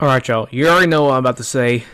All 0.00 0.08
right, 0.08 0.26
y'all. 0.26 0.48
You 0.50 0.66
already 0.66 0.86
know 0.86 1.04
what 1.04 1.12
I'm 1.12 1.18
about 1.18 1.36
to 1.36 1.44
say. 1.44 1.84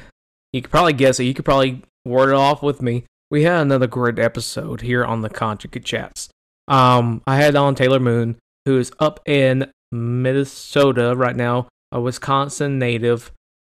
You 0.52 0.62
could 0.62 0.70
probably 0.70 0.92
guess 0.92 1.18
it. 1.18 1.24
You 1.24 1.34
could 1.34 1.44
probably 1.44 1.82
word 2.04 2.30
it 2.30 2.36
off 2.36 2.62
with 2.62 2.80
me. 2.80 3.02
We 3.32 3.42
had 3.42 3.62
another 3.62 3.88
great 3.88 4.20
episode 4.20 4.82
here 4.82 5.04
on 5.04 5.22
the 5.22 5.28
Conjugate 5.28 5.84
Chats. 5.84 6.28
Um, 6.68 7.20
I 7.26 7.34
had 7.34 7.56
on 7.56 7.74
Taylor 7.74 7.98
Moon, 7.98 8.36
who 8.64 8.78
is 8.78 8.92
up 9.00 9.18
in 9.26 9.72
Minnesota 9.90 11.16
right 11.16 11.34
now, 11.34 11.66
a 11.90 12.00
Wisconsin 12.00 12.78
native. 12.78 13.32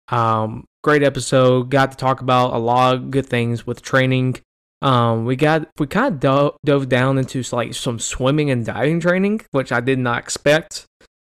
Um, 0.08 0.64
great 0.82 1.04
episode. 1.04 1.70
Got 1.70 1.92
to 1.92 1.96
talk 1.96 2.20
about 2.20 2.52
a 2.52 2.58
lot 2.58 2.96
of 2.96 3.12
good 3.12 3.26
things 3.26 3.64
with 3.64 3.80
training. 3.80 4.40
Um, 4.82 5.24
we 5.24 5.36
got 5.36 5.68
we 5.78 5.86
kind 5.86 6.14
of 6.14 6.18
dove, 6.18 6.56
dove 6.64 6.88
down 6.88 7.18
into 7.18 7.44
like 7.54 7.74
some 7.74 8.00
swimming 8.00 8.50
and 8.50 8.66
diving 8.66 8.98
training, 8.98 9.42
which 9.52 9.70
I 9.70 9.78
did 9.78 10.00
not 10.00 10.18
expect 10.18 10.84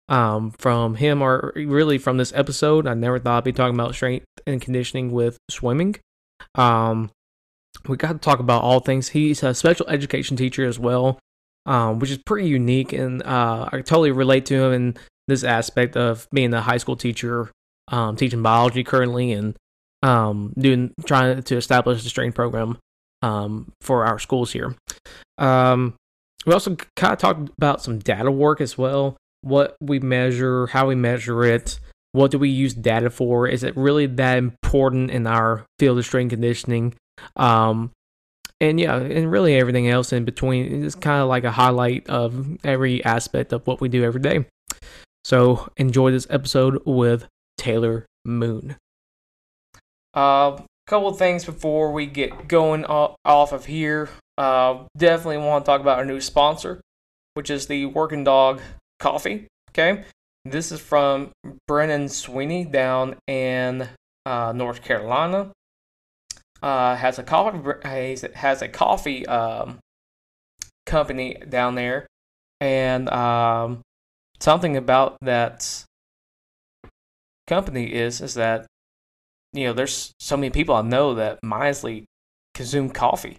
um, 0.09 0.51
from 0.51 0.95
him 0.95 1.21
or 1.21 1.53
really 1.55 1.97
from 1.97 2.17
this 2.17 2.33
episode. 2.33 2.87
I 2.87 2.93
never 2.93 3.19
thought 3.19 3.37
I'd 3.37 3.43
be 3.43 3.53
talking 3.53 3.75
about 3.75 3.95
strength 3.95 4.25
and 4.45 4.61
conditioning 4.61 5.11
with 5.11 5.37
swimming. 5.49 5.95
Um, 6.55 7.11
we 7.87 7.97
got 7.97 8.13
to 8.13 8.19
talk 8.19 8.39
about 8.39 8.63
all 8.63 8.79
things. 8.79 9.09
He's 9.09 9.43
a 9.43 9.53
special 9.53 9.87
education 9.89 10.37
teacher 10.37 10.65
as 10.65 10.79
well, 10.79 11.19
um, 11.65 11.99
which 11.99 12.11
is 12.11 12.17
pretty 12.19 12.47
unique, 12.47 12.93
and 12.93 13.23
uh, 13.23 13.69
I 13.71 13.77
totally 13.81 14.11
relate 14.11 14.45
to 14.47 14.55
him 14.55 14.73
in 14.73 14.97
this 15.27 15.43
aspect 15.43 15.97
of 15.97 16.27
being 16.31 16.53
a 16.53 16.61
high 16.61 16.77
school 16.77 16.95
teacher, 16.95 17.49
um, 17.87 18.15
teaching 18.15 18.41
biology 18.41 18.83
currently, 18.83 19.31
and 19.31 19.55
um, 20.01 20.53
doing 20.57 20.93
trying 21.05 21.41
to 21.41 21.55
establish 21.55 22.05
a 22.05 22.09
strength 22.09 22.35
program 22.35 22.77
um, 23.21 23.71
for 23.81 24.05
our 24.05 24.19
schools 24.19 24.51
here. 24.51 24.75
Um, 25.37 25.95
we 26.45 26.53
also 26.53 26.75
kind 26.95 27.13
of 27.13 27.19
talked 27.19 27.49
about 27.57 27.81
some 27.81 27.99
data 27.99 28.29
work 28.29 28.61
as 28.61 28.77
well. 28.77 29.17
What 29.43 29.75
we 29.79 29.99
measure, 29.99 30.67
how 30.67 30.87
we 30.87 30.95
measure 30.95 31.43
it, 31.43 31.79
what 32.13 32.31
do 32.31 32.39
we 32.39 32.49
use 32.49 32.73
data 32.73 33.09
for? 33.09 33.47
Is 33.47 33.63
it 33.63 33.75
really 33.75 34.05
that 34.05 34.37
important 34.37 35.11
in 35.11 35.27
our 35.27 35.65
field 35.79 35.97
of 35.97 36.05
strength 36.05 36.31
conditioning? 36.31 36.95
Um, 37.35 37.91
and 38.61 38.79
yeah, 38.79 38.95
and 38.95 39.31
really 39.31 39.55
everything 39.55 39.89
else 39.89 40.13
in 40.13 40.23
between 40.23 40.83
is 40.83 40.95
kind 40.95 41.21
of 41.21 41.27
like 41.27 41.43
a 41.43 41.51
highlight 41.51 42.09
of 42.09 42.57
every 42.63 43.03
aspect 43.03 43.51
of 43.51 43.67
what 43.67 43.81
we 43.81 43.89
do 43.89 44.03
every 44.03 44.21
day. 44.21 44.45
So 45.23 45.69
enjoy 45.77 46.11
this 46.11 46.27
episode 46.29 46.81
with 46.85 47.27
Taylor 47.57 48.05
Moon. 48.25 48.77
Uh, 50.13 50.61
couple 50.85 51.11
things 51.13 51.45
before 51.45 51.91
we 51.91 52.05
get 52.05 52.47
going 52.47 52.85
off 52.85 53.51
of 53.51 53.65
here. 53.65 54.09
Uh, 54.37 54.83
definitely 54.97 55.37
want 55.37 55.63
to 55.63 55.69
talk 55.69 55.81
about 55.81 55.97
our 55.97 56.05
new 56.05 56.19
sponsor, 56.19 56.81
which 57.33 57.49
is 57.49 57.67
the 57.67 57.85
Working 57.85 58.23
Dog 58.23 58.61
Coffee. 59.03 59.47
Okay, 59.71 60.05
this 60.45 60.71
is 60.71 60.79
from 60.79 61.31
Brennan 61.67 62.07
Sweeney 62.07 62.63
down 62.63 63.17
in 63.27 63.89
uh, 64.25 64.53
North 64.55 64.81
Carolina. 64.81 65.51
Uh, 66.61 66.95
has 66.95 67.19
a 67.19 67.23
coffee 67.23 68.17
has 68.35 68.61
a 68.61 68.69
coffee 68.69 69.25
um, 69.27 69.79
company 70.85 71.35
down 71.49 71.75
there, 71.75 72.07
and 72.61 73.09
um, 73.09 73.81
something 74.39 74.77
about 74.77 75.17
that 75.21 75.83
company 77.47 77.93
is 77.93 78.21
is 78.21 78.35
that 78.35 78.67
you 79.53 79.67
know, 79.67 79.73
there's 79.73 80.13
so 80.19 80.35
many 80.35 80.49
people 80.49 80.75
I 80.75 80.81
know 80.81 81.13
that 81.13 81.39
mindlessly 81.43 82.05
consume 82.53 82.89
coffee 82.89 83.37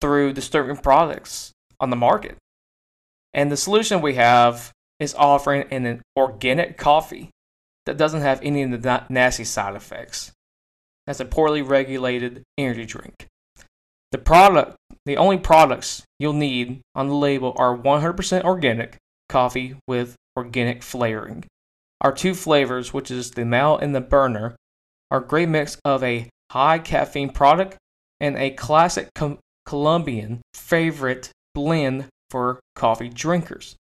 through 0.00 0.32
disturbing 0.32 0.78
products 0.78 1.52
on 1.78 1.90
the 1.90 1.96
market. 1.96 2.36
And 3.32 3.50
the 3.50 3.56
solution 3.56 4.00
we 4.00 4.14
have 4.14 4.72
is 4.98 5.14
offering 5.14 5.64
an 5.70 6.02
organic 6.16 6.76
coffee 6.76 7.30
that 7.86 7.96
doesn't 7.96 8.20
have 8.20 8.40
any 8.42 8.62
of 8.62 8.82
the 8.82 9.04
nasty 9.08 9.44
side 9.44 9.74
effects. 9.74 10.32
That's 11.06 11.20
a 11.20 11.24
poorly 11.24 11.62
regulated 11.62 12.42
energy 12.58 12.84
drink. 12.84 13.26
The 14.12 14.18
product, 14.18 14.76
the 15.06 15.16
only 15.16 15.38
products 15.38 16.02
you'll 16.18 16.32
need 16.32 16.80
on 16.94 17.08
the 17.08 17.14
label 17.14 17.54
are 17.56 17.76
100% 17.76 18.44
organic 18.44 18.96
coffee 19.28 19.76
with 19.86 20.16
organic 20.36 20.82
flavoring. 20.82 21.44
Our 22.00 22.12
two 22.12 22.34
flavors, 22.34 22.92
which 22.92 23.10
is 23.10 23.32
the 23.32 23.44
melt 23.44 23.82
and 23.82 23.94
the 23.94 24.00
burner, 24.00 24.56
are 25.10 25.18
a 25.18 25.26
great 25.26 25.48
mix 25.48 25.78
of 25.84 26.02
a 26.02 26.28
high 26.50 26.78
caffeine 26.78 27.30
product 27.30 27.76
and 28.20 28.36
a 28.36 28.50
classic 28.50 29.08
com- 29.14 29.38
Colombian 29.66 30.40
favorite 30.54 31.30
blend 31.54 32.06
for 32.30 32.60
coffee 32.74 33.08
drinkers. 33.08 33.76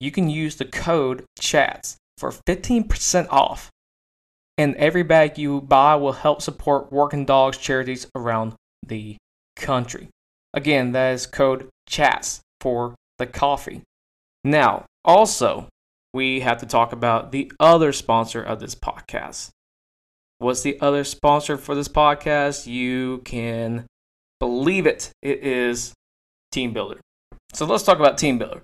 You 0.00 0.10
can 0.10 0.30
use 0.30 0.56
the 0.56 0.64
code 0.64 1.24
CHATS 1.38 1.96
for 2.16 2.30
15% 2.30 3.26
off, 3.30 3.70
and 4.56 4.74
every 4.76 5.02
bag 5.02 5.38
you 5.38 5.60
buy 5.60 5.96
will 5.96 6.12
help 6.12 6.40
support 6.40 6.92
working 6.92 7.24
dogs 7.24 7.58
charities 7.58 8.06
around 8.14 8.54
the 8.86 9.16
country. 9.56 10.08
Again, 10.54 10.92
that 10.92 11.12
is 11.12 11.26
code 11.26 11.68
CHATS 11.86 12.40
for 12.60 12.94
the 13.18 13.26
coffee. 13.26 13.82
Now, 14.44 14.84
also, 15.04 15.68
we 16.14 16.40
have 16.40 16.58
to 16.58 16.66
talk 16.66 16.92
about 16.92 17.32
the 17.32 17.52
other 17.60 17.92
sponsor 17.92 18.42
of 18.42 18.60
this 18.60 18.74
podcast. 18.74 19.50
What's 20.38 20.62
the 20.62 20.80
other 20.80 21.04
sponsor 21.04 21.56
for 21.56 21.74
this 21.74 21.88
podcast? 21.88 22.66
You 22.66 23.18
can 23.24 23.86
believe 24.38 24.86
it. 24.86 25.10
It 25.22 25.42
is 25.42 25.92
TeamBuildr. 26.54 26.98
So 27.52 27.66
let's 27.66 27.82
talk 27.82 27.98
about 27.98 28.18
TeamBuildr. 28.18 28.60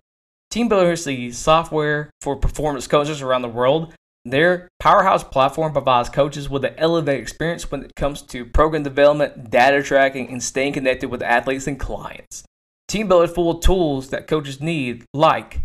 TeamBuildr 0.52 0.92
is 0.92 1.04
the 1.04 1.32
software 1.32 2.10
for 2.20 2.36
performance 2.36 2.86
coaches 2.86 3.22
around 3.22 3.42
the 3.42 3.48
world. 3.48 3.92
Their 4.24 4.68
powerhouse 4.78 5.24
platform 5.24 5.72
provides 5.72 6.08
coaches 6.08 6.48
with 6.48 6.64
an 6.64 6.74
elevated 6.78 7.20
experience 7.20 7.70
when 7.70 7.82
it 7.82 7.94
comes 7.96 8.22
to 8.22 8.46
program 8.46 8.82
development, 8.82 9.50
data 9.50 9.82
tracking, 9.82 10.30
and 10.30 10.42
staying 10.42 10.74
connected 10.74 11.10
with 11.10 11.22
athletes 11.22 11.66
and 11.66 11.78
clients. 11.78 12.44
TeamBuildr 12.90 13.24
is 13.24 13.32
full 13.32 13.50
of 13.50 13.60
tools 13.62 14.10
that 14.10 14.26
coaches 14.26 14.60
need, 14.60 15.04
like 15.12 15.60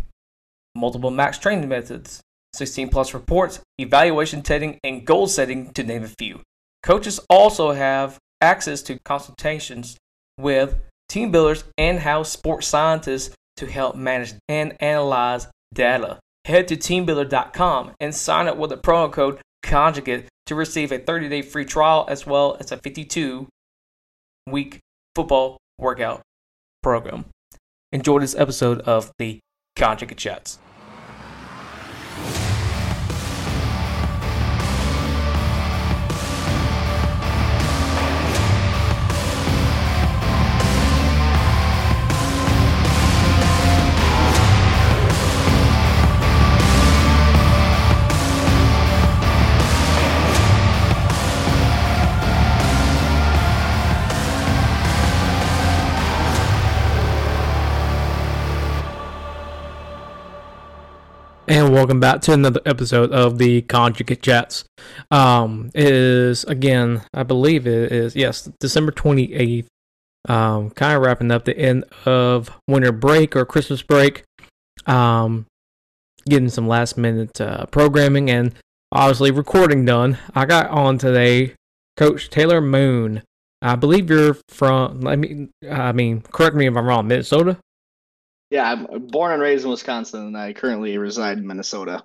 multiple 0.74 1.10
max 1.10 1.38
training 1.38 1.68
methods, 1.68 2.20
16 2.54 2.88
plus 2.88 3.14
reports, 3.14 3.60
evaluation 3.78 4.42
testing, 4.42 4.78
and 4.82 5.06
goal 5.06 5.26
setting, 5.26 5.72
to 5.72 5.84
name 5.84 6.04
a 6.04 6.08
few. 6.08 6.40
Coaches 6.82 7.20
also 7.30 7.72
have 7.72 8.18
access 8.40 8.82
to 8.82 8.98
consultations 9.04 9.96
with 10.38 10.78
TeamBuildr's 11.10 11.64
and 11.76 11.98
house 11.98 12.30
sports 12.30 12.68
scientists 12.68 13.34
to 13.56 13.66
help 13.66 13.96
manage 13.96 14.34
and 14.48 14.76
analyze 14.80 15.48
data. 15.74 16.18
Head 16.44 16.68
to 16.68 16.76
teambuildr.com 16.76 17.92
and 18.00 18.14
sign 18.14 18.48
up 18.48 18.56
with 18.56 18.70
the 18.70 18.78
promo 18.78 19.12
code 19.12 19.40
conjugate 19.62 20.26
to 20.46 20.54
receive 20.54 20.92
a 20.92 20.98
30 20.98 21.28
day 21.28 21.42
free 21.42 21.64
trial 21.64 22.06
as 22.08 22.26
well 22.26 22.56
as 22.58 22.72
a 22.72 22.76
52 22.76 23.46
week 24.48 24.78
football 25.14 25.58
workout 25.78 26.22
program. 26.82 27.26
Enjoy 27.92 28.20
this 28.20 28.36
episode 28.36 28.80
of 28.82 29.12
the 29.18 29.40
Conjugate 29.76 30.16
Chats. 30.16 30.58
And 61.50 61.72
welcome 61.72 61.98
back 61.98 62.20
to 62.20 62.32
another 62.32 62.60
episode 62.64 63.10
of 63.10 63.38
the 63.38 63.62
Conjugate 63.62 64.22
Chats. 64.22 64.62
Um, 65.10 65.72
it 65.74 65.92
is 65.92 66.44
again, 66.44 67.02
I 67.12 67.24
believe 67.24 67.66
it 67.66 67.90
is 67.90 68.14
yes, 68.14 68.48
December 68.60 68.92
twenty 68.92 69.34
eighth. 69.34 69.66
Um, 70.28 70.70
kind 70.70 70.94
of 70.94 71.02
wrapping 71.02 71.32
up 71.32 71.44
the 71.44 71.58
end 71.58 71.86
of 72.06 72.56
winter 72.68 72.92
break 72.92 73.34
or 73.34 73.44
Christmas 73.44 73.82
break. 73.82 74.22
Um, 74.86 75.46
getting 76.24 76.50
some 76.50 76.68
last 76.68 76.96
minute 76.96 77.40
uh, 77.40 77.66
programming 77.66 78.30
and 78.30 78.54
obviously 78.92 79.32
recording 79.32 79.84
done. 79.84 80.18
I 80.36 80.44
got 80.44 80.68
on 80.68 80.98
today, 80.98 81.54
Coach 81.96 82.30
Taylor 82.30 82.60
Moon. 82.60 83.22
I 83.60 83.74
believe 83.74 84.08
you're 84.08 84.36
from. 84.48 85.00
Let 85.00 85.18
me. 85.18 85.48
I 85.68 85.90
mean, 85.90 86.20
correct 86.20 86.54
me 86.54 86.68
if 86.68 86.76
I'm 86.76 86.86
wrong. 86.86 87.08
Minnesota. 87.08 87.58
Yeah, 88.50 88.70
I'm 88.70 89.06
born 89.06 89.32
and 89.32 89.40
raised 89.40 89.64
in 89.64 89.70
Wisconsin, 89.70 90.26
and 90.26 90.36
I 90.36 90.52
currently 90.52 90.98
reside 90.98 91.38
in 91.38 91.46
Minnesota. 91.46 92.04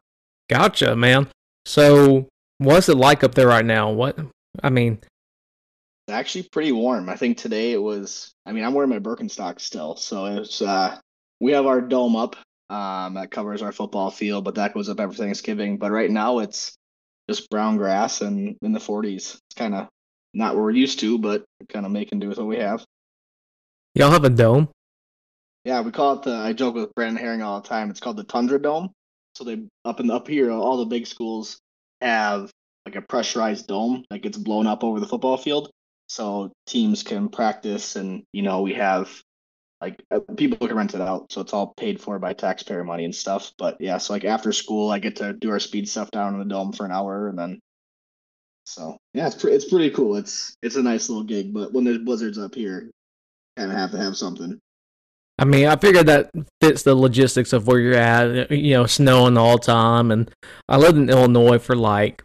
Gotcha, 0.50 0.96
man. 0.96 1.28
So, 1.66 2.28
what's 2.60 2.88
it 2.88 2.98
like 2.98 3.24
up 3.24 3.34
there 3.34 3.48
right 3.48 3.66
now? 3.66 3.92
What 3.92 4.20
I 4.62 4.70
mean, 4.70 5.00
it's 6.08 6.14
actually 6.14 6.48
pretty 6.52 6.72
warm. 6.72 7.10
I 7.10 7.16
think 7.16 7.38
today 7.38 7.72
it 7.72 7.82
was. 7.82 8.32
I 8.46 8.52
mean, 8.52 8.64
I'm 8.64 8.74
wearing 8.76 8.92
my 8.92 9.00
Birkenstock 9.00 9.60
still, 9.60 9.96
so 9.96 10.26
it's. 10.26 10.62
uh 10.62 10.98
We 11.42 11.54
have 11.54 11.66
our 11.66 11.82
dome 11.82 12.16
up 12.16 12.36
um, 12.70 13.16
that 13.16 13.32
covers 13.32 13.62
our 13.62 13.72
football 13.72 14.12
field, 14.12 14.44
but 14.44 14.56
that 14.56 14.74
goes 14.74 14.90
up 14.90 15.00
every 15.00 15.16
Thanksgiving. 15.16 15.78
But 15.78 15.92
right 15.92 16.10
now, 16.10 16.40
it's 16.40 16.76
just 17.30 17.50
brown 17.50 17.78
grass 17.78 18.22
and 18.22 18.56
in 18.62 18.72
the 18.72 18.80
40s. 18.80 19.36
It's 19.36 19.56
kind 19.56 19.74
of 19.74 19.88
not 20.34 20.56
what 20.56 20.64
we're 20.64 20.72
used 20.72 21.00
to, 21.00 21.18
but 21.18 21.44
kind 21.70 21.86
of 21.86 21.92
making 21.92 22.20
do 22.20 22.30
with 22.30 22.38
what 22.38 22.48
we 22.48 22.58
have. 22.58 22.86
Y'all 23.96 24.12
have 24.12 24.26
a 24.26 24.30
dome? 24.30 24.70
Yeah, 25.66 25.82
we 25.82 25.92
call 25.92 26.14
it 26.14 26.24
the. 26.24 26.32
I 26.36 26.54
joke 26.54 26.76
with 26.76 26.94
Brandon 26.94 27.22
Herring 27.22 27.42
all 27.42 27.60
the 27.60 27.68
time. 27.68 27.90
It's 27.90 28.00
called 28.00 28.18
the 28.18 28.24
Tundra 28.24 28.62
Dome. 28.62 28.92
So 29.34 29.44
they 29.44 29.64
up 29.84 30.00
in 30.00 30.12
up 30.12 30.28
here, 30.28 30.52
all 30.52 30.78
the 30.78 30.86
big 30.86 31.08
schools 31.08 31.60
have 32.02 32.52
like 32.86 32.96
a 32.96 33.02
pressurized 33.02 33.68
dome 33.68 34.06
that 34.12 34.22
gets 34.22 34.38
blown 34.38 34.68
up 34.68 34.84
over 34.84 35.00
the 35.00 35.08
football 35.08 35.38
field, 35.38 35.72
so 36.08 36.52
teams 36.68 37.02
can 37.02 37.30
practice, 37.30 37.96
and 37.96 38.24
you 38.32 38.44
know 38.44 38.62
we 38.62 38.76
have 38.76 39.10
like 39.82 40.02
uh, 40.12 40.20
people 40.38 40.68
can 40.68 40.78
rent 40.78 40.94
it 40.94 41.02
out, 41.02 41.32
so 41.32 41.42
it's 41.42 41.52
all 41.52 41.74
paid 41.76 42.00
for 42.00 42.20
by 42.20 42.34
taxpayer 42.34 42.84
money 42.84 43.04
and 43.04 43.16
stuff. 43.16 43.52
But 43.58 43.78
yeah, 43.82 43.98
so 43.98 44.14
like 44.14 44.24
after 44.24 44.52
school, 44.54 44.92
I 44.92 45.00
get 45.00 45.16
to 45.18 45.34
do 45.34 45.50
our 45.50 45.60
speed 45.60 45.90
stuff 45.90 46.12
down 46.12 46.34
in 46.34 46.40
the 46.40 46.46
dome 46.46 46.74
for 46.74 46.86
an 46.86 46.92
hour, 46.92 47.28
and 47.28 47.38
then 47.40 47.60
so 48.66 48.98
yeah, 49.16 49.28
it's 49.28 49.36
pre- 49.36 49.54
it's 49.54 49.70
pretty 49.70 49.90
cool. 49.90 50.16
It's 50.16 50.56
it's 50.62 50.76
a 50.76 50.84
nice 50.84 51.10
little 51.10 51.24
gig, 51.24 51.54
but 51.54 51.74
when 51.74 51.84
there's 51.86 51.98
blizzards 51.98 52.38
up 52.38 52.54
here, 52.54 52.92
kind 53.58 53.72
of 53.72 53.78
have 53.78 53.92
to 53.92 53.98
have 53.98 54.16
something. 54.16 54.60
I 55.38 55.46
mean, 55.46 55.68
I 55.68 55.76
figured 55.76 56.06
that 56.08 56.32
fits 56.62 56.84
the 56.84 56.96
logistics 56.96 57.52
of 57.52 57.68
where 57.68 57.80
you're 57.80 57.96
at. 57.96 58.52
You 58.52 58.76
know, 58.76 58.86
snowing 58.86 59.38
all 59.38 59.58
the 59.58 59.64
time, 59.64 60.12
and 60.12 60.32
I 60.70 60.78
lived 60.78 60.98
in 60.98 61.10
Illinois 61.10 61.58
for 61.58 61.76
like 61.76 62.24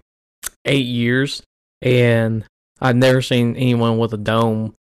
eight 0.65 0.87
years, 0.87 1.43
and 1.83 2.45
I'd 2.81 2.97
never 2.97 3.21
seen 3.21 3.57
anyone 3.57 3.99
with 3.99 4.13
a 4.13 4.19
dome 4.19 4.75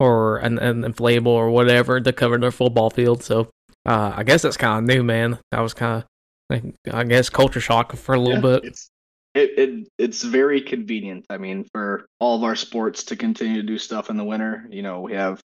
or 0.00 0.38
an, 0.38 0.58
an 0.58 0.82
inflatable 0.82 1.26
or 1.26 1.50
whatever 1.50 2.00
to 2.00 2.12
cover 2.12 2.38
their 2.38 2.50
football 2.50 2.90
field. 2.90 3.22
So 3.22 3.48
uh, 3.86 4.12
I 4.16 4.22
guess 4.24 4.42
that's 4.42 4.56
kind 4.56 4.78
of 4.78 4.96
new, 4.96 5.02
man. 5.02 5.38
That 5.50 5.60
was 5.60 5.74
kind 5.74 6.04
of, 6.50 6.72
I 6.92 7.04
guess, 7.04 7.28
culture 7.28 7.60
shock 7.60 7.94
for 7.96 8.14
a 8.14 8.20
little 8.20 8.36
yeah, 8.36 8.60
bit. 8.60 8.64
It's 8.64 8.90
it, 9.34 9.58
it 9.58 9.88
it's 9.98 10.22
very 10.22 10.60
convenient. 10.60 11.26
I 11.28 11.38
mean, 11.38 11.64
for 11.72 12.06
all 12.18 12.36
of 12.36 12.44
our 12.44 12.56
sports 12.56 13.04
to 13.04 13.16
continue 13.16 13.60
to 13.60 13.66
do 13.66 13.78
stuff 13.78 14.08
in 14.08 14.16
the 14.16 14.24
winter. 14.24 14.66
You 14.70 14.82
know, 14.82 15.00
we 15.00 15.12
have 15.12 15.40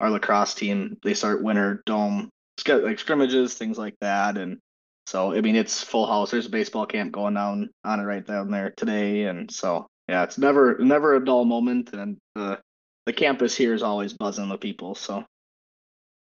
our 0.00 0.10
lacrosse 0.10 0.54
team. 0.54 0.98
They 1.02 1.14
start 1.14 1.42
winter 1.42 1.82
dome 1.86 2.30
like 2.68 2.98
scrimmages, 2.98 3.54
things 3.54 3.78
like 3.78 3.96
that, 4.00 4.38
and 4.38 4.58
so 5.06 5.34
I 5.34 5.40
mean, 5.40 5.56
it's 5.56 5.82
full 5.82 6.06
house. 6.06 6.30
There's 6.30 6.46
a 6.46 6.50
baseball 6.50 6.86
camp 6.86 7.12
going 7.12 7.34
down 7.34 7.70
on 7.84 8.00
it 8.00 8.04
right 8.04 8.26
down 8.26 8.50
there 8.50 8.72
today, 8.76 9.24
and 9.24 9.50
so 9.50 9.86
yeah, 10.08 10.22
it's 10.22 10.38
never 10.38 10.78
never 10.78 11.16
a 11.16 11.24
dull 11.24 11.44
moment, 11.44 11.92
and 11.92 12.16
the 12.34 12.60
the 13.06 13.12
campus 13.12 13.56
here 13.56 13.74
is 13.74 13.82
always 13.82 14.12
buzzing 14.12 14.48
with 14.48 14.60
people. 14.60 14.94
So 14.94 15.24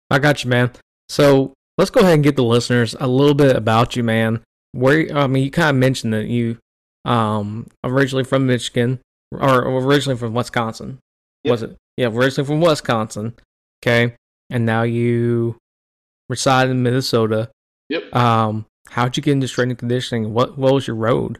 I 0.09 0.19
got 0.19 0.43
you, 0.43 0.49
man. 0.49 0.71
So 1.09 1.53
let's 1.77 1.91
go 1.91 2.01
ahead 2.01 2.15
and 2.15 2.23
get 2.23 2.35
the 2.35 2.43
listeners 2.43 2.95
a 2.99 3.07
little 3.07 3.33
bit 3.33 3.55
about 3.55 3.95
you, 3.95 4.03
man. 4.03 4.41
Where 4.71 5.07
I 5.15 5.27
mean, 5.27 5.43
you 5.43 5.51
kind 5.51 5.69
of 5.69 5.75
mentioned 5.75 6.13
that 6.13 6.27
you 6.27 6.57
um 7.03 7.67
originally 7.83 8.23
from 8.23 8.47
Michigan 8.47 8.99
or 9.31 9.67
originally 9.67 10.17
from 10.17 10.33
Wisconsin. 10.33 10.99
Yep. 11.43 11.51
Was 11.51 11.63
it? 11.63 11.77
Yeah, 11.97 12.07
originally 12.07 12.47
from 12.47 12.61
Wisconsin. 12.61 13.33
Okay, 13.83 14.15
and 14.51 14.63
now 14.63 14.83
you 14.83 15.57
reside 16.29 16.69
in 16.69 16.83
Minnesota. 16.83 17.49
Yep. 17.89 18.15
Um, 18.15 18.65
how'd 18.87 19.17
you 19.17 19.23
get 19.23 19.31
into 19.31 19.47
strength 19.47 19.71
and 19.71 19.79
conditioning? 19.79 20.33
What 20.33 20.57
what 20.57 20.73
was 20.73 20.85
your 20.85 20.95
road? 20.95 21.39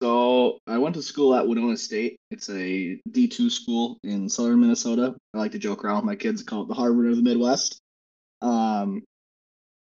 So 0.00 0.58
I 0.68 0.78
went 0.78 0.94
to 0.94 1.02
school 1.02 1.34
at 1.34 1.46
Winona 1.46 1.76
State. 1.76 2.16
It's 2.30 2.48
a 2.50 3.00
D 3.10 3.26
two 3.26 3.50
school 3.50 3.98
in 4.04 4.28
southern 4.28 4.60
Minnesota. 4.60 5.16
I 5.34 5.38
like 5.38 5.52
to 5.52 5.58
joke 5.58 5.84
around 5.84 5.96
with 5.96 6.04
my 6.04 6.16
kids, 6.16 6.42
call 6.42 6.62
it 6.62 6.68
the 6.68 6.74
Harvard 6.74 7.10
of 7.10 7.16
the 7.16 7.22
Midwest. 7.22 7.78
Um, 8.40 9.02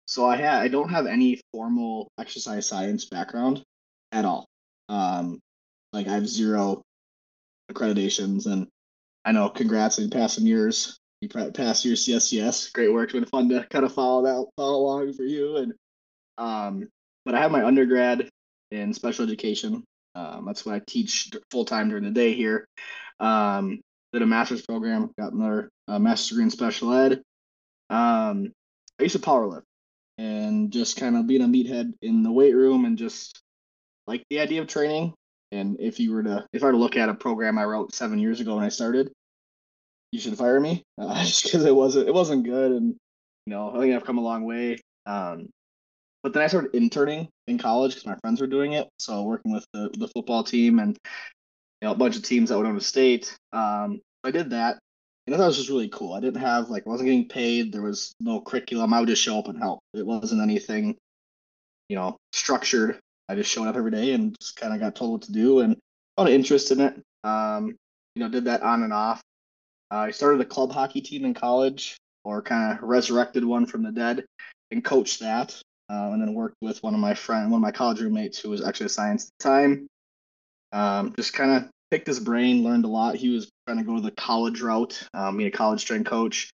so 0.05 0.27
I 0.27 0.35
had 0.35 0.61
I 0.61 0.67
don't 0.67 0.89
have 0.89 1.05
any 1.05 1.39
formal 1.53 2.09
exercise 2.19 2.67
science 2.67 3.05
background 3.05 3.63
at 4.11 4.25
all. 4.25 4.45
Um, 4.89 5.39
like 5.93 6.07
I 6.07 6.13
have 6.13 6.27
zero 6.27 6.81
accreditations, 7.71 8.47
and 8.47 8.67
I 9.23 9.31
know 9.31 9.49
congrats 9.49 9.97
on 9.99 10.09
passing 10.09 10.45
yours 10.45 10.97
you 11.06 11.06
passed 11.25 11.85
your 11.85 11.95
CSCS. 11.95 12.73
Great 12.73 12.93
work. 12.93 13.05
It's 13.05 13.13
been 13.13 13.25
fun 13.25 13.49
to 13.49 13.65
kind 13.69 13.85
of 13.85 13.93
follow 13.93 14.23
that 14.23 14.45
follow 14.55 14.77
along 14.77 15.13
for 15.13 15.23
you. 15.23 15.57
And 15.57 15.73
um, 16.37 16.87
but 17.25 17.35
I 17.35 17.41
have 17.41 17.51
my 17.51 17.65
undergrad 17.65 18.29
in 18.71 18.93
special 18.93 19.25
education. 19.25 19.83
Um, 20.15 20.45
that's 20.45 20.65
what 20.65 20.75
I 20.75 20.81
teach 20.87 21.31
full 21.51 21.65
time 21.65 21.89
during 21.89 22.03
the 22.03 22.11
day 22.11 22.33
here. 22.33 22.67
Um, 23.19 23.81
did 24.13 24.21
a 24.21 24.25
master's 24.25 24.65
program, 24.65 25.11
got 25.19 25.33
another 25.33 25.69
uh, 25.87 25.99
master's 25.99 26.29
degree 26.29 26.43
in 26.43 26.51
special 26.51 26.93
ed. 26.93 27.21
Um, 27.89 28.51
I 28.99 29.03
used 29.03 29.15
to 29.15 29.21
powerlift 29.21 29.63
and 30.17 30.71
just 30.71 30.97
kind 30.97 31.15
of 31.15 31.27
being 31.27 31.41
a 31.41 31.45
meathead 31.45 31.93
in 32.01 32.23
the 32.23 32.31
weight 32.31 32.55
room 32.55 32.85
and 32.85 32.97
just 32.97 33.41
like 34.07 34.23
the 34.29 34.39
idea 34.39 34.61
of 34.61 34.67
training. 34.67 35.13
And 35.51 35.79
if 35.79 35.99
you 35.99 36.11
were 36.11 36.23
to, 36.23 36.47
if 36.51 36.63
I 36.63 36.67
were 36.67 36.71
to 36.73 36.77
look 36.77 36.97
at 36.97 37.09
a 37.09 37.13
program 37.13 37.57
I 37.57 37.65
wrote 37.65 37.93
seven 37.93 38.19
years 38.19 38.39
ago 38.39 38.55
when 38.55 38.65
I 38.65 38.69
started, 38.69 39.11
you 40.11 40.19
should 40.19 40.37
fire 40.37 40.59
me 40.59 40.83
uh, 41.01 41.23
just 41.23 41.43
because 41.43 41.65
it 41.65 41.75
wasn't 41.75 42.07
it 42.07 42.13
wasn't 42.13 42.45
good 42.45 42.71
and 42.71 42.95
you 43.45 43.53
know 43.53 43.71
I 43.75 43.79
think 43.79 43.95
I've 43.95 44.05
come 44.05 44.17
a 44.17 44.21
long 44.21 44.45
way. 44.45 44.77
Um, 45.05 45.49
but 46.23 46.33
then 46.33 46.43
I 46.43 46.47
started 46.47 46.75
interning 46.75 47.29
in 47.47 47.57
college 47.57 47.93
because 47.93 48.05
my 48.05 48.17
friends 48.21 48.41
were 48.41 48.47
doing 48.47 48.73
it. 48.73 48.89
So 48.99 49.23
working 49.23 49.53
with 49.53 49.65
the, 49.71 49.89
the 49.97 50.09
football 50.09 50.43
team 50.43 50.79
and 50.79 50.97
you 51.81 51.87
know 51.87 51.93
a 51.93 51.97
bunch 51.97 52.17
of 52.17 52.23
teams 52.23 52.49
that 52.49 52.57
went 52.57 52.67
on 52.67 52.75
to 52.75 52.81
state. 52.81 53.37
Um, 53.53 54.01
I 54.23 54.31
did 54.31 54.49
that, 54.49 54.79
and 55.25 55.35
I 55.35 55.37
thought 55.37 55.45
it 55.45 55.47
was 55.47 55.57
just 55.57 55.69
really 55.69 55.89
cool. 55.89 56.13
I 56.13 56.19
didn't 56.19 56.41
have 56.41 56.69
like 56.69 56.83
I 56.85 56.89
wasn't 56.89 57.07
getting 57.07 57.29
paid. 57.29 57.71
There 57.71 57.81
was 57.83 58.13
no 58.19 58.41
curriculum. 58.41 58.93
I 58.93 58.99
would 58.99 59.09
just 59.09 59.21
show 59.21 59.39
up 59.39 59.47
and 59.47 59.57
help. 59.57 59.79
It 59.93 60.05
wasn't 60.05 60.41
anything, 60.41 60.97
you 61.87 61.95
know, 61.95 62.17
structured. 62.33 62.99
I 63.29 63.35
just 63.35 63.51
showed 63.51 63.67
up 63.67 63.75
every 63.75 63.91
day 63.91 64.13
and 64.13 64.35
just 64.39 64.55
kind 64.55 64.73
of 64.73 64.79
got 64.79 64.95
told 64.95 65.11
what 65.11 65.21
to 65.23 65.31
do 65.31 65.59
and 65.59 65.77
found 66.15 66.29
an 66.29 66.35
interest 66.35 66.71
in 66.71 66.81
it. 66.81 67.01
Um, 67.23 67.75
you 68.15 68.23
know, 68.23 68.29
did 68.29 68.45
that 68.45 68.63
on 68.63 68.83
and 68.83 68.93
off. 68.93 69.21
Uh, 69.91 69.97
I 69.97 70.11
started 70.11 70.41
a 70.41 70.45
club 70.45 70.71
hockey 70.71 71.01
team 71.01 71.25
in 71.25 71.33
college, 71.33 71.97
or 72.23 72.41
kind 72.41 72.77
of 72.77 72.83
resurrected 72.83 73.45
one 73.45 73.65
from 73.65 73.83
the 73.83 73.91
dead, 73.91 74.25
and 74.71 74.83
coached 74.83 75.19
that. 75.21 75.59
Uh, 75.89 76.11
and 76.11 76.21
then 76.21 76.33
worked 76.33 76.57
with 76.61 76.83
one 76.83 76.93
of 76.93 76.99
my 76.99 77.13
friend, 77.13 77.49
one 77.49 77.59
of 77.59 77.63
my 77.63 77.71
college 77.71 78.01
roommates 78.01 78.37
who 78.37 78.49
was 78.49 78.61
actually 78.61 78.87
a 78.87 78.89
science 78.89 79.25
at 79.25 79.31
the 79.39 79.49
time. 79.49 79.87
Um, 80.73 81.13
just 81.15 81.33
kind 81.33 81.51
of 81.51 81.69
picked 81.89 82.07
his 82.07 82.19
brain, 82.19 82.63
learned 82.63 82.83
a 82.83 82.89
lot. 82.89 83.15
He 83.15 83.29
was 83.29 83.49
trying 83.65 83.77
to 83.77 83.85
go 83.85 83.97
the 84.01 84.11
college 84.11 84.59
route, 84.59 85.01
um, 85.13 85.37
being 85.37 85.47
a 85.47 85.51
college 85.51 85.79
strength 85.79 86.09
coach. 86.09 86.49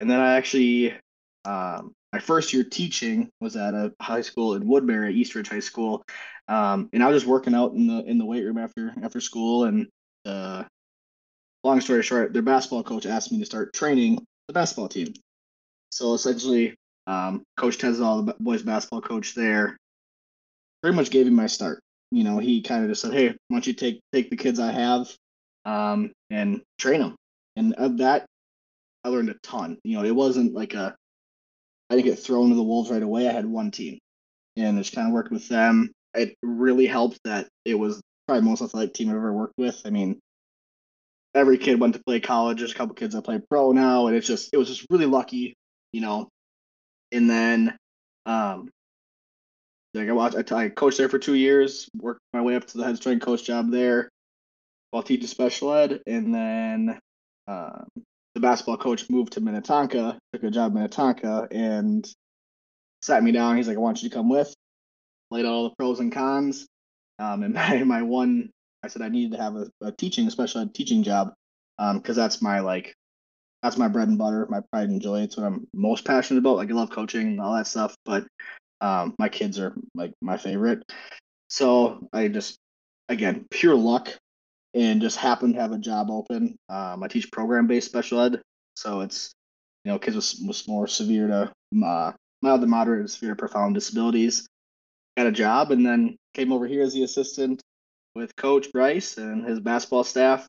And 0.00 0.10
then 0.10 0.20
I 0.20 0.36
actually, 0.36 0.92
um, 1.44 1.92
my 2.12 2.18
first 2.18 2.54
year 2.54 2.64
teaching 2.64 3.28
was 3.42 3.56
at 3.56 3.74
a 3.74 3.92
high 4.00 4.22
school 4.22 4.54
in 4.54 4.66
Woodbury, 4.66 5.14
Eastridge 5.14 5.48
High 5.48 5.60
School, 5.60 6.02
um, 6.48 6.88
and 6.94 7.02
I 7.02 7.08
was 7.08 7.16
just 7.16 7.26
working 7.30 7.54
out 7.54 7.72
in 7.72 7.86
the 7.86 8.04
in 8.04 8.16
the 8.18 8.24
weight 8.24 8.44
room 8.44 8.58
after 8.58 8.94
after 9.02 9.20
school, 9.20 9.64
and 9.64 9.88
uh, 10.24 10.64
long 11.66 11.80
story 11.80 12.02
short, 12.02 12.32
their 12.32 12.42
basketball 12.42 12.82
coach 12.82 13.06
asked 13.06 13.32
me 13.32 13.38
to 13.40 13.46
start 13.46 13.72
training 13.72 14.24
the 14.46 14.54
basketball 14.54 14.88
team. 14.88 15.12
So 15.90 16.14
essentially, 16.14 16.74
um, 17.06 17.42
Coach 17.56 17.78
Tezdal, 17.78 18.26
the 18.26 18.34
boys 18.40 18.62
basketball 18.62 19.00
coach 19.00 19.34
there, 19.34 19.76
pretty 20.82 20.96
much 20.96 21.10
gave 21.10 21.26
me 21.26 21.32
my 21.32 21.46
start. 21.46 21.80
You 22.10 22.24
know, 22.24 22.38
he 22.38 22.62
kind 22.62 22.84
of 22.84 22.90
just 22.90 23.02
said, 23.02 23.12
"Hey, 23.12 23.28
why 23.28 23.36
don't 23.50 23.66
you 23.66 23.72
take 23.72 24.00
take 24.12 24.30
the 24.30 24.36
kids 24.36 24.60
I 24.60 24.72
have 24.72 25.14
um, 25.64 26.12
and 26.30 26.62
train 26.78 27.00
them?" 27.00 27.16
And 27.56 27.74
of 27.74 27.98
that, 27.98 28.26
I 29.04 29.08
learned 29.08 29.30
a 29.30 29.36
ton. 29.42 29.78
You 29.84 29.98
know, 29.98 30.04
it 30.04 30.14
wasn't 30.14 30.54
like 30.54 30.74
a 30.74 30.94
I 31.90 31.96
didn't 31.96 32.06
get 32.06 32.18
thrown 32.18 32.50
to 32.50 32.56
the 32.56 32.62
wolves 32.62 32.90
right 32.90 33.02
away. 33.02 33.28
I 33.28 33.32
had 33.32 33.46
one 33.46 33.70
team, 33.70 33.98
and 34.56 34.78
just 34.78 34.94
kind 34.94 35.08
of 35.08 35.14
worked 35.14 35.32
with 35.32 35.48
them. 35.48 35.92
It 36.14 36.36
really 36.42 36.86
helped 36.86 37.18
that 37.24 37.48
it 37.64 37.74
was 37.74 38.00
probably 38.26 38.48
most 38.48 38.62
athletic 38.62 38.94
team 38.94 39.08
I've 39.08 39.16
ever 39.16 39.32
worked 39.32 39.58
with. 39.58 39.82
I 39.84 39.90
mean, 39.90 40.20
every 41.36 41.58
kid 41.58 41.78
went 41.78 41.94
to 41.94 42.02
play 42.04 42.18
college. 42.20 42.58
There's 42.58 42.72
a 42.72 42.74
couple 42.74 42.94
kids 42.94 43.14
that 43.14 43.22
play 43.22 43.38
pro 43.38 43.72
now, 43.72 44.06
and 44.06 44.16
it's 44.16 44.26
just 44.26 44.50
it 44.52 44.56
was 44.56 44.68
just 44.68 44.86
really 44.90 45.06
lucky, 45.06 45.54
you 45.92 46.00
know. 46.00 46.28
And 47.12 47.30
then, 47.30 47.76
um, 48.24 48.70
like 49.94 50.08
I 50.08 50.12
watched, 50.12 50.52
I, 50.52 50.64
I 50.64 50.68
coached 50.70 50.98
there 50.98 51.08
for 51.08 51.18
two 51.18 51.34
years, 51.34 51.88
worked 51.94 52.20
my 52.32 52.40
way 52.40 52.56
up 52.56 52.66
to 52.66 52.78
the 52.78 52.84
head 52.84 52.96
strength 52.96 53.24
coach 53.24 53.44
job 53.44 53.70
there, 53.70 54.10
while 54.90 55.02
teaching 55.02 55.26
special 55.26 55.72
ed, 55.72 56.00
and 56.06 56.34
then 56.34 56.98
um, 57.46 57.86
the 58.34 58.40
basketball 58.40 58.78
coach 58.78 59.08
moved 59.10 59.34
to 59.34 59.40
Minnetonka, 59.40 60.18
took 60.32 60.42
a 60.42 60.50
job 60.50 60.72
in 60.72 60.74
Minnetonka, 60.74 61.48
and 61.50 62.10
sat 63.02 63.22
me 63.22 63.32
down. 63.32 63.56
He's 63.56 63.68
like, 63.68 63.76
"I 63.76 63.80
want 63.80 64.02
you 64.02 64.08
to 64.08 64.14
come 64.14 64.28
with." 64.28 64.52
Laid 65.30 65.44
out 65.44 65.52
all 65.52 65.68
the 65.68 65.74
pros 65.76 66.00
and 66.00 66.12
cons. 66.12 66.66
Um, 67.18 67.42
and 67.42 67.54
my 67.54 67.82
my 67.84 68.02
one 68.02 68.50
I 68.86 68.88
said 68.88 69.02
I 69.02 69.08
needed 69.08 69.36
to 69.36 69.42
have 69.42 69.56
a, 69.56 69.68
a 69.82 69.90
teaching, 69.92 70.28
a 70.28 70.66
teaching 70.72 71.02
job, 71.02 71.34
because 71.76 72.16
um, 72.18 72.22
that's 72.22 72.40
my 72.40 72.60
like, 72.60 72.94
that's 73.62 73.76
my 73.76 73.88
bread 73.88 74.06
and 74.06 74.16
butter, 74.16 74.46
my 74.48 74.60
pride 74.70 74.88
and 74.88 75.02
joy. 75.02 75.22
It's 75.22 75.36
what 75.36 75.44
I'm 75.44 75.66
most 75.74 76.04
passionate 76.04 76.38
about. 76.38 76.56
Like 76.56 76.70
I 76.70 76.74
love 76.74 76.90
coaching 76.90 77.26
and 77.26 77.40
all 77.40 77.56
that 77.56 77.66
stuff, 77.66 77.96
but 78.04 78.26
um, 78.80 79.14
my 79.18 79.28
kids 79.28 79.58
are 79.58 79.74
like 79.96 80.12
my 80.22 80.36
favorite. 80.36 80.84
So 81.48 82.06
I 82.12 82.28
just, 82.28 82.58
again, 83.08 83.46
pure 83.50 83.74
luck, 83.74 84.08
and 84.72 85.02
just 85.02 85.16
happened 85.16 85.54
to 85.54 85.60
have 85.60 85.72
a 85.72 85.78
job 85.78 86.08
open. 86.10 86.56
Um, 86.68 87.02
I 87.02 87.08
teach 87.08 87.32
program 87.32 87.66
based 87.66 87.88
special 87.88 88.20
ed, 88.20 88.40
so 88.76 89.00
it's 89.00 89.32
you 89.84 89.90
know 89.90 89.98
kids 89.98 90.14
with, 90.14 90.48
with 90.48 90.68
more 90.68 90.86
severe 90.86 91.26
to 91.26 91.84
uh, 91.84 92.12
mild 92.40 92.60
to 92.60 92.68
moderate 92.68 93.06
to 93.06 93.12
severe 93.12 93.34
profound 93.34 93.74
disabilities. 93.74 94.46
got 95.16 95.26
a 95.26 95.32
job, 95.32 95.72
and 95.72 95.84
then 95.84 96.16
came 96.34 96.52
over 96.52 96.68
here 96.68 96.82
as 96.82 96.94
the 96.94 97.02
assistant 97.02 97.60
with 98.16 98.34
Coach 98.34 98.72
Bryce 98.72 99.18
and 99.18 99.44
his 99.44 99.60
basketball 99.60 100.02
staff, 100.02 100.48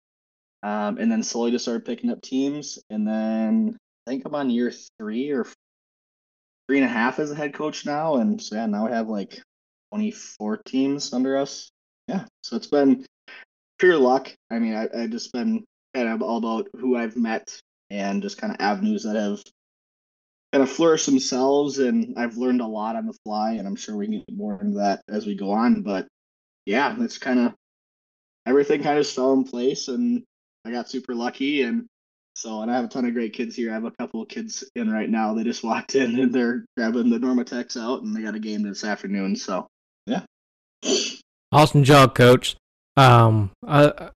um, 0.64 0.98
and 0.98 1.12
then 1.12 1.22
slowly 1.22 1.52
just 1.52 1.66
started 1.66 1.86
picking 1.86 2.10
up 2.10 2.22
teams. 2.22 2.80
And 2.90 3.08
then 3.08 3.78
I 4.08 4.12
think 4.12 4.24
I'm 4.26 4.34
on 4.34 4.50
year 4.50 4.72
three 4.98 5.32
or 5.32 5.46
three 6.68 6.80
and 6.80 6.86
a 6.86 6.90
half 6.90 7.20
as 7.20 7.30
a 7.30 7.36
head 7.36 7.54
coach 7.54 7.86
now, 7.86 8.16
and 8.16 8.42
so 8.42 8.56
yeah, 8.56 8.66
now 8.66 8.86
we 8.86 8.92
have 8.92 9.10
like 9.10 9.42
24 9.94 10.58
teams 10.66 11.14
under 11.14 11.38
us. 11.38 11.70
Yeah, 12.08 12.26
so 12.42 12.56
it's 12.56 12.68
been 12.68 13.06
pure 13.80 13.98
luck. 13.98 14.34
I 14.50 14.60
mean, 14.60 14.74
I 14.74 14.88
I 15.04 15.08
just 15.08 15.32
been 15.34 15.66
kind 15.94 16.08
of 16.08 16.22
all 16.22 16.38
about 16.38 16.68
who 16.80 16.96
I've 16.96 17.18
met 17.18 17.60
and 17.90 18.22
just 18.22 18.38
kind 18.38 18.54
of 18.54 18.60
avenues 18.60 19.04
that 19.04 19.16
have 19.16 19.44
kind 20.54 20.64
of 20.64 20.70
flourished 20.70 21.06
themselves, 21.06 21.80
and 21.80 22.18
I've 22.18 22.38
learned 22.38 22.62
a 22.62 22.68
lot 22.68 22.96
on 22.96 23.06
the 23.06 23.18
fly, 23.26 23.54
and 23.54 23.68
I'm 23.68 23.76
sure 23.76 23.96
we 23.98 24.06
can 24.06 24.20
get 24.20 24.36
more 24.36 24.60
into 24.62 24.78
that 24.78 25.02
as 25.10 25.26
we 25.26 25.36
go 25.36 25.52
on. 25.52 25.82
But 25.82 26.08
yeah, 26.68 26.94
it's 27.00 27.18
kind 27.18 27.40
of 27.40 27.54
everything 28.46 28.84
kind 28.84 29.00
of 29.00 29.08
fell 29.08 29.34
in 29.34 29.46
place, 29.46 29.88
and 29.88 30.24
I 30.66 30.72
got 30.72 30.90
super 30.90 31.16
lucky, 31.16 31.62
and 31.62 31.88
so, 32.36 32.62
and 32.62 32.70
I 32.70 32.76
have 32.76 32.86
a 32.86 32.88
ton 32.90 33.06
of 33.06 33.14
great 33.14 33.32
kids 33.32 33.56
here. 33.56 33.72
I 33.72 33.74
have 33.74 33.86
a 33.86 33.92
couple 33.92 34.22
of 34.22 34.28
kids 34.28 34.66
in 34.76 34.92
right 34.92 35.10
now. 35.10 35.34
They 35.34 35.46
just 35.46 35.64
walked 35.64 35.96
in 35.96 36.20
and 36.20 36.34
they're 36.34 36.66
grabbing 36.76 37.10
the 37.10 37.20
Normatecs 37.20 37.82
out, 37.82 38.04
and 38.04 38.14
they 38.14 38.22
got 38.22 38.36
a 38.36 38.40
game 38.40 38.64
this 38.64 38.84
afternoon. 38.84 39.38
So, 39.38 39.66
yeah. 40.06 40.24
Awesome 41.54 41.84
job, 41.86 42.14
coach. 42.16 42.58
Um, 42.98 43.52
I 43.66 44.10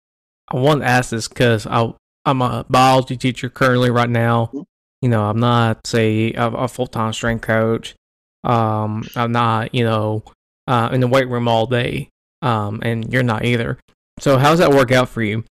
I 0.49 0.57
want 0.57 0.81
to 0.81 0.87
ask 0.87 1.11
this 1.11 1.29
because 1.29 1.65
I 1.65 1.93
I'm 2.25 2.41
a 2.41 2.65
biology 2.69 3.15
teacher 3.15 3.49
currently 3.49 3.89
right 3.89 4.09
now. 4.09 4.47
Mm-hmm. 4.47 4.61
You 5.03 5.09
know, 5.09 5.23
I'm 5.23 5.39
not 5.39 5.87
say 5.87 6.33
a, 6.33 6.47
a 6.47 6.67
full 6.67 6.87
time 6.87 7.13
strength 7.13 7.43
coach. 7.43 7.95
Um, 8.43 9.07
I'm 9.15 9.31
not 9.31 9.73
you 9.73 9.85
know 9.85 10.23
uh, 10.67 10.89
in 10.91 10.99
the 10.99 11.07
weight 11.07 11.29
room 11.29 11.47
all 11.47 11.65
day. 11.65 12.10
Um, 12.41 12.81
and 12.83 13.11
you're 13.11 13.23
not 13.23 13.45
either. 13.45 13.77
So 14.19 14.37
how 14.37 14.49
does 14.49 14.59
that 14.59 14.71
work 14.71 14.91
out 14.91 15.09
for 15.09 15.21
you? 15.21 15.43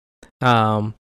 Um, 0.41 0.95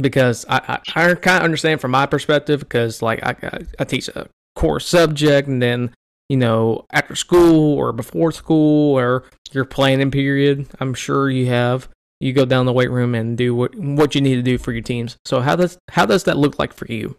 because 0.00 0.44
I, 0.48 0.80
I, 0.94 1.10
I 1.10 1.14
kind 1.14 1.38
of 1.38 1.44
understand 1.44 1.80
from 1.80 1.90
my 1.90 2.06
perspective 2.06 2.60
because 2.60 3.02
like 3.02 3.22
I, 3.22 3.64
I 3.78 3.84
teach 3.84 4.08
a 4.08 4.28
core 4.54 4.80
subject 4.80 5.48
and 5.48 5.62
then 5.62 5.94
you 6.28 6.36
know 6.36 6.84
after 6.92 7.14
school 7.14 7.74
or 7.74 7.92
before 7.92 8.32
school 8.32 8.98
or 8.98 9.24
your 9.52 9.64
planning 9.64 10.10
period 10.10 10.66
I'm 10.80 10.94
sure 10.94 11.30
you 11.30 11.46
have 11.46 11.88
you 12.20 12.32
go 12.32 12.44
down 12.44 12.66
the 12.66 12.72
weight 12.72 12.90
room 12.90 13.14
and 13.14 13.36
do 13.36 13.54
what 13.54 13.74
what 13.76 14.14
you 14.14 14.20
need 14.20 14.36
to 14.36 14.42
do 14.42 14.58
for 14.58 14.72
your 14.72 14.82
teams 14.82 15.16
so 15.24 15.40
how 15.40 15.56
does 15.56 15.78
how 15.90 16.06
does 16.06 16.24
that 16.24 16.36
look 16.36 16.58
like 16.58 16.72
for 16.72 16.86
you 16.86 17.16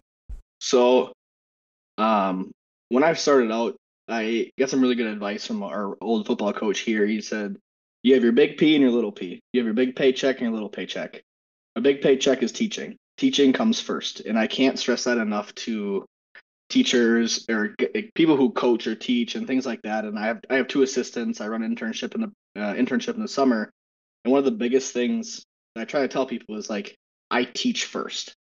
so 0.60 1.12
um 1.96 2.50
when 2.88 3.04
I 3.04 3.12
started 3.14 3.50
out 3.50 3.76
I 4.08 4.50
got 4.58 4.70
some 4.70 4.80
really 4.80 4.94
good 4.94 5.06
advice 5.06 5.46
from 5.46 5.62
our 5.62 5.96
old 6.00 6.26
football 6.26 6.52
coach 6.52 6.80
here 6.80 7.06
he 7.06 7.20
said 7.20 7.56
you 8.02 8.14
have 8.14 8.22
your 8.22 8.32
big 8.32 8.56
P 8.56 8.74
and 8.74 8.82
your 8.82 8.92
little 8.92 9.12
P 9.12 9.40
you 9.52 9.60
have 9.60 9.66
your 9.66 9.74
big 9.74 9.96
paycheck 9.96 10.36
and 10.36 10.46
your 10.46 10.52
little 10.52 10.68
paycheck 10.68 11.22
a 11.78 11.80
big 11.80 12.02
paycheck 12.02 12.42
is 12.42 12.50
teaching. 12.52 12.96
Teaching 13.16 13.52
comes 13.52 13.80
first, 13.80 14.20
and 14.20 14.36
I 14.36 14.48
can't 14.48 14.78
stress 14.78 15.04
that 15.04 15.16
enough 15.16 15.54
to 15.66 16.04
teachers 16.68 17.46
or 17.48 17.74
people 18.14 18.36
who 18.36 18.50
coach 18.50 18.86
or 18.88 18.96
teach 18.96 19.36
and 19.36 19.46
things 19.46 19.64
like 19.64 19.82
that. 19.82 20.04
And 20.04 20.18
I 20.18 20.26
have 20.26 20.40
I 20.50 20.56
have 20.56 20.66
two 20.68 20.82
assistants. 20.82 21.40
I 21.40 21.46
run 21.48 21.62
an 21.62 21.74
internship 21.74 22.16
in 22.16 22.20
the 22.22 22.60
uh, 22.60 22.74
internship 22.74 23.14
in 23.14 23.22
the 23.22 23.28
summer, 23.28 23.70
and 24.24 24.32
one 24.32 24.40
of 24.40 24.44
the 24.44 24.50
biggest 24.50 24.92
things 24.92 25.44
that 25.74 25.82
I 25.82 25.84
try 25.84 26.00
to 26.00 26.08
tell 26.08 26.26
people 26.26 26.56
is 26.56 26.68
like 26.68 26.96
I 27.30 27.44
teach 27.44 27.84
first. 27.84 28.34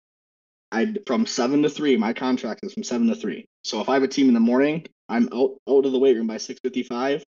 I 0.72 0.94
from 1.06 1.26
seven 1.26 1.62
to 1.62 1.68
three. 1.68 1.96
My 1.96 2.14
contract 2.14 2.60
is 2.62 2.72
from 2.72 2.84
seven 2.84 3.06
to 3.08 3.14
three. 3.14 3.44
So 3.64 3.82
if 3.82 3.88
I 3.90 3.94
have 3.94 4.02
a 4.02 4.08
team 4.08 4.28
in 4.28 4.34
the 4.34 4.40
morning, 4.40 4.86
I'm 5.10 5.28
out 5.32 5.56
out 5.68 5.84
of 5.84 5.92
the 5.92 5.98
weight 5.98 6.16
room 6.16 6.26
by 6.26 6.38
six 6.38 6.58
fifty 6.62 6.82
five. 6.82 7.22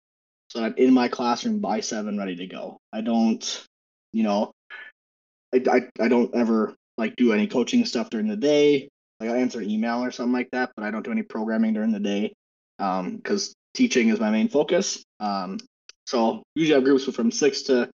So 0.50 0.64
I'm 0.64 0.74
in 0.76 0.94
my 0.94 1.08
classroom 1.08 1.60
by 1.60 1.80
seven, 1.80 2.18
ready 2.18 2.36
to 2.36 2.46
go. 2.46 2.78
I 2.92 3.00
don't, 3.00 3.66
you 4.12 4.22
know, 4.22 4.52
I, 5.54 5.62
I, 5.70 6.04
I 6.04 6.08
don't 6.08 6.34
ever 6.34 6.74
like 6.96 7.16
do 7.16 7.32
any 7.32 7.46
coaching 7.46 7.84
stuff 7.84 8.10
during 8.10 8.28
the 8.28 8.36
day. 8.36 8.88
Like 9.20 9.30
I 9.30 9.38
answer 9.38 9.60
email 9.60 10.04
or 10.04 10.10
something 10.10 10.32
like 10.32 10.50
that, 10.52 10.72
but 10.76 10.84
I 10.84 10.90
don't 10.90 11.04
do 11.04 11.10
any 11.10 11.22
programming 11.22 11.74
during 11.74 11.92
the 11.92 12.00
day 12.00 12.34
because 12.78 13.48
um, 13.48 13.54
teaching 13.74 14.08
is 14.08 14.20
my 14.20 14.30
main 14.30 14.48
focus. 14.48 15.02
Um, 15.20 15.58
so 16.06 16.42
usually 16.54 16.74
I 16.74 16.78
have 16.78 16.84
groups 16.84 17.04
from 17.04 17.30
six 17.30 17.62
to 17.62 17.90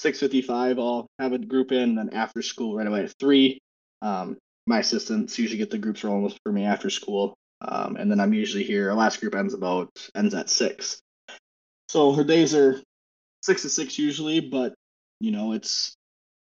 six 0.00 0.20
fifty 0.20 0.42
five. 0.42 0.78
I'll 0.78 1.06
have 1.18 1.32
a 1.32 1.38
group 1.38 1.72
in, 1.72 1.82
and 1.82 1.98
then 1.98 2.10
after 2.12 2.42
school 2.42 2.76
right 2.76 2.86
away 2.86 3.04
at 3.04 3.14
three. 3.18 3.58
Um, 4.02 4.36
my 4.66 4.80
assistants 4.80 5.38
usually 5.38 5.58
get 5.58 5.70
the 5.70 5.78
groups 5.78 6.04
rolling 6.04 6.32
for 6.44 6.52
me 6.52 6.64
after 6.64 6.90
school, 6.90 7.34
um, 7.62 7.96
and 7.96 8.10
then 8.10 8.20
I'm 8.20 8.34
usually 8.34 8.64
here. 8.64 8.90
Our 8.90 8.96
last 8.96 9.20
group 9.20 9.34
ends 9.34 9.54
about 9.54 9.88
ends 10.14 10.34
at 10.34 10.50
six. 10.50 11.00
So 11.88 12.12
her 12.12 12.24
days 12.24 12.54
are 12.54 12.80
six 13.42 13.62
to 13.62 13.68
six 13.68 13.98
usually, 13.98 14.40
but 14.40 14.74
you 15.20 15.30
know 15.32 15.52
it's 15.52 15.96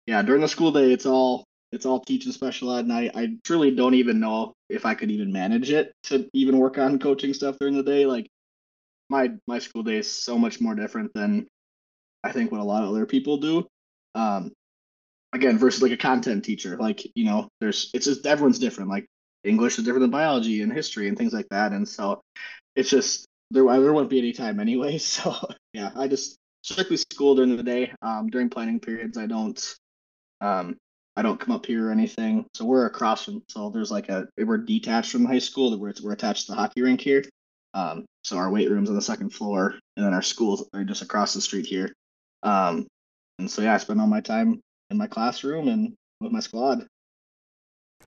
yeah, 0.08 0.24
during 0.24 0.42
the 0.42 0.48
school 0.48 0.72
day, 0.72 0.92
it's 0.92 1.06
all 1.06 1.46
it's 1.72 1.86
all 1.86 2.00
teaching 2.00 2.32
special 2.32 2.74
ed, 2.74 2.86
and 2.86 2.94
I, 2.94 3.12
I 3.14 3.28
truly 3.44 3.72
don't 3.76 3.94
even 3.94 4.20
know 4.20 4.54
if 4.70 4.86
I 4.86 4.96
could 4.96 5.12
even 5.12 5.32
manage 5.32 5.70
it 5.72 5.94
to 6.06 6.28
even 6.34 6.58
work 6.58 6.80
on 6.80 6.98
coaching 6.98 7.34
stuff 7.34 7.58
during 7.60 7.78
the 7.78 7.84
day. 7.84 8.08
Like 8.08 8.28
my 9.10 9.32
my 9.48 9.60
school 9.60 9.84
day 9.84 9.98
is 9.98 10.12
so 10.12 10.38
much 10.38 10.62
more 10.62 10.76
different 10.76 11.12
than 11.14 11.48
I 12.24 12.32
think 12.32 12.52
what 12.52 12.62
a 12.62 12.64
lot 12.64 12.84
of 12.84 12.90
other 12.90 13.06
people 13.06 13.38
do. 13.38 13.68
Um, 14.16 14.52
again, 15.34 15.60
versus 15.60 15.84
like 15.84 15.92
a 15.92 15.98
content 15.98 16.46
teacher, 16.46 16.78
like 16.78 17.06
you 17.16 17.26
know, 17.26 17.50
there's 17.62 17.92
it's 17.94 18.06
just 18.08 18.26
everyone's 18.26 18.60
different. 18.60 18.90
Like 18.90 19.06
English 19.44 19.78
is 19.80 19.86
different 19.86 20.02
than 20.02 20.12
biology 20.12 20.62
and 20.64 20.74
history 20.74 21.08
and 21.08 21.18
things 21.18 21.34
like 21.34 21.48
that, 21.52 21.74
and 21.74 21.88
so 21.88 22.22
it's 22.76 22.90
just 22.90 23.28
there 23.52 23.64
there 23.64 23.94
won't 23.94 24.10
be 24.10 24.20
any 24.20 24.34
time 24.34 24.60
anyway. 24.60 24.98
So 25.00 25.36
yeah, 25.74 25.92
I 25.96 26.08
just 26.08 26.38
strictly 26.64 26.98
school 26.98 27.36
during 27.36 27.56
the 27.56 27.64
day. 27.64 27.92
Um, 28.02 28.30
during 28.30 28.50
planning 28.50 28.80
periods, 28.80 29.18
I 29.18 29.26
don't 29.26 29.76
um, 30.42 30.78
I 31.16 31.22
don't 31.22 31.40
come 31.40 31.54
up 31.54 31.66
here 31.66 31.90
or 31.90 31.92
anything. 31.92 32.46
So 32.54 32.64
we're 32.66 32.86
across 32.86 33.26
from, 33.26 33.44
so 33.50 33.70
there's 33.70 33.92
like 33.92 34.08
a, 34.08 34.28
we're 34.38 34.58
detached 34.58 35.12
from 35.12 35.26
high 35.26 35.40
school. 35.40 35.78
We're, 35.78 35.94
we're 36.02 36.14
attached 36.14 36.46
to 36.46 36.54
the 36.54 36.58
hockey 36.58 36.82
rink 36.82 37.02
here. 37.02 37.24
Um, 37.74 38.06
so 38.24 38.38
our 38.38 38.50
weight 38.50 38.70
room's 38.70 38.90
on 38.90 38.96
the 38.96 39.02
second 39.02 39.32
floor, 39.32 39.76
and 39.98 40.06
then 40.06 40.14
our 40.14 40.22
schools 40.22 40.68
are 40.74 40.84
just 40.84 41.02
across 41.02 41.34
the 41.34 41.42
street 41.42 41.66
here. 41.66 41.92
Um, 42.44 42.88
and 43.38 43.52
so 43.52 43.62
yeah, 43.62 43.74
I 43.74 43.78
spend 43.78 44.00
all 44.00 44.08
my 44.08 44.22
time 44.22 44.62
in 44.90 44.98
my 44.98 45.08
classroom 45.08 45.68
and 45.68 45.94
with 46.22 46.32
my 46.32 46.40
squad. 46.40 46.88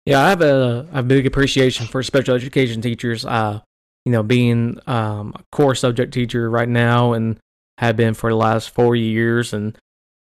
Yeah, 0.05 0.25
I 0.25 0.31
have 0.31 0.43
a, 0.43 0.89
a 0.93 1.03
big 1.03 1.27
appreciation 1.27 1.87
for 1.87 2.03
special 2.03 2.35
education 2.35 2.81
teachers. 2.81 3.25
Uh, 3.25 3.61
you 4.05 4.13
know, 4.13 4.23
being 4.23 4.79
um, 4.87 5.33
a 5.37 5.43
core 5.53 5.75
subject 5.75 6.13
teacher 6.13 6.51
right 6.51 6.69
now 6.69 7.13
and 7.13 7.39
have 7.79 7.97
been 7.97 8.15
for 8.15 8.31
the 8.31 8.37
last 8.37 8.71
four 8.71 8.97
years, 8.97 9.53
and 9.53 9.77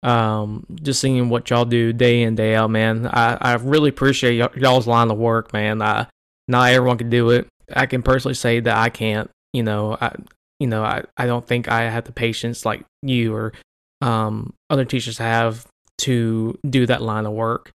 um, 0.02 0.66
just 0.82 1.00
seeing 1.00 1.28
what 1.28 1.48
y'all 1.50 1.64
do 1.64 1.92
day 1.92 2.22
in 2.22 2.34
day 2.34 2.54
out, 2.54 2.70
man. 2.70 3.06
I, 3.06 3.38
I 3.40 3.54
really 3.54 3.90
appreciate 3.90 4.40
y- 4.40 4.60
y'all's 4.60 4.86
line 4.86 5.10
of 5.10 5.18
work, 5.18 5.52
man. 5.52 5.80
I, 5.80 6.06
not 6.48 6.70
everyone 6.70 6.98
can 6.98 7.10
do 7.10 7.30
it. 7.30 7.46
I 7.74 7.86
can 7.86 8.02
personally 8.02 8.34
say 8.34 8.60
that 8.60 8.76
I 8.76 8.88
can't. 8.88 9.30
You 9.52 9.62
know, 9.62 9.96
I 10.00 10.14
you 10.60 10.66
know 10.66 10.82
I, 10.82 11.04
I 11.16 11.26
don't 11.26 11.46
think 11.46 11.68
I 11.68 11.82
have 11.82 12.04
the 12.04 12.12
patience 12.12 12.64
like 12.64 12.84
you 13.02 13.34
or 13.34 13.52
um, 14.00 14.52
other 14.68 14.84
teachers 14.84 15.18
have 15.18 15.66
to 15.98 16.58
do 16.68 16.86
that 16.86 17.02
line 17.02 17.26
of 17.26 17.32
work. 17.32 17.70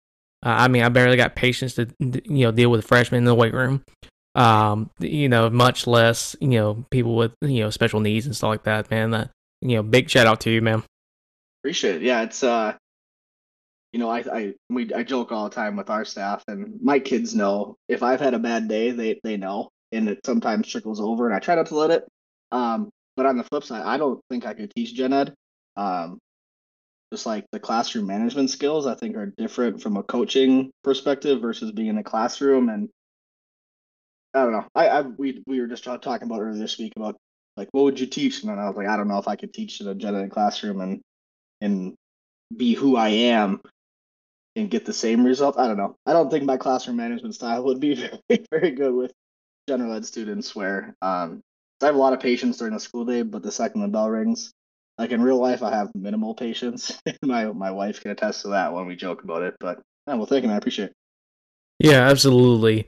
Uh, 0.45 0.49
I 0.49 0.67
mean, 0.67 0.83
I 0.83 0.89
barely 0.89 1.17
got 1.17 1.35
patience 1.35 1.75
to 1.75 1.87
you 1.99 2.45
know 2.45 2.51
deal 2.51 2.69
with 2.69 2.85
freshmen 2.85 3.19
in 3.19 3.25
the 3.25 3.35
weight 3.35 3.53
room. 3.53 3.83
Um, 4.37 4.91
you 4.99 5.27
know, 5.27 5.49
much 5.49 5.87
less 5.87 6.35
you 6.39 6.49
know 6.49 6.85
people 6.91 7.15
with 7.15 7.33
you 7.41 7.63
know 7.63 7.69
special 7.71 7.99
needs 7.99 8.25
and 8.25 8.35
stuff 8.35 8.49
like 8.49 8.63
that, 8.63 8.91
man. 8.91 9.11
That, 9.11 9.31
you 9.61 9.75
know, 9.75 9.83
big 9.83 10.09
shout 10.09 10.27
out 10.27 10.41
to 10.41 10.51
you, 10.51 10.61
man. 10.61 10.83
Appreciate 11.61 11.95
it. 11.95 12.01
Yeah, 12.03 12.21
it's 12.21 12.43
uh, 12.43 12.77
you 13.91 13.99
know, 13.99 14.09
I 14.09 14.19
I 14.31 14.53
we 14.69 14.93
I 14.93 15.03
joke 15.03 15.31
all 15.31 15.49
the 15.49 15.55
time 15.55 15.75
with 15.75 15.89
our 15.89 16.05
staff, 16.05 16.43
and 16.47 16.79
my 16.81 16.99
kids 16.99 17.33
know 17.33 17.75
if 17.89 18.03
I've 18.03 18.21
had 18.21 18.35
a 18.35 18.39
bad 18.39 18.67
day, 18.67 18.91
they 18.91 19.19
they 19.23 19.37
know, 19.37 19.69
and 19.91 20.07
it 20.07 20.19
sometimes 20.25 20.67
trickles 20.67 21.01
over, 21.01 21.25
and 21.25 21.35
I 21.35 21.39
try 21.39 21.55
not 21.55 21.65
to 21.67 21.75
let 21.75 21.91
it. 21.91 22.07
Um, 22.51 22.89
but 23.15 23.25
on 23.25 23.37
the 23.37 23.43
flip 23.43 23.63
side, 23.63 23.83
I 23.83 23.97
don't 23.97 24.21
think 24.29 24.45
I 24.45 24.53
could 24.53 24.71
teach 24.75 24.93
gen 24.93 25.13
ed. 25.13 25.33
Um, 25.75 26.19
just 27.11 27.25
like 27.25 27.45
the 27.51 27.59
classroom 27.59 28.05
management 28.05 28.49
skills, 28.49 28.85
I 28.85 28.95
think 28.95 29.15
are 29.15 29.33
different 29.37 29.81
from 29.81 29.97
a 29.97 30.03
coaching 30.03 30.71
perspective 30.83 31.41
versus 31.41 31.71
being 31.71 31.87
in 31.87 31.97
a 31.97 32.03
classroom. 32.03 32.69
And 32.69 32.89
I 34.37 34.43
don't 34.43 34.51
know. 34.51 34.67
I, 34.75 34.87
I 34.87 35.01
we 35.01 35.43
we 35.47 35.59
were 35.59 35.67
just 35.67 35.83
talking 35.83 36.23
about 36.23 36.41
earlier 36.41 36.59
this 36.59 36.77
week 36.77 36.93
about 36.95 37.17
like 37.55 37.69
what 37.71 37.83
would 37.83 37.99
you 37.99 38.05
teach, 38.05 38.41
and 38.41 38.51
then 38.51 38.59
I 38.59 38.67
was 38.67 38.77
like, 38.77 38.87
I 38.87 38.95
don't 38.95 39.07
know 39.07 39.17
if 39.17 39.27
I 39.27 39.35
could 39.35 39.53
teach 39.53 39.81
in 39.81 39.87
a 39.87 39.91
ed 39.91 40.31
classroom, 40.31 40.81
and 40.81 41.01
and 41.61 41.95
be 42.55 42.73
who 42.75 42.95
I 42.95 43.09
am 43.09 43.61
and 44.55 44.69
get 44.69 44.85
the 44.85 44.93
same 44.93 45.25
result. 45.25 45.57
I 45.57 45.67
don't 45.67 45.77
know. 45.77 45.95
I 46.05 46.13
don't 46.13 46.29
think 46.29 46.45
my 46.45 46.57
classroom 46.57 46.97
management 46.97 47.35
style 47.35 47.63
would 47.65 47.79
be 47.79 47.95
very, 48.29 48.45
very 48.51 48.71
good 48.71 48.93
with 48.93 49.11
general 49.67 49.93
ed 49.93 50.05
students 50.05 50.55
where 50.55 50.95
um, 51.01 51.41
I 51.81 51.87
have 51.87 51.95
a 51.95 51.99
lot 51.99 52.13
of 52.13 52.19
patience 52.19 52.57
during 52.57 52.73
the 52.73 52.79
school 52.79 53.05
day, 53.05 53.23
but 53.23 53.43
the 53.43 53.51
second 53.51 53.81
the 53.81 53.87
bell 53.87 54.09
rings, 54.09 54.51
like 54.97 55.11
in 55.11 55.21
real 55.21 55.37
life, 55.37 55.63
I 55.63 55.71
have 55.71 55.89
minimal 55.95 56.35
patience. 56.35 56.99
my 57.21 57.45
my 57.45 57.71
wife 57.71 58.01
can 58.01 58.11
attest 58.11 58.43
to 58.43 58.49
that 58.49 58.73
when 58.73 58.85
we 58.85 58.95
joke 58.95 59.23
about 59.23 59.43
it. 59.43 59.55
But 59.59 59.79
yeah, 60.07 60.15
well, 60.15 60.25
thank 60.25 60.45
you. 60.45 60.51
I 60.51 60.57
appreciate 60.57 60.89
it. 60.89 60.93
Yeah, 61.79 62.07
absolutely. 62.07 62.87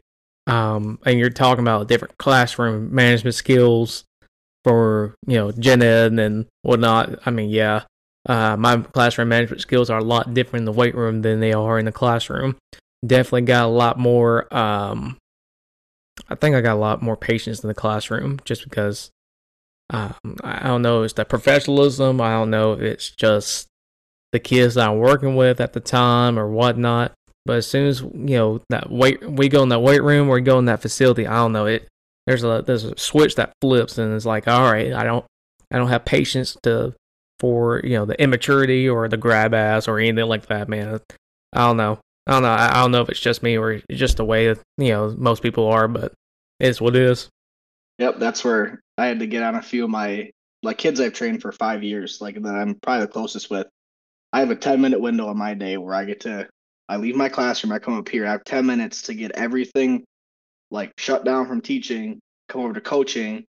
Um, 0.50 1.00
and 1.06 1.20
you're 1.20 1.30
talking 1.30 1.64
about 1.64 1.88
different 1.88 2.18
classroom 2.18 2.94
management 2.94 3.36
skills. 3.36 4.04
for 4.64 5.16
you 5.26 5.38
know 5.38 5.52
gen 5.52 5.82
ed 5.82 6.20
and 6.20 6.46
whatnot. 6.64 7.20
I 7.26 7.32
mean, 7.32 7.50
yeah, 7.50 7.84
uh, 8.28 8.58
my 8.58 8.78
classroom 8.78 9.30
management 9.30 9.62
skills 9.62 9.90
are 9.90 10.00
a 10.00 10.04
lot 10.04 10.34
different 10.34 10.62
in 10.62 10.66
the 10.66 10.72
weight 10.74 10.96
room 10.96 11.22
than 11.22 11.40
they 11.40 11.54
are 11.54 11.80
in 11.80 11.86
the 11.86 11.92
classroom. 11.92 12.58
Definitely 13.06 13.44
got 13.44 13.66
a 13.66 13.68
lot 13.68 13.98
more. 13.98 14.54
Um, 14.56 15.18
I 16.28 16.36
think 16.36 16.56
I 16.56 16.62
got 16.62 16.74
a 16.74 16.80
lot 16.80 17.02
more 17.02 17.16
patience 17.16 17.64
in 17.64 17.70
the 17.70 17.74
classroom 17.74 18.40
just 18.44 18.64
because 18.64 19.10
um, 19.92 20.16
I 20.44 20.68
don't 20.68 20.82
know. 20.82 21.04
It's 21.04 21.14
the 21.14 21.26
professionalism. 21.26 22.20
I 22.20 22.32
don't 22.32 22.50
know 22.50 22.74
if 22.74 22.82
it's 22.82 23.10
just 23.12 23.68
the 24.32 24.40
kids 24.40 24.78
I'm 24.78 24.98
working 24.98 25.36
with 25.36 25.62
at 25.62 25.74
the 25.74 25.80
time 25.80 26.38
or 26.38 26.48
whatnot. 26.50 27.14
But 27.50 27.58
as 27.58 27.66
soon 27.66 27.88
as 27.88 28.02
you 28.02 28.38
know 28.38 28.62
that 28.70 28.92
weight, 28.92 29.28
we 29.28 29.50
go 29.50 29.64
in 29.64 29.70
that 29.70 29.80
weight 29.80 30.04
room 30.04 30.28
we 30.30 30.40
go 30.42 30.60
in 30.60 30.66
that 30.66 30.84
facility. 30.84 31.26
I 31.26 31.34
don't 31.38 31.52
know 31.52 31.66
it. 31.66 31.88
There's 32.28 32.44
a 32.44 32.64
there's 32.64 32.84
a 32.84 32.96
switch 32.96 33.34
that 33.38 33.54
flips 33.60 33.98
and 33.98 34.14
it's 34.14 34.24
like, 34.24 34.48
all 34.48 34.72
right, 34.72 34.94
I 34.94 35.04
don't 35.04 35.26
I 35.72 35.80
don't 35.80 35.88
have 35.88 36.06
patience 36.06 36.56
to 36.62 36.94
for 37.40 37.82
you 37.84 37.96
know 37.96 38.06
the 38.06 38.22
immaturity 38.22 38.88
or 38.88 39.10
the 39.10 39.18
grab 39.18 39.56
ass 39.56 39.88
or 39.88 39.98
anything 39.98 40.30
like 40.30 40.46
that, 40.46 40.70
man. 40.70 41.00
I 41.52 41.66
don't 41.66 41.78
know. 41.78 41.98
I 42.28 42.34
don't 42.34 42.44
know. 42.44 42.52
I 42.52 42.76
don't 42.76 42.92
know 42.92 43.02
if 43.02 43.10
it's 43.10 43.20
just 43.20 43.42
me 43.42 43.58
or 43.58 43.82
just 43.90 44.18
the 44.18 44.26
way 44.26 44.50
that 44.50 44.60
you 44.78 44.90
know 44.90 45.16
most 45.18 45.42
people 45.42 45.66
are, 45.70 45.88
but 45.88 46.14
it's 46.60 46.80
what 46.80 46.96
it 46.96 47.02
is. 47.02 47.30
Yep, 47.98 48.20
that's 48.20 48.44
where 48.44 48.80
I 49.00 49.08
had 49.08 49.22
to 49.22 49.26
get 49.26 49.42
on 49.42 49.56
a 49.56 49.62
few 49.64 49.86
of 49.86 49.90
my 49.90 50.30
like 50.62 50.78
kids 50.78 51.00
I've 51.00 51.14
trained 51.14 51.42
for 51.42 51.52
five 51.52 51.82
years, 51.82 52.22
like 52.22 52.40
that 52.44 52.54
I'm 52.54 52.76
probably 52.76 53.08
the 53.08 53.12
closest 53.12 53.50
with. 53.50 53.66
I 54.34 54.42
have 54.42 54.52
a 54.52 54.56
10 54.56 54.80
minute 54.80 55.02
window 55.02 55.32
in 55.32 55.38
my 55.40 55.56
day 55.56 55.78
where 55.78 55.96
I 55.96 56.06
get 56.06 56.20
to 56.20 56.48
I 56.90 56.98
leave 56.98 57.16
my 57.16 57.30
classroom, 57.30 57.72
I 57.72 57.78
come 57.78 57.94
up 57.94 58.10
here, 58.10 58.26
I 58.26 58.32
have 58.32 58.44
10 58.44 58.66
minutes 58.66 59.04
to 59.04 59.14
get 59.14 59.32
everything 59.34 60.04
like 60.72 60.92
shut 60.98 61.24
down 61.24 61.48
from 61.48 61.62
teaching, 61.62 62.20
come 62.50 62.62
over 62.62 62.74
to 62.74 62.82
coaching, 62.82 63.46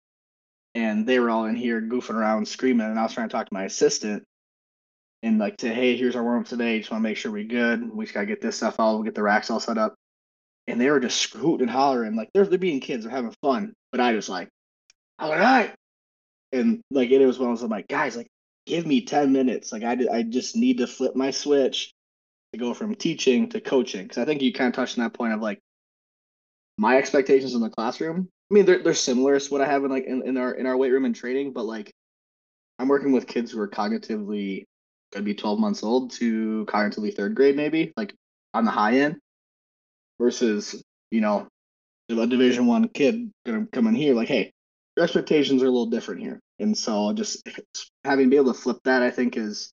and 0.77 1.05
they 1.05 1.19
were 1.19 1.31
all 1.31 1.47
in 1.47 1.57
here 1.57 1.83
goofing 1.83 2.15
around, 2.15 2.47
screaming, 2.47 2.87
and 2.87 2.99
I 2.99 3.03
was 3.03 3.13
trying 3.13 3.29
to 3.29 3.33
talk 3.33 3.49
to 3.49 3.55
my 3.55 3.65
assistant 3.65 4.23
and 5.25 5.41
like 5.41 5.61
say, 5.61 5.75
hey, 5.75 5.97
here's 5.97 6.15
our 6.15 6.23
warm 6.23 6.43
up 6.43 6.47
today. 6.47 6.79
Just 6.79 6.93
want 6.93 7.03
to 7.03 7.09
make 7.09 7.17
sure 7.17 7.33
we're 7.33 7.45
good. 7.45 7.93
We 7.93 8.05
just 8.05 8.15
gotta 8.15 8.27
get 8.27 8.41
this 8.41 8.57
stuff 8.57 8.79
all, 8.79 8.95
we'll 8.95 9.03
get 9.03 9.17
the 9.17 9.23
racks 9.23 9.51
all 9.51 9.59
set 9.59 9.79
up. 9.79 9.97
And 10.69 10.81
they 10.81 10.89
were 10.89 11.01
just 11.01 11.33
hooting 11.35 11.63
and 11.63 11.71
hollering, 11.71 12.15
like 12.15 12.31
they're 12.35 12.47
they're 12.47 12.59
being 12.59 12.81
kids, 12.81 13.05
they're 13.05 13.11
having 13.11 13.35
fun. 13.43 13.73
But 13.91 14.01
I 14.01 14.13
just 14.13 14.29
like, 14.29 14.49
all 15.19 15.33
right. 15.33 15.75
And 16.53 16.83
like 16.93 17.11
it 17.11 17.27
was 17.27 17.39
one 17.41 17.51
of 17.51 17.57
those 17.57 17.65
I'm 17.65 17.71
like, 17.71 17.89
guys, 17.89 18.17
like 18.17 18.29
give 18.65 18.87
me 18.87 19.01
10 19.05 19.33
minutes. 19.33 19.73
Like 19.73 19.83
I 19.83 19.99
I 20.13 20.23
just 20.23 20.55
need 20.55 20.79
to 20.79 20.87
flip 20.87 21.17
my 21.17 21.33
switch 21.33 21.94
to 22.55 22.65
go 22.65 22.73
from 22.73 22.95
teaching 22.95 23.49
to 23.51 23.61
coaching. 23.61 24.09
Cause 24.09 24.19
I 24.19 24.25
think 24.25 24.41
you 24.41 24.53
kind 24.53 24.69
of 24.69 24.75
touched 24.75 24.99
on 24.99 25.05
that 25.05 25.13
point 25.13 25.33
of 25.33 25.41
like 25.41 25.61
my 26.79 26.97
expectations 26.97 27.55
in 27.55 27.61
the 27.61 27.71
classroom. 27.71 28.29
I 28.51 28.55
mean, 28.55 28.65
they're 28.65 28.83
they're 28.83 28.95
similar 28.95 29.39
to 29.39 29.53
what 29.53 29.61
I 29.61 29.67
have 29.67 29.85
in 29.85 29.91
like 29.91 30.05
in, 30.05 30.23
in 30.27 30.37
our 30.37 30.53
in 30.53 30.67
our 30.67 30.77
weight 30.77 30.93
room 30.93 31.05
and 31.05 31.15
training, 31.15 31.53
but 31.53 31.65
like 31.65 31.93
I'm 32.79 32.89
working 32.89 33.13
with 33.13 33.27
kids 33.27 33.51
who 33.51 33.61
are 33.61 33.69
cognitively 33.69 34.65
gonna 35.13 35.25
be 35.25 35.35
12 35.35 35.59
months 35.59 35.83
old 35.83 36.13
to 36.13 36.65
cognitively 36.67 37.15
third 37.15 37.35
grade, 37.35 37.57
maybe 37.57 37.93
like 37.97 38.15
on 38.53 38.65
the 38.65 38.71
high 38.71 38.99
end, 38.99 39.17
versus 40.21 40.83
you 41.11 41.21
know 41.21 41.49
a 42.09 42.27
Division 42.27 42.67
One 42.67 42.89
kid 42.89 43.31
gonna 43.45 43.67
come 43.73 43.87
in 43.89 43.95
here 43.95 44.15
like, 44.15 44.29
hey, 44.29 44.53
your 44.97 45.05
expectations 45.05 45.63
are 45.63 45.67
a 45.67 45.71
little 45.71 45.91
different 45.91 46.21
here, 46.21 46.41
and 46.61 46.77
so 46.77 47.13
just 47.13 47.49
having 48.05 48.31
be 48.31 48.37
able 48.37 48.53
to 48.53 48.61
flip 48.61 48.79
that, 48.85 49.03
I 49.03 49.11
think 49.11 49.37
is 49.37 49.73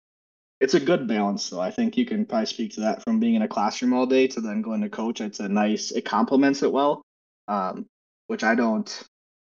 it's 0.62 0.76
a 0.76 0.80
good 0.80 1.08
balance 1.08 1.50
though. 1.50 1.60
I 1.60 1.72
think 1.72 1.98
you 1.98 2.06
can 2.06 2.26
probably 2.26 2.46
speak 2.46 2.74
to 2.76 2.82
that 2.82 3.04
from 3.04 3.20
being 3.20 3.34
in 3.34 3.42
a 3.42 3.48
classroom 3.48 3.94
all 3.94 4.06
day 4.06 4.28
to 4.28 4.42
then 4.42 4.62
going 4.62 4.82
to 4.82 4.90
coach. 4.90 5.20
It's 5.20 5.40
a 5.40 5.50
nice, 5.50 5.92
it 5.92 6.06
complements 6.06 6.62
it 6.62 6.72
well, 6.72 7.02
um, 7.48 7.88
which 8.28 8.44
I 8.44 8.54
don't, 8.54 9.04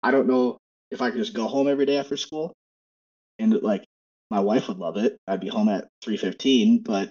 I 0.03 0.11
don't 0.11 0.27
know 0.27 0.57
if 0.91 1.03
I 1.03 1.11
could 1.11 1.21
just 1.21 1.35
go 1.35 1.47
home 1.47 1.69
every 1.69 1.85
day 1.85 1.99
after 1.99 2.17
school, 2.17 2.55
and 3.39 3.53
like 3.63 3.85
my 4.31 4.41
wife 4.41 4.69
would 4.69 4.79
love 4.79 4.97
it. 4.97 5.19
I'd 5.29 5.41
be 5.41 5.49
home 5.49 5.69
at 5.69 5.89
three 6.03 6.17
fifteen, 6.17 6.79
but 6.79 7.11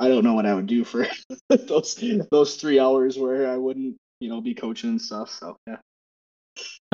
I 0.00 0.08
don't 0.08 0.24
know 0.24 0.34
what 0.34 0.46
I 0.46 0.54
would 0.54 0.66
do 0.66 0.84
for 0.84 1.06
those 1.48 2.02
those 2.30 2.56
three 2.56 2.80
hours 2.80 3.18
where 3.18 3.50
I 3.50 3.56
wouldn't, 3.56 3.96
you 4.20 4.30
know, 4.30 4.40
be 4.40 4.54
coaching 4.54 4.90
and 4.90 5.02
stuff. 5.02 5.30
So 5.30 5.56
yeah. 5.66 5.76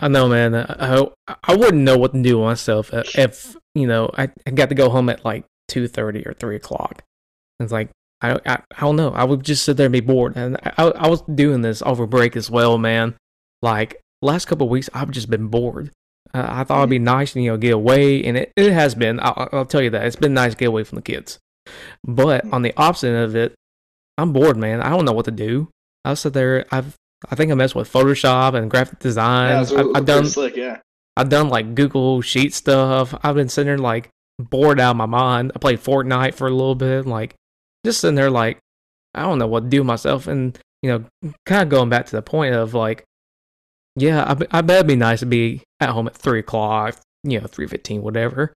I 0.01 0.09
know, 0.09 0.29
man. 0.29 0.55
I 0.55 1.07
I 1.45 1.55
wouldn't 1.55 1.85
know 1.85 1.99
what 1.99 2.13
to 2.15 2.23
do 2.23 2.41
myself 2.41 2.91
if, 2.93 3.57
you 3.75 3.87
know 3.87 4.11
I, 4.19 4.29
I 4.47 4.51
got 4.51 4.69
to 4.69 4.75
go 4.75 4.91
home 4.91 5.09
at 5.09 5.25
like 5.25 5.45
two 5.69 5.89
thirty 5.89 6.27
or 6.27 6.33
three 6.33 6.57
o'clock. 6.57 7.03
It's 7.61 7.73
like 7.73 7.91
I, 8.21 8.39
I 8.47 8.63
I 8.77 8.81
don't 8.81 8.97
know. 8.97 9.11
I 9.11 9.25
would 9.25 9.45
just 9.45 9.65
sit 9.65 9.77
there 9.77 9.87
and 9.87 9.93
be 9.93 10.01
bored. 10.01 10.37
And 10.37 10.57
I 10.63 10.85
I 10.85 11.09
was 11.09 11.23
doing 11.23 11.63
this 11.63 11.83
over 11.83 12.07
break 12.07 12.37
as 12.37 12.51
well, 12.51 12.79
man. 12.79 13.15
Like 13.63 14.01
last 14.21 14.47
couple 14.47 14.69
weeks, 14.69 14.91
I've 14.95 15.11
just 15.11 15.31
been 15.31 15.49
bored. 15.49 15.91
Uh, 16.35 16.47
I 16.49 16.65
thought 16.65 16.79
it'd 16.79 16.91
be 16.91 16.99
nice, 16.99 17.35
to 17.35 17.41
you 17.41 17.51
know, 17.51 17.57
get 17.59 17.75
away, 17.75 18.25
and 18.25 18.37
it, 18.37 18.53
it 18.57 18.73
has 18.73 18.95
been. 18.95 19.21
I'll, 19.21 19.49
I'll 19.53 19.67
tell 19.67 19.83
you 19.83 19.91
that 19.91 20.07
it's 20.07 20.17
been 20.17 20.35
nice 20.35 20.53
to 20.53 20.59
get 20.59 20.69
away 20.69 20.85
from 20.85 20.97
the 20.97 21.03
kids. 21.03 21.39
But 22.05 22.51
on 22.53 22.63
the 22.63 22.73
opposite 22.77 23.15
of 23.15 23.37
it, 23.37 23.55
I'm 24.17 24.33
bored, 24.33 24.57
man. 24.57 24.81
I 24.81 24.89
don't 24.89 25.05
know 25.05 25.13
what 25.13 25.27
to 25.27 25.31
do. 25.31 25.69
I 26.05 26.15
sit 26.15 26.33
there. 26.33 26.65
I've 26.71 26.97
I 27.31 27.35
think 27.35 27.53
I 27.53 27.55
messed 27.55 27.75
with 27.75 27.93
Photoshop 27.93 28.55
and 28.55 28.71
graphic 28.71 28.99
design. 28.99 29.51
Yeah, 29.51 29.81
I've, 29.81 29.97
I've 29.97 30.07
done 30.07 30.27
slick, 30.27 30.57
yeah. 30.57 30.81
I've 31.17 31.29
done 31.29 31.49
like 31.49 31.75
Google 31.75 32.21
Sheet 32.23 32.55
stuff. 32.55 33.15
I've 33.23 33.35
been 33.35 33.49
sitting 33.49 33.67
there 33.67 33.79
like 33.79 34.09
bored 34.39 34.81
out 34.81 34.93
of 34.93 34.97
my 34.97 35.07
mind. 35.07 35.53
I 35.55 35.59
played 35.59 35.81
Fortnite 35.81 36.35
for 36.35 36.47
a 36.47 36.51
little 36.53 36.75
bit, 36.75 37.07
like 37.07 37.35
just 37.85 38.01
sitting 38.01 38.15
there 38.15 38.31
like 38.31 38.59
I 39.15 39.23
don't 39.23 39.39
know 39.39 39.47
what 39.47 39.65
to 39.65 39.69
do 39.69 39.85
myself. 39.85 40.27
And 40.27 40.59
you 40.83 40.91
know, 40.91 41.33
kind 41.47 41.63
of 41.63 41.69
going 41.69 41.89
back 41.89 42.07
to 42.07 42.17
the 42.17 42.23
point 42.23 42.55
of 42.55 42.75
like, 42.75 43.05
yeah, 43.97 44.25
I, 44.25 44.59
I 44.59 44.61
bet 44.63 44.79
it'd 44.79 44.87
be 44.87 44.97
nice 44.97 45.21
to 45.21 45.27
be 45.27 45.63
at 45.81 45.91
home 45.91 46.07
at 46.07 46.17
three 46.17 46.41
o'clock, 46.41 46.99
you 47.25 47.41
know, 47.41 47.47
three 47.47 47.67
fifteen, 47.67 48.03
whatever. 48.03 48.53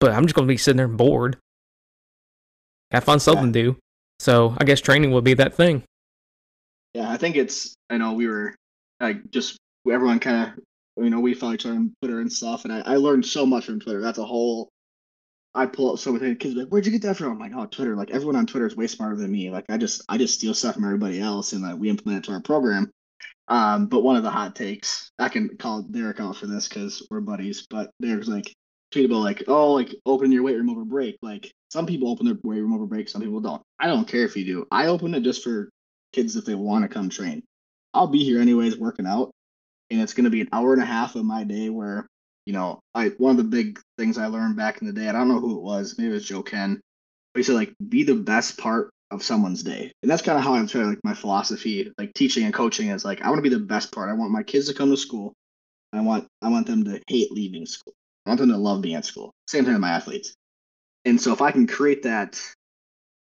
But 0.00 0.12
I'm 0.12 0.24
just 0.24 0.34
gonna 0.34 0.46
be 0.46 0.56
sitting 0.56 0.76
there 0.76 0.88
bored. 0.88 1.38
Have 2.92 3.04
fun 3.04 3.18
something 3.18 3.46
yeah. 3.46 3.52
to 3.52 3.72
do. 3.72 3.76
So 4.20 4.54
I 4.58 4.64
guess 4.64 4.80
training 4.80 5.10
will 5.10 5.22
be 5.22 5.34
that 5.34 5.54
thing. 5.54 5.82
Yeah, 6.94 7.10
I 7.10 7.16
think 7.16 7.36
it's. 7.36 7.74
I 7.90 7.98
know 7.98 8.12
we 8.12 8.26
were 8.26 8.54
like 9.00 9.30
just 9.30 9.58
everyone 9.90 10.18
kind 10.18 10.50
of 10.50 10.64
you 10.96 11.10
know 11.10 11.20
we 11.20 11.34
follow 11.34 11.54
each 11.54 11.66
other 11.66 11.74
on 11.76 11.94
Twitter 12.00 12.20
and 12.20 12.32
stuff, 12.32 12.64
and 12.64 12.72
I, 12.72 12.80
I 12.80 12.96
learned 12.96 13.26
so 13.26 13.46
much 13.46 13.66
from 13.66 13.80
Twitter. 13.80 14.00
That's 14.00 14.18
a 14.18 14.24
whole. 14.24 14.68
I 15.54 15.66
pull 15.66 15.92
up 15.92 15.98
so 15.98 16.12
many 16.12 16.34
kids 16.34 16.54
like, 16.54 16.68
"Where'd 16.68 16.86
you 16.86 16.92
get 16.92 17.02
that 17.02 17.16
from?" 17.16 17.32
I'm 17.32 17.38
like, 17.38 17.52
"Oh, 17.54 17.66
Twitter." 17.66 17.96
Like 17.96 18.10
everyone 18.10 18.36
on 18.36 18.46
Twitter 18.46 18.66
is 18.66 18.76
way 18.76 18.86
smarter 18.86 19.16
than 19.16 19.32
me. 19.32 19.50
Like 19.50 19.64
I 19.68 19.78
just 19.78 20.02
I 20.08 20.18
just 20.18 20.34
steal 20.34 20.54
stuff 20.54 20.74
from 20.74 20.84
everybody 20.84 21.20
else, 21.20 21.52
and 21.52 21.62
like 21.62 21.78
we 21.78 21.90
implement 21.90 22.24
it 22.24 22.28
to 22.28 22.34
our 22.34 22.42
program. 22.42 22.90
Um, 23.48 23.86
but 23.86 24.02
one 24.02 24.16
of 24.16 24.24
the 24.24 24.30
hot 24.30 24.56
takes, 24.56 25.10
I 25.18 25.28
can 25.28 25.56
call 25.56 25.82
Derek 25.82 26.20
out 26.20 26.36
for 26.36 26.46
this 26.46 26.68
because 26.68 27.06
we're 27.10 27.20
buddies. 27.20 27.66
But 27.70 27.90
Derek's 28.02 28.28
like 28.28 28.52
tweetable 28.92 29.22
like, 29.22 29.44
"Oh, 29.48 29.72
like 29.72 29.94
open 30.04 30.32
your 30.32 30.42
weight 30.42 30.56
room 30.56 30.70
over 30.70 30.84
break." 30.84 31.16
Like 31.22 31.52
some 31.70 31.86
people 31.86 32.10
open 32.10 32.26
their 32.26 32.38
weight 32.42 32.60
room 32.60 32.72
over 32.72 32.86
break, 32.86 33.08
some 33.08 33.22
people 33.22 33.40
don't. 33.40 33.62
I 33.78 33.86
don't 33.86 34.08
care 34.08 34.24
if 34.24 34.36
you 34.36 34.44
do. 34.44 34.66
I 34.70 34.86
open 34.86 35.14
it 35.14 35.22
just 35.22 35.44
for 35.44 35.70
kids 36.12 36.36
if 36.36 36.44
they 36.44 36.54
want 36.54 36.82
to 36.84 36.88
come 36.88 37.08
train. 37.08 37.42
I'll 37.94 38.06
be 38.06 38.24
here 38.24 38.40
anyways 38.40 38.78
working 38.78 39.06
out, 39.06 39.30
and 39.90 40.00
it's 40.00 40.14
going 40.14 40.24
to 40.24 40.30
be 40.30 40.40
an 40.40 40.48
hour 40.52 40.72
and 40.72 40.82
a 40.82 40.86
half 40.86 41.14
of 41.16 41.24
my 41.24 41.44
day 41.44 41.70
where 41.70 42.06
you 42.44 42.52
know 42.52 42.80
I 42.94 43.08
one 43.18 43.32
of 43.32 43.36
the 43.36 43.44
big 43.44 43.80
things 43.98 44.18
I 44.18 44.26
learned 44.26 44.56
back 44.56 44.80
in 44.80 44.86
the 44.86 44.92
day. 44.92 45.08
I 45.08 45.12
don't 45.12 45.28
know 45.28 45.40
who 45.40 45.56
it 45.56 45.62
was. 45.62 45.96
Maybe 45.98 46.10
it 46.10 46.14
was 46.14 46.26
Joe 46.28 46.42
Kenn. 46.42 46.80
But 47.34 47.40
he 47.40 47.42
said 47.44 47.54
like 47.54 47.74
be 47.88 48.02
the 48.02 48.14
best 48.14 48.58
part 48.58 48.90
of 49.10 49.22
someone's 49.22 49.62
day, 49.62 49.92
and 50.02 50.10
that's 50.10 50.22
kind 50.22 50.38
of 50.38 50.44
how 50.44 50.54
I'm 50.54 50.66
trying 50.66 50.88
like 50.88 50.98
my 51.04 51.14
philosophy, 51.14 51.92
like 51.98 52.12
teaching 52.14 52.44
and 52.44 52.54
coaching 52.54 52.88
is 52.88 53.04
like 53.04 53.22
I 53.22 53.28
want 53.28 53.38
to 53.38 53.48
be 53.48 53.54
the 53.54 53.60
best 53.60 53.92
part. 53.92 54.10
I 54.10 54.14
want 54.14 54.32
my 54.32 54.42
kids 54.42 54.68
to 54.68 54.74
come 54.74 54.90
to 54.90 54.96
school. 54.96 55.34
I 55.92 56.00
want 56.00 56.26
I 56.42 56.48
want 56.48 56.66
them 56.66 56.84
to 56.84 57.00
hate 57.08 57.32
leaving 57.32 57.66
school. 57.66 57.94
I 58.24 58.30
want 58.30 58.40
them 58.40 58.50
to 58.50 58.56
love 58.56 58.82
being 58.82 58.96
at 58.96 59.04
school. 59.04 59.32
Same 59.46 59.64
thing 59.64 59.74
with 59.74 59.80
my 59.80 59.90
athletes. 59.90 60.34
And 61.04 61.20
so 61.20 61.32
if 61.32 61.40
I 61.40 61.52
can 61.52 61.68
create 61.68 62.02
that 62.02 62.40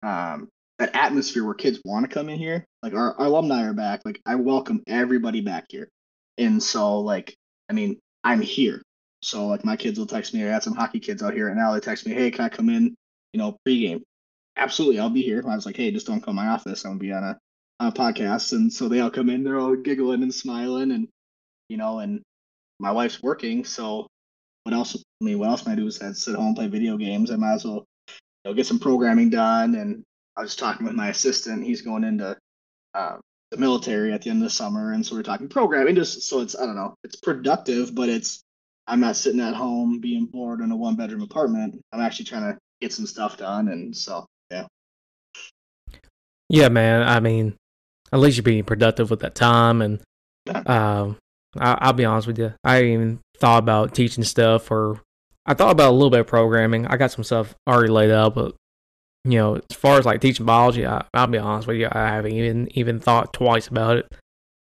um, 0.03 0.49
that 0.79 0.95
atmosphere 0.95 1.45
where 1.45 1.55
kids 1.55 1.81
want 1.85 2.09
to 2.09 2.13
come 2.13 2.29
in 2.29 2.39
here. 2.39 2.65
Like 2.83 2.95
our, 2.95 3.15
our 3.19 3.27
alumni 3.27 3.65
are 3.65 3.73
back. 3.73 4.03
Like 4.05 4.21
I 4.25 4.37
welcome 4.37 4.83
everybody 4.87 5.41
back 5.41 5.67
here. 5.69 5.89
And 6.39 6.63
so 6.63 7.01
like 7.01 7.35
I 7.69 7.73
mean, 7.73 7.99
I'm 8.25 8.41
here. 8.41 8.83
So 9.23 9.47
like 9.47 9.65
my 9.65 9.77
kids 9.77 9.99
will 9.99 10.07
text 10.07 10.33
me. 10.33 10.45
I 10.45 10.49
had 10.49 10.63
some 10.63 10.75
hockey 10.75 11.01
kids 11.01 11.23
out 11.23 11.35
here 11.35 11.49
and 11.49 11.59
now 11.59 11.73
they 11.73 11.81
text 11.81 12.07
me, 12.07 12.15
hey, 12.15 12.31
can 12.31 12.45
I 12.45 12.49
come 12.49 12.69
in, 12.69 12.95
you 13.33 13.39
know, 13.39 13.57
pregame? 13.67 14.03
Absolutely, 14.57 15.01
I'll 15.01 15.11
be 15.11 15.23
here. 15.23 15.43
I 15.47 15.55
was 15.55 15.67
like, 15.67 15.77
hey, 15.77 15.91
just 15.91 16.07
don't 16.07 16.21
come 16.21 16.37
to 16.37 16.43
my 16.43 16.49
office. 16.49 16.85
I'm 16.85 16.93
gonna 16.93 17.01
be 17.01 17.13
on 17.13 17.25
a, 17.25 17.39
on 17.81 17.89
a 17.89 17.93
podcast. 17.93 18.53
And 18.53 18.73
so 18.73 18.89
they 18.89 19.01
all 19.01 19.11
come 19.11 19.31
in, 19.31 19.45
they're 19.45 19.59
all 19.59 19.77
giggling 19.77 20.23
and 20.23 20.35
smiling 20.35 20.93
and 20.93 21.09
you 21.69 21.77
know, 21.77 21.99
and 21.99 22.23
my 22.81 22.93
wife's 22.93 23.23
working, 23.23 23.65
so 23.65 24.07
what 24.63 24.75
else 24.75 24.97
I 24.97 25.25
mean, 25.25 25.39
what 25.39 25.49
else 25.49 25.63
can 25.63 25.73
I 25.73 25.77
do 25.77 25.87
is 25.87 26.01
sit 26.13 26.35
home, 26.35 26.55
play 26.55 26.69
video 26.69 26.97
games. 26.97 27.31
I 27.31 27.37
might 27.37 27.55
as 27.55 27.65
well 27.65 27.85
you 28.09 28.51
know, 28.51 28.55
get 28.55 28.67
some 28.67 28.79
programming 28.79 29.31
done 29.31 29.75
and 29.75 30.03
I 30.37 30.43
was 30.43 30.55
talking 30.55 30.87
with 30.87 30.95
my 30.95 31.09
assistant. 31.09 31.65
He's 31.65 31.83
going 31.83 32.05
into 32.05 32.37
uh, 32.95 33.17
the 33.51 33.57
military 33.57 34.13
at 34.13 34.23
the 34.23 34.31
end 34.31 34.43
of 34.43 34.49
the 34.49 34.55
summer, 34.55 34.93
and 34.93 35.05
so 35.05 35.17
we're 35.17 35.23
talking 35.23 35.49
programming. 35.49 35.95
Just 35.95 36.23
so 36.23 36.41
it's 36.41 36.57
I 36.57 36.67
don't 36.67 36.77
know, 36.77 36.95
it's 37.05 37.17
productive, 37.17 37.95
but 37.95 38.09
it's 38.09 38.43
I'm 38.87 39.01
not 39.01 39.17
sitting 39.17 39.41
at 39.41 39.55
home 39.55 40.01
being 40.01 40.27
bored 40.27 40.61
in 40.61 40.71
a 40.71 40.77
one 40.77 40.97
bedroom 40.97 41.23
apartment. 41.23 41.81
I'm 41.93 42.01
actually 42.01 42.27
trying 42.27 42.53
to 42.53 42.59
get 42.81 42.93
some 42.93 43.07
stuff 43.07 43.37
done, 43.37 43.69
and 43.69 43.97
so 43.97 44.27
yeah. 44.51 44.67
Yeah, 46.49 46.69
man. 46.69 47.03
I 47.03 47.21
mean, 47.21 47.55
at 48.13 48.21
least 48.21 48.37
you're 48.37 48.43
being 48.43 48.65
productive 48.65 49.11
with 49.11 49.21
that 49.21 49.35
time, 49.35 49.83
and 49.83 50.01
um, 50.67 51.17
I, 51.59 51.89
will 51.89 51.93
be 51.95 52.05
honest 52.05 52.27
with 52.27 52.39
you. 52.39 52.55
I 52.65 52.85
even 52.85 53.21
thought 53.39 53.63
about 53.63 53.95
teaching 53.95 54.25
stuff 54.25 54.71
or 54.71 55.01
I 55.47 55.55
thought 55.55 55.73
about 55.73 55.91
a 55.91 55.93
little 55.93 56.11
bit 56.11 56.21
of 56.21 56.27
programming. 56.27 56.87
I 56.87 56.97
got 56.97 57.11
some 57.11 57.25
stuff 57.25 57.55
already 57.67 57.91
laid 57.91 58.11
out, 58.11 58.35
but 58.35 58.55
you 59.25 59.39
know, 59.39 59.57
as 59.57 59.77
far 59.77 59.99
as 59.99 60.07
like 60.07 60.21
teaching 60.21 60.47
biology, 60.47 60.87
I, 60.87 61.05
will 61.15 61.27
be 61.27 61.39
honest 61.39 61.69
with 61.69 61.77
you, 61.77 61.89
I 61.91 62.09
haven't 62.09 62.33
even 62.33 62.69
even 62.79 63.01
thought 63.01 63.33
twice 63.33 63.69
about 63.69 63.97
it. 63.97 64.13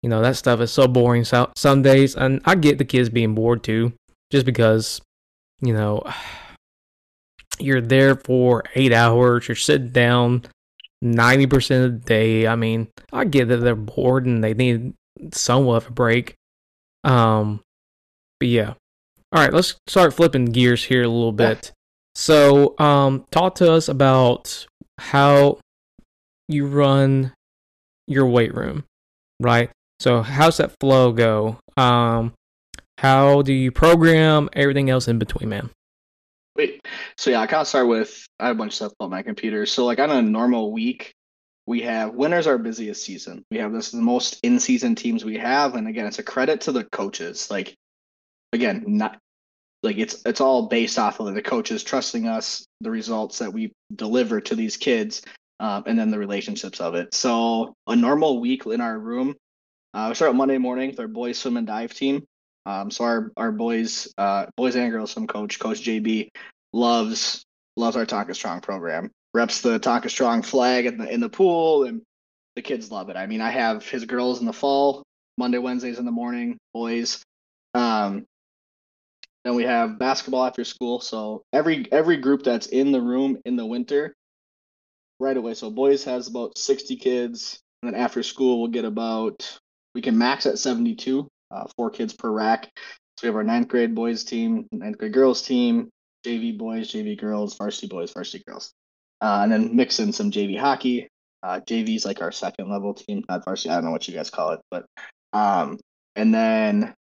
You 0.02 0.10
know, 0.10 0.22
that 0.22 0.36
stuff 0.36 0.60
is 0.60 0.72
so 0.72 0.88
boring 0.88 1.24
so, 1.24 1.52
some 1.56 1.82
days, 1.82 2.16
and 2.16 2.42
I 2.46 2.56
get 2.56 2.78
the 2.78 2.86
kids 2.86 3.10
being 3.10 3.36
bored 3.36 3.64
too, 3.64 3.94
just 4.32 4.46
because, 4.46 5.02
you 5.62 5.74
know, 5.74 6.04
you're 7.60 7.82
there 7.82 8.16
for 8.16 8.64
eight 8.76 8.94
hours, 8.94 9.48
you're 9.48 9.56
sitting 9.56 9.90
down 9.90 10.44
ninety 11.02 11.48
percent 11.48 11.86
of 11.86 12.02
the 12.02 12.08
day. 12.08 12.48
I 12.48 12.56
mean, 12.56 12.90
I 13.12 13.26
get 13.26 13.48
that 13.50 13.58
they're 13.58 13.76
bored 13.76 14.26
and 14.26 14.44
they 14.44 14.54
need 14.54 14.94
somewhat 15.32 15.84
of 15.84 15.90
a 15.90 15.92
break. 15.92 16.36
Um, 17.04 17.62
but 18.40 18.48
yeah, 18.48 18.74
all 19.32 19.42
right, 19.42 19.54
let's 19.54 19.76
start 19.88 20.14
flipping 20.14 20.46
gears 20.46 20.84
here 20.84 21.04
a 21.04 21.08
little 21.08 21.32
bit. 21.32 21.72
So, 22.16 22.76
um, 22.80 23.26
talk 23.32 23.56
to 23.56 23.72
us 23.72 23.88
about 23.88 24.66
how 25.00 25.60
you 26.48 26.68
run 26.68 27.34
your 28.08 28.28
weight 28.28 28.54
room, 28.54 28.84
right? 29.40 29.70
So, 30.00 30.22
how's 30.22 30.58
that 30.58 30.74
flow 30.80 31.12
go? 31.12 31.58
Um, 31.76 32.34
how 33.00 33.42
do 33.42 33.54
you 33.54 33.72
program 33.72 34.50
everything 34.54 34.90
else 34.90 35.08
in 35.08 35.20
between, 35.20 35.50
man? 35.50 35.70
Wait, 36.56 36.86
so 37.18 37.32
yeah, 37.32 37.42
I 37.42 37.48
kind 37.48 37.62
of 37.62 37.68
start 37.68 37.88
with 37.88 38.28
I 38.40 38.48
have 38.48 38.56
a 38.56 38.60
bunch 38.60 38.74
of 38.74 38.76
stuff 38.76 38.94
on 39.00 39.10
my 39.10 39.24
computer. 39.24 39.66
So, 39.66 39.86
like 39.86 40.00
on 40.00 40.12
a 40.12 40.22
normal 40.22 40.72
week, 40.72 41.14
we 41.66 41.82
have 41.82 42.14
winter's 42.14 42.46
our 42.46 42.58
busiest 42.58 43.04
season. 43.04 43.44
We 43.50 43.58
have 43.58 43.74
this 43.74 43.92
the 43.92 44.02
most 44.02 44.40
in-season 44.44 44.96
teams 44.96 45.26
we 45.26 45.38
have, 45.38 45.76
and 45.76 45.88
again, 45.88 46.06
it's 46.06 46.20
a 46.20 46.24
credit 46.24 46.62
to 46.62 46.72
the 46.72 46.84
coaches. 46.84 47.50
Like, 47.50 47.76
again, 48.52 48.84
not 48.86 49.18
like 49.84 49.98
it's 49.98 50.22
it's 50.26 50.42
all 50.42 50.68
based 50.68 50.98
off 50.98 51.20
of 51.20 51.34
the 51.34 51.42
coaches 51.42 51.84
trusting 51.84 52.28
us, 52.28 52.66
the 52.82 52.90
results 52.90 53.40
that 53.40 53.54
we 53.54 53.74
deliver 53.94 54.40
to 54.42 54.56
these 54.56 54.78
kids, 54.78 55.22
um, 55.60 55.84
and 55.86 56.00
then 56.00 56.10
the 56.10 56.18
relationships 56.18 56.80
of 56.80 56.96
it. 56.96 57.14
So 57.14 57.76
a 57.86 57.96
normal 57.96 58.40
week 58.40 58.66
in 58.66 58.82
our 58.82 58.98
room, 58.98 59.36
uh, 59.94 60.08
we 60.10 60.16
start 60.16 60.30
on 60.30 60.38
Monday 60.38 60.58
morning 60.58 60.90
with 60.90 61.00
our 61.00 61.08
boys 61.08 61.38
swim 61.38 61.58
and 61.58 61.68
dive 61.68 61.94
team. 61.94 62.24
Um, 62.66 62.90
so 62.90 63.04
our 63.04 63.32
our 63.36 63.52
boys, 63.52 64.12
uh, 64.18 64.46
boys 64.56 64.76
and 64.76 64.90
girls 64.92 65.12
swim 65.12 65.28
coach, 65.28 65.60
Coach 65.60 65.82
JB, 65.82 66.30
loves 66.72 67.44
loves 67.76 67.98
our 67.98 68.06
Tonka 68.06 68.34
Strong 68.34 68.62
program. 68.62 69.12
Reps 69.34 69.62
the 69.62 69.80
Tonka 69.80 70.10
Strong 70.10 70.44
flag 70.44 70.86
in 70.86 70.98
the 70.98 71.12
in 71.12 71.20
the 71.20 71.30
pool, 71.30 71.84
and 71.84 72.02
the 72.56 72.62
kids 72.62 72.90
love 72.90 73.10
it. 73.10 73.18
I 73.18 73.28
mean, 73.28 73.42
I 73.42 73.50
have 73.50 73.86
his 73.86 74.06
girls 74.06 74.40
in 74.40 74.46
the 74.46 74.54
fall, 74.54 75.04
Monday, 75.38 75.58
Wednesdays 75.58 76.00
in 76.00 76.06
the 76.06 76.12
morning, 76.12 76.58
boys. 76.74 77.22
Um, 77.74 78.26
then 79.44 79.56
we 79.56 79.64
have 79.64 80.00
basketball 80.00 80.46
after 80.46 80.64
school. 80.64 81.00
So 81.00 81.44
every 81.52 81.92
every 81.92 82.18
group 82.18 82.44
that's 82.44 82.68
in 82.68 82.92
the 82.92 83.02
room 83.02 83.38
in 83.46 83.56
the 83.56 83.66
winter, 83.66 84.16
right 85.20 85.36
away. 85.36 85.54
So 85.54 85.70
boys 85.70 86.04
has 86.06 86.28
about 86.28 86.58
sixty 86.58 86.96
kids, 86.96 87.60
and 87.82 87.94
then 87.94 88.00
after 88.02 88.24
school 88.24 88.60
we'll 88.62 88.72
get 88.72 88.86
about 88.86 89.60
we 89.96 90.02
can 90.02 90.18
max 90.18 90.46
at 90.46 90.60
seventy 90.60 90.96
two, 90.96 91.28
uh, 91.52 91.66
four 91.76 91.90
kids 91.90 92.14
per 92.14 92.30
rack. 92.30 92.70
So 93.18 93.24
we 93.24 93.28
have 93.28 93.36
our 93.36 93.44
ninth 93.44 93.68
grade 93.68 93.94
boys 93.94 94.24
team, 94.24 94.68
ninth 94.72 94.98
grade 94.98 95.14
girls 95.14 95.42
team, 95.42 95.90
JV 96.26 96.58
boys, 96.58 96.92
JV 96.92 97.20
girls, 97.20 97.58
varsity 97.58 97.88
boys, 97.88 98.12
varsity 98.12 98.44
girls, 98.48 98.72
uh, 99.22 99.42
and 99.44 99.52
then 99.52 99.76
mix 99.76 100.00
in 100.00 100.14
some 100.14 100.32
JV 100.32 100.58
hockey. 100.58 101.08
Uh, 101.44 101.60
JV 101.60 101.96
is 101.96 102.06
like 102.06 102.22
our 102.22 102.32
second 102.32 102.72
level 102.72 102.94
team, 102.94 103.24
not 103.28 103.44
varsity. 103.44 103.70
I 103.70 103.76
don't 103.76 103.86
know 103.86 103.92
what 103.92 104.08
you 104.08 104.16
guys 104.16 104.30
call 104.30 104.52
it, 104.52 104.62
but 104.72 104.86
um, 105.34 105.78
and 106.16 106.34
then 106.34 106.94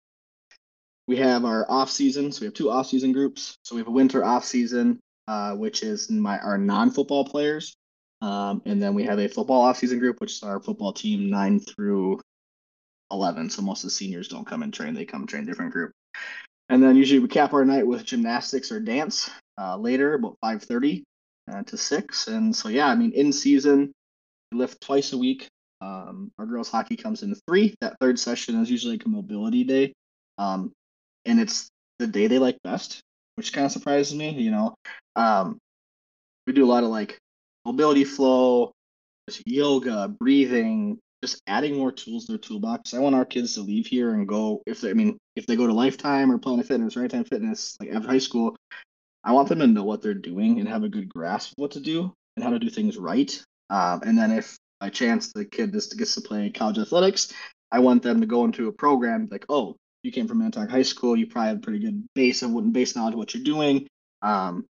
we 1.07 1.17
have 1.17 1.45
our 1.45 1.71
off 1.71 1.91
season. 1.91 2.33
So 2.33 2.43
we 2.43 2.47
have 2.47 2.55
two 2.55 2.71
off 2.71 2.87
season 2.87 3.13
groups. 3.13 3.57
So 3.65 3.75
we 3.75 3.81
have 3.81 3.89
a 3.89 3.93
winter 3.93 4.25
off 4.25 4.45
season, 4.45 5.01
uh, 5.29 5.55
which 5.55 5.83
is 5.83 6.11
my 6.11 6.39
our 6.39 6.59
non 6.59 6.91
football 6.91 7.25
players, 7.25 7.75
um, 8.23 8.63
and 8.67 8.83
then 8.83 8.95
we 8.95 9.05
have 9.05 9.19
a 9.19 9.29
football 9.29 9.63
off 9.63 9.79
season 9.79 9.99
group, 9.99 10.21
which 10.21 10.33
is 10.33 10.43
our 10.43 10.61
football 10.61 10.93
team 10.93 11.31
nine 11.31 11.61
through 11.61 12.21
eleven. 13.11 13.51
So 13.51 13.63
most 13.63 13.85
of 13.85 13.89
the 13.89 13.95
seniors 13.95 14.29
don't 14.29 14.47
come 14.47 14.63
and 14.63 14.73
train; 14.73 14.95
they 14.95 15.05
come 15.05 15.27
train 15.27 15.47
different 15.47 15.73
group. 15.73 15.93
And 16.69 16.83
then 16.83 16.95
usually 16.95 17.19
we 17.19 17.29
cap 17.29 17.53
our 17.53 17.65
night 17.65 17.87
with 17.87 18.05
gymnastics 18.05 18.71
or 18.71 18.79
dance 18.79 19.29
uh, 19.59 19.77
later, 19.77 20.15
about 20.15 20.37
five 20.41 20.63
thirty 20.63 21.05
uh, 21.53 21.63
to 21.65 21.77
six. 21.77 22.29
And 22.29 22.55
so 22.55 22.69
yeah, 22.69 22.87
I 22.87 22.95
mean 22.95 23.13
in 23.13 23.33
season 23.33 23.93
we 24.53 24.59
lift 24.59 24.81
twice 24.81 25.13
a 25.13 25.19
week. 25.19 25.49
Um, 25.81 26.31
our 26.39 26.47
girls 26.47 26.71
hockey 26.71 26.97
comes 26.97 27.23
in 27.23 27.35
three. 27.49 27.75
That 27.81 27.97
third 28.01 28.19
session 28.19 28.61
is 28.61 28.71
usually 28.71 28.95
like 28.95 29.07
a 29.07 29.09
mobility 29.09 29.65
day. 29.65 29.93
Um, 30.39 30.73
and 31.25 31.41
it's 31.41 31.69
the 31.99 32.07
day 32.07 32.27
they 32.27 32.39
like 32.39 32.59
best, 32.63 33.01
which 33.37 33.53
kind 33.53 33.67
of 33.67 33.73
surprises 33.73 34.15
me. 34.15 34.31
You 34.31 34.51
know, 34.51 34.75
um, 35.17 35.59
we 36.47 36.53
do 36.53 36.65
a 36.65 36.73
lot 36.73 36.85
of 36.85 36.91
like 36.91 37.19
mobility 37.65 38.05
flow, 38.05 38.73
just 39.29 39.43
yoga, 39.47 40.09
breathing, 40.09 40.99
just 41.23 41.41
adding 41.47 41.77
more 41.77 41.93
tools 41.93 42.27
to 42.27 42.33
their 42.33 42.39
toolbox. 42.39 42.95
I 42.95 42.99
want 42.99 43.15
our 43.15 43.25
kids 43.25 43.55
to 43.55 43.61
leave 43.61 43.87
here 43.87 44.15
and 44.15 44.27
go 44.27 44.63
if 44.67 44.81
they, 44.81 44.91
I 44.91 44.95
mean, 44.95 45.19
if 45.37 45.47
they 45.47 45.57
go 45.57 45.67
to 45.67 45.73
Lifetime 45.73 46.33
or 46.33 46.39
Planet 46.39 46.67
Fitness 46.67 46.97
or 46.97 47.01
Anytime 47.01 47.25
Fitness, 47.25 47.77
like 47.81 47.91
after 47.91 48.09
high 48.09 48.19
school, 48.19 48.57
I 49.23 49.33
want 49.33 49.49
them 49.49 49.59
to 49.59 49.67
know 49.67 49.85
what 49.85 50.01
they're 50.01 50.15
doing 50.15 50.59
and 50.59 50.69
have 50.69 50.83
a 50.83 50.89
good 50.89 51.09
grasp 51.09 51.53
of 51.53 51.59
what 51.59 51.71
to 51.73 51.81
do 51.81 52.13
and 52.37 52.45
how 52.45 52.51
to 52.51 52.59
do 52.59 52.71
things 52.71 52.97
right. 52.97 53.31
Um, 53.69 54.01
and 54.05 54.17
then 54.17 54.33
if 54.33 54.57
by 54.81 54.89
chance 54.89 55.31
the 55.33 55.45
kid 55.45 55.73
just 55.73 55.97
gets 55.99 56.15
to 56.15 56.23
play 56.23 56.51
college 56.51 56.79
athletics, 56.79 57.33
I 57.71 57.81
want 57.81 58.03
them 58.03 58.21
to 58.21 58.27
go 58.27 58.45
into 58.45 58.69
a 58.69 58.73
program 58.73 59.29
like, 59.31 59.45
oh, 59.49 59.77
you 60.03 60.13
came 60.13 60.29
from 60.29 60.39
Minnetonka 60.39 60.73
High 60.73 60.83
School, 60.83 61.17
you 61.17 61.27
probably 61.27 61.49
have 61.49 61.59
a 61.59 61.61
pretty 61.61 61.79
good 61.81 62.05
base 62.15 62.43
of 62.43 62.53
what 62.53 62.73
base 62.73 62.97
knowledge 62.97 63.15
of 63.15 63.19
what 63.19 63.35
you're 63.35 63.43
doing. 63.43 63.87
Um, 64.23 64.67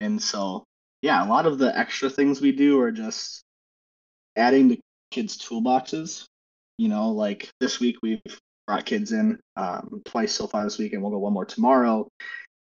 and 0.00 0.20
so 0.22 0.64
yeah, 1.02 1.24
a 1.24 1.28
lot 1.28 1.46
of 1.46 1.58
the 1.58 1.76
extra 1.76 2.08
things 2.08 2.40
we 2.40 2.52
do 2.52 2.80
are 2.80 2.92
just 2.92 3.42
adding 4.36 4.70
to 4.70 4.78
kids' 5.10 5.36
toolboxes. 5.36 6.24
You 6.78 6.88
know, 6.88 7.10
like 7.10 7.50
this 7.60 7.80
week 7.80 7.96
we've 8.02 8.22
brought 8.66 8.86
kids 8.86 9.12
in 9.12 9.38
um, 9.56 10.02
twice 10.04 10.32
so 10.32 10.46
far 10.46 10.64
this 10.64 10.78
week, 10.78 10.92
and 10.92 11.02
we'll 11.02 11.10
go 11.10 11.18
one 11.18 11.32
more 11.32 11.44
tomorrow. 11.44 12.08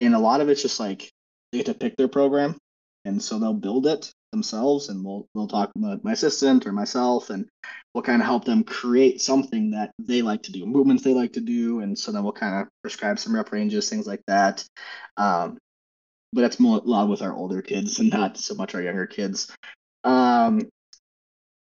And 0.01 0.15
a 0.15 0.19
lot 0.19 0.41
of 0.41 0.49
it's 0.49 0.61
just 0.61 0.79
like 0.79 1.11
they 1.51 1.59
get 1.59 1.67
to 1.67 1.73
pick 1.73 1.95
their 1.97 2.07
program, 2.07 2.57
and 3.05 3.21
so 3.21 3.39
they'll 3.39 3.53
build 3.53 3.87
it 3.87 4.11
themselves 4.33 4.89
and 4.89 5.05
we'll 5.05 5.27
we'll 5.33 5.47
talk 5.47 5.71
about 5.75 6.03
my 6.03 6.11
assistant 6.11 6.65
or 6.65 6.73
myself 6.73 7.29
and 7.29 7.47
we'll 7.93 8.03
kind 8.03 8.21
of 8.21 8.25
help 8.25 8.43
them 8.43 8.63
create 8.63 9.21
something 9.21 9.71
that 9.71 9.91
they 9.99 10.21
like 10.21 10.41
to 10.43 10.51
do 10.51 10.65
movements 10.65 11.03
they 11.03 11.13
like 11.13 11.31
to 11.33 11.39
do 11.39 11.79
and 11.79 11.97
so 11.97 12.11
then 12.11 12.23
we'll 12.23 12.33
kind 12.33 12.61
of 12.61 12.67
prescribe 12.81 13.19
some 13.19 13.35
rep 13.35 13.51
ranges 13.51 13.89
things 13.89 14.07
like 14.07 14.23
that. 14.27 14.65
Um, 15.17 15.57
but 16.33 16.41
that's 16.41 16.59
more 16.59 16.79
a 16.79 16.81
lot 16.81 17.07
with 17.07 17.21
our 17.21 17.33
older 17.33 17.61
kids 17.61 17.99
and 17.99 18.09
not 18.09 18.37
so 18.37 18.55
much 18.55 18.73
our 18.73 18.81
younger 18.81 19.05
kids. 19.05 19.55
Um, 20.03 20.61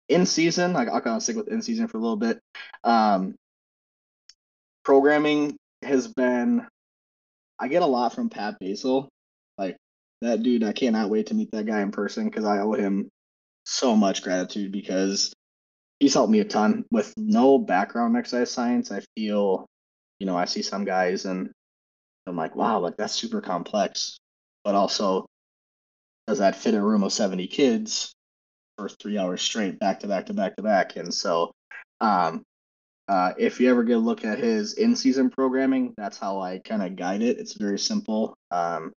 in 0.08 0.24
season 0.24 0.72
like 0.72 0.88
i'll 0.88 1.00
kind 1.00 1.16
of 1.16 1.22
stick 1.22 1.36
with 1.36 1.48
in 1.48 1.60
season 1.62 1.88
for 1.88 1.98
a 1.98 2.00
little 2.00 2.16
bit. 2.16 2.40
Um, 2.84 3.34
programming 4.84 5.56
has 5.82 6.08
been 6.08 6.66
i 7.58 7.68
get 7.68 7.82
a 7.82 7.86
lot 7.86 8.14
from 8.14 8.30
pat 8.30 8.56
basil 8.60 9.08
like 9.58 9.76
that 10.22 10.42
dude, 10.42 10.64
I 10.64 10.72
cannot 10.72 11.10
wait 11.10 11.26
to 11.26 11.34
meet 11.34 11.50
that 11.52 11.66
guy 11.66 11.80
in 11.80 11.90
person 11.90 12.24
because 12.24 12.44
I 12.44 12.60
owe 12.60 12.72
him 12.72 13.10
so 13.64 13.96
much 13.96 14.22
gratitude 14.22 14.72
because 14.72 15.32
he's 16.00 16.14
helped 16.14 16.30
me 16.30 16.40
a 16.40 16.44
ton 16.44 16.84
with 16.90 17.12
no 17.16 17.58
background 17.58 18.16
exercise 18.16 18.50
science. 18.50 18.90
I 18.90 19.02
feel, 19.16 19.66
you 20.18 20.26
know, 20.26 20.36
I 20.36 20.44
see 20.44 20.62
some 20.62 20.84
guys 20.84 21.24
and 21.24 21.50
I'm 22.26 22.36
like, 22.36 22.56
wow, 22.56 22.78
like 22.80 22.96
that's 22.96 23.14
super 23.14 23.40
complex, 23.40 24.18
but 24.64 24.74
also 24.74 25.26
does 26.26 26.38
that 26.38 26.56
fit 26.56 26.74
a 26.74 26.82
room 26.82 27.02
of 27.02 27.12
70 27.12 27.46
kids 27.46 28.12
for 28.76 28.88
three 28.88 29.16
hours 29.16 29.42
straight, 29.42 29.78
back 29.78 30.00
to 30.00 30.08
back 30.08 30.26
to 30.26 30.34
back 30.34 30.56
to 30.56 30.62
back? 30.62 30.96
And 30.96 31.12
so, 31.14 31.52
um, 32.00 32.42
uh, 33.08 33.32
if 33.38 33.60
you 33.60 33.70
ever 33.70 33.84
get 33.84 33.96
a 33.96 34.00
look 34.00 34.24
at 34.24 34.38
his 34.38 34.74
in-season 34.74 35.30
programming, 35.30 35.94
that's 35.96 36.18
how 36.18 36.40
I 36.40 36.58
kind 36.58 36.82
of 36.82 36.96
guide 36.96 37.22
it. 37.22 37.38
It's 37.38 37.54
very 37.54 37.78
simple. 37.78 38.34
Um, 38.50 38.92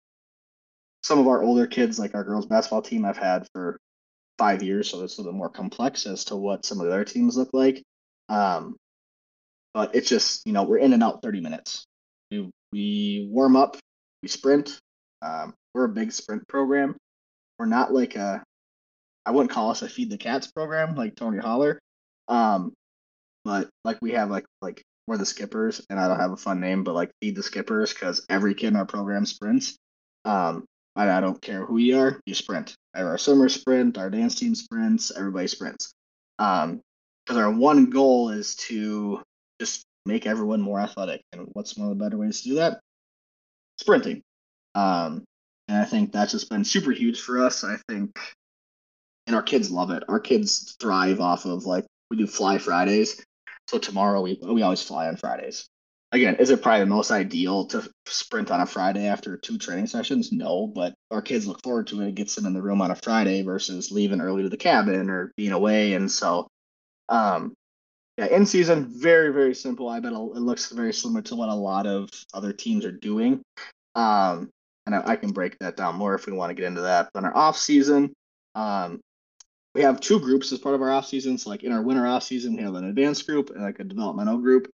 some 1.02 1.18
of 1.18 1.28
our 1.28 1.42
older 1.42 1.66
kids, 1.66 1.98
like 1.98 2.14
our 2.14 2.24
girls 2.24 2.46
basketball 2.46 2.82
team, 2.82 3.04
I've 3.04 3.16
had 3.16 3.46
for 3.52 3.78
five 4.36 4.62
years, 4.62 4.90
so 4.90 5.02
it's 5.02 5.18
a 5.18 5.22
little 5.22 5.36
more 5.36 5.48
complex 5.48 6.06
as 6.06 6.24
to 6.26 6.36
what 6.36 6.64
some 6.64 6.80
of 6.80 6.86
the 6.86 6.92
other 6.92 7.04
teams 7.04 7.36
look 7.36 7.50
like. 7.52 7.82
Um, 8.28 8.76
but 9.74 9.94
it's 9.94 10.08
just 10.08 10.46
you 10.46 10.52
know 10.52 10.64
we're 10.64 10.78
in 10.78 10.92
and 10.92 11.02
out 11.02 11.22
30 11.22 11.40
minutes. 11.40 11.84
We 12.30 12.50
we 12.72 13.28
warm 13.30 13.56
up, 13.56 13.76
we 14.22 14.28
sprint. 14.28 14.78
Um, 15.22 15.54
we're 15.74 15.84
a 15.84 15.88
big 15.88 16.12
sprint 16.12 16.46
program. 16.48 16.96
We're 17.58 17.66
not 17.66 17.92
like 17.92 18.16
a 18.16 18.42
I 19.26 19.30
wouldn't 19.30 19.50
call 19.50 19.70
us 19.70 19.82
a 19.82 19.88
feed 19.88 20.10
the 20.10 20.18
cats 20.18 20.50
program 20.50 20.94
like 20.94 21.14
Tony 21.14 21.38
Holler. 21.38 21.78
Um, 22.28 22.72
but 23.44 23.68
like 23.84 23.98
we 24.00 24.12
have 24.12 24.30
like 24.30 24.46
like 24.62 24.82
we're 25.06 25.16
the 25.16 25.26
skippers, 25.26 25.84
and 25.88 25.98
I 25.98 26.06
don't 26.08 26.20
have 26.20 26.32
a 26.32 26.36
fun 26.36 26.60
name, 26.60 26.84
but 26.84 26.94
like 26.94 27.10
feed 27.20 27.34
the 27.34 27.42
skippers 27.42 27.92
because 27.92 28.24
every 28.28 28.54
kid 28.54 28.68
in 28.68 28.76
our 28.76 28.86
program 28.86 29.26
sprints. 29.26 29.76
Um, 30.24 30.64
I, 30.96 31.10
I 31.10 31.20
don't 31.20 31.40
care 31.40 31.64
who 31.64 31.78
you 31.78 31.98
are, 31.98 32.20
you 32.26 32.34
sprint. 32.34 32.74
Our 32.94 33.18
summer 33.18 33.48
sprint, 33.48 33.98
our 33.98 34.10
dance 34.10 34.34
team 34.34 34.54
sprints, 34.54 35.12
everybody 35.14 35.46
sprints. 35.46 35.92
Um, 36.38 36.80
because 37.24 37.42
our 37.42 37.50
one 37.50 37.90
goal 37.90 38.30
is 38.30 38.56
to 38.56 39.22
just 39.60 39.84
make 40.06 40.26
everyone 40.26 40.62
more 40.62 40.80
athletic. 40.80 41.20
And 41.32 41.46
what's 41.52 41.76
one 41.76 41.90
of 41.90 41.98
the 41.98 42.02
better 42.02 42.16
ways 42.16 42.40
to 42.42 42.48
do 42.48 42.54
that? 42.56 42.80
Sprinting. 43.78 44.22
Um, 44.74 45.24
and 45.68 45.76
I 45.76 45.84
think 45.84 46.12
that's 46.12 46.32
just 46.32 46.48
been 46.48 46.64
super 46.64 46.90
huge 46.90 47.20
for 47.20 47.44
us. 47.44 47.64
I 47.64 47.76
think, 47.88 48.18
and 49.26 49.36
our 49.36 49.42
kids 49.42 49.70
love 49.70 49.90
it. 49.90 50.04
Our 50.08 50.20
kids 50.20 50.74
thrive 50.80 51.20
off 51.20 51.44
of 51.44 51.66
like 51.66 51.84
we 52.10 52.16
do 52.16 52.26
Fly 52.26 52.56
Fridays. 52.58 53.22
So 53.68 53.78
tomorrow 53.78 54.22
we 54.22 54.38
we 54.42 54.62
always 54.62 54.82
fly 54.82 55.08
on 55.08 55.16
Fridays. 55.16 55.68
Again, 56.10 56.36
is 56.36 56.48
it 56.48 56.62
probably 56.62 56.80
the 56.80 56.86
most 56.86 57.10
ideal 57.10 57.66
to 57.66 57.86
sprint 58.06 58.50
on 58.50 58.62
a 58.62 58.66
Friday 58.66 59.06
after 59.06 59.36
two 59.36 59.58
training 59.58 59.88
sessions? 59.88 60.32
No, 60.32 60.66
but 60.66 60.94
our 61.10 61.20
kids 61.20 61.46
look 61.46 61.62
forward 61.62 61.88
to 61.88 62.00
it. 62.00 62.08
It 62.08 62.14
gets 62.14 62.34
them 62.34 62.46
in 62.46 62.54
the 62.54 62.62
room 62.62 62.80
on 62.80 62.90
a 62.90 62.94
Friday 62.94 63.42
versus 63.42 63.90
leaving 63.90 64.22
early 64.22 64.42
to 64.42 64.48
the 64.48 64.56
cabin 64.56 65.10
or 65.10 65.32
being 65.36 65.52
away. 65.52 65.92
And 65.92 66.10
so, 66.10 66.48
um, 67.10 67.52
yeah, 68.16 68.26
in 68.26 68.46
season, 68.46 68.86
very 68.88 69.32
very 69.32 69.54
simple. 69.54 69.88
I 69.88 70.00
bet 70.00 70.12
it 70.12 70.16
looks 70.16 70.72
very 70.72 70.94
similar 70.94 71.22
to 71.22 71.36
what 71.36 71.50
a 71.50 71.54
lot 71.54 71.86
of 71.86 72.08
other 72.32 72.54
teams 72.54 72.86
are 72.86 72.92
doing. 72.92 73.42
Um, 73.94 74.48
and 74.86 74.94
I, 74.94 75.02
I 75.04 75.16
can 75.16 75.32
break 75.32 75.58
that 75.58 75.76
down 75.76 75.96
more 75.96 76.14
if 76.14 76.26
we 76.26 76.32
want 76.32 76.48
to 76.50 76.54
get 76.54 76.64
into 76.64 76.80
that. 76.80 77.10
But 77.12 77.20
in 77.20 77.24
our 77.26 77.36
off 77.36 77.58
season, 77.58 78.14
um, 78.54 79.00
we 79.74 79.82
have 79.82 80.00
two 80.00 80.18
groups 80.18 80.50
as 80.52 80.58
part 80.58 80.74
of 80.74 80.82
our 80.82 80.90
off 80.90 81.06
season. 81.06 81.36
So 81.36 81.50
like 81.50 81.62
in 81.62 81.72
our 81.72 81.82
winter 81.82 82.06
off 82.06 82.22
season, 82.22 82.56
we 82.56 82.62
have 82.62 82.74
an 82.74 82.86
advanced 82.86 83.26
group 83.26 83.50
and 83.50 83.62
like 83.62 83.78
a 83.78 83.84
developmental 83.84 84.38
group. 84.38 84.68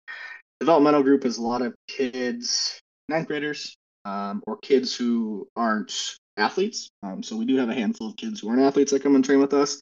Developmental 0.59 1.03
group 1.03 1.25
is 1.25 1.37
a 1.37 1.41
lot 1.41 1.61
of 1.61 1.73
kids, 1.87 2.79
ninth 3.09 3.27
graders, 3.27 3.75
um, 4.05 4.41
or 4.47 4.57
kids 4.57 4.95
who 4.95 5.47
aren't 5.55 5.93
athletes. 6.37 6.89
Um, 7.03 7.21
so 7.23 7.35
we 7.35 7.45
do 7.45 7.57
have 7.57 7.69
a 7.69 7.73
handful 7.73 8.09
of 8.09 8.17
kids 8.17 8.39
who 8.39 8.49
aren't 8.49 8.61
athletes 8.61 8.91
that 8.91 9.03
come 9.03 9.15
and 9.15 9.25
train 9.25 9.39
with 9.39 9.53
us, 9.53 9.81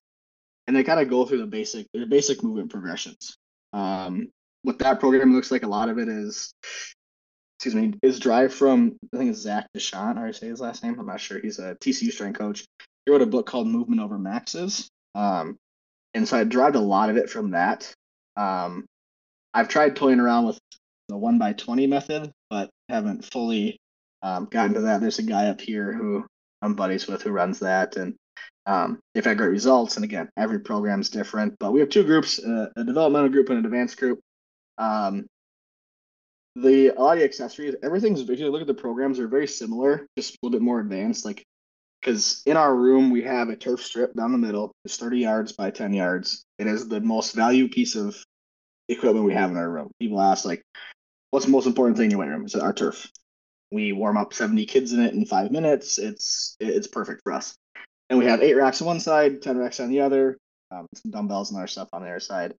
and 0.68 0.76
they 0.76 0.84
kind 0.84 1.00
of 1.00 1.10
go 1.10 1.26
through 1.26 1.40
the 1.40 1.48
basic, 1.48 1.88
the 1.94 2.06
basic 2.06 2.44
movement 2.44 2.72
progressions. 2.72 3.36
Um, 3.74 4.30
what 4.64 4.80
that 4.80 5.00
program 5.00 5.34
looks 5.34 5.52
like, 5.52 5.64
a 5.64 5.68
lot 5.68 5.90
of 5.90 5.98
it 5.98 6.08
is 6.08 6.54
excuse 7.62 7.76
me, 7.76 7.94
is 8.02 8.20
drive 8.20 8.52
from 8.52 8.98
I 9.14 9.18
think 9.18 9.30
it's 9.30 9.42
Zach 9.42 9.68
Dechant, 9.78 10.18
or 10.18 10.26
I 10.26 10.32
say 10.32 10.48
his 10.48 10.60
last 10.60 10.84
name. 10.84 11.00
I'm 11.00 11.06
not 11.06 11.20
sure. 11.20 11.40
He's 11.40 11.60
a 11.60 11.76
TCU 11.76 12.12
strength 12.12 12.40
coach. 12.40 12.66
He 13.06 13.12
wrote 13.12 13.22
a 13.22 13.28
book 13.28 13.46
called 13.46 13.68
Movement 13.68 14.02
Over 14.02 14.18
Maxes. 14.18 14.90
Um, 15.14 15.58
and 16.16 16.28
so 16.28 16.40
I 16.40 16.44
derived 16.44 16.76
a 16.76 16.80
lot 16.80 17.12
of 17.12 17.18
it 17.18 17.30
from 17.30 17.52
that. 17.52 17.94
Um, 18.36 18.86
I've 19.54 19.68
tried 19.68 19.96
toying 19.96 20.20
around 20.20 20.48
with 20.48 20.60
the 21.10 21.18
one 21.18 21.38
by 21.38 21.54
twenty 21.54 21.88
method, 21.88 22.32
but 22.50 22.70
haven't 22.90 23.26
fully 23.26 23.80
um, 24.22 24.46
gotten 24.46 24.74
to 24.76 24.82
that. 24.82 25.02
There's 25.02 25.20
a 25.20 25.24
guy 25.24 25.48
up 25.48 25.62
here 25.62 25.94
who 25.94 26.26
I'm 26.62 26.76
buddies 26.76 27.08
with 27.08 27.22
who 27.22 27.32
runs 27.32 27.60
that, 27.60 27.96
and 27.96 28.16
um, 28.66 29.00
they've 29.14 29.26
had 29.26 29.38
great 29.38 29.50
results. 29.50 29.96
And 29.96 30.06
again, 30.06 30.30
every 30.38 30.60
program's 30.60 31.10
different, 31.10 31.56
but 31.60 31.72
we 31.72 31.80
have 31.80 31.90
two 31.90 32.04
groups: 32.04 32.40
uh, 32.40 32.68
a 32.76 32.84
developmental 32.84 33.30
group 33.30 33.50
and 33.50 33.60
an 33.60 33.66
advanced 33.66 33.98
group. 33.98 34.20
Um, 34.78 35.26
the 36.56 36.90
a 36.90 37.02
lot 37.02 37.14
of 37.14 37.20
the 37.20 37.26
accessories, 37.26 37.76
everything's 37.84 38.22
if 38.22 38.40
you 38.40 38.50
look 38.50 38.62
at 38.62 38.68
the 38.68 38.74
programs, 38.74 39.20
are 39.20 39.28
very 39.28 39.48
similar, 39.48 40.06
just 40.18 40.34
a 40.34 40.38
little 40.44 40.60
bit 40.60 40.64
more 40.64 40.80
advanced. 40.80 41.26
Like 41.26 41.44
because 42.02 42.42
in 42.46 42.58
our 42.58 42.76
room 42.76 43.12
we 43.12 43.22
have 43.24 43.50
a 43.50 43.56
turf 43.56 43.82
strip 43.82 44.14
down 44.14 44.32
the 44.32 44.38
middle. 44.38 44.72
It's 44.86 44.98
30 44.98 45.20
yards 45.20 45.52
by 45.52 45.72
10 45.72 45.94
yards. 45.94 46.44
It 46.58 46.68
is 46.68 46.88
the 46.88 47.00
most 47.00 47.36
value 47.36 47.70
piece 47.70 47.96
of 47.96 48.16
equipment 48.92 49.26
we 49.26 49.34
have 49.34 49.52
in 49.52 49.58
our 49.58 49.70
room. 49.70 49.92
People 50.00 50.22
ask 50.22 50.46
like, 50.46 50.64
"What's 51.32 51.46
the 51.46 51.52
most 51.52 51.68
important 51.68 51.98
thing 51.98 52.06
in 52.06 52.12
your 52.12 52.20
weight 52.20 52.30
room?" 52.30 52.46
It's 52.46 52.56
our 52.56 52.74
turf. 52.74 53.12
We 53.72 53.94
warm 53.94 54.18
up 54.18 54.34
70 54.34 54.66
kids 54.66 54.94
in 54.94 55.02
it 55.02 55.14
in 55.14 55.26
five 55.26 55.52
minutes. 55.52 55.98
It's 55.98 56.56
it's 56.60 56.88
perfect 56.88 57.22
for 57.24 57.34
us. 57.34 57.56
And 58.10 58.20
we 58.20 58.26
have 58.26 58.42
eight 58.42 58.56
racks 58.56 58.82
on 58.82 58.88
one 58.88 59.00
side, 59.00 59.42
10 59.42 59.58
racks 59.58 59.80
on 59.80 59.90
the 59.90 60.02
other, 60.02 60.38
um, 60.70 60.86
some 60.96 61.12
dumbbells 61.12 61.50
and 61.50 61.58
other 61.58 61.68
stuff 61.68 61.88
on 61.94 62.02
the 62.02 62.10
other 62.10 62.20
side. 62.20 62.54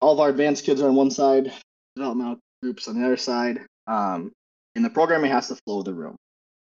All 0.00 0.14
of 0.14 0.20
our 0.20 0.30
advanced 0.30 0.64
kids 0.64 0.80
are 0.80 0.88
on 0.88 0.94
one 0.94 1.10
side, 1.10 1.52
developmental 1.94 2.38
groups 2.62 2.88
on 2.88 2.98
the 2.98 3.04
other 3.04 3.18
side. 3.18 3.60
Um, 3.86 4.32
and 4.74 4.82
the 4.82 4.90
programming 4.90 5.30
has 5.30 5.48
to 5.48 5.56
flow 5.66 5.82
the 5.82 5.92
room. 5.92 6.16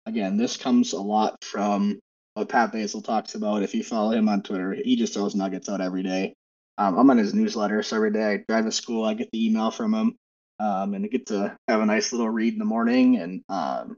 Again, 0.05 0.37
this 0.37 0.59
comes 0.59 0.93
a 0.93 1.01
lot 1.01 1.43
from 1.43 1.99
what 2.35 2.51
Pat 2.51 2.73
Basil 2.73 3.01
talks 3.01 3.35
about. 3.35 3.63
If 3.63 3.75
you 3.75 3.83
follow 3.83 4.11
him 4.11 4.29
on 4.29 4.43
Twitter, 4.43 4.75
he 4.75 4.97
just 4.97 5.15
throws 5.15 5.35
nuggets 5.35 5.69
out 5.69 5.81
every 5.81 6.03
day. 6.03 6.35
Um, 6.77 6.99
I'm 6.99 7.11
on 7.11 7.19
his 7.19 7.35
newsletter, 7.35 7.83
so 7.83 7.97
every 7.97 8.11
day 8.11 8.25
I 8.25 8.45
drive 8.49 8.65
to 8.65 8.73
school, 8.73 9.05
I 9.05 9.15
get 9.15 9.31
the 9.31 9.47
email 9.47 9.71
from 9.71 9.95
him, 9.95 10.17
um, 10.59 10.95
and 10.95 11.05
I 11.05 11.09
get 11.09 11.27
to 11.27 11.57
have 11.69 11.81
a 11.81 11.87
nice 11.87 12.13
little 12.13 12.29
read 12.29 12.53
in 12.53 12.59
the 12.59 12.65
morning. 12.65 13.17
And 13.17 13.43
um, 13.49 13.97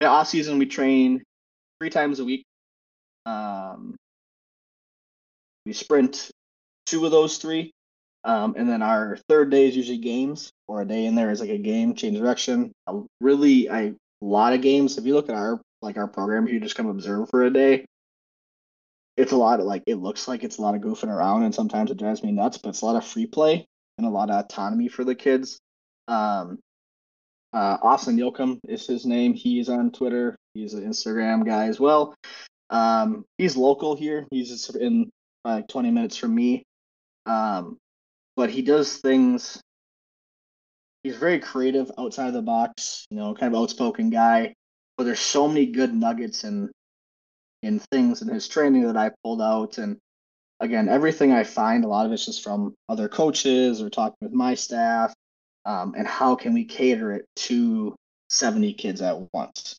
the 0.00 0.06
off 0.06 0.28
season, 0.28 0.58
we 0.58 0.66
train 0.66 1.22
three 1.80 1.90
times 1.90 2.20
a 2.20 2.24
week. 2.24 2.44
Um, 3.26 3.96
we 5.66 5.74
sprint 5.74 6.30
two 6.86 7.04
of 7.04 7.10
those 7.10 7.36
three, 7.36 7.72
um, 8.24 8.54
and 8.56 8.66
then 8.66 8.80
our 8.80 9.18
third 9.28 9.50
day 9.50 9.68
is 9.68 9.76
usually 9.76 9.98
games, 9.98 10.50
or 10.66 10.80
a 10.80 10.86
day 10.86 11.04
in 11.04 11.14
there 11.14 11.30
is 11.30 11.40
like 11.40 11.50
a 11.50 11.58
game, 11.58 11.94
change 11.94 12.16
direction. 12.16 12.72
A 12.86 13.02
really, 13.20 13.68
I, 13.68 13.80
a 13.80 13.94
lot 14.22 14.54
of 14.54 14.62
games. 14.62 14.96
If 14.96 15.04
you 15.04 15.14
look 15.14 15.28
at 15.28 15.34
our 15.34 15.60
like 15.82 15.98
our 15.98 16.08
program, 16.08 16.48
you 16.48 16.58
just 16.58 16.74
come 16.74 16.88
observe 16.88 17.28
for 17.28 17.44
a 17.44 17.50
day, 17.50 17.84
it's 19.18 19.32
a 19.32 19.36
lot 19.36 19.58
of 19.58 19.66
like 19.66 19.82
it 19.86 19.96
looks 19.96 20.28
like 20.28 20.44
it's 20.44 20.58
a 20.58 20.62
lot 20.62 20.76
of 20.76 20.80
goofing 20.80 21.08
around, 21.08 21.42
and 21.42 21.54
sometimes 21.54 21.90
it 21.90 21.98
drives 21.98 22.22
me 22.22 22.30
nuts. 22.30 22.56
But 22.56 22.70
it's 22.70 22.82
a 22.82 22.86
lot 22.86 22.96
of 22.96 23.04
free 23.04 23.26
play 23.26 23.66
and 23.98 24.06
a 24.06 24.10
lot 24.10 24.30
of 24.30 24.36
autonomy 24.36 24.88
for 24.88 25.04
the 25.04 25.16
kids. 25.16 25.58
Um, 26.06 26.60
uh, 27.52 27.78
Austin 27.82 28.16
Yoakum 28.16 28.60
is 28.68 28.86
his 28.86 29.04
name. 29.04 29.34
He's 29.34 29.68
on 29.68 29.90
Twitter. 29.90 30.36
He's 30.54 30.74
an 30.74 30.88
Instagram 30.88 31.44
guy 31.44 31.66
as 31.66 31.80
well. 31.80 32.14
Um, 32.70 33.24
he's 33.38 33.56
local 33.56 33.96
here. 33.96 34.26
He's 34.30 34.70
in 34.76 35.10
like 35.44 35.66
20 35.66 35.90
minutes 35.90 36.16
from 36.16 36.34
me. 36.34 36.62
Um, 37.26 37.76
but 38.36 38.50
he 38.50 38.62
does 38.62 38.98
things. 38.98 39.60
He's 41.02 41.16
very 41.16 41.40
creative 41.40 41.90
outside 41.98 42.28
of 42.28 42.34
the 42.34 42.42
box, 42.42 43.06
you 43.10 43.16
know, 43.16 43.34
kind 43.34 43.52
of 43.52 43.60
outspoken 43.60 44.10
guy. 44.10 44.54
But 44.96 45.04
there's 45.04 45.20
so 45.20 45.48
many 45.48 45.66
good 45.66 45.92
nuggets 45.92 46.44
and 46.44 46.70
in 47.62 47.78
things 47.78 48.22
in 48.22 48.28
his 48.28 48.48
training 48.48 48.86
that 48.86 48.96
I 48.96 49.10
pulled 49.22 49.42
out. 49.42 49.78
And 49.78 49.98
again, 50.60 50.88
everything 50.88 51.32
I 51.32 51.44
find, 51.44 51.84
a 51.84 51.88
lot 51.88 52.06
of 52.06 52.12
it's 52.12 52.26
just 52.26 52.42
from 52.42 52.74
other 52.88 53.08
coaches 53.08 53.82
or 53.82 53.90
talking 53.90 54.16
with 54.20 54.32
my 54.32 54.54
staff. 54.54 55.14
Um, 55.64 55.94
and 55.96 56.06
how 56.06 56.34
can 56.34 56.54
we 56.54 56.64
cater 56.64 57.12
it 57.12 57.26
to 57.36 57.94
70 58.30 58.74
kids 58.74 59.02
at 59.02 59.16
once? 59.32 59.76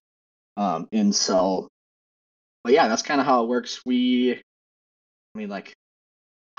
Um, 0.57 0.87
and 0.91 1.15
so, 1.15 1.69
but 2.63 2.73
yeah, 2.73 2.87
that's 2.87 3.01
kind 3.01 3.21
of 3.21 3.27
how 3.27 3.43
it 3.43 3.47
works. 3.49 3.81
We, 3.85 4.33
I 4.33 5.37
mean, 5.37 5.49
like 5.49 5.73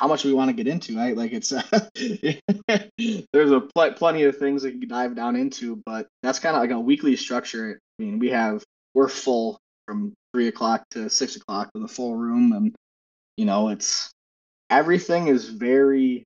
how 0.00 0.08
much 0.08 0.24
we 0.24 0.32
want 0.32 0.48
to 0.48 0.54
get 0.54 0.66
into, 0.66 0.96
right? 0.96 1.14
Like 1.14 1.32
it's 1.32 1.52
uh, 1.52 1.62
there's 3.32 3.50
a 3.50 3.60
pl- 3.60 3.92
plenty 3.92 4.24
of 4.24 4.38
things 4.38 4.62
that 4.62 4.72
you 4.72 4.80
can 4.80 4.88
dive 4.88 5.14
down 5.14 5.36
into, 5.36 5.76
but 5.84 6.08
that's 6.22 6.38
kind 6.38 6.56
of 6.56 6.62
like 6.62 6.70
a 6.70 6.80
weekly 6.80 7.16
structure. 7.16 7.78
I 7.98 8.02
mean, 8.02 8.18
we 8.18 8.30
have 8.30 8.64
we're 8.94 9.08
full 9.08 9.58
from 9.86 10.14
three 10.32 10.48
o'clock 10.48 10.84
to 10.90 11.10
six 11.10 11.36
o'clock 11.36 11.70
with 11.74 11.84
a 11.84 11.88
full 11.88 12.16
room, 12.16 12.52
and 12.52 12.74
you 13.36 13.44
know 13.44 13.68
it's 13.68 14.10
everything 14.68 15.28
is 15.28 15.48
very 15.48 16.24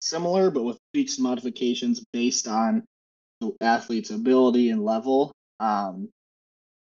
similar, 0.00 0.50
but 0.50 0.62
with 0.62 0.78
and 0.94 1.18
modifications 1.18 2.04
based 2.12 2.48
on 2.48 2.84
the 3.40 3.52
athlete's 3.60 4.10
ability 4.10 4.70
and 4.70 4.84
level. 4.84 5.32
Um, 5.60 6.08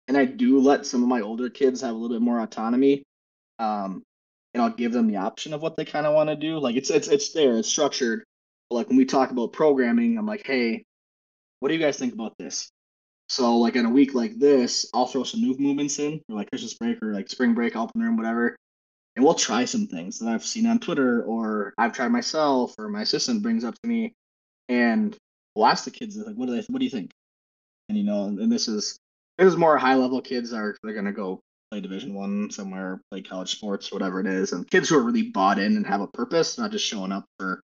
and 0.08 0.16
I 0.16 0.24
do 0.24 0.58
let 0.58 0.86
some 0.86 1.02
of 1.02 1.08
my 1.08 1.20
older 1.20 1.48
kids 1.50 1.82
have 1.82 1.94
a 1.94 1.98
little 1.98 2.16
bit 2.16 2.22
more 2.22 2.40
autonomy. 2.40 3.04
Um, 3.58 4.02
and 4.54 4.62
I'll 4.62 4.70
give 4.70 4.92
them 4.92 5.06
the 5.06 5.18
option 5.18 5.54
of 5.54 5.62
what 5.62 5.76
they 5.76 5.84
kind 5.84 6.06
of 6.06 6.14
want 6.14 6.30
to 6.30 6.36
do. 6.36 6.58
Like 6.58 6.76
it's 6.76 6.90
it's 6.90 7.08
it's 7.08 7.32
there, 7.32 7.58
it's 7.58 7.68
structured. 7.68 8.24
But 8.68 8.76
like 8.76 8.88
when 8.88 8.96
we 8.96 9.04
talk 9.04 9.30
about 9.30 9.52
programming, 9.52 10.18
I'm 10.18 10.26
like, 10.26 10.46
hey, 10.46 10.84
what 11.60 11.68
do 11.68 11.74
you 11.74 11.80
guys 11.80 11.98
think 11.98 12.12
about 12.12 12.34
this? 12.38 12.70
So 13.30 13.58
like 13.58 13.76
in 13.76 13.86
a 13.86 13.90
week 13.90 14.12
like 14.12 14.40
this, 14.40 14.90
I'll 14.92 15.06
throw 15.06 15.22
some 15.22 15.40
new 15.40 15.56
movements 15.56 16.00
in, 16.00 16.20
or 16.28 16.34
like 16.34 16.50
Christmas 16.50 16.74
break 16.74 17.00
or 17.00 17.14
like 17.14 17.28
spring 17.28 17.54
break, 17.54 17.76
open 17.76 18.00
room, 18.00 18.16
whatever, 18.16 18.56
and 19.14 19.24
we'll 19.24 19.34
try 19.34 19.64
some 19.66 19.86
things 19.86 20.18
that 20.18 20.28
I've 20.28 20.44
seen 20.44 20.66
on 20.66 20.80
Twitter 20.80 21.22
or 21.22 21.72
I've 21.78 21.92
tried 21.92 22.08
myself 22.08 22.74
or 22.76 22.88
my 22.88 23.02
assistant 23.02 23.44
brings 23.44 23.62
up 23.62 23.76
to 23.80 23.88
me, 23.88 24.14
and 24.68 25.16
we'll 25.54 25.68
ask 25.68 25.84
the 25.84 25.92
kids 25.92 26.16
like, 26.16 26.34
what 26.34 26.46
do 26.46 26.56
they, 26.56 26.66
what 26.70 26.80
do 26.80 26.84
you 26.84 26.90
think? 26.90 27.12
And 27.88 27.96
you 27.96 28.02
know, 28.02 28.24
and 28.24 28.50
this 28.50 28.66
is 28.66 28.98
this 29.38 29.46
is 29.46 29.56
more 29.56 29.78
high 29.78 29.94
level 29.94 30.20
kids 30.20 30.52
are 30.52 30.76
they're 30.82 30.92
gonna 30.92 31.12
go 31.12 31.38
play 31.70 31.80
Division 31.80 32.14
One 32.14 32.50
somewhere, 32.50 33.00
play 33.12 33.22
college 33.22 33.52
sports, 33.52 33.92
whatever 33.92 34.18
it 34.18 34.26
is, 34.26 34.52
and 34.52 34.68
kids 34.68 34.88
who 34.88 34.98
are 34.98 35.04
really 35.04 35.30
bought 35.30 35.60
in 35.60 35.76
and 35.76 35.86
have 35.86 36.00
a 36.00 36.08
purpose, 36.08 36.58
not 36.58 36.72
just 36.72 36.84
showing 36.84 37.12
up 37.12 37.26
for 37.38 37.60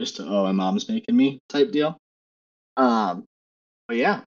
just 0.00 0.16
to 0.16 0.22
oh 0.24 0.44
my 0.44 0.52
mom's 0.52 0.88
making 0.88 1.14
me 1.14 1.38
type 1.50 1.70
deal. 1.70 1.98
Um, 2.78 3.24
but 3.88 3.98
yeah, 3.98 4.22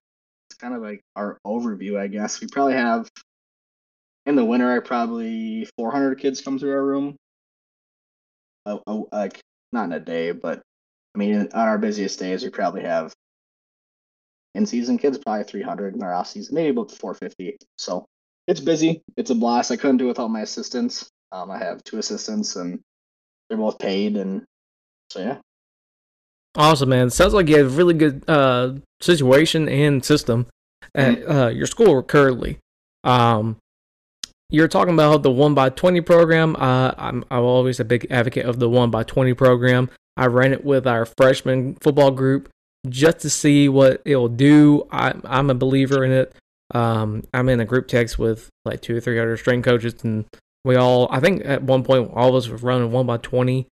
it's 0.48 0.58
kind 0.58 0.74
of 0.74 0.82
like 0.82 1.02
our 1.14 1.38
overview, 1.46 1.98
I 1.98 2.06
guess. 2.06 2.40
We 2.40 2.48
probably 2.48 2.74
have 2.74 3.08
in 4.26 4.34
the 4.34 4.44
winter, 4.44 4.74
I 4.74 4.80
probably 4.80 5.68
400 5.78 6.18
kids 6.18 6.40
come 6.40 6.58
through 6.58 6.72
our 6.72 6.84
room. 6.84 7.16
Uh, 8.66 8.78
like 9.12 9.40
not 9.72 9.84
in 9.84 9.92
a 9.92 10.00
day, 10.00 10.32
but 10.32 10.60
I 11.14 11.18
mean, 11.18 11.34
on 11.36 11.48
our 11.54 11.78
busiest 11.78 12.18
days, 12.18 12.42
we 12.42 12.50
probably 12.50 12.82
have 12.82 13.12
in 14.56 14.66
season 14.66 14.98
kids 14.98 15.18
probably 15.18 15.44
300 15.44 15.94
in 15.94 16.02
our 16.02 16.12
off 16.12 16.28
season, 16.28 16.54
maybe 16.54 16.70
about 16.70 16.90
450. 16.90 17.56
So 17.78 18.06
it's 18.48 18.60
busy. 18.60 19.02
It's 19.16 19.30
a 19.30 19.34
blast. 19.34 19.70
I 19.70 19.76
couldn't 19.76 19.98
do 19.98 20.06
it 20.06 20.08
without 20.08 20.28
my 20.30 20.40
assistants. 20.40 21.08
Um, 21.30 21.50
I 21.50 21.58
have 21.58 21.84
two 21.84 21.98
assistants, 21.98 22.56
and 22.56 22.80
they're 23.48 23.58
both 23.58 23.78
paid, 23.78 24.16
and 24.16 24.44
so 25.10 25.20
yeah. 25.20 25.38
Awesome, 26.56 26.88
man. 26.88 27.10
Sounds 27.10 27.34
like 27.34 27.48
you 27.48 27.58
have 27.58 27.66
a 27.66 27.76
really 27.76 27.94
good 27.94 28.24
uh, 28.28 28.74
situation 29.00 29.68
and 29.68 30.04
system 30.04 30.46
at 30.94 31.18
mm-hmm. 31.18 31.30
uh, 31.30 31.48
your 31.48 31.66
school 31.66 32.02
currently. 32.02 32.58
Um, 33.04 33.56
you're 34.48 34.68
talking 34.68 34.94
about 34.94 35.22
the 35.22 35.30
one 35.30 35.54
by 35.54 35.68
twenty 35.70 36.00
program. 36.00 36.56
Uh, 36.56 36.92
I'm 36.96 37.24
I'm 37.30 37.42
always 37.42 37.80
a 37.80 37.84
big 37.84 38.06
advocate 38.10 38.46
of 38.46 38.58
the 38.58 38.68
one 38.68 38.90
by 38.90 39.02
twenty 39.02 39.34
program. 39.34 39.90
I 40.16 40.26
ran 40.26 40.52
it 40.52 40.64
with 40.64 40.86
our 40.86 41.04
freshman 41.04 41.74
football 41.82 42.10
group 42.10 42.48
just 42.88 43.18
to 43.20 43.30
see 43.30 43.68
what 43.68 44.00
it'll 44.04 44.28
do. 44.28 44.86
I, 44.90 45.14
I'm 45.24 45.50
a 45.50 45.54
believer 45.54 46.04
in 46.04 46.12
it. 46.12 46.34
Um, 46.74 47.24
I'm 47.34 47.48
in 47.48 47.60
a 47.60 47.64
group 47.64 47.86
text 47.88 48.18
with 48.18 48.48
like 48.64 48.80
two 48.80 48.96
or 48.96 49.00
three 49.00 49.18
other 49.18 49.36
strength 49.36 49.64
coaches, 49.64 50.02
and 50.04 50.24
we 50.64 50.76
all, 50.76 51.06
I 51.10 51.20
think 51.20 51.42
at 51.44 51.62
one 51.62 51.84
point, 51.84 52.10
all 52.14 52.30
of 52.30 52.34
us 52.34 52.48
were 52.48 52.56
running 52.56 52.90
one 52.90 53.06
by 53.06 53.18
20, 53.18 53.66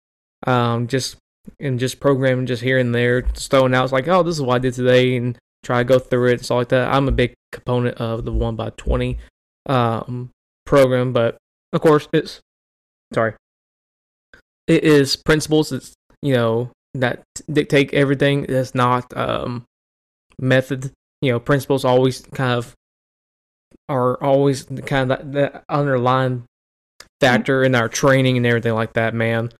um, 0.46 0.86
just 0.86 1.16
and 1.60 1.78
just 1.78 2.00
programming 2.00 2.46
just 2.46 2.62
here 2.62 2.78
and 2.78 2.94
there, 2.94 3.22
just 3.22 3.50
throwing 3.50 3.74
out. 3.74 3.84
It's 3.84 3.92
like, 3.92 4.08
oh, 4.08 4.22
this 4.22 4.36
is 4.36 4.42
what 4.42 4.56
I 4.56 4.58
did 4.58 4.74
today, 4.74 5.16
and 5.16 5.38
try 5.62 5.78
to 5.78 5.84
go 5.84 5.98
through 5.98 6.28
it 6.28 6.32
and 6.34 6.44
stuff 6.44 6.56
like 6.56 6.68
that. 6.68 6.92
I'm 6.92 7.08
a 7.08 7.12
big 7.12 7.34
component 7.52 7.98
of 7.98 8.24
the 8.24 8.32
one 8.32 8.56
by 8.56 8.70
20 8.70 9.18
um, 9.66 10.30
program, 10.66 11.12
but 11.12 11.36
of 11.72 11.80
course, 11.80 12.08
it's 12.12 12.40
sorry, 13.12 13.34
it 14.66 14.84
is 14.84 15.16
principles. 15.16 15.72
It's 15.72 15.94
you 16.22 16.34
know 16.34 16.70
that 16.94 17.22
dictate 17.50 17.92
everything. 17.92 18.46
It's 18.48 18.74
not 18.74 19.14
um, 19.16 19.64
method. 20.40 20.92
You 21.20 21.32
know, 21.32 21.40
principles 21.40 21.84
always 21.84 22.20
kind 22.20 22.52
of 22.52 22.74
are 23.88 24.22
always 24.22 24.64
kind 24.86 25.10
of 25.10 25.18
that, 25.18 25.32
that 25.32 25.64
underlying 25.68 26.44
factor 27.20 27.64
in 27.64 27.74
our 27.74 27.88
training 27.88 28.36
and 28.36 28.46
everything 28.46 28.74
like 28.74 28.94
that, 28.94 29.14
man. 29.14 29.50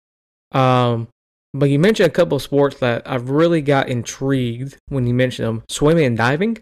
Um, 0.52 1.08
but 1.54 1.70
you 1.70 1.78
mentioned 1.78 2.08
a 2.08 2.12
couple 2.12 2.36
of 2.36 2.42
sports 2.42 2.80
that 2.80 3.02
I've 3.06 3.30
really 3.30 3.62
got 3.62 3.88
intrigued 3.88 4.76
when 4.88 5.06
you 5.06 5.14
mentioned 5.14 5.46
them: 5.46 5.62
swimming 5.68 6.04
and 6.04 6.16
diving. 6.16 6.58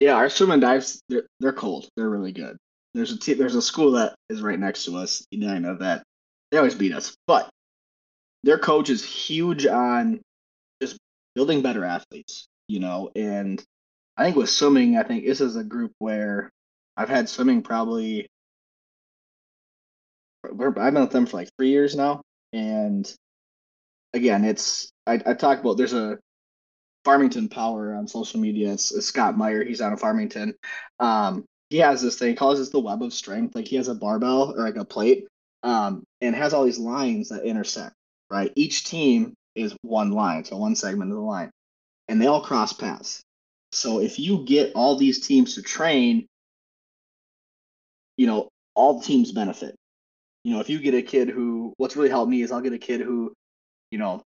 Yeah, 0.00 0.14
our 0.14 0.30
swim 0.30 0.52
and 0.52 0.62
dives 0.62 1.00
they're, 1.08 1.26
they're 1.40 1.52
cold. 1.52 1.88
They're 1.96 2.08
really 2.08 2.32
good. 2.32 2.56
There's 2.94 3.12
a 3.12 3.18
t- 3.18 3.34
there's 3.34 3.56
a 3.56 3.62
school 3.62 3.92
that 3.92 4.14
is 4.28 4.42
right 4.42 4.58
next 4.58 4.84
to 4.84 4.96
us. 4.96 5.26
You 5.30 5.40
know, 5.40 5.52
I 5.52 5.58
know 5.58 5.76
that 5.76 6.04
they 6.50 6.58
always 6.58 6.74
beat 6.74 6.94
us, 6.94 7.16
but 7.26 7.50
their 8.44 8.58
coach 8.58 8.90
is 8.90 9.04
huge 9.04 9.66
on 9.66 10.20
just 10.80 10.96
building 11.34 11.62
better 11.62 11.84
athletes. 11.84 12.46
You 12.68 12.78
know, 12.80 13.10
and 13.16 13.62
I 14.16 14.24
think 14.24 14.36
with 14.36 14.50
swimming, 14.50 14.96
I 14.96 15.02
think 15.02 15.24
this 15.24 15.40
is 15.40 15.56
a 15.56 15.64
group 15.64 15.92
where 15.98 16.50
I've 16.96 17.08
had 17.08 17.28
swimming 17.28 17.62
probably. 17.62 18.28
I've 20.44 20.74
been 20.74 21.00
with 21.00 21.10
them 21.10 21.26
for 21.26 21.38
like 21.38 21.48
three 21.56 21.70
years 21.70 21.96
now, 21.96 22.20
and 22.52 23.12
again, 24.14 24.44
it's 24.44 24.90
I, 25.06 25.14
I 25.26 25.34
talk 25.34 25.60
about 25.60 25.76
there's 25.76 25.92
a 25.92 26.18
Farmington 27.04 27.48
Power 27.48 27.94
on 27.94 28.08
social 28.08 28.40
media. 28.40 28.72
It's, 28.72 28.92
it's 28.92 29.06
Scott 29.06 29.36
Meyer. 29.36 29.62
He's 29.62 29.82
out 29.82 29.92
of 29.92 30.00
Farmington. 30.00 30.54
Um, 30.98 31.44
he 31.68 31.78
has 31.78 32.00
this 32.00 32.18
thing, 32.18 32.30
he 32.30 32.34
calls 32.34 32.58
this 32.58 32.70
the 32.70 32.80
web 32.80 33.02
of 33.02 33.12
strength. 33.12 33.54
Like 33.54 33.68
he 33.68 33.76
has 33.76 33.88
a 33.88 33.94
barbell 33.94 34.54
or 34.56 34.64
like 34.64 34.76
a 34.76 34.84
plate, 34.84 35.26
um, 35.62 36.04
and 36.20 36.34
has 36.34 36.54
all 36.54 36.64
these 36.64 36.78
lines 36.78 37.28
that 37.28 37.44
intersect. 37.44 37.94
Right, 38.30 38.52
each 38.56 38.84
team 38.84 39.34
is 39.54 39.76
one 39.82 40.10
line, 40.10 40.44
so 40.44 40.56
one 40.56 40.74
segment 40.74 41.10
of 41.10 41.16
the 41.16 41.22
line, 41.22 41.50
and 42.08 42.20
they 42.20 42.26
all 42.26 42.42
cross 42.42 42.72
paths. 42.72 43.22
So 43.70 44.00
if 44.00 44.18
you 44.18 44.44
get 44.44 44.72
all 44.74 44.96
these 44.96 45.26
teams 45.26 45.54
to 45.56 45.62
train, 45.62 46.26
you 48.16 48.26
know, 48.26 48.48
all 48.74 48.98
the 48.98 49.04
teams 49.04 49.32
benefit. 49.32 49.74
You 50.44 50.54
know, 50.54 50.60
if 50.60 50.70
you 50.70 50.78
get 50.78 50.94
a 50.94 51.02
kid 51.02 51.28
who, 51.28 51.74
what's 51.76 51.96
really 51.96 52.10
helped 52.10 52.30
me 52.30 52.42
is 52.42 52.52
I'll 52.52 52.60
get 52.60 52.72
a 52.72 52.78
kid 52.78 53.00
who, 53.00 53.32
you 53.94 53.98
know, 53.98 54.24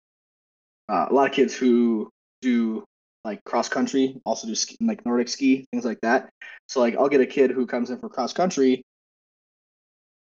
uh, 0.89 1.07
a 1.11 1.13
lot 1.13 1.29
of 1.29 1.35
kids 1.35 1.53
who 1.53 2.09
do 2.41 2.85
like 3.25 3.43
cross 3.43 3.69
country, 3.69 4.15
also 4.25 4.47
do 4.47 4.55
ski, 4.55 4.77
like 4.81 5.05
Nordic 5.05 5.27
ski, 5.27 5.67
things 5.73 5.85
like 5.85 5.99
that. 6.03 6.31
So 6.69 6.79
like 6.79 6.95
I'll 6.95 7.09
get 7.09 7.21
a 7.21 7.27
kid 7.27 7.51
who 7.51 7.67
comes 7.67 7.91
in 7.91 7.99
for 7.99 8.09
cross 8.09 8.33
country, 8.33 8.85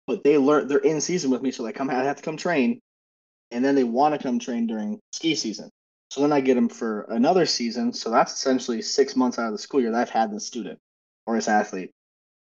but 0.09 0.25
they 0.25 0.37
learn 0.37 0.67
they're 0.67 0.79
in 0.79 1.01
season 1.01 1.31
with 1.31 1.43
me, 1.43 1.53
so 1.53 1.63
they 1.63 1.71
come 1.71 1.89
I 1.91 1.95
have 1.95 2.17
to 2.17 2.25
come 2.25 2.37
train, 2.37 2.81
and 3.53 3.65
then 3.65 3.77
they 3.77 3.85
want 3.85 4.17
to 4.17 4.21
come 4.21 4.41
train 4.41 4.67
during 4.67 4.99
ski 5.13 5.37
season. 5.37 5.71
So 6.11 6.23
then 6.23 6.33
I 6.33 6.41
get 6.41 6.55
them 6.55 6.69
for 6.69 7.03
another 7.03 7.47
season. 7.47 7.93
So 7.93 8.11
that's 8.11 8.33
essentially 8.33 8.83
six 8.83 9.15
months 9.15 9.39
out 9.39 9.47
of 9.47 9.53
the 9.53 9.59
school 9.59 9.81
year 9.81 9.93
that 9.93 10.01
I've 10.01 10.11
had 10.11 10.33
this 10.33 10.45
student 10.45 10.81
or 11.25 11.37
this 11.37 11.47
athlete. 11.47 11.93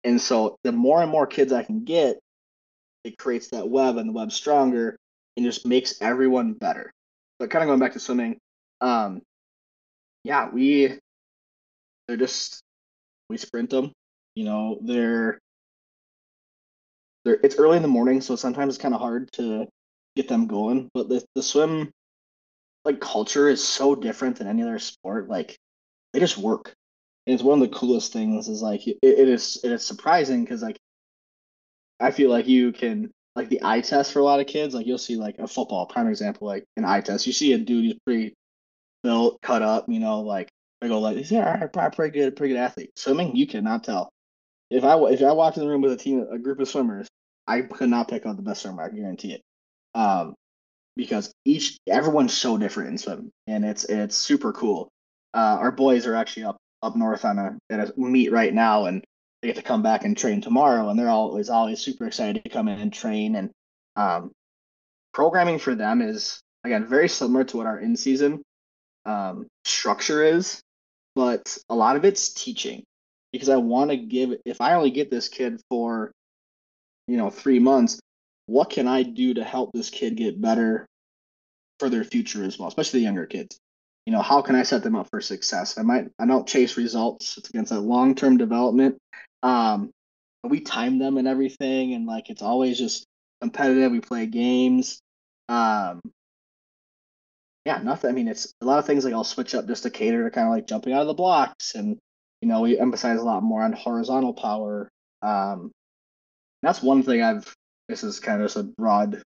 And 0.05 0.21
so 0.21 0.55
the 0.63 0.71
more 0.71 1.01
and 1.01 1.11
more 1.11 1.27
kids 1.27 1.51
I 1.51 1.63
can 1.63 1.83
get, 1.83 2.17
it 3.03 3.17
creates 3.17 3.49
that 3.49 3.69
web 3.69 3.97
and 3.97 4.07
the 4.07 4.13
web 4.13 4.31
stronger 4.31 4.95
and 5.35 5.45
just 5.45 5.65
makes 5.65 6.01
everyone 6.01 6.53
better. 6.53 6.92
But 7.43 7.49
kind 7.49 7.61
of 7.61 7.67
going 7.67 7.79
back 7.81 7.91
to 7.91 7.99
swimming, 7.99 8.37
um, 8.79 9.21
yeah, 10.23 10.49
we 10.49 10.97
they're 12.07 12.15
just 12.15 12.61
we 13.29 13.35
sprint 13.35 13.69
them. 13.69 13.91
You 14.33 14.45
know, 14.45 14.79
they're 14.81 15.39
they're 17.25 17.39
it's 17.43 17.57
early 17.57 17.75
in 17.75 17.81
the 17.83 17.89
morning, 17.89 18.21
so 18.21 18.37
sometimes 18.37 18.75
it's 18.75 18.81
kind 18.81 18.93
of 18.93 19.01
hard 19.01 19.29
to 19.33 19.67
get 20.15 20.29
them 20.29 20.47
going. 20.47 20.89
But 20.93 21.09
the 21.09 21.21
the 21.35 21.43
swim 21.43 21.91
like 22.85 23.01
culture 23.01 23.49
is 23.49 23.61
so 23.61 23.93
different 23.93 24.37
than 24.37 24.47
any 24.47 24.63
other 24.63 24.79
sport. 24.79 25.27
Like 25.27 25.57
they 26.13 26.21
just 26.21 26.37
work. 26.37 26.73
And 27.27 27.33
it's 27.33 27.43
one 27.43 27.61
of 27.61 27.69
the 27.69 27.77
coolest 27.77 28.13
things 28.13 28.47
is 28.47 28.61
like 28.61 28.87
it, 28.87 28.99
it 29.01 29.27
is 29.27 29.59
it 29.65 29.71
is 29.73 29.85
surprising 29.85 30.45
because 30.45 30.61
like 30.61 30.77
I 31.99 32.11
feel 32.11 32.29
like 32.29 32.47
you 32.47 32.71
can 32.71 33.11
like 33.35 33.49
the 33.49 33.61
eye 33.63 33.81
test 33.81 34.11
for 34.11 34.19
a 34.19 34.23
lot 34.23 34.39
of 34.39 34.47
kids, 34.47 34.75
like 34.75 34.85
you'll 34.85 34.97
see 34.97 35.15
like 35.15 35.39
a 35.39 35.47
football 35.47 35.85
prime 35.85 36.07
example, 36.07 36.47
like 36.47 36.65
an 36.77 36.85
eye 36.85 37.01
test. 37.01 37.25
You 37.25 37.33
see 37.33 37.53
a 37.53 37.57
dude 37.57 37.85
who's 37.85 37.99
pretty 38.05 38.33
built, 39.03 39.41
cut 39.41 39.61
up, 39.61 39.85
you 39.87 39.99
know, 39.99 40.21
like 40.21 40.49
I 40.81 40.87
go 40.87 40.99
like, 40.99 41.17
he's 41.17 41.31
yeah, 41.31 41.65
pretty 41.67 42.11
good, 42.11 42.35
pretty 42.35 42.53
good 42.53 42.59
athlete. 42.59 42.91
Swimming, 42.95 43.35
you 43.35 43.47
cannot 43.47 43.83
tell. 43.83 44.09
If 44.69 44.83
I 44.83 44.97
if 45.05 45.21
I 45.21 45.31
walked 45.31 45.57
in 45.57 45.63
the 45.63 45.69
room 45.69 45.81
with 45.81 45.93
a 45.93 45.97
team, 45.97 46.25
a 46.31 46.37
group 46.37 46.59
of 46.59 46.67
swimmers, 46.67 47.07
I 47.47 47.61
could 47.61 47.89
not 47.89 48.07
pick 48.07 48.25
out 48.25 48.37
the 48.37 48.41
best 48.41 48.61
swimmer. 48.61 48.83
I 48.83 48.89
guarantee 48.89 49.33
it. 49.33 49.41
Um, 49.95 50.33
because 50.95 51.31
each 51.45 51.77
everyone's 51.87 52.33
so 52.33 52.57
different 52.57 52.89
in 52.89 52.97
swim, 52.97 53.31
and 53.47 53.65
it's 53.65 53.83
it's 53.85 54.15
super 54.15 54.53
cool. 54.53 54.89
Uh, 55.33 55.57
our 55.59 55.71
boys 55.71 56.05
are 56.05 56.15
actually 56.15 56.43
up 56.43 56.57
up 56.81 56.95
north 56.95 57.25
on 57.25 57.39
a 57.39 57.57
at 57.69 57.89
a 57.89 57.93
meet 57.97 58.31
right 58.31 58.53
now, 58.53 58.85
and 58.85 59.03
they 59.43 59.49
get 59.49 59.57
to 59.57 59.61
come 59.61 59.83
back 59.83 60.05
and 60.05 60.17
train 60.17 60.39
tomorrow, 60.39 60.89
and 60.89 60.97
they're 60.97 61.09
always 61.09 61.49
always 61.49 61.81
super 61.81 62.07
excited 62.07 62.41
to 62.43 62.49
come 62.49 62.69
in 62.69 62.79
and 62.79 62.93
train. 62.93 63.35
And 63.35 63.51
um, 63.97 64.31
programming 65.13 65.59
for 65.59 65.75
them 65.75 66.01
is 66.01 66.39
again 66.63 66.87
very 66.87 67.09
similar 67.09 67.43
to 67.43 67.57
what 67.57 67.67
our 67.67 67.77
in 67.77 67.97
season 67.97 68.41
um, 69.05 69.47
structure 69.65 70.23
is, 70.23 70.61
but 71.13 71.57
a 71.69 71.75
lot 71.75 71.97
of 71.97 72.05
it's 72.05 72.33
teaching 72.33 72.83
because 73.33 73.49
I 73.49 73.57
want 73.57 73.91
to 73.91 73.97
give. 73.97 74.33
If 74.45 74.61
I 74.61 74.75
only 74.75 74.91
get 74.91 75.11
this 75.11 75.27
kid 75.27 75.59
for 75.69 76.13
you 77.09 77.17
know 77.17 77.29
three 77.29 77.59
months, 77.59 77.99
what 78.45 78.69
can 78.69 78.87
I 78.87 79.03
do 79.03 79.33
to 79.33 79.43
help 79.43 79.73
this 79.73 79.89
kid 79.89 80.15
get 80.15 80.41
better 80.41 80.87
for 81.79 81.89
their 81.89 82.05
future 82.05 82.45
as 82.45 82.57
well, 82.57 82.69
especially 82.69 83.01
the 83.01 83.05
younger 83.05 83.25
kids? 83.25 83.59
You 84.05 84.13
know, 84.13 84.21
how 84.21 84.41
can 84.41 84.55
I 84.55 84.63
set 84.63 84.83
them 84.83 84.95
up 84.95 85.09
for 85.09 85.19
success? 85.19 85.77
I 85.77 85.81
might 85.81 86.07
I 86.17 86.25
don't 86.25 86.47
chase 86.47 86.77
results. 86.77 87.37
It's 87.37 87.49
against 87.49 87.73
that 87.73 87.81
long 87.81 88.15
term 88.15 88.37
development. 88.37 88.97
Um, 89.43 89.91
we 90.43 90.61
time 90.61 90.99
them 90.99 91.17
and 91.17 91.27
everything, 91.27 91.93
and 91.93 92.07
like 92.07 92.29
it's 92.29 92.41
always 92.41 92.77
just 92.77 93.05
competitive. 93.41 93.91
We 93.91 94.01
play 94.01 94.25
games. 94.25 94.99
Um, 95.49 96.01
yeah, 97.65 97.77
nothing. 97.83 98.09
I 98.09 98.13
mean, 98.13 98.27
it's 98.27 98.53
a 98.61 98.65
lot 98.65 98.79
of 98.79 98.85
things 98.85 99.05
like 99.05 99.13
I'll 99.13 99.23
switch 99.23 99.55
up 99.55 99.67
just 99.67 99.83
to 99.83 99.89
cater 99.89 100.23
to 100.23 100.31
kind 100.31 100.47
of 100.47 100.53
like 100.53 100.67
jumping 100.67 100.93
out 100.93 101.01
of 101.01 101.07
the 101.07 101.13
blocks, 101.13 101.75
and 101.75 101.97
you 102.41 102.47
know, 102.47 102.61
we 102.61 102.79
emphasize 102.79 103.19
a 103.19 103.23
lot 103.23 103.43
more 103.43 103.61
on 103.61 103.73
horizontal 103.73 104.33
power. 104.33 104.89
Um, 105.21 105.71
that's 106.61 106.81
one 106.81 107.03
thing 107.03 107.21
I've 107.21 107.53
this 107.87 108.03
is 108.03 108.19
kind 108.19 108.41
of 108.41 108.47
just 108.47 108.57
a 108.57 108.63
broad 108.63 109.21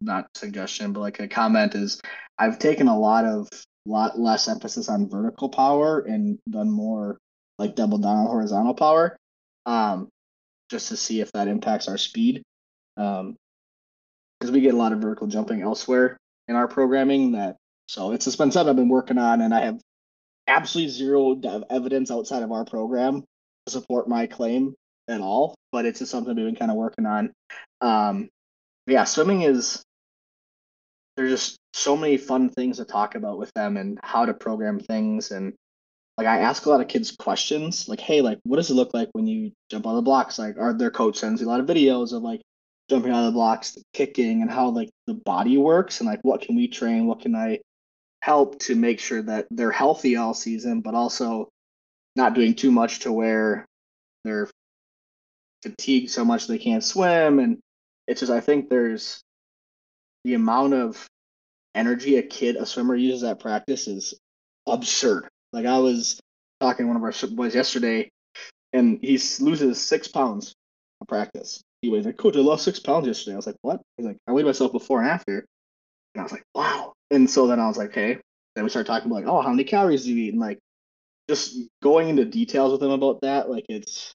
not 0.00 0.26
suggestion 0.34 0.92
but 0.92 1.00
like 1.00 1.20
a 1.20 1.28
comment 1.28 1.74
is 1.74 2.00
i've 2.38 2.58
taken 2.58 2.88
a 2.88 2.98
lot 2.98 3.24
of 3.24 3.48
lot 3.86 4.18
less 4.18 4.46
emphasis 4.48 4.88
on 4.88 5.08
vertical 5.08 5.48
power 5.48 6.00
and 6.00 6.38
done 6.50 6.70
more 6.70 7.18
like 7.60 7.76
double 7.76 7.98
down 7.98 8.16
on 8.16 8.26
horizontal 8.26 8.74
power 8.74 9.16
um 9.66 10.08
just 10.70 10.88
to 10.88 10.96
see 10.96 11.20
if 11.20 11.30
that 11.32 11.48
impacts 11.48 11.88
our 11.88 11.98
speed 11.98 12.42
um 12.96 13.36
because 14.38 14.50
we 14.50 14.60
get 14.60 14.74
a 14.74 14.76
lot 14.76 14.92
of 14.92 15.00
vertical 15.00 15.26
jumping 15.26 15.62
elsewhere 15.62 16.16
in 16.48 16.56
our 16.56 16.66
programming 16.66 17.32
that 17.32 17.56
so 17.86 18.12
it's 18.12 18.24
just 18.24 18.38
been 18.38 18.50
something 18.50 18.70
i've 18.70 18.76
been 18.76 18.88
working 18.88 19.18
on 19.18 19.40
and 19.40 19.54
i 19.54 19.60
have 19.60 19.78
absolutely 20.50 20.90
zero 20.90 21.40
evidence 21.70 22.10
outside 22.10 22.42
of 22.42 22.52
our 22.52 22.64
program 22.64 23.22
to 23.66 23.72
support 23.72 24.08
my 24.08 24.26
claim 24.26 24.74
at 25.08 25.20
all, 25.20 25.54
but 25.72 25.84
it's 25.84 25.98
just 25.98 26.10
something 26.10 26.34
we've 26.34 26.44
been 26.44 26.56
kind 26.56 26.70
of 26.70 26.76
working 26.76 27.06
on. 27.06 27.32
Um, 27.80 28.28
yeah, 28.86 29.04
swimming 29.04 29.42
is 29.42 29.82
there's 31.16 31.30
just 31.30 31.58
so 31.74 31.96
many 31.96 32.16
fun 32.16 32.48
things 32.50 32.78
to 32.78 32.84
talk 32.84 33.14
about 33.14 33.38
with 33.38 33.52
them 33.54 33.76
and 33.76 33.98
how 34.02 34.26
to 34.26 34.34
program 34.34 34.80
things 34.80 35.30
and 35.30 35.54
like 36.20 36.28
I 36.28 36.40
ask 36.40 36.66
a 36.66 36.68
lot 36.68 36.82
of 36.82 36.88
kids 36.88 37.12
questions 37.12 37.88
like, 37.88 37.98
hey, 37.98 38.20
like 38.20 38.38
what 38.42 38.56
does 38.56 38.70
it 38.70 38.74
look 38.74 38.92
like 38.92 39.08
when 39.12 39.26
you 39.26 39.52
jump 39.70 39.86
on 39.86 39.96
the 39.96 40.02
blocks? 40.02 40.38
Like 40.38 40.58
are 40.58 40.74
their 40.74 40.90
coach 40.90 41.16
sends 41.16 41.40
you 41.40 41.46
a 41.46 41.48
lot 41.48 41.60
of 41.60 41.66
videos 41.66 42.12
of 42.12 42.22
like 42.22 42.42
jumping 42.90 43.10
out 43.10 43.20
of 43.20 43.26
the 43.26 43.32
blocks, 43.32 43.78
kicking 43.94 44.42
and 44.42 44.50
how 44.50 44.68
like 44.68 44.90
the 45.06 45.14
body 45.14 45.56
works 45.56 46.00
and 46.00 46.06
like 46.06 46.20
what 46.20 46.42
can 46.42 46.56
we 46.56 46.68
train, 46.68 47.06
what 47.06 47.20
can 47.20 47.34
I 47.34 47.60
help 48.20 48.58
to 48.60 48.74
make 48.74 49.00
sure 49.00 49.22
that 49.22 49.46
they're 49.50 49.70
healthy 49.70 50.16
all 50.16 50.34
season, 50.34 50.82
but 50.82 50.94
also 50.94 51.48
not 52.16 52.34
doing 52.34 52.54
too 52.54 52.70
much 52.70 52.98
to 53.00 53.12
where 53.12 53.64
they're 54.24 54.50
fatigued 55.62 56.10
so 56.10 56.22
much 56.22 56.46
they 56.46 56.58
can't 56.58 56.84
swim. 56.84 57.38
And 57.38 57.60
it's 58.06 58.20
just, 58.20 58.30
I 58.30 58.40
think 58.40 58.68
there's 58.68 59.22
the 60.24 60.34
amount 60.34 60.74
of 60.74 61.06
energy 61.74 62.18
a 62.18 62.22
kid, 62.22 62.56
a 62.56 62.66
swimmer 62.66 62.94
uses 62.94 63.24
at 63.24 63.40
practice 63.40 63.88
is 63.88 64.12
absurd. 64.66 65.26
Like 65.52 65.66
I 65.66 65.78
was 65.78 66.20
talking 66.60 66.86
to 66.86 66.88
one 66.92 66.96
of 66.96 67.02
our 67.02 67.12
boys 67.30 67.54
yesterday, 67.54 68.10
and 68.72 68.98
he 69.02 69.18
loses 69.40 69.80
six 69.82 70.08
pounds 70.08 70.54
on 71.00 71.06
practice. 71.06 71.62
He 71.82 71.88
was 71.88 72.06
like, 72.06 72.16
"Coach, 72.16 72.36
I 72.36 72.40
lost 72.40 72.64
six 72.64 72.78
pounds 72.78 73.06
yesterday." 73.06 73.34
I 73.34 73.36
was 73.36 73.46
like, 73.46 73.56
"What?" 73.62 73.80
He's 73.96 74.06
like, 74.06 74.18
"I 74.26 74.32
weighed 74.32 74.46
myself 74.46 74.72
before 74.72 75.00
and 75.00 75.08
after," 75.08 75.44
and 76.14 76.20
I 76.20 76.22
was 76.22 76.32
like, 76.32 76.44
"Wow." 76.54 76.92
And 77.10 77.28
so 77.28 77.46
then 77.46 77.60
I 77.60 77.66
was 77.66 77.76
like, 77.76 77.90
"Okay." 77.90 78.18
Then 78.54 78.64
we 78.64 78.70
started 78.70 78.86
talking 78.86 79.10
about 79.10 79.24
like, 79.24 79.32
"Oh, 79.32 79.40
how 79.40 79.50
many 79.50 79.64
calories 79.64 80.04
do 80.04 80.12
you 80.12 80.24
eat?" 80.26 80.32
And 80.32 80.40
like, 80.40 80.58
just 81.28 81.56
going 81.82 82.08
into 82.08 82.24
details 82.24 82.72
with 82.72 82.82
him 82.82 82.90
about 82.90 83.20
that, 83.22 83.50
like 83.50 83.66
it's 83.68 84.14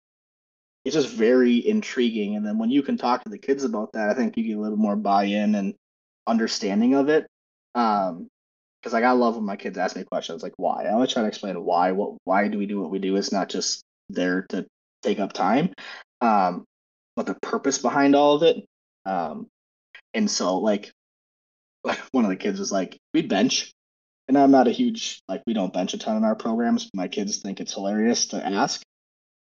it's 0.85 0.95
just 0.95 1.09
very 1.09 1.67
intriguing. 1.67 2.35
And 2.35 2.45
then 2.45 2.59
when 2.59 2.69
you 2.69 2.83
can 2.83 2.97
talk 2.97 3.23
to 3.23 3.29
the 3.29 3.39
kids 3.39 3.63
about 3.63 3.91
that, 3.93 4.09
I 4.09 4.13
think 4.13 4.37
you 4.37 4.43
get 4.43 4.57
a 4.57 4.61
little 4.61 4.77
more 4.77 4.95
buy-in 4.95 5.55
and 5.55 5.73
understanding 6.27 6.93
of 6.93 7.09
it. 7.09 7.25
Um, 7.73 8.27
because 8.85 8.93
like 8.93 9.03
I 9.03 9.13
love 9.13 9.35
when 9.35 9.45
my 9.45 9.55
kids 9.55 9.79
ask 9.79 9.95
me 9.95 10.03
questions 10.03 10.43
like 10.43 10.53
why. 10.57 10.83
I 10.83 10.91
always 10.91 11.11
try 11.11 11.23
to 11.23 11.27
explain 11.27 11.59
why. 11.63 11.91
What 11.91 12.17
why 12.23 12.47
do 12.47 12.59
we 12.59 12.67
do 12.67 12.79
what 12.79 12.91
we 12.91 12.99
do? 12.99 13.15
It's 13.15 13.31
not 13.31 13.49
just 13.49 13.81
there 14.09 14.45
to 14.49 14.67
take 15.01 15.19
up 15.19 15.33
time, 15.33 15.73
um, 16.21 16.65
but 17.15 17.25
the 17.25 17.33
purpose 17.41 17.79
behind 17.79 18.15
all 18.15 18.35
of 18.35 18.43
it. 18.43 18.63
Um, 19.07 19.47
and 20.13 20.29
so 20.29 20.59
like, 20.59 20.91
one 22.11 22.25
of 22.25 22.29
the 22.29 22.35
kids 22.35 22.59
was 22.59 22.71
like, 22.71 22.95
we 23.11 23.23
bench, 23.23 23.71
and 24.27 24.37
I'm 24.37 24.51
not 24.51 24.67
a 24.67 24.71
huge 24.71 25.19
like 25.27 25.41
we 25.47 25.53
don't 25.53 25.73
bench 25.73 25.95
a 25.95 25.97
ton 25.97 26.17
in 26.17 26.23
our 26.23 26.35
programs. 26.35 26.91
my 26.93 27.07
kids 27.07 27.39
think 27.39 27.59
it's 27.59 27.73
hilarious 27.73 28.27
to 28.27 28.45
ask, 28.45 28.83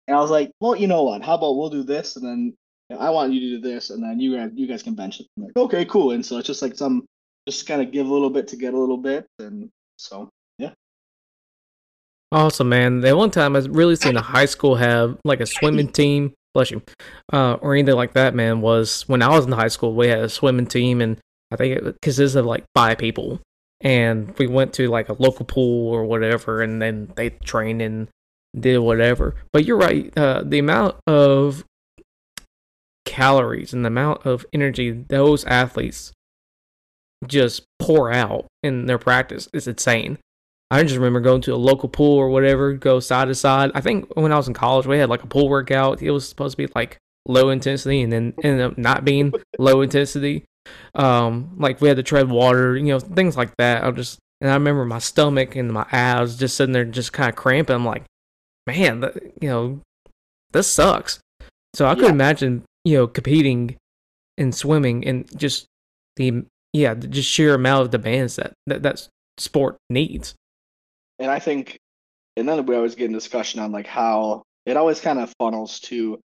and 0.07 0.17
I 0.17 0.21
was 0.21 0.31
like, 0.31 0.53
well, 0.61 0.77
you 0.77 0.87
know 0.87 1.03
what? 1.03 1.25
How 1.25 1.35
about 1.35 1.57
we'll 1.57 1.69
do 1.69 1.83
this, 1.83 2.15
and 2.15 2.25
then 2.25 2.55
I 2.97 3.11
want 3.11 3.33
you 3.33 3.41
to 3.41 3.57
do 3.57 3.61
this, 3.61 3.91
and 3.91 4.05
then 4.05 4.21
you 4.21 4.37
guys 4.37 4.51
you 4.55 4.69
guys 4.69 4.85
can 4.85 4.95
bench 4.95 5.19
it. 5.19 5.27
I'm 5.37 5.43
like, 5.47 5.57
okay, 5.57 5.85
cool. 5.85 6.13
And 6.13 6.25
so 6.25 6.39
it's 6.39 6.47
just 6.47 6.63
like 6.63 6.77
some 6.77 7.09
just 7.49 7.67
kind 7.67 7.83
of 7.83 7.91
give 7.91 8.07
a 8.07 8.13
little 8.13 8.31
bit 8.31 8.49
to 8.49 8.57
get 8.57 8.75
a 8.75 8.79
little 8.79 8.97
bit, 8.97 9.27
and 9.39 9.71
so 9.97 10.29
yeah. 10.59 10.73
Awesome, 12.31 12.69
man. 12.69 13.01
The 13.01 13.17
one 13.17 13.31
time 13.31 13.57
I've 13.57 13.67
really 13.67 13.97
seen 13.97 14.17
a 14.17 14.23
high 14.23 14.47
school 14.47 14.77
have 14.77 15.19
like 15.25 15.41
a 15.41 15.47
swimming 15.47 15.89
team, 15.89 16.35
bless 16.55 16.71
you, 16.71 16.83
uh, 17.33 17.55
or 17.55 17.75
anything 17.75 17.97
like 17.97 18.15
that, 18.15 18.35
man, 18.35 18.61
was 18.61 19.03
when 19.09 19.23
I 19.23 19.29
was 19.29 19.47
in 19.47 19.53
high 19.53 19.69
school. 19.69 19.95
We 19.95 20.09
had 20.09 20.21
a 20.21 20.29
swimming 20.29 20.67
team, 20.67 21.01
and 21.01 21.19
I 21.51 21.57
think 21.57 21.79
it 21.79 21.97
consisted 22.01 22.39
of 22.39 22.47
like 22.47 22.65
five 22.75 22.99
people, 22.99 23.41
and 23.81 24.37
we 24.39 24.47
went 24.47 24.73
to 24.75 24.89
like 24.89 25.09
a 25.09 25.17
local 25.19 25.45
pool 25.45 25.91
or 25.91 26.05
whatever, 26.05 26.63
and 26.63 26.81
then 26.81 27.13
they 27.17 27.31
trained 27.31 27.83
and 27.83 28.09
did 28.59 28.79
whatever. 28.79 29.35
But 29.53 29.65
you're 29.65 29.77
right, 29.77 30.17
uh, 30.17 30.43
the 30.45 30.59
amount 30.59 30.97
of 31.07 31.65
calories 33.05 33.75
and 33.75 33.85
the 33.85 33.89
amount 33.89 34.25
of 34.25 34.47
energy 34.53 34.91
those 34.91 35.45
athletes 35.45 36.13
just 37.27 37.63
pour 37.79 38.13
out 38.13 38.47
in 38.63 38.87
their 38.87 38.99
practice 38.99 39.49
It's 39.53 39.67
insane. 39.67 40.19
I 40.71 40.83
just 40.83 40.97
remember 40.97 41.21
going 41.21 41.43
to 41.43 41.55
a 41.55 41.57
local 41.57 41.89
pool 41.89 42.17
or 42.17 42.31
whatever, 42.31 42.73
go 42.73 42.99
side 42.99 43.29
to 43.29 43.35
side. 43.35 43.73
I 43.75 43.83
think 43.83 44.17
when 44.17 44.33
I 44.33 44.37
was 44.37 44.49
in 44.49 44.55
college, 44.55 44.87
we 44.87 44.97
had 44.97 45.11
like 45.11 45.23
a 45.23 45.27
pool 45.27 45.49
workout. 45.51 46.01
It 46.01 46.11
was 46.11 46.27
supposed 46.27 46.57
to 46.57 46.67
be 46.67 46.73
like 46.75 46.97
low 47.29 47.51
intensity 47.51 48.01
and 48.01 48.11
then 48.11 48.33
ended 48.43 48.63
up 48.63 48.79
not 48.79 49.05
being 49.05 49.35
low 49.59 49.83
intensity. 49.83 50.45
Um, 50.95 51.57
like 51.59 51.83
we 51.83 51.89
had 51.89 51.99
to 51.99 52.03
tread 52.03 52.31
water, 52.31 52.75
you 52.75 52.87
know, 52.87 53.01
things 53.01 53.37
like 53.37 53.55
that. 53.59 53.85
I 53.85 53.91
just, 53.91 54.19
and 54.41 54.51
I 54.51 54.55
remember 54.55 54.87
my 54.87 54.99
stomach 54.99 55.57
and 55.57 55.71
my 55.71 55.87
abs 55.93 56.39
just 56.39 56.57
sitting 56.57 56.73
there, 56.73 56.87
just 56.87 57.13
kind 57.13 57.29
of 57.29 57.37
cramping. 57.37 57.75
I'm 57.75 57.85
like, 57.85 58.05
man, 58.67 59.01
that, 59.01 59.15
you 59.43 59.51
know, 59.51 59.81
this 60.53 60.69
sucks. 60.69 61.21
So 61.75 61.87
I 61.87 61.95
could 61.95 62.07
imagine, 62.07 62.63
you 62.85 62.97
know, 62.97 63.07
competing 63.07 63.77
in 64.39 64.53
swimming 64.53 65.07
and 65.07 65.29
just 65.39 65.67
the 66.17 66.45
yeah, 66.73 66.95
just 66.95 67.29
sheer 67.29 67.55
amount 67.55 67.83
of 67.83 67.91
demands 67.91 68.37
that 68.37 68.55
that, 68.67 68.83
that 68.83 69.09
sport 69.39 69.77
needs. 69.91 70.35
And 71.19 71.31
I 71.31 71.39
think, 71.39 71.79
and 72.37 72.49
then 72.49 72.65
we 72.67 72.75
always 72.75 72.95
get 72.95 73.07
in 73.07 73.13
discussion 73.13 73.61
on 73.61 73.73
like 73.73 73.87
how 73.87 74.43
it 74.67 74.77
always 74.77 75.01
kind 75.01 75.19
of 75.19 75.33
funnels 75.39 75.81
to 75.81 76.19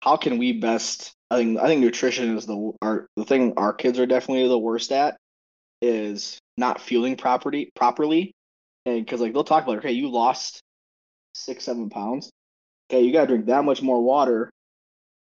how 0.00 0.16
can 0.16 0.38
we 0.38 0.52
best. 0.52 1.12
I 1.30 1.36
think 1.38 1.58
I 1.58 1.66
think 1.66 1.80
nutrition 1.80 2.36
is 2.36 2.46
the 2.46 2.72
our 2.82 3.06
the 3.16 3.24
thing 3.24 3.54
our 3.56 3.72
kids 3.72 3.98
are 3.98 4.06
definitely 4.06 4.48
the 4.48 4.58
worst 4.58 4.92
at 4.92 5.16
is 5.82 6.38
not 6.56 6.80
fueling 6.80 7.16
property 7.16 7.70
properly, 7.74 8.32
and 8.84 9.04
because 9.04 9.20
like 9.20 9.32
they'll 9.32 9.44
talk 9.44 9.64
about 9.64 9.78
okay, 9.78 9.92
you 9.92 10.10
lost 10.10 10.60
six 11.34 11.64
seven 11.64 11.90
pounds, 11.90 12.30
okay, 12.90 13.02
you 13.02 13.12
gotta 13.12 13.26
drink 13.28 13.46
that 13.46 13.64
much 13.64 13.82
more 13.82 14.02
water. 14.02 14.50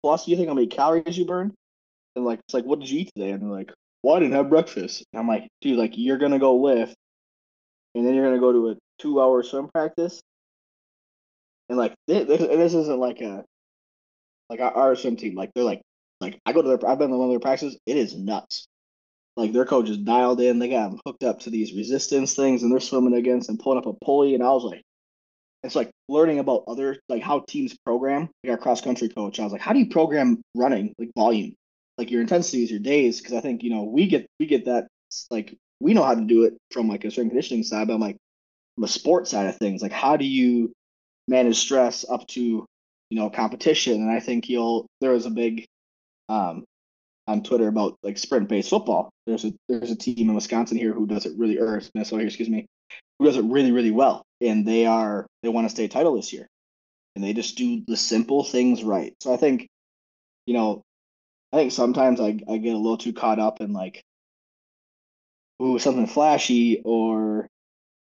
Plus, 0.03 0.27
you 0.29 0.37
think 0.37 0.49
how 0.49 0.55
many 0.55 0.67
calories 0.67 1.17
you 1.17 1.25
burned? 1.25 1.53
And 2.17 2.25
like 2.25 2.41
it's 2.41 2.55
like, 2.55 2.65
what 2.65 2.81
did 2.81 2.91
you 2.91 3.01
eat 3.01 3.11
today? 3.15 3.31
And 3.31 3.51
like, 3.51 3.73
well, 4.05 4.17
I 4.17 4.21
didn't 4.21 4.35
have 4.35 4.51
breakfast. 4.51 5.03
And 5.13 5.21
I'm 5.21 5.27
like, 5.27 5.49
dude, 5.63 5.79
like 5.79 5.93
you're 5.97 6.19
gonna 6.19 6.39
go 6.39 6.57
lift, 6.57 6.95
and 7.95 8.07
then 8.07 8.15
you're 8.15 8.25
gonna 8.25 8.39
go 8.39 8.53
to 8.53 8.71
a 8.71 8.77
two 8.99 9.21
hour 9.21 9.43
swim 9.43 9.69
practice, 9.69 10.21
and 11.71 11.79
like 11.79 11.95
this, 12.07 12.27
this 12.29 12.75
isn't 12.75 12.99
like 12.99 13.23
a 13.23 13.45
like 14.51 14.61
our 14.61 14.95
swim 14.95 15.17
team. 15.17 15.35
Like 15.35 15.51
they're 15.55 15.65
like 15.65 15.81
like 16.21 16.39
I 16.45 16.53
go 16.53 16.61
to 16.61 16.69
their 16.69 16.89
I've 16.89 16.99
been 16.99 17.11
to 17.11 17.17
one 17.17 17.29
of 17.29 17.33
their 17.33 17.41
practices. 17.41 17.79
It 17.87 17.97
is 17.97 18.15
nuts. 18.15 18.67
Like 19.39 19.53
their 19.53 19.65
coach 19.65 19.89
is 19.89 19.97
dialed 19.97 20.41
in. 20.41 20.59
They 20.59 20.69
got 20.69 20.91
them 20.91 21.01
hooked 21.07 21.25
up 21.25 21.41
to 21.41 21.51
these 21.51 21.75
resistance 21.75 22.35
things, 22.35 22.63
and 22.63 22.71
they're 22.71 22.81
swimming 22.81 23.15
against 23.15 23.49
and 23.49 23.59
pulling 23.59 23.79
up 23.79 23.87
a 23.87 23.95
pulley. 24.05 24.35
And 24.35 24.45
I 24.45 24.51
was 24.51 24.65
like, 24.65 24.83
it's 25.63 25.75
like 25.75 25.91
learning 26.11 26.41
about 26.41 26.65
other 26.69 26.99
like 27.09 27.23
how 27.23 27.41
teams 27.49 27.75
program. 27.87 28.29
Like 28.45 28.51
our 28.51 28.59
cross 28.59 28.83
country 28.83 29.09
coach, 29.09 29.41
I 29.41 29.45
was 29.45 29.53
like, 29.53 29.63
how 29.63 29.73
do 29.73 29.79
you 29.79 29.89
program 29.89 30.43
running 30.55 30.95
like 30.99 31.11
volume? 31.17 31.55
Like 31.99 32.11
your 32.11 32.21
intensities, 32.21 32.71
your 32.71 32.81
days, 32.81 33.21
because 33.21 33.35
I 33.35 33.41
think 33.41 33.63
you 33.63 33.71
know 33.71 33.85
we 33.85 34.07
get 34.07 34.27
we 34.39 34.47
get 34.47 34.67
that 34.67 34.89
like 35.31 35.57
we 35.81 35.95
know 35.95 36.03
how 36.03 36.15
to 36.15 36.23
do 36.23 36.45
it 36.45 36.55
from 36.71 36.89
like 36.89 37.05
a 37.05 37.11
strength 37.11 37.31
conditioning 37.31 37.63
side, 37.63 37.89
but 37.89 37.95
I'm 37.95 38.01
like 38.01 38.17
from 38.75 38.85
a 38.85 38.89
sport 38.89 39.29
side 39.29 39.47
of 39.47 39.57
things, 39.57 39.83
like 39.83 39.93
how 39.93 40.17
do 40.17 40.25
you 40.25 40.73
manage 41.29 41.57
stress 41.59 42.05
up 42.09 42.27
to 42.29 42.41
you 42.41 42.67
know 43.19 43.31
competition? 43.31 44.03
And 44.03 44.11
I 44.11 44.21
think 44.21 44.49
you'll 44.49 44.87
there 45.01 45.13
was 45.13 45.27
a 45.27 45.31
big 45.31 45.67
um 46.29 46.65
on 47.27 47.43
Twitter 47.43 47.69
about 47.69 47.97
like 48.03 48.19
sprint 48.19 48.49
based 48.49 48.71
football. 48.71 49.11
There's 49.27 49.45
a 49.45 49.53
there's 49.69 49.91
a 49.91 49.97
team 49.97 50.29
in 50.29 50.35
Wisconsin 50.35 50.77
here 50.77 50.93
who 50.93 51.07
does 51.07 51.27
it 51.27 51.39
really 51.39 51.59
or 51.59 51.81
Minnesota 51.95 52.21
here, 52.21 52.27
excuse 52.27 52.49
me, 52.49 52.67
who 53.19 53.27
does 53.27 53.37
it 53.37 53.45
really 53.45 53.73
really 53.73 53.91
well, 53.91 54.23
and 54.41 54.67
they 54.67 54.87
are 54.87 55.27
they 55.43 55.49
want 55.49 55.67
to 55.67 55.75
stay 55.75 55.89
title 55.89 56.17
this 56.17 56.33
year, 56.33 56.47
and 57.15 57.25
they 57.25 57.33
just 57.33 57.57
do 57.57 57.83
the 57.87 57.97
simple 57.97 58.45
things 58.45 58.83
right. 58.83 59.15
So 59.21 59.33
I 59.33 59.37
think 59.37 59.69
you 60.47 60.55
know 60.55 60.83
I 61.55 61.57
think 61.57 61.71
sometimes 61.71 62.21
I, 62.21 62.37
I 62.49 62.57
get 62.57 62.75
a 62.75 62.79
little 62.79 62.99
too 62.99 63.13
caught 63.13 63.39
up 63.39 63.61
in 63.61 63.73
like, 63.73 64.03
ooh, 65.63 65.79
something 65.79 66.09
flashy 66.09 66.83
or 66.85 67.47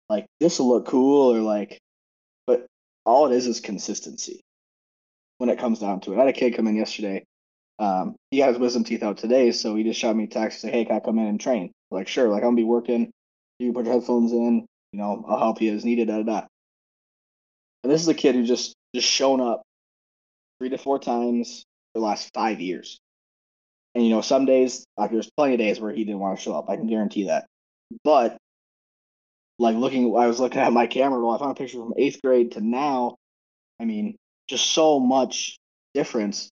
like 0.08 0.26
this 0.40 0.58
will 0.58 0.70
look 0.70 0.86
cool 0.88 1.32
or 1.32 1.38
like, 1.38 1.78
but 2.48 2.66
all 3.04 3.30
it 3.30 3.36
is 3.36 3.46
is 3.46 3.60
consistency 3.60 4.40
when 5.38 5.48
it 5.48 5.60
comes 5.60 5.78
down 5.78 6.00
to 6.00 6.12
it. 6.12 6.16
I 6.16 6.22
had 6.22 6.28
a 6.28 6.32
kid 6.32 6.56
come 6.56 6.66
in 6.66 6.74
yesterday. 6.74 7.22
Um, 7.78 8.16
he 8.32 8.38
got 8.38 8.48
his 8.48 8.58
wisdom 8.58 8.82
teeth 8.82 9.04
out 9.04 9.18
today, 9.18 9.52
so 9.52 9.76
he 9.76 9.84
just 9.84 10.00
shot 10.00 10.16
me 10.16 10.24
a 10.24 10.26
text 10.26 10.64
and 10.64 10.72
say, 10.72 10.78
"Hey, 10.78 10.84
can 10.84 10.96
I 10.96 11.00
come 11.00 11.20
in 11.20 11.26
and 11.26 11.40
train?" 11.40 11.70
like, 11.92 12.08
sure. 12.08 12.28
Like 12.28 12.42
I'm 12.42 12.48
gonna 12.48 12.56
be 12.56 12.64
working. 12.64 13.12
You 13.60 13.68
can 13.68 13.74
put 13.74 13.84
your 13.84 13.94
headphones 13.94 14.32
in. 14.32 14.66
You 14.90 14.98
know, 14.98 15.24
I'll 15.28 15.38
help 15.38 15.62
you 15.62 15.72
as 15.72 15.84
needed. 15.84 16.08
Da 16.08 16.16
da 16.16 16.22
da. 16.24 16.46
And 17.84 17.92
this 17.92 18.02
is 18.02 18.08
a 18.08 18.14
kid 18.14 18.34
who 18.34 18.44
just 18.44 18.74
just 18.92 19.06
shown 19.06 19.40
up 19.40 19.62
three 20.58 20.70
to 20.70 20.78
four 20.78 20.98
times 20.98 21.62
for 21.92 22.00
the 22.00 22.04
last 22.04 22.28
five 22.34 22.60
years. 22.60 22.98
And 23.96 24.04
you 24.04 24.10
know, 24.10 24.20
some 24.20 24.44
days 24.44 24.84
like 24.98 25.10
there's 25.10 25.30
plenty 25.38 25.54
of 25.54 25.58
days 25.58 25.80
where 25.80 25.90
he 25.90 26.04
didn't 26.04 26.20
want 26.20 26.38
to 26.38 26.44
show 26.44 26.52
up. 26.52 26.68
I 26.68 26.76
can 26.76 26.86
guarantee 26.86 27.28
that. 27.28 27.46
But 28.04 28.36
like 29.58 29.74
looking, 29.74 30.14
I 30.14 30.26
was 30.26 30.38
looking 30.38 30.60
at 30.60 30.70
my 30.70 30.86
camera 30.86 31.18
roll. 31.18 31.34
I 31.34 31.38
found 31.38 31.52
a 31.52 31.54
picture 31.54 31.78
from 31.78 31.94
eighth 31.96 32.20
grade 32.22 32.52
to 32.52 32.60
now. 32.60 33.16
I 33.80 33.86
mean, 33.86 34.18
just 34.48 34.68
so 34.70 35.00
much 35.00 35.56
difference. 35.94 36.50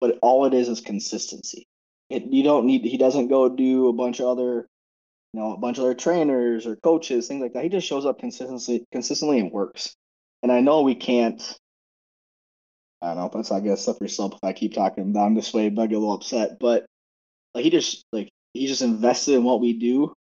But 0.00 0.20
all 0.22 0.46
it 0.46 0.54
is 0.54 0.68
is 0.68 0.80
consistency. 0.80 1.66
It, 2.08 2.26
you 2.26 2.44
don't 2.44 2.66
need. 2.66 2.84
He 2.84 2.98
doesn't 2.98 3.26
go 3.26 3.48
do 3.48 3.88
a 3.88 3.92
bunch 3.92 4.20
of 4.20 4.26
other, 4.26 4.68
you 5.32 5.40
know, 5.40 5.54
a 5.54 5.58
bunch 5.58 5.78
of 5.78 5.84
other 5.86 5.94
trainers 5.94 6.68
or 6.68 6.76
coaches, 6.76 7.26
things 7.26 7.42
like 7.42 7.54
that. 7.54 7.64
He 7.64 7.68
just 7.68 7.88
shows 7.88 8.06
up 8.06 8.20
consistently, 8.20 8.86
consistently, 8.92 9.40
and 9.40 9.50
works. 9.50 9.96
And 10.44 10.52
I 10.52 10.60
know 10.60 10.82
we 10.82 10.94
can't 10.94 11.42
I 13.02 13.08
don't 13.08 13.16
know. 13.16 13.30
That's 13.32 13.52
I 13.52 13.60
guess 13.60 13.84
slippery 13.84 14.08
slope 14.08 14.34
if 14.34 14.44
I 14.44 14.52
keep 14.52 14.74
talking 14.74 15.12
down 15.12 15.34
this 15.34 15.52
way, 15.52 15.68
but 15.68 15.82
I 15.82 15.86
get 15.86 15.96
a 15.96 16.00
little 16.00 16.14
upset. 16.14 16.58
But 16.58 16.86
like 17.54 17.64
he 17.64 17.70
just 17.70 18.04
like 18.12 18.30
he 18.54 18.66
just 18.66 18.82
invested 18.82 19.34
in 19.34 19.44
what 19.44 19.60
we 19.60 19.74
do, 19.74 20.14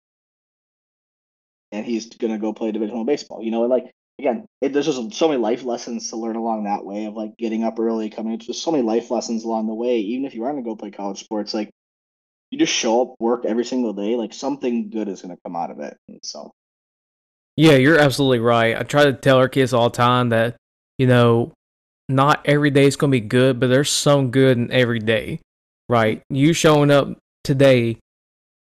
and 1.71 1.85
he's 1.85 2.07
gonna 2.07 2.39
go 2.39 2.53
play 2.53 2.71
divisional 2.71 3.05
baseball. 3.05 3.41
You 3.43 3.51
know, 3.51 3.63
and 3.63 3.71
like 3.71 3.91
again, 4.19 4.45
it, 4.61 4.73
there's 4.73 4.85
just 4.85 5.13
so 5.13 5.27
many 5.27 5.39
life 5.41 5.63
lessons 5.63 6.09
to 6.09 6.17
learn 6.17 6.35
along 6.35 6.65
that 6.65 6.85
way 6.85 7.05
of 7.05 7.15
like 7.15 7.37
getting 7.37 7.63
up 7.63 7.79
early, 7.79 8.09
coming. 8.09 8.39
There's 8.45 8.61
so 8.61 8.71
many 8.71 8.83
life 8.83 9.11
lessons 9.11 9.43
along 9.43 9.67
the 9.67 9.73
way. 9.75 9.99
Even 9.99 10.25
if 10.25 10.35
you 10.35 10.43
aren't 10.43 10.57
gonna 10.57 10.65
go 10.65 10.75
play 10.75 10.91
college 10.91 11.21
sports, 11.23 11.53
like 11.53 11.71
you 12.51 12.59
just 12.59 12.73
show 12.73 13.01
up, 13.01 13.15
work 13.19 13.45
every 13.45 13.65
single 13.65 13.93
day, 13.93 14.15
like 14.15 14.33
something 14.33 14.89
good 14.89 15.07
is 15.09 15.21
gonna 15.21 15.37
come 15.45 15.55
out 15.55 15.71
of 15.71 15.79
it. 15.79 15.97
And 16.07 16.19
so 16.23 16.51
Yeah, 17.57 17.73
you're 17.75 17.99
absolutely 17.99 18.39
right. 18.39 18.77
I 18.77 18.83
try 18.83 19.05
to 19.05 19.13
tell 19.13 19.37
our 19.37 19.49
kids 19.49 19.73
all 19.73 19.89
the 19.89 19.97
time 19.97 20.29
that, 20.29 20.57
you 20.97 21.07
know, 21.07 21.53
not 22.09 22.41
every 22.45 22.69
day 22.69 22.85
is 22.85 22.95
going 22.95 23.11
to 23.11 23.19
be 23.19 23.25
good, 23.25 23.59
but 23.59 23.67
there's 23.67 23.89
some 23.89 24.31
good 24.31 24.57
in 24.57 24.71
every 24.71 24.99
day, 24.99 25.39
right? 25.89 26.21
You 26.29 26.53
showing 26.53 26.91
up 26.91 27.17
today, 27.43 27.97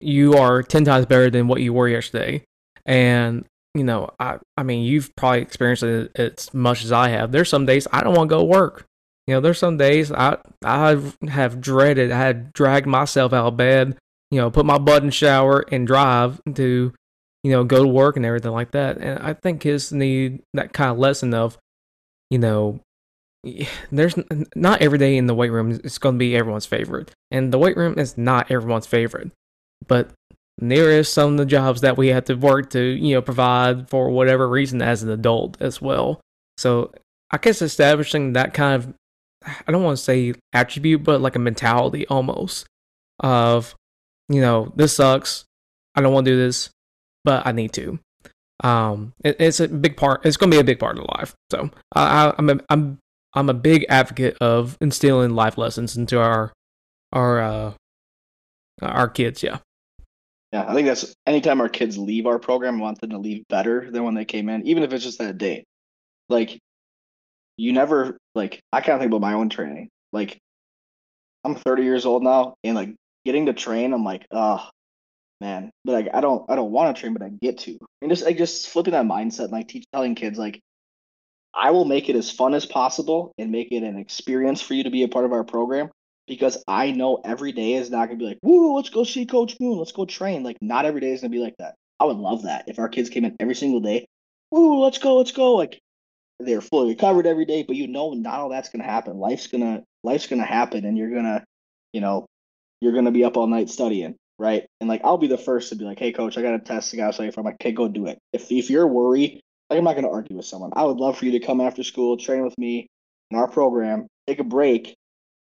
you 0.01 0.35
are 0.35 0.63
10 0.63 0.85
times 0.85 1.07
better 1.07 1.31
than 1.31 1.49
what 1.49 1.61
you 1.61 1.73
were 1.73 1.89
yesterday. 1.89 2.45
And, 2.87 3.45
you 3.75 3.85
know, 3.85 4.11
I, 4.21 4.39
I 4.57 4.63
mean, 4.63 4.85
you've 4.85 5.15
probably 5.17 5.43
experienced 5.43 5.83
it 5.83 6.13
as 6.17 6.53
much 6.55 6.85
as 6.85 6.93
I 6.93 7.09
have. 7.09 7.33
There's 7.33 7.49
some 7.49 7.67
days 7.67 7.89
I 7.93 8.03
don't 8.03 8.15
want 8.15 8.29
to 8.29 8.35
go 8.35 8.41
to 8.41 8.47
work. 8.47 8.85
You 9.27 9.35
know, 9.35 9.41
there's 9.41 9.59
some 9.59 9.79
days 9.79 10.13
I, 10.13 10.37
I 10.63 11.01
have 11.29 11.61
dreaded, 11.61 12.13
I 12.13 12.19
had 12.19 12.53
dragged 12.53 12.87
myself 12.87 13.33
out 13.33 13.47
of 13.47 13.57
bed, 13.57 13.97
you 14.31 14.39
know, 14.39 14.51
put 14.51 14.67
my 14.67 14.79
butt 14.79 15.03
in 15.03 15.11
shower 15.11 15.65
and 15.73 15.87
drive 15.87 16.41
to 16.55 16.93
you 17.45 17.51
know, 17.51 17.63
go 17.63 17.83
to 17.83 17.89
work 17.89 18.17
and 18.17 18.25
everything 18.25 18.51
like 18.51 18.71
that. 18.73 18.97
And 18.97 19.19
I 19.21 19.35
think 19.35 19.61
kids 19.61 19.93
need 19.93 20.43
that 20.55 20.73
kind 20.73 20.91
of 20.91 20.99
lesson 20.99 21.35
of, 21.35 21.59
you 22.31 22.39
know, 22.39 22.81
there's 23.91 24.15
not 24.55 24.81
every 24.81 24.99
day 24.99 25.17
in 25.17 25.27
the 25.27 25.35
weight 25.35 25.51
room 25.51 25.81
is 25.85 25.99
going 25.99 26.17
to 26.17 26.19
be 26.19 26.37
everyone's 26.37 26.67
favorite. 26.67 27.11
And 27.31 27.53
the 27.53 27.59
weight 27.59 27.77
room 27.77 27.99
is 27.99 28.17
not 28.17 28.51
everyone's 28.51 28.87
favorite. 28.87 29.31
But 29.87 30.11
there 30.59 30.91
is 30.91 31.09
some 31.09 31.33
of 31.33 31.39
the 31.39 31.47
jobs 31.47 31.81
that 31.81 31.97
we 31.97 32.09
have 32.09 32.25
to 32.27 32.35
work 32.35 32.71
to, 32.71 32.81
you 32.81 33.15
know, 33.15 33.23
provide 33.23 33.89
for 33.91 34.11
whatever 34.11 34.49
reason 34.49 34.81
as 34.81 35.03
an 35.03 35.11
adult 35.11 35.61
as 35.61 35.83
well. 35.83 36.21
So 36.57 36.93
I 37.31 37.39
guess 37.39 37.61
establishing 37.61 38.35
that 38.35 38.55
kind 38.55 38.75
of, 38.75 38.95
I 39.67 39.73
don't 39.73 39.83
want 39.83 39.99
to 39.99 40.05
say 40.05 40.35
attribute, 40.53 41.03
but 41.03 41.21
like 41.21 41.37
a 41.37 41.41
mentality 41.41 42.07
almost 42.07 42.67
of, 43.21 43.75
you 44.29 44.41
know, 44.41 44.73
this 44.77 44.97
sucks. 44.97 45.45
I 45.95 46.01
don't 46.01 46.13
want 46.13 46.25
to 46.25 46.33
do 46.33 46.37
this 46.37 46.71
but 47.25 47.47
I 47.47 47.53
need 47.53 47.73
to. 47.73 47.99
Um, 48.63 49.15
it, 49.25 49.37
it's 49.41 49.61
a 49.61 49.69
big 49.69 49.97
part. 49.97 50.25
It's 50.25 50.37
going 50.37 50.51
to 50.51 50.57
be 50.57 50.61
a 50.61 50.65
big 50.65 50.79
part 50.79 50.99
of 50.99 51.07
life. 51.17 51.35
So 51.51 51.71
I, 51.95 52.27
I, 52.27 52.43
a, 52.43 52.59
I'm 52.69 52.99
I'm 53.35 53.49
a 53.49 53.55
big 53.55 53.85
advocate 53.89 54.37
of 54.41 54.77
instilling 54.81 55.31
life 55.31 55.59
lessons 55.59 55.97
into 55.97 56.21
our 56.21 56.53
our 57.13 57.41
uh, 57.41 57.73
our 58.83 59.09
kids. 59.09 59.43
Yeah. 59.43 59.59
Yeah, 60.53 60.65
I 60.69 60.75
think 60.75 60.87
that's 60.87 61.13
anytime 61.27 61.61
our 61.61 61.69
kids 61.69 61.99
leave 61.99 62.27
our 62.27 62.39
program, 62.39 62.77
I 62.77 62.83
want 62.83 63.01
them 63.01 63.11
to 63.11 63.19
leave 63.19 63.43
better 63.49 63.91
than 63.91 64.05
when 64.05 64.15
they 64.15 64.25
came 64.25 64.49
in, 64.49 64.67
even 64.67 64.85
if 64.85 64.93
it's 64.93 65.03
just 65.03 65.19
that 65.19 65.37
day. 65.37 65.65
Like, 66.29 66.61
you 67.57 67.73
never 67.73 68.19
like. 68.37 68.61
I 68.73 68.79
of 68.79 68.85
think 68.85 69.11
about 69.11 69.21
my 69.21 69.33
own 69.33 69.49
training. 69.49 69.89
Like, 70.13 70.39
I'm 71.43 71.57
30 71.57 71.83
years 71.83 72.07
old 72.07 72.23
now, 72.23 72.55
and 72.63 72.77
like 72.77 72.95
getting 73.25 73.47
to 73.47 73.53
train, 73.53 73.93
I'm 73.93 74.05
like, 74.05 74.27
oh, 74.31 74.69
man. 75.41 75.71
But 75.85 75.93
like 75.93 76.09
I 76.15 76.21
don't 76.21 76.49
I 76.49 76.57
don't 76.57 76.71
want 76.71 76.95
to 76.95 77.01
train, 77.01 77.13
but 77.15 77.23
I 77.23 77.31
get 77.31 77.59
to. 77.61 77.79
And 78.01 78.11
just 78.11 78.25
like 78.25 78.39
just 78.39 78.69
flipping 78.69 78.93
that 78.93 79.07
mindset 79.07 79.45
and 79.45 79.53
like 79.53 79.69
teach 79.69 79.85
telling 79.93 80.15
kids 80.15 80.39
like 80.39 80.61
I 81.57 81.71
will 81.71 81.85
make 81.85 82.09
it 82.09 82.17
as 82.17 82.31
fun 82.31 82.55
as 82.55 82.67
possible 82.67 83.33
and 83.39 83.51
make 83.51 83.71
it 83.71 83.83
an 83.83 83.99
experience 83.99 84.61
for 84.61 84.75
you 84.75 84.85
to 84.85 84.91
be 84.91 85.03
a 85.03 85.09
part 85.09 85.25
of 85.25 85.33
our 85.33 85.45
program 85.45 85.91
because 86.27 86.63
I 86.67 86.91
know 86.91 87.21
every 87.25 87.53
day 87.53 87.75
is 87.75 87.91
not 87.91 88.07
gonna 88.07 88.19
be 88.19 88.27
like, 88.27 88.39
woo, 88.43 88.75
let's 88.75 88.91
go 88.91 89.05
see 89.05 89.27
Coach 89.27 89.57
Moon, 89.61 89.79
let's 89.79 89.93
go 89.93 90.05
train. 90.05 90.43
Like 90.43 90.57
not 90.61 90.85
every 90.85 91.01
day 91.01 91.13
is 91.13 91.21
gonna 91.21 91.31
be 91.31 91.39
like 91.39 91.57
that. 91.59 91.75
I 92.01 92.07
would 92.07 92.17
love 92.17 92.43
that 92.43 92.65
if 92.69 92.79
our 92.79 92.89
kids 92.89 93.11
came 93.11 93.25
in 93.25 93.37
every 93.39 93.55
single 93.55 93.81
day, 93.81 94.07
woo, 94.51 94.83
let's 94.83 94.99
go, 94.99 95.17
let's 95.19 95.33
go. 95.33 95.55
Like 95.55 95.79
they're 96.41 96.61
fully 96.61 96.89
recovered 96.89 97.27
every 97.27 97.45
day, 97.45 97.63
but 97.63 97.77
you 97.77 97.87
know 97.87 98.13
not 98.15 98.41
all 98.41 98.49
that's 98.49 98.69
gonna 98.69 98.85
happen. 98.85 99.19
Life's 99.19 99.47
gonna 99.47 99.83
life's 100.03 100.27
gonna 100.27 100.45
happen 100.45 100.85
and 100.85 100.99
you're 100.99 101.15
gonna, 101.15 101.45
you 101.93 102.01
know, 102.01 102.27
you're 102.81 102.95
gonna 102.95 103.13
be 103.13 103.25
up 103.25 103.37
all 103.37 103.47
night 103.47 103.71
studying 103.71 104.17
right? 104.39 104.67
And 104.81 104.89
like 104.89 105.03
I'll 105.05 105.19
be 105.19 105.29
the 105.29 105.39
first 105.39 105.69
to 105.71 105.77
be 105.77 105.85
like, 105.85 105.99
hey 105.99 106.13
coach, 106.13 106.37
I 106.37 106.43
got 106.43 106.55
a 106.55 106.59
test, 106.59 106.91
to 106.91 107.13
study 107.13 107.31
for. 107.31 107.41
I'm 107.41 107.47
like, 107.47 107.55
okay, 107.55 107.73
go 107.73 107.89
do 107.89 108.07
it. 108.07 108.19
If 108.33 108.51
if 108.51 108.71
you're 108.71 108.87
worried, 108.87 109.41
like 109.71 109.79
I'm 109.79 109.85
not 109.85 109.95
gonna 109.95 110.11
argue 110.11 110.37
with 110.37 110.47
someone. 110.47 110.73
I 110.75 110.85
would 110.85 110.99
love 110.99 111.19
for 111.19 111.25
you 111.25 111.33
to 111.33 111.41
come 111.41 111.61
after 111.61 111.83
school, 111.83 112.17
train 112.17 112.45
with 112.45 112.57
me 112.59 112.87
in 113.31 113.39
our 113.39 113.49
program, 113.49 114.07
take 114.27 114.39
a 114.39 114.45
break. 114.45 114.95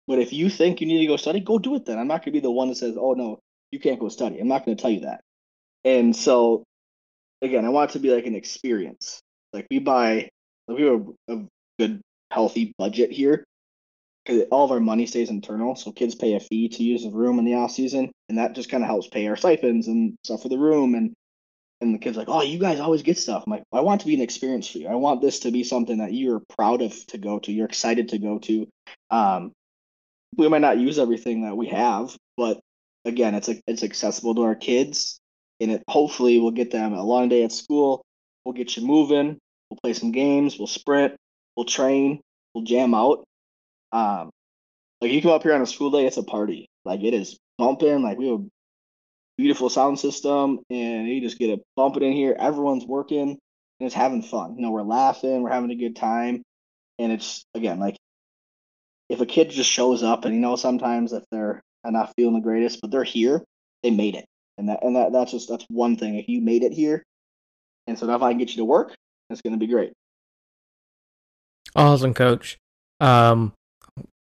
But 0.07 0.19
if 0.19 0.33
you 0.33 0.51
think 0.51 0.81
you 0.81 0.87
need 0.87 1.01
to 1.01 1.07
go 1.07 1.17
study, 1.17 1.41
go 1.41 1.59
do 1.59 1.75
it 1.77 1.87
then. 1.87 1.99
I'm 1.99 2.09
not 2.09 2.25
gonna 2.25 2.33
be 2.33 2.41
the 2.41 2.51
one 2.51 2.69
that 2.69 2.77
says, 2.77 2.97
oh 2.99 3.15
no, 3.15 3.39
you 3.71 3.81
can't 3.81 4.01
go 4.01 4.09
study. 4.09 4.39
I'm 4.39 4.49
not 4.49 4.65
gonna 4.65 4.77
tell 4.77 4.91
you 4.91 5.01
that. 5.01 5.21
And 5.85 6.15
so 6.15 6.65
again, 7.43 7.65
I 7.65 7.69
want 7.69 7.91
it 7.91 7.93
to 7.95 7.99
be 8.01 8.11
like 8.11 8.27
an 8.27 8.35
experience. 8.35 9.21
Like 9.53 9.67
we 9.71 9.79
buy 9.79 10.29
like 10.69 10.79
we 10.79 10.85
have 10.85 11.07
a, 11.29 11.35
a 11.35 11.47
good 11.79 12.01
healthy 12.31 12.73
budget 12.79 13.13
here 13.13 13.45
because 14.25 14.45
all 14.51 14.65
of 14.65 14.73
our 14.73 14.81
money 14.81 15.07
stays 15.07 15.31
internal. 15.31 15.77
So 15.77 15.93
kids 15.93 16.15
pay 16.15 16.35
a 16.35 16.41
fee 16.41 16.69
to 16.71 16.83
use 16.83 17.05
the 17.05 17.11
room 17.11 17.39
in 17.39 17.45
the 17.45 17.55
off 17.55 17.71
season, 17.71 18.11
and 18.29 18.39
that 18.39 18.55
just 18.55 18.71
kind 18.71 18.83
of 18.83 18.89
helps 18.89 19.09
pay 19.09 19.27
our 19.29 19.37
stipends 19.37 19.87
and 19.89 20.17
stuff 20.25 20.43
for 20.43 20.49
the 20.49 20.59
room. 20.59 20.95
And 20.95 21.15
and 21.85 21.95
the 21.95 21.99
kids 21.99 22.17
like, 22.17 22.29
oh, 22.29 22.43
you 22.43 22.59
guys 22.59 22.81
always 22.81 23.03
get 23.03 23.19
stuff. 23.19 23.45
I'm 23.47 23.51
like, 23.51 23.65
I 23.73 23.81
want 23.81 24.01
to 24.01 24.07
be 24.07 24.15
an 24.15 24.21
experience 24.21 24.69
for 24.69 24.79
you. 24.79 24.89
I 24.89 24.95
want 24.95 25.21
this 25.21 25.41
to 25.41 25.51
be 25.51 25.65
something 25.65 25.99
that 25.99 26.13
you're 26.13 26.43
proud 26.57 26.83
of 26.83 27.07
to 27.09 27.19
go 27.19 27.39
to. 27.41 27.53
You're 27.53 27.67
excited 27.67 28.11
to 28.11 28.19
go 28.19 28.39
to. 28.41 28.69
Um, 29.11 29.53
we 30.37 30.49
might 30.49 30.61
not 30.61 30.79
use 30.79 30.99
everything 30.99 31.43
that 31.43 31.57
we 31.57 31.69
have, 31.69 32.17
but 32.37 32.61
again, 33.05 33.35
it's 33.35 33.49
it's 33.67 33.85
accessible 33.85 34.35
to 34.35 34.43
our 34.43 34.57
kids, 34.57 35.19
and 35.61 35.71
it 35.71 35.83
hopefully 35.89 36.41
will 36.41 36.51
get 36.51 36.71
them 36.71 36.93
a 36.93 37.05
long 37.05 37.29
day 37.29 37.45
at 37.45 37.53
school. 37.53 38.03
We'll 38.45 38.55
get 38.55 38.77
you 38.77 38.85
moving. 38.85 39.39
We'll 39.71 39.79
play 39.83 39.93
some 39.93 40.11
games. 40.11 40.59
We'll 40.59 40.67
sprint. 40.67 41.15
We'll 41.57 41.67
train. 41.67 42.21
We'll 42.55 42.65
jam 42.65 42.95
out, 42.95 43.25
um, 43.95 44.31
like 45.01 45.13
you 45.13 45.23
come 45.23 45.31
up 45.31 45.43
here 45.43 45.55
on 45.55 45.63
a 45.63 45.67
school 45.67 45.91
day, 45.91 46.07
it's 46.07 46.17
a 46.17 46.23
party. 46.23 46.69
Like 46.85 47.03
it 47.03 47.15
is 47.15 47.39
bumping. 47.59 48.03
Like 48.03 48.19
we 48.19 48.31
a 48.31 48.39
beautiful 49.37 49.69
sound 49.69 49.99
system, 49.99 50.61
and 50.71 51.09
you 51.09 51.21
just 51.21 51.39
get 51.39 51.49
to 51.49 51.63
bump 51.77 51.97
it 51.97 52.03
in 52.03 52.13
here. 52.13 52.37
Everyone's 52.39 52.85
working 52.85 53.39
and 53.81 53.87
it's 53.87 53.95
having 53.95 54.23
fun. 54.23 54.57
You 54.57 54.63
know, 54.63 54.71
we're 54.71 54.83
laughing, 54.83 55.43
we're 55.43 55.51
having 55.51 55.71
a 55.71 55.77
good 55.77 55.97
time, 55.97 56.43
and 56.99 57.13
it's 57.13 57.45
again 57.55 57.81
like 57.81 57.97
if 59.09 59.21
a 59.21 59.27
kid 59.27 59.51
just 59.51 59.71
shows 59.71 60.03
up, 60.03 60.25
and 60.25 60.35
you 60.35 60.41
know, 60.41 60.57
sometimes 60.57 61.13
if 61.13 61.25
they're 61.31 61.61
not 61.85 62.13
feeling 62.17 62.35
the 62.35 62.41
greatest, 62.41 62.81
but 62.81 62.91
they're 62.91 63.05
here, 63.05 63.45
they 63.83 63.91
made 63.91 64.15
it, 64.15 64.25
and 64.59 64.69
that 64.69 64.83
and 64.83 64.97
that 64.97 65.13
that's 65.13 65.33
just 65.33 65.49
that's 65.49 65.67
one 65.69 65.97
thing. 65.97 66.17
If 66.17 66.29
you 66.29 66.41
made 66.41 66.63
it 66.63 66.73
here, 66.73 67.03
and 67.87 67.99
so 67.99 68.07
now 68.07 68.17
if 68.17 68.23
I 68.23 68.31
can 68.31 68.39
get 68.39 68.51
you 68.51 68.59
to 68.59 68.65
work, 68.65 68.95
it's 69.31 69.43
going 69.43 69.53
to 69.53 69.59
be 69.59 69.71
great. 69.71 69.93
Awesome, 71.77 72.15
coach. 72.15 72.57
Um, 73.01 73.53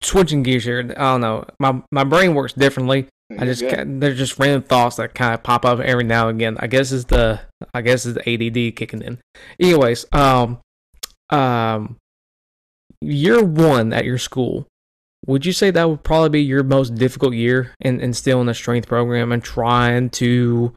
switching 0.03 0.43
gears 0.43 0.65
here. 0.65 0.81
I 0.81 1.13
don't 1.13 1.21
know. 1.21 1.45
My 1.59 1.83
my 1.93 2.05
brain 2.05 2.35
works 2.35 2.55
differently. 2.55 3.07
I 3.31 3.47
just 3.47 3.61
there's 3.63 4.19
just 4.19 4.39
random 4.39 4.63
thoughts 4.63 4.97
that 4.97 5.15
kind 5.15 5.35
of 5.35 5.43
pop 5.43 5.65
up 5.65 5.81
every 5.81 6.05
now 6.05 6.29
and 6.29 6.39
again. 6.39 6.57
I 6.61 6.67
guess 6.67 6.93
it's 6.93 7.05
the 7.05 7.41
I 7.73 7.81
guess 7.81 8.07
it's 8.07 8.19
the 8.23 8.29
ADD 8.29 8.77
kicking 8.77 9.03
in. 9.03 9.19
Anyways, 9.59 10.05
um, 10.13 10.61
um, 11.31 11.97
year 13.01 13.43
one 13.43 13.93
at 13.93 14.05
your 14.05 14.19
school, 14.19 14.67
would 15.27 15.47
you 15.47 15.53
say 15.53 15.71
that 15.71 15.89
would 15.89 16.03
probably 16.03 16.29
be 16.29 16.43
your 16.43 16.63
most 16.63 16.95
difficult 16.95 17.35
year 17.35 17.73
in 17.81 18.01
instilling 18.01 18.49
a 18.49 18.55
strength 18.55 18.89
program 18.89 19.33
and 19.33 19.43
trying 19.43 20.11
to, 20.11 20.75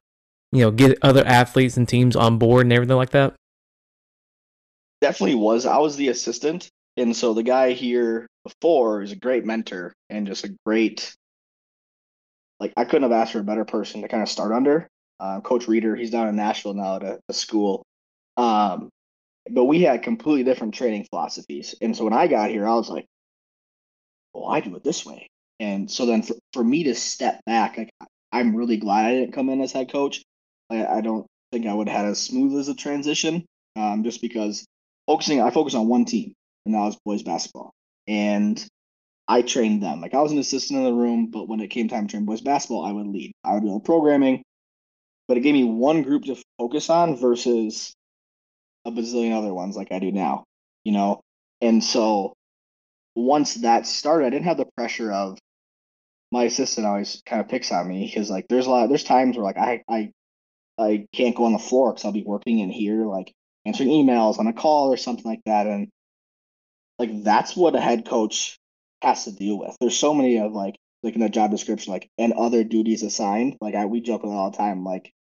you 0.51 0.61
know, 0.61 0.71
get 0.71 0.97
other 1.01 1.25
athletes 1.25 1.75
and 1.75 1.87
teams 1.87 2.15
on 2.15 2.37
board 2.37 2.65
and 2.65 2.73
everything 2.73 2.95
like 2.95 3.09
that? 3.09 3.35
Definitely 5.01 5.35
was. 5.35 5.65
I 5.65 5.77
was 5.77 5.95
the 5.95 6.07
assistant, 6.07 6.69
and 6.95 7.15
so 7.15 7.33
the 7.33 7.43
guy 7.43 7.73
here 7.73 8.25
before 8.43 9.01
is 9.01 9.11
a 9.11 9.17
great 9.17 9.45
mentor 9.45 9.93
and 10.09 10.25
just 10.25 10.45
a 10.45 10.55
great, 10.65 11.13
like, 12.59 12.73
I 12.77 12.85
couldn't 12.85 13.03
have 13.03 13.11
asked 13.11 13.33
for 13.33 13.39
a 13.39 13.43
better 13.43 13.65
person 13.65 14.01
to 14.01 14.07
kind 14.07 14.23
of 14.23 14.29
start 14.29 14.51
under. 14.51 14.87
Uh, 15.19 15.41
Coach 15.41 15.67
Reeder, 15.67 15.95
he's 15.95 16.11
down 16.11 16.27
in 16.27 16.35
Nashville 16.35 16.73
now 16.73 16.97
at 16.97 17.03
a, 17.03 17.19
a 17.29 17.33
school. 17.33 17.83
Um, 18.35 18.89
but 19.49 19.65
we 19.65 19.81
had 19.81 20.03
completely 20.03 20.43
different 20.43 20.73
training 20.73 21.07
philosophies. 21.09 21.75
And 21.81 21.95
so 21.95 22.03
when 22.03 22.13
I 22.13 22.27
got 22.27 22.49
here, 22.49 22.67
I 22.67 22.73
was 22.75 22.89
like, 22.89 23.05
well, 24.33 24.47
I 24.47 24.59
do 24.59 24.75
it 24.75 24.83
this 24.83 25.05
way. 25.05 25.27
And 25.59 25.89
so 25.89 26.05
then 26.05 26.21
for, 26.21 26.35
for 26.53 26.63
me 26.63 26.83
to 26.83 26.95
step 26.95 27.41
back, 27.45 27.77
like, 27.77 27.89
I'm 28.31 28.55
really 28.55 28.77
glad 28.77 29.05
I 29.05 29.13
didn't 29.13 29.33
come 29.33 29.49
in 29.49 29.61
as 29.61 29.71
head 29.71 29.91
coach. 29.91 30.21
I, 30.69 30.85
I 30.85 31.01
don't 31.01 31.25
think 31.51 31.65
I 31.65 31.73
would 31.73 31.87
have 31.87 32.01
had 32.01 32.09
as 32.09 32.21
smooth 32.21 32.59
as 32.59 32.67
a 32.67 32.75
transition, 32.75 33.45
um, 33.75 34.03
just 34.03 34.21
because 34.21 34.65
focusing, 35.07 35.41
I 35.41 35.49
focus 35.49 35.73
on 35.73 35.87
one 35.87 36.05
team 36.05 36.33
and 36.65 36.75
that 36.75 36.79
was 36.79 36.97
boys 37.05 37.23
basketball. 37.23 37.71
And 38.07 38.63
I 39.27 39.41
trained 39.41 39.83
them. 39.83 40.01
Like 40.01 40.13
I 40.13 40.21
was 40.21 40.31
an 40.31 40.39
assistant 40.39 40.79
in 40.79 40.85
the 40.85 40.93
room, 40.93 41.27
but 41.27 41.47
when 41.47 41.59
it 41.59 41.67
came 41.69 41.87
time 41.87 42.07
to 42.07 42.11
train 42.11 42.25
boys 42.25 42.41
basketball, 42.41 42.85
I 42.85 42.91
would 42.91 43.07
lead. 43.07 43.33
I 43.43 43.53
would 43.53 43.63
do 43.63 43.73
the 43.73 43.79
programming, 43.79 44.43
but 45.27 45.37
it 45.37 45.41
gave 45.41 45.53
me 45.53 45.65
one 45.65 46.03
group 46.03 46.25
to 46.25 46.41
focus 46.57 46.89
on 46.89 47.17
versus 47.17 47.93
a 48.85 48.91
bazillion 48.91 49.37
other 49.37 49.53
ones 49.53 49.75
like 49.75 49.91
I 49.91 49.99
do 49.99 50.11
now, 50.11 50.45
you 50.83 50.93
know? 50.93 51.21
And 51.61 51.83
so 51.83 52.33
once 53.15 53.55
that 53.55 53.87
started, 53.87 54.27
I 54.27 54.29
didn't 54.29 54.45
have 54.45 54.57
the 54.57 54.69
pressure 54.77 55.11
of 55.11 55.37
my 56.31 56.43
assistant 56.43 56.87
always 56.87 57.21
kind 57.25 57.41
of 57.41 57.49
picks 57.49 57.71
on 57.71 57.87
me 57.87 58.05
because 58.05 58.29
like 58.29 58.47
there's 58.49 58.67
a 58.67 58.69
lot 58.69 58.89
there's 58.89 59.03
times 59.03 59.37
where 59.37 59.45
like 59.45 59.57
I 59.57 59.83
I 59.89 60.11
I 60.77 61.07
can't 61.13 61.35
go 61.35 61.45
on 61.45 61.53
the 61.53 61.59
floor 61.59 61.91
because 61.93 62.05
I'll 62.05 62.11
be 62.11 62.23
working 62.23 62.59
in 62.59 62.69
here 62.69 63.05
like 63.05 63.33
answering 63.65 63.89
emails 63.89 64.39
on 64.39 64.47
a 64.47 64.53
call 64.53 64.91
or 64.91 64.97
something 64.97 65.25
like 65.25 65.41
that 65.45 65.67
and 65.67 65.89
like 66.99 67.23
that's 67.23 67.55
what 67.55 67.75
a 67.75 67.81
head 67.81 68.05
coach 68.05 68.57
has 69.01 69.25
to 69.25 69.31
deal 69.31 69.59
with. 69.59 69.75
There's 69.79 69.97
so 69.97 70.13
many 70.13 70.39
of 70.39 70.53
like 70.53 70.75
like 71.03 71.15
in 71.15 71.21
the 71.21 71.29
job 71.29 71.51
description, 71.51 71.93
like 71.93 72.09
and 72.17 72.33
other 72.33 72.63
duties 72.63 73.03
assigned. 73.03 73.57
Like 73.61 73.75
I 73.75 73.85
we 73.85 74.01
joke 74.01 74.23
it 74.23 74.27
all 74.27 74.51
the 74.51 74.57
time, 74.57 74.83
like, 74.83 75.11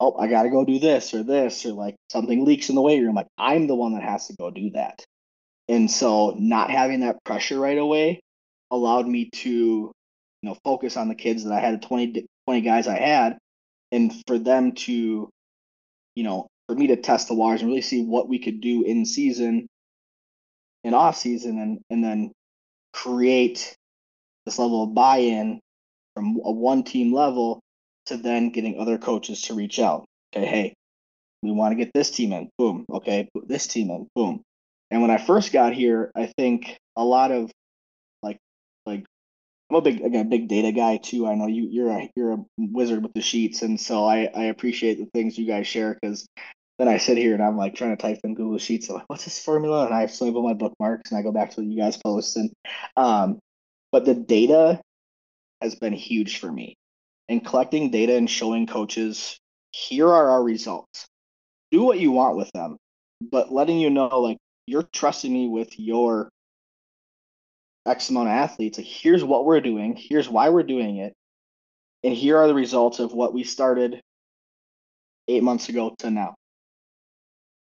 oh, 0.00 0.16
I 0.16 0.28
gotta 0.28 0.50
go 0.50 0.64
do 0.64 0.78
this 0.78 1.14
or 1.14 1.22
this, 1.22 1.64
or 1.66 1.72
like 1.72 1.96
something 2.10 2.44
leaks 2.44 2.68
in 2.68 2.74
the 2.74 2.82
weight 2.82 3.00
room. 3.02 3.14
Like 3.14 3.28
I'm 3.38 3.66
the 3.66 3.74
one 3.74 3.94
that 3.94 4.02
has 4.02 4.28
to 4.28 4.36
go 4.36 4.50
do 4.50 4.70
that. 4.70 5.04
And 5.68 5.90
so 5.90 6.36
not 6.38 6.70
having 6.70 7.00
that 7.00 7.22
pressure 7.24 7.58
right 7.58 7.78
away 7.78 8.20
allowed 8.70 9.06
me 9.06 9.30
to, 9.30 9.50
you 9.50 9.92
know, 10.42 10.56
focus 10.64 10.96
on 10.96 11.08
the 11.08 11.14
kids 11.14 11.44
that 11.44 11.52
I 11.52 11.60
had 11.60 11.82
20, 11.82 12.24
20 12.46 12.60
guys 12.60 12.86
I 12.86 12.98
had, 12.98 13.38
and 13.90 14.12
for 14.26 14.38
them 14.38 14.72
to, 14.72 15.28
you 16.14 16.22
know, 16.22 16.46
for 16.68 16.74
me 16.74 16.88
to 16.88 16.96
test 16.96 17.28
the 17.28 17.34
waters 17.34 17.62
and 17.62 17.70
really 17.70 17.82
see 17.82 18.02
what 18.04 18.28
we 18.28 18.38
could 18.38 18.60
do 18.60 18.82
in 18.84 19.04
season 19.04 19.66
and 20.84 20.94
off 20.94 21.16
season 21.16 21.58
and 21.58 21.80
and 21.90 22.02
then 22.02 22.32
create 22.96 23.76
this 24.46 24.58
level 24.58 24.84
of 24.84 24.94
buy-in 24.94 25.60
from 26.14 26.40
a 26.42 26.50
one 26.50 26.82
team 26.82 27.12
level 27.12 27.60
to 28.06 28.16
then 28.16 28.50
getting 28.50 28.80
other 28.80 28.96
coaches 28.96 29.42
to 29.42 29.54
reach 29.54 29.78
out. 29.78 30.06
Okay, 30.34 30.46
hey, 30.46 30.74
we 31.42 31.52
want 31.52 31.72
to 31.72 31.76
get 31.76 31.92
this 31.92 32.10
team 32.10 32.32
in. 32.32 32.48
Boom. 32.56 32.86
Okay, 32.90 33.28
put 33.34 33.46
this 33.46 33.66
team 33.66 33.90
in. 33.90 34.08
Boom. 34.16 34.42
And 34.90 35.02
when 35.02 35.10
I 35.10 35.18
first 35.18 35.52
got 35.52 35.74
here, 35.74 36.10
I 36.16 36.32
think 36.38 36.78
a 36.96 37.04
lot 37.04 37.32
of 37.32 37.50
like 38.22 38.38
like 38.86 39.04
I'm 39.70 39.76
a 39.76 39.82
big 39.82 40.00
again 40.00 40.30
big 40.30 40.48
data 40.48 40.72
guy 40.72 40.96
too. 40.96 41.26
I 41.26 41.34
know 41.34 41.48
you 41.48 41.68
you're 41.70 41.90
a 41.90 42.08
you're 42.16 42.32
a 42.32 42.44
wizard 42.56 43.02
with 43.02 43.12
the 43.12 43.20
sheets, 43.20 43.62
and 43.62 43.78
so 43.78 44.04
I 44.04 44.30
I 44.34 44.44
appreciate 44.44 44.98
the 44.98 45.08
things 45.12 45.36
you 45.36 45.46
guys 45.46 45.66
share 45.66 45.98
because 46.00 46.26
then 46.78 46.88
I 46.88 46.98
sit 46.98 47.16
here 47.16 47.34
and 47.34 47.42
I'm 47.42 47.56
like 47.56 47.74
trying 47.74 47.96
to 47.96 48.02
type 48.02 48.20
in 48.24 48.34
Google 48.34 48.58
Sheets. 48.58 48.88
I'm 48.88 48.96
like, 48.96 49.04
what's 49.08 49.24
this 49.24 49.42
formula? 49.42 49.86
And 49.86 49.94
I 49.94 50.08
label 50.20 50.42
my 50.42 50.54
bookmarks 50.54 51.10
and 51.10 51.18
I 51.18 51.22
go 51.22 51.32
back 51.32 51.50
to 51.50 51.60
what 51.60 51.70
you 51.70 51.78
guys 51.78 51.96
post. 51.96 52.36
And 52.36 52.50
um, 52.96 53.38
but 53.92 54.04
the 54.04 54.14
data 54.14 54.80
has 55.62 55.74
been 55.74 55.94
huge 55.94 56.38
for 56.38 56.52
me. 56.52 56.76
And 57.28 57.44
collecting 57.44 57.90
data 57.90 58.14
and 58.14 58.28
showing 58.30 58.66
coaches, 58.66 59.38
here 59.72 60.08
are 60.08 60.30
our 60.30 60.42
results. 60.42 61.06
Do 61.72 61.82
what 61.82 61.98
you 61.98 62.12
want 62.12 62.36
with 62.36 62.50
them, 62.52 62.76
but 63.20 63.52
letting 63.52 63.80
you 63.80 63.90
know, 63.90 64.20
like, 64.20 64.36
you're 64.66 64.88
trusting 64.92 65.32
me 65.32 65.48
with 65.48 65.78
your 65.78 66.28
X 67.84 68.10
amount 68.10 68.28
of 68.28 68.34
athletes. 68.34 68.78
Like, 68.78 68.86
here's 68.86 69.24
what 69.24 69.44
we're 69.44 69.60
doing, 69.60 69.96
here's 69.96 70.28
why 70.28 70.50
we're 70.50 70.62
doing 70.62 70.98
it, 70.98 71.14
and 72.04 72.14
here 72.14 72.36
are 72.38 72.46
the 72.46 72.54
results 72.54 73.00
of 73.00 73.12
what 73.12 73.34
we 73.34 73.42
started 73.42 74.00
eight 75.26 75.42
months 75.42 75.68
ago 75.68 75.94
to 75.98 76.10
now. 76.10 76.34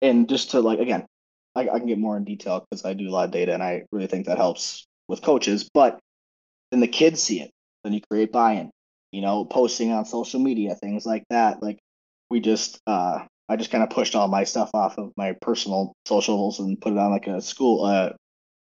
And 0.02 0.30
just 0.30 0.52
to 0.52 0.62
like 0.62 0.80
again, 0.80 1.06
I, 1.56 1.70
I 1.70 1.80
can 1.80 1.88
get 1.88 1.98
more 2.00 2.18
in 2.18 2.24
detail 2.24 2.66
because 2.70 2.86
I 2.86 2.94
do 2.94 3.10
a 3.10 3.12
lot 3.12 3.26
of 3.26 3.32
data 3.32 3.54
and 3.54 3.64
I 3.64 3.84
really 3.92 4.08
think 4.08 4.28
that 4.28 4.38
helps 4.38 4.86
with 5.08 5.22
coaches. 5.22 5.70
But 5.74 6.00
then 6.72 6.80
the 6.80 6.88
kids 6.88 7.22
see 7.22 7.42
it. 7.42 7.52
Then 7.84 7.94
you 7.94 8.02
create 8.10 8.32
buy-in. 8.32 8.72
You 9.12 9.22
know, 9.22 9.46
posting 9.46 9.92
on 9.92 10.06
social 10.06 10.40
media, 10.40 10.76
things 10.76 11.06
like 11.06 11.24
that. 11.30 11.64
Like 11.64 11.80
we 12.30 12.40
just 12.40 12.80
uh 12.88 13.26
I 13.50 13.56
just 13.56 13.72
kind 13.72 13.84
of 13.84 13.90
pushed 13.90 14.16
all 14.16 14.28
my 14.28 14.44
stuff 14.44 14.70
off 14.74 14.98
of 14.98 15.14
my 15.16 15.34
personal 15.42 15.94
socials 16.06 16.60
and 16.60 16.80
put 16.80 16.92
it 16.92 17.00
on 17.00 17.12
like 17.12 17.28
a 17.28 17.42
school 17.42 17.86
uh 17.86 18.12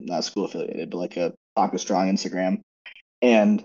not 0.00 0.24
school 0.24 0.46
affiliated, 0.46 0.90
but 0.90 0.98
like 0.98 1.16
a 1.16 1.34
Tonka 1.56 1.78
Strong 1.78 2.10
Instagram 2.10 2.60
and 3.22 3.62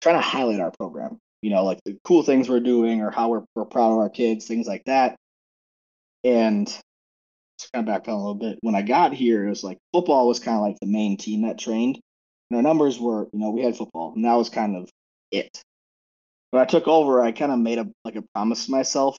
trying 0.00 0.16
to 0.16 0.20
highlight 0.20 0.60
our 0.60 0.72
program. 0.78 1.18
You 1.42 1.50
know, 1.50 1.64
like 1.64 1.78
the 1.84 1.96
cool 2.04 2.22
things 2.22 2.48
we're 2.48 2.60
doing 2.60 3.00
or 3.00 3.10
how 3.10 3.28
we're, 3.28 3.44
we're 3.54 3.64
proud 3.64 3.92
of 3.92 3.98
our 3.98 4.10
kids, 4.10 4.46
things 4.46 4.66
like 4.66 4.82
that. 4.86 5.16
And 6.24 6.66
to 6.66 7.70
kind 7.72 7.88
of 7.88 7.92
back 7.92 8.04
down 8.04 8.14
a 8.14 8.18
little 8.18 8.34
bit, 8.34 8.58
when 8.60 8.74
I 8.74 8.82
got 8.82 9.12
here, 9.12 9.46
it 9.46 9.50
was 9.50 9.64
like 9.64 9.78
football 9.92 10.28
was 10.28 10.40
kind 10.40 10.56
of 10.56 10.62
like 10.62 10.78
the 10.80 10.86
main 10.86 11.16
team 11.16 11.42
that 11.42 11.58
trained. 11.58 12.00
And 12.50 12.56
our 12.56 12.62
numbers 12.62 12.98
were, 12.98 13.28
you 13.32 13.38
know, 13.38 13.50
we 13.50 13.62
had 13.62 13.76
football, 13.76 14.14
and 14.14 14.24
that 14.24 14.34
was 14.34 14.48
kind 14.48 14.76
of 14.76 14.88
it. 15.30 15.62
When 16.50 16.62
I 16.62 16.64
took 16.64 16.88
over, 16.88 17.22
I 17.22 17.32
kind 17.32 17.52
of 17.52 17.58
made 17.58 17.78
a 17.78 17.86
like 18.04 18.16
a 18.16 18.24
promise 18.34 18.66
to 18.66 18.70
myself 18.70 19.16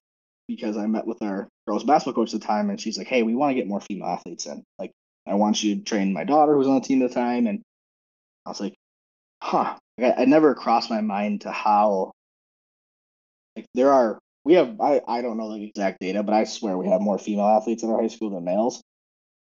because 0.48 0.78
I 0.78 0.88
met 0.88 1.06
with 1.06 1.22
our 1.22 1.48
girls 1.68 1.84
basketball 1.84 2.24
coach 2.26 2.34
at 2.34 2.42
the 2.42 2.48
time, 2.48 2.70
and 2.70 2.82
she's 2.82 2.98
like, 2.98 3.08
"Hey, 3.08 3.24
we 3.24 3.36
want 3.36 3.52
to 3.52 3.56
get 3.56 3.68
more 3.68 3.82
female 3.82 4.10
athletes 4.10 4.48
in. 4.48 4.64
Like, 4.80 4.92
I 5.28 5.36
want 5.36 5.64
you 5.64 5.76
to 5.76 5.82
train 5.84 6.12
my 6.14 6.24
daughter 6.24 6.54
who 6.54 6.60
was 6.60 6.68
on 6.68 6.76
the 6.76 6.82
team 6.82 7.04
at 7.04 7.10
the 7.10 7.16
time." 7.16 7.46
And 7.48 7.62
I 8.46 8.50
was 8.50 8.60
like, 8.60 8.76
"Huh." 9.42 9.78
Like, 9.98 10.18
I, 10.18 10.24
I 10.24 10.26
never 10.26 10.56
crossed 10.56 10.90
my 10.90 11.02
mind 11.02 11.42
to 11.42 11.52
how 11.52 12.14
like 13.56 13.66
there 13.76 13.92
are 13.92 14.20
we 14.44 14.54
have 14.54 14.80
I, 14.80 15.02
I 15.08 15.22
don't 15.22 15.38
know 15.38 15.54
the 15.54 15.64
exact 15.64 16.00
data, 16.00 16.24
but 16.24 16.34
I 16.34 16.44
swear 16.46 16.78
we 16.78 16.90
have 16.90 17.02
more 17.02 17.18
female 17.18 17.46
athletes 17.48 17.84
in 17.84 17.90
our 17.90 18.02
high 18.02 18.08
school 18.08 18.32
than 18.32 18.46
males. 18.46 18.82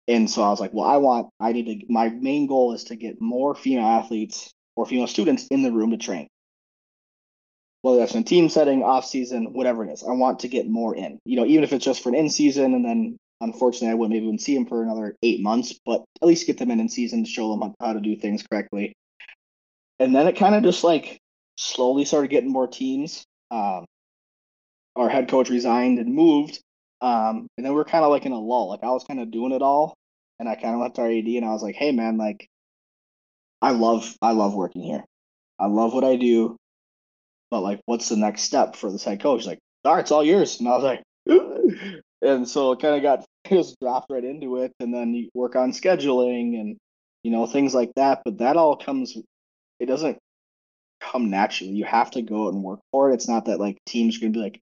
And 0.08 0.30
so 0.30 0.42
I 0.42 0.50
was 0.50 0.60
like, 0.60 0.74
well, 0.74 0.86
I 0.86 0.98
want, 0.98 1.30
I 1.40 1.52
need 1.52 1.82
to, 1.82 1.86
my 1.92 2.10
main 2.10 2.48
goal 2.48 2.74
is 2.74 2.86
to 2.86 2.96
get 2.96 3.20
more 3.20 3.54
female 3.54 3.86
athletes 3.86 4.54
or 4.76 4.86
female 4.86 5.08
students 5.08 5.48
in 5.48 5.64
the 5.64 5.72
room 5.72 5.92
to 5.92 5.98
train. 5.98 6.28
Whether 7.82 8.00
that's 8.00 8.16
in 8.16 8.22
a 8.22 8.24
team 8.24 8.50
setting, 8.50 8.84
off 8.84 9.06
season, 9.06 9.54
whatever 9.54 9.86
it 9.86 9.92
is, 9.92 10.04
I 10.04 10.14
want 10.14 10.40
to 10.40 10.48
get 10.48 10.68
more 10.68 10.96
in. 10.96 11.20
You 11.26 11.38
know, 11.38 11.46
even 11.46 11.64
if 11.64 11.74
it's 11.74 11.86
just 11.86 12.02
for 12.02 12.10
an 12.10 12.16
in 12.16 12.30
season, 12.30 12.74
and 12.74 12.86
then 12.86 13.18
unfortunately 13.42 13.90
I 13.90 13.94
wouldn't 13.96 14.14
maybe 14.14 14.26
wouldn't 14.26 14.42
see 14.42 14.56
them 14.56 14.66
for 14.66 14.82
another 14.82 15.16
eight 15.22 15.42
months, 15.42 15.78
but 15.86 16.04
at 16.22 16.28
least 16.28 16.48
get 16.48 16.58
them 16.58 16.72
in 16.72 16.80
in 16.80 16.90
season 16.90 17.24
to 17.24 17.30
show 17.30 17.56
them 17.56 17.74
how 17.80 17.94
to 17.94 18.00
do 18.00 18.16
things 18.16 18.44
correctly. 18.50 18.94
And 20.00 20.16
then 20.16 20.28
it 20.28 20.38
kind 20.38 20.56
of 20.56 20.64
just 20.64 20.84
like 20.84 21.20
slowly 21.58 22.06
started 22.06 22.30
getting 22.30 22.52
more 22.52 22.68
teams. 22.68 23.26
Um, 23.52 23.86
our 24.98 25.10
head 25.10 25.30
coach 25.30 25.50
resigned 25.50 26.00
and 26.00 26.14
moved, 26.14 26.60
um, 27.02 27.48
and 27.58 27.66
then 27.66 27.74
we're 27.74 27.86
kind 27.86 28.04
of 28.04 28.12
like 28.12 28.26
in 28.26 28.32
a 28.32 28.40
lull. 28.40 28.70
Like 28.70 28.84
I 28.84 28.92
was 28.92 29.04
kind 29.04 29.20
of 29.20 29.32
doing 29.32 29.52
it 29.52 29.62
all, 29.62 29.96
and 30.40 30.50
I 30.50 30.56
kind 30.56 30.74
of 30.76 30.82
left 30.82 31.00
our 31.00 31.10
AD, 31.10 31.26
and 31.28 31.46
I 31.46 31.50
was 31.52 31.64
like, 31.64 31.76
"Hey, 31.76 31.92
man, 31.92 32.18
like, 32.18 32.48
I 33.62 33.72
love, 33.72 34.16
I 34.22 34.32
love 34.32 34.56
working 34.56 34.84
here. 34.84 35.06
I 35.60 35.68
love 35.68 35.94
what 35.94 36.04
I 36.04 36.16
do, 36.16 36.58
but 37.52 37.62
like, 37.62 37.80
what's 37.86 38.10
the 38.10 38.18
next 38.18 38.44
step 38.44 38.76
for 38.76 38.92
this 38.92 39.04
head 39.04 39.22
coach?" 39.22 39.46
Like, 39.46 39.60
all 39.86 39.96
right, 39.96 40.02
it's 40.02 40.12
all 40.12 40.24
yours. 40.24 40.60
And 40.60 40.68
I 40.68 40.78
was 40.78 40.84
like, 40.84 41.04
and 42.22 42.48
so 42.48 42.72
it 42.72 42.82
kind 42.82 42.96
of 42.96 43.02
got 43.04 43.26
just 43.50 43.80
dropped 43.80 44.12
right 44.12 44.24
into 44.24 44.58
it, 44.58 44.74
and 44.80 44.94
then 44.94 45.14
you 45.14 45.30
work 45.34 45.56
on 45.56 45.72
scheduling 45.72 46.60
and 46.60 46.78
you 47.24 47.32
know 47.32 47.46
things 47.46 47.74
like 47.76 47.92
that. 47.96 48.22
But 48.26 48.40
that 48.40 48.58
all 48.58 48.76
comes. 48.78 49.18
It 49.80 49.86
doesn't 49.86 50.18
come 51.00 51.30
naturally. 51.30 51.74
You 51.74 51.86
have 51.86 52.12
to 52.12 52.22
go 52.22 52.48
out 52.48 52.54
and 52.54 52.64
work 52.64 52.80
for 52.92 53.12
it. 53.12 53.16
It's 53.16 53.28
not 53.28 53.46
that 53.46 53.60
like 53.60 53.78
teams 53.86 54.18
are 54.18 54.22
gonna 54.22 54.32
be 54.32 54.40
like, 54.40 54.60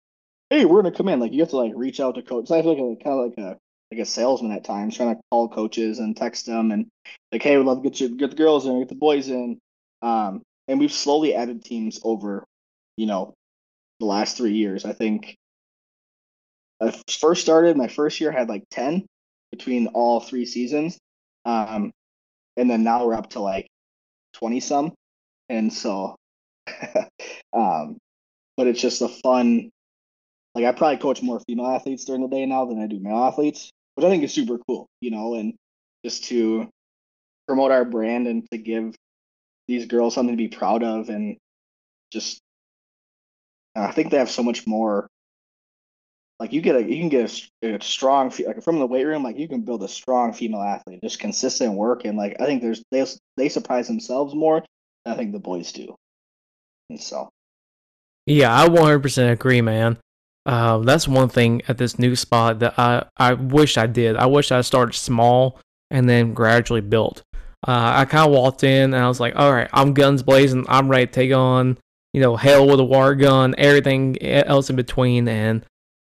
hey, 0.49 0.65
we're 0.65 0.81
gonna 0.81 0.95
come 0.95 1.09
in. 1.09 1.19
Like 1.19 1.33
you 1.33 1.41
have 1.41 1.49
to 1.49 1.57
like 1.57 1.73
reach 1.75 1.99
out 1.99 2.15
to 2.15 2.21
coaches. 2.21 2.51
I 2.51 2.61
feel 2.61 2.71
like 2.71 2.99
a, 2.99 3.03
kind 3.03 3.19
of 3.19 3.25
like 3.29 3.37
a 3.37 3.57
like 3.91 3.99
a 4.01 4.05
salesman 4.05 4.51
at 4.51 4.63
times, 4.63 4.95
trying 4.95 5.15
to 5.15 5.21
call 5.31 5.49
coaches 5.49 5.99
and 5.99 6.15
text 6.15 6.45
them 6.45 6.71
and 6.71 6.87
like, 7.31 7.43
hey, 7.43 7.57
we'd 7.57 7.65
love 7.65 7.83
to 7.83 7.89
get 7.89 7.99
you 7.99 8.15
get 8.15 8.31
the 8.31 8.35
girls 8.35 8.65
in, 8.65 8.79
get 8.79 8.89
the 8.89 8.95
boys 8.95 9.29
in. 9.29 9.59
Um, 10.01 10.41
and 10.67 10.79
we've 10.79 10.91
slowly 10.91 11.35
added 11.35 11.63
teams 11.63 11.99
over, 12.03 12.45
you 12.97 13.05
know, 13.05 13.33
the 13.99 14.05
last 14.05 14.37
three 14.37 14.53
years. 14.53 14.85
I 14.85 14.93
think 14.93 15.35
I 16.81 16.93
first 17.19 17.41
started 17.41 17.77
my 17.77 17.87
first 17.87 18.19
year 18.19 18.31
had 18.31 18.49
like 18.49 18.63
ten 18.69 19.05
between 19.51 19.87
all 19.87 20.19
three 20.19 20.45
seasons, 20.45 20.97
um, 21.45 21.91
and 22.57 22.69
then 22.69 22.83
now 22.83 23.05
we're 23.05 23.13
up 23.13 23.31
to 23.31 23.39
like 23.39 23.67
twenty 24.33 24.59
some, 24.59 24.93
and 25.49 25.71
so, 25.71 26.15
um, 27.53 27.97
but 28.57 28.67
it's 28.67 28.81
just 28.81 29.01
a 29.01 29.07
fun 29.07 29.69
like 30.55 30.63
I 30.63 30.71
probably 30.71 30.97
coach 30.97 31.21
more 31.21 31.41
female 31.41 31.67
athletes 31.67 32.05
during 32.05 32.21
the 32.21 32.29
day 32.29 32.45
now 32.45 32.65
than 32.65 32.81
I 32.81 32.87
do 32.87 32.99
male 32.99 33.17
athletes, 33.17 33.69
which 33.95 34.05
I 34.05 34.09
think 34.09 34.23
is 34.23 34.33
super 34.33 34.57
cool, 34.57 34.87
you 35.01 35.11
know, 35.11 35.35
and 35.35 35.53
just 36.03 36.23
to 36.25 36.69
promote 37.47 37.71
our 37.71 37.85
brand 37.85 38.27
and 38.27 38.49
to 38.51 38.57
give 38.57 38.95
these 39.67 39.85
girls 39.85 40.15
something 40.15 40.35
to 40.35 40.41
be 40.41 40.47
proud 40.47 40.81
of 40.81 41.09
and 41.09 41.37
just 42.11 42.39
I 43.75 43.91
think 43.91 44.09
they 44.09 44.17
have 44.17 44.31
so 44.31 44.43
much 44.43 44.65
more. 44.65 45.07
Like 46.39 46.53
you 46.53 46.61
get 46.61 46.75
a 46.75 46.81
you 46.81 46.99
can 46.99 47.09
get 47.09 47.49
a, 47.61 47.75
a 47.75 47.81
strong 47.81 48.31
like 48.45 48.63
from 48.63 48.79
the 48.79 48.87
weight 48.87 49.05
room 49.05 49.23
like 49.23 49.37
you 49.37 49.47
can 49.47 49.61
build 49.61 49.83
a 49.83 49.87
strong 49.87 50.33
female 50.33 50.61
athlete 50.61 50.99
just 51.01 51.17
consistent 51.17 51.75
work 51.75 52.03
and 52.03 52.17
like 52.17 52.35
I 52.41 52.45
think 52.45 52.61
there's 52.61 52.83
they 52.91 53.05
they 53.37 53.47
surprise 53.47 53.87
themselves 53.87 54.35
more 54.35 54.63
than 55.05 55.13
I 55.13 55.17
think 55.17 55.31
the 55.31 55.39
boys 55.39 55.71
do. 55.71 55.95
And 56.89 56.99
so. 56.99 57.29
Yeah 58.25 58.53
I 58.53 58.67
100% 58.67 59.31
agree 59.31 59.61
man 59.61 59.97
uh, 60.45 60.77
that's 60.79 61.07
one 61.07 61.29
thing 61.29 61.61
at 61.67 61.77
this 61.77 61.97
new 61.97 62.15
spot 62.15 62.59
that 62.59 62.77
I, 62.77 63.05
I 63.17 63.33
wish 63.33 63.77
I 63.77 63.87
did. 63.87 64.15
I 64.15 64.27
wish 64.27 64.51
I 64.51 64.61
started 64.61 64.93
small 64.93 65.59
and 65.89 66.07
then 66.07 66.33
gradually 66.33 66.81
built. 66.81 67.23
Uh, 67.67 67.93
I 67.95 68.05
kind 68.05 68.27
of 68.27 68.31
walked 68.31 68.63
in 68.63 68.93
and 68.93 69.03
I 69.03 69.07
was 69.07 69.19
like, 69.19 69.35
all 69.35 69.51
right, 69.51 69.69
I'm 69.73 69.93
guns 69.93 70.21
blazing. 70.21 70.65
I'm 70.69 70.87
ready 70.87 71.07
to 71.07 71.11
take 71.11 71.33
on, 71.33 71.79
you 72.13 72.21
know, 72.21 72.35
hell 72.35 72.67
with 72.67 72.79
a 72.79 72.83
water 72.83 73.15
gun, 73.15 73.55
everything 73.57 74.21
else 74.21 74.69
in 74.69 74.75
between. 74.75 75.27
And, 75.27 75.65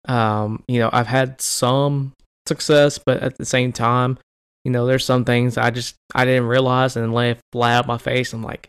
um, 0.06 0.62
you 0.68 0.80
know, 0.80 0.90
I've 0.92 1.06
had 1.06 1.40
some 1.40 2.12
success, 2.46 2.98
but 2.98 3.22
at 3.22 3.38
the 3.38 3.46
same 3.46 3.72
time, 3.72 4.18
you 4.64 4.70
know, 4.70 4.84
there's 4.84 5.04
some 5.04 5.24
things 5.24 5.56
I 5.56 5.70
just, 5.70 5.94
I 6.14 6.26
didn't 6.26 6.46
realize 6.48 6.96
and 6.96 7.14
lay 7.14 7.38
flat 7.52 7.78
out 7.78 7.86
my 7.86 7.98
face. 7.98 8.34
I'm 8.34 8.42
like, 8.42 8.68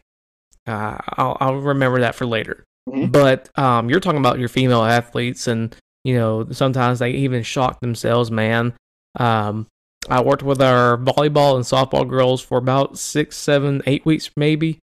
uh, 0.66 0.98
I'll, 1.10 1.36
I'll 1.42 1.56
remember 1.56 2.00
that 2.02 2.16
for 2.16 2.26
later. 2.26 2.64
Mm-hmm. 2.88 3.12
But 3.12 3.50
um, 3.58 3.90
you're 3.90 4.00
talking 4.00 4.20
about 4.20 4.40
your 4.40 4.50
female 4.50 4.84
athletes, 4.84 5.48
and 5.48 5.76
you 6.04 6.16
know 6.16 6.48
sometimes 6.52 7.00
they 7.00 7.12
even 7.12 7.44
shock 7.44 7.80
themselves. 7.82 8.32
Man, 8.32 8.74
um, 9.20 9.68
I 10.10 10.22
worked 10.22 10.44
with 10.44 10.62
our 10.62 10.98
volleyball 10.98 11.56
and 11.56 11.66
softball 11.66 12.08
girls 12.08 12.42
for 12.42 12.58
about 12.58 12.98
six, 12.98 13.36
seven, 13.36 13.82
eight 13.86 14.06
weeks 14.06 14.30
maybe, 14.38 14.80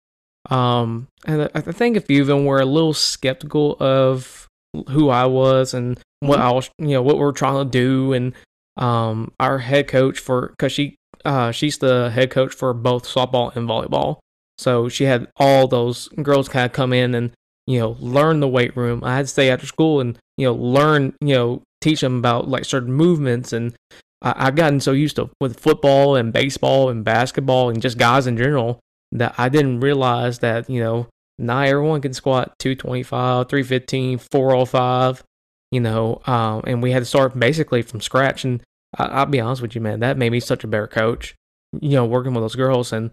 Um, 0.49 1.07
and 1.25 1.49
I 1.53 1.61
think 1.61 1.95
a 1.97 2.01
few 2.01 2.21
of 2.21 2.27
them 2.27 2.45
were 2.45 2.59
a 2.59 2.65
little 2.65 2.93
skeptical 2.93 3.77
of 3.79 4.47
who 4.89 5.09
I 5.09 5.25
was 5.25 5.73
and 5.73 5.99
what 6.21 6.39
Mhm. 6.39 6.43
I 6.43 6.51
was, 6.51 6.69
you 6.79 6.87
know, 6.89 7.01
what 7.01 7.17
we're 7.19 7.31
trying 7.31 7.63
to 7.63 7.69
do. 7.69 8.13
And 8.13 8.33
um, 8.77 9.31
our 9.39 9.59
head 9.59 9.87
coach 9.87 10.17
for, 10.17 10.47
because 10.49 10.71
she, 10.71 10.95
uh, 11.25 11.51
she's 11.51 11.77
the 11.77 12.09
head 12.09 12.31
coach 12.31 12.53
for 12.53 12.73
both 12.73 13.05
softball 13.05 13.55
and 13.55 13.67
volleyball. 13.69 14.17
So 14.57 14.89
she 14.89 15.03
had 15.03 15.27
all 15.37 15.67
those 15.67 16.07
girls 16.23 16.49
kind 16.49 16.65
of 16.65 16.71
come 16.71 16.93
in 16.93 17.13
and, 17.13 17.31
you 17.68 17.80
know, 17.80 17.95
learn 17.99 18.39
the 18.39 18.47
weight 18.47 18.76
room. 18.76 19.03
I 19.03 19.16
had 19.16 19.24
to 19.24 19.28
stay 19.28 19.49
after 19.49 19.66
school 19.66 19.99
and, 19.99 20.18
you 20.38 20.45
know, 20.45 20.53
learn, 20.53 21.14
you 21.22 21.36
know, 21.36 21.62
teach 21.82 22.01
them 22.01 22.18
about 22.18 22.47
like 22.47 22.66
certain 22.66 22.93
movements. 22.93 23.53
And 23.53 23.76
I, 24.22 24.47
I've 24.47 24.55
gotten 24.55 24.80
so 24.80 24.91
used 24.91 25.16
to 25.18 25.30
with 25.39 25.59
football 25.59 26.16
and 26.16 26.34
baseball 26.34 26.89
and 26.89 27.03
basketball 27.03 27.70
and 27.70 27.82
just 27.82 27.97
guys 27.97 28.28
in 28.28 28.38
general 28.38 28.80
that 29.12 29.36
I 29.38 29.49
didn't 29.49 29.82
realize 29.82 30.39
that, 30.39 30.70
you 30.70 30.82
know, 30.82 31.07
not 31.38 31.68
everyone 31.68 32.01
can 32.01 32.14
squat 32.14 32.53
225, 32.59 33.49
315, 33.49 34.20
405, 34.20 35.24
you 35.72 35.80
know, 35.80 36.22
um, 36.26 36.62
and 36.68 36.84
we 36.84 36.91
had 36.91 36.99
to 36.99 37.05
start 37.05 37.38
basically 37.38 37.82
from 37.82 38.01
scratch. 38.01 38.45
And 38.45 38.62
I, 38.97 39.05
I'll 39.05 39.26
be 39.26 39.39
honest 39.39 39.62
with 39.62 39.76
you, 39.76 39.82
man, 39.82 39.99
that 40.01 40.18
made 40.18 40.32
me 40.32 40.39
such 40.39 40.64
a 40.64 40.68
better 40.68 40.88
coach, 40.88 41.36
you 41.80 41.91
know, 41.91 42.05
working 42.05 42.34
with 42.34 42.43
those 42.43 42.55
girls. 42.55 42.93
And 42.93 43.12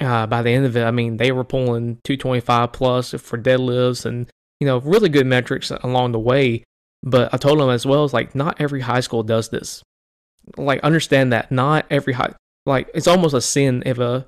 uh, 0.00 0.26
by 0.26 0.42
the 0.42 0.50
end 0.50 0.66
of 0.66 0.76
it, 0.76 0.84
I 0.84 0.90
mean, 0.90 1.16
they 1.16 1.32
were 1.32 1.44
pulling 1.44 1.98
225 2.04 2.72
plus 2.72 3.10
for 3.12 3.38
deadlifts 3.38 4.04
and, 4.04 4.28
you 4.60 4.66
know, 4.66 4.78
really 4.78 5.08
good 5.08 5.26
metrics 5.26 5.70
along 5.70 6.12
the 6.12 6.18
way. 6.18 6.64
But 7.02 7.32
I 7.32 7.36
told 7.36 7.60
them 7.60 7.70
as 7.70 7.86
well, 7.86 8.04
it's 8.04 8.12
like, 8.12 8.34
not 8.34 8.60
every 8.60 8.80
high 8.80 9.00
school 9.00 9.22
does 9.22 9.48
this. 9.48 9.82
Like, 10.56 10.80
understand 10.80 11.32
that 11.32 11.50
not 11.50 11.86
every 11.90 12.12
high, 12.12 12.34
like, 12.66 12.90
it's 12.94 13.06
almost 13.06 13.34
a 13.34 13.40
sin 13.40 13.82
if 13.86 13.98
a 13.98 14.26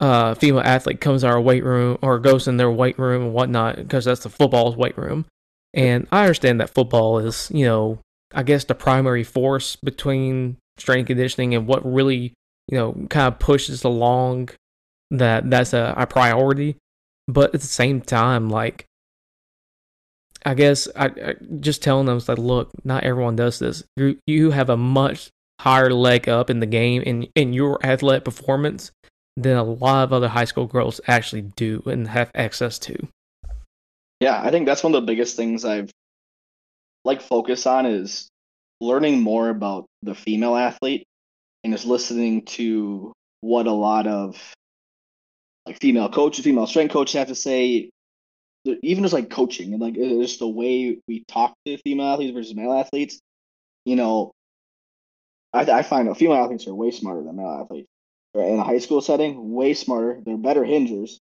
uh, 0.00 0.34
female 0.34 0.60
athlete 0.60 1.00
comes 1.00 1.22
to 1.22 1.28
our 1.28 1.40
weight 1.40 1.64
room 1.64 1.98
or 2.02 2.18
goes 2.18 2.48
in 2.48 2.56
their 2.56 2.70
weight 2.70 2.98
room 2.98 3.22
and 3.22 3.32
whatnot 3.32 3.76
because 3.76 4.04
that's 4.04 4.22
the 4.22 4.28
football's 4.28 4.76
weight 4.76 4.96
room. 4.98 5.26
And 5.72 6.06
I 6.12 6.22
understand 6.22 6.60
that 6.60 6.74
football 6.74 7.18
is, 7.18 7.50
you 7.52 7.64
know, 7.64 8.00
I 8.32 8.42
guess 8.42 8.64
the 8.64 8.74
primary 8.74 9.24
force 9.24 9.76
between 9.76 10.56
strength 10.78 11.00
and 11.00 11.06
conditioning 11.06 11.54
and 11.54 11.66
what 11.66 11.84
really, 11.84 12.34
you 12.68 12.78
know, 12.78 12.92
kind 13.10 13.32
of 13.32 13.38
pushes 13.38 13.84
along 13.84 14.50
that 15.10 15.48
that's 15.50 15.72
a, 15.72 15.94
a 15.96 16.06
priority. 16.06 16.76
But 17.26 17.54
at 17.54 17.60
the 17.60 17.66
same 17.66 18.00
time, 18.00 18.50
like, 18.50 18.84
I 20.44 20.54
guess 20.54 20.88
I, 20.94 21.06
I 21.06 21.34
just 21.60 21.82
telling 21.82 22.06
them, 22.06 22.18
it's 22.18 22.28
like, 22.28 22.38
look, 22.38 22.70
not 22.84 23.04
everyone 23.04 23.36
does 23.36 23.58
this. 23.58 23.82
You 23.96 24.18
you 24.26 24.50
have 24.50 24.68
a 24.68 24.76
much 24.76 25.30
higher 25.60 25.90
leg 25.90 26.28
up 26.28 26.50
in 26.50 26.60
the 26.60 26.66
game 26.66 27.02
in 27.02 27.28
in 27.34 27.52
your 27.52 27.84
athletic 27.84 28.24
performance 28.24 28.92
than 29.36 29.56
a 29.56 29.64
lot 29.64 30.04
of 30.04 30.12
other 30.12 30.28
high 30.28 30.44
school 30.44 30.66
girls 30.66 31.00
actually 31.08 31.42
do 31.42 31.82
and 31.86 32.08
have 32.08 32.30
access 32.34 32.78
to. 32.80 33.08
Yeah, 34.20 34.40
I 34.42 34.50
think 34.50 34.66
that's 34.66 34.84
one 34.84 34.94
of 34.94 35.02
the 35.02 35.06
biggest 35.06 35.36
things 35.36 35.64
I've 35.64 35.90
like 37.04 37.20
focus 37.20 37.66
on 37.66 37.86
is 37.86 38.28
learning 38.80 39.20
more 39.20 39.48
about 39.48 39.86
the 40.02 40.14
female 40.14 40.56
athlete 40.56 41.04
and 41.62 41.74
is 41.74 41.84
listening 41.84 42.44
to 42.44 43.12
what 43.40 43.66
a 43.66 43.72
lot 43.72 44.06
of 44.06 44.54
like 45.66 45.80
female 45.80 46.08
coaches, 46.08 46.44
female 46.44 46.66
strength 46.66 46.92
coaches 46.92 47.14
have 47.14 47.28
to 47.28 47.34
say, 47.34 47.90
even 48.64 49.04
just 49.04 49.14
like 49.14 49.30
coaching 49.30 49.72
and 49.72 49.82
like 49.82 49.94
it's 49.96 50.30
just 50.30 50.38
the 50.40 50.48
way 50.48 50.98
we 51.06 51.24
talk 51.28 51.54
to 51.66 51.76
female 51.78 52.06
athletes 52.06 52.32
versus 52.34 52.54
male 52.54 52.72
athletes. 52.72 53.20
You 53.84 53.96
know, 53.96 54.32
I, 55.52 55.60
I 55.70 55.82
find 55.82 56.14
female 56.16 56.36
athletes 56.36 56.66
are 56.66 56.74
way 56.74 56.90
smarter 56.90 57.22
than 57.22 57.36
male 57.36 57.60
athletes. 57.62 57.88
Right? 58.34 58.48
In 58.48 58.58
a 58.58 58.64
high 58.64 58.78
school 58.78 59.00
setting, 59.00 59.52
way 59.52 59.74
smarter. 59.74 60.20
They're 60.24 60.36
better 60.36 60.64
hingers, 60.64 61.20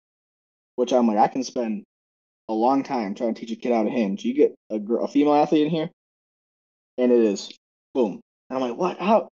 which 0.75 0.91
I'm 0.91 1.07
like, 1.07 1.17
I 1.17 1.27
can 1.27 1.43
spend 1.43 1.83
a 2.49 2.53
long 2.53 2.83
time 2.83 3.15
trying 3.15 3.33
to 3.33 3.39
teach 3.39 3.51
a 3.51 3.59
kid 3.59 3.71
how 3.71 3.83
to 3.83 3.89
hinge. 3.89 4.25
You 4.25 4.33
get 4.33 4.55
a, 4.69 4.79
gr- 4.79 4.99
a 4.99 5.07
female 5.07 5.35
athlete 5.35 5.65
in 5.65 5.69
here, 5.69 5.89
and 6.97 7.11
it 7.11 7.19
is 7.19 7.51
boom. 7.93 8.19
And 8.49 8.57
I'm 8.57 8.69
like, 8.69 8.77
what? 8.77 8.99
How? 8.99 9.29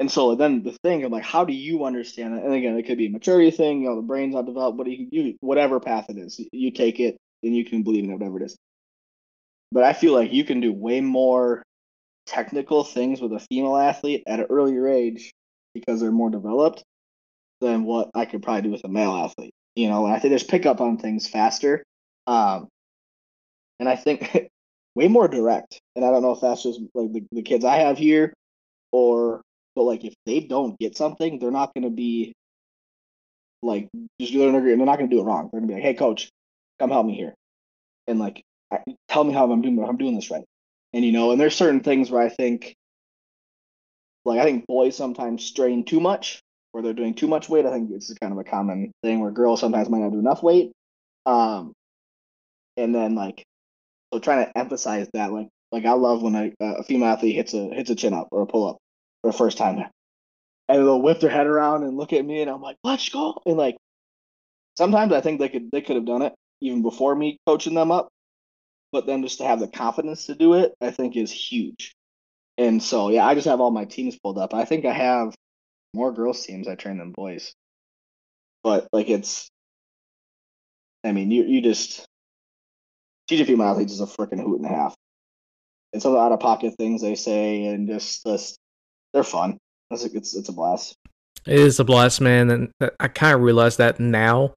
And 0.00 0.10
so 0.10 0.34
then 0.34 0.62
the 0.62 0.72
thing, 0.82 1.04
I'm 1.04 1.12
like, 1.12 1.24
how 1.24 1.44
do 1.44 1.52
you 1.52 1.84
understand 1.84 2.38
it? 2.38 2.42
And 2.42 2.54
again, 2.54 2.76
it 2.78 2.84
could 2.84 2.96
be 2.96 3.06
a 3.06 3.10
maturity 3.10 3.50
thing. 3.50 3.82
You 3.82 3.90
know, 3.90 3.96
the 3.96 4.02
brain's 4.02 4.34
not 4.34 4.46
developed. 4.46 4.78
but 4.78 4.86
you, 4.86 5.06
you 5.12 5.36
whatever 5.40 5.78
path 5.78 6.06
it 6.08 6.16
is, 6.16 6.40
you 6.52 6.70
take 6.70 7.00
it 7.00 7.18
and 7.42 7.54
you 7.54 7.66
can 7.66 7.82
believe 7.82 8.04
in 8.04 8.10
it, 8.10 8.14
whatever 8.14 8.40
it 8.40 8.46
is. 8.46 8.56
But 9.70 9.84
I 9.84 9.92
feel 9.92 10.14
like 10.14 10.32
you 10.32 10.42
can 10.42 10.60
do 10.60 10.72
way 10.72 11.02
more 11.02 11.62
technical 12.26 12.82
things 12.82 13.20
with 13.20 13.32
a 13.34 13.40
female 13.40 13.76
athlete 13.76 14.22
at 14.26 14.40
an 14.40 14.46
earlier 14.48 14.88
age 14.88 15.32
because 15.74 16.00
they're 16.00 16.10
more 16.10 16.30
developed 16.30 16.82
than 17.60 17.84
what 17.84 18.10
I 18.14 18.24
could 18.24 18.42
probably 18.42 18.62
do 18.62 18.70
with 18.70 18.84
a 18.84 18.88
male 18.88 19.12
athlete. 19.12 19.52
You 19.76 19.90
know, 19.90 20.06
I 20.06 20.18
think 20.18 20.30
there's 20.30 20.42
pick 20.42 20.64
up 20.64 20.80
on 20.80 20.96
things 20.96 21.28
faster. 21.28 21.84
Um, 22.26 22.68
and 23.78 23.88
I 23.88 23.96
think 23.96 24.48
way 24.94 25.08
more 25.08 25.28
direct. 25.28 25.78
And 25.94 26.06
I 26.06 26.10
don't 26.10 26.22
know 26.22 26.32
if 26.32 26.40
that's 26.40 26.62
just 26.62 26.80
like 26.94 27.12
the, 27.12 27.22
the 27.32 27.42
kids 27.42 27.66
I 27.66 27.76
have 27.76 27.98
here 27.98 28.32
or 28.92 29.42
but 29.80 29.86
like 29.86 30.04
if 30.04 30.12
they 30.26 30.40
don't 30.40 30.78
get 30.78 30.94
something, 30.94 31.38
they're 31.38 31.50
not 31.50 31.72
gonna 31.74 31.88
be 31.88 32.34
like 33.62 33.88
just 34.20 34.34
they're 34.34 34.52
not 34.52 34.62
they're 34.62 34.76
not 34.76 34.98
gonna 34.98 35.08
do 35.08 35.20
it 35.20 35.24
wrong. 35.24 35.48
They're 35.50 35.58
gonna 35.58 35.68
be 35.68 35.72
like, 35.72 35.82
Hey 35.82 35.94
coach, 35.94 36.28
come 36.78 36.90
help 36.90 37.06
me 37.06 37.14
here. 37.14 37.32
And 38.06 38.18
like 38.18 38.42
tell 39.08 39.24
me 39.24 39.32
how 39.32 39.50
I'm 39.50 39.62
doing 39.62 39.82
I'm 39.82 39.96
doing 39.96 40.16
this 40.16 40.30
right. 40.30 40.44
And 40.92 41.02
you 41.02 41.12
know, 41.12 41.30
and 41.30 41.40
there's 41.40 41.56
certain 41.56 41.80
things 41.80 42.10
where 42.10 42.20
I 42.20 42.28
think 42.28 42.74
like 44.26 44.38
I 44.38 44.44
think 44.44 44.66
boys 44.66 44.96
sometimes 44.96 45.46
strain 45.46 45.86
too 45.86 45.98
much 45.98 46.42
or 46.74 46.82
they're 46.82 46.92
doing 46.92 47.14
too 47.14 47.28
much 47.28 47.48
weight. 47.48 47.64
I 47.64 47.70
think 47.70 47.90
it's 47.90 48.12
kind 48.20 48.34
of 48.34 48.38
a 48.38 48.44
common 48.44 48.92
thing 49.02 49.20
where 49.20 49.30
girls 49.30 49.60
sometimes 49.60 49.88
might 49.88 50.00
not 50.00 50.12
do 50.12 50.18
enough 50.18 50.42
weight. 50.42 50.72
Um, 51.24 51.72
and 52.76 52.94
then 52.94 53.14
like, 53.14 53.46
so 54.12 54.20
trying 54.20 54.44
to 54.44 54.58
emphasize 54.58 55.08
that, 55.14 55.32
like, 55.32 55.48
like 55.72 55.86
I 55.86 55.92
love 55.92 56.20
when 56.20 56.34
a, 56.34 56.52
a 56.60 56.82
female 56.82 57.08
athlete 57.08 57.36
hits 57.36 57.54
a 57.54 57.70
hits 57.70 57.88
a 57.88 57.94
chin 57.94 58.12
up 58.12 58.28
or 58.30 58.42
a 58.42 58.46
pull 58.46 58.68
up 58.68 58.76
the 59.22 59.32
first 59.32 59.58
time, 59.58 59.78
and 60.68 60.78
they'll 60.78 61.02
whip 61.02 61.20
their 61.20 61.30
head 61.30 61.46
around 61.46 61.84
and 61.84 61.96
look 61.96 62.12
at 62.12 62.24
me, 62.24 62.40
and 62.42 62.50
I'm 62.50 62.62
like, 62.62 62.76
let's 62.84 63.08
go. 63.08 63.40
And 63.46 63.56
like, 63.56 63.76
sometimes 64.76 65.12
I 65.12 65.20
think 65.20 65.40
they 65.40 65.48
could 65.48 65.70
they 65.70 65.82
could 65.82 65.96
have 65.96 66.06
done 66.06 66.22
it 66.22 66.34
even 66.60 66.82
before 66.82 67.14
me 67.14 67.38
coaching 67.46 67.74
them 67.74 67.90
up, 67.90 68.08
but 68.92 69.06
then 69.06 69.22
just 69.22 69.38
to 69.38 69.44
have 69.44 69.60
the 69.60 69.68
confidence 69.68 70.26
to 70.26 70.34
do 70.34 70.54
it, 70.54 70.72
I 70.80 70.90
think 70.90 71.16
is 71.16 71.32
huge. 71.32 71.94
And 72.58 72.82
so 72.82 73.10
yeah, 73.10 73.26
I 73.26 73.34
just 73.34 73.46
have 73.46 73.60
all 73.60 73.70
my 73.70 73.84
teams 73.84 74.18
pulled 74.18 74.38
up. 74.38 74.54
I 74.54 74.64
think 74.64 74.84
I 74.84 74.92
have 74.92 75.34
more 75.94 76.12
girls 76.12 76.44
teams 76.44 76.68
I 76.68 76.74
train 76.74 76.98
than 76.98 77.12
boys. 77.12 77.54
But 78.62 78.88
like 78.92 79.08
it's 79.08 79.48
I 81.04 81.12
mean 81.12 81.30
you 81.30 81.44
you 81.44 81.62
just 81.62 82.06
teaching 83.28 83.46
female 83.46 83.68
athletes 83.68 83.92
is 83.92 84.00
a 84.00 84.06
freaking 84.06 84.42
hoot 84.42 84.60
and 84.60 84.66
a 84.66 84.74
half. 84.74 84.94
And 85.92 86.02
some 86.02 86.12
of 86.12 86.18
the 86.18 86.22
out 86.22 86.32
of 86.32 86.40
pocket 86.40 86.74
things 86.78 87.02
they 87.02 87.14
say 87.14 87.64
and 87.64 87.88
just 87.88 88.24
just 88.24 88.59
they're 89.12 89.22
fun. 89.22 89.58
It's 89.90 90.04
a, 90.04 90.16
it's, 90.16 90.36
it's 90.36 90.48
a 90.48 90.52
blast. 90.52 90.94
It 91.46 91.58
is 91.58 91.80
a 91.80 91.84
blast, 91.84 92.20
man, 92.20 92.50
and 92.50 92.70
I 93.00 93.08
kind 93.08 93.34
of 93.34 93.40
realized 93.40 93.78
that 93.78 93.98
now. 93.98 94.54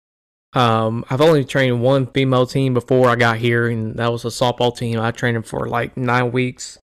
Um, 0.55 1.05
I've 1.09 1.20
only 1.20 1.44
trained 1.44 1.80
one 1.80 2.07
female 2.07 2.46
team 2.46 2.74
before 2.74 3.09
I 3.09 3.16
got 3.16 3.38
here, 3.38 3.68
and 3.68 3.96
that 3.96 4.12
was 4.12 4.24
a 4.24 4.28
softball 4.28 4.76
team. 4.76 5.00
I 5.00 5.11
trained 5.11 5.36
them 5.36 5.42
for 5.42 5.68
like 5.68 5.96
nine 5.96 6.32
weeks 6.32 6.78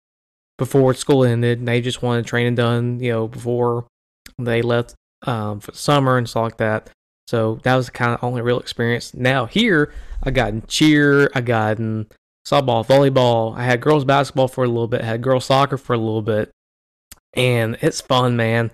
before 0.60 0.94
school 0.94 1.24
ended. 1.24 1.58
And 1.58 1.68
they 1.68 1.82
just 1.82 2.04
wanted 2.04 2.28
training 2.28 2.54
done, 2.54 3.00
you 3.00 3.12
know, 3.12 3.28
before 3.28 3.88
they 4.38 4.62
left 4.62 4.94
um, 5.26 5.60
for 5.60 5.74
summer 5.74 6.20
and 6.20 6.30
stuff 6.30 6.44
like 6.44 6.58
that. 6.58 6.92
So 7.28 7.60
that 7.64 7.76
was 7.76 7.88
the 7.88 7.92
kind 7.92 8.14
of 8.14 8.24
only 8.24 8.42
real 8.42 8.60
experience. 8.60 9.16
Now 9.16 9.48
here, 9.48 9.92
I 10.22 10.30
got 10.30 10.50
in 10.50 10.64
cheer, 10.68 11.32
I 11.34 11.42
got 11.42 11.80
in 11.80 12.08
softball, 12.46 12.86
volleyball. 12.86 13.58
I 13.58 13.64
had 13.64 13.82
girls 13.82 14.06
basketball 14.06 14.48
for 14.48 14.64
a 14.64 14.68
little 14.68 14.88
bit, 14.88 15.02
had 15.02 15.22
girls 15.22 15.46
soccer 15.46 15.78
for 15.78 15.94
a 15.94 15.98
little 15.98 16.22
bit, 16.22 16.52
and 17.34 17.78
it's 17.82 18.02
fun, 18.02 18.36
man. 18.36 18.72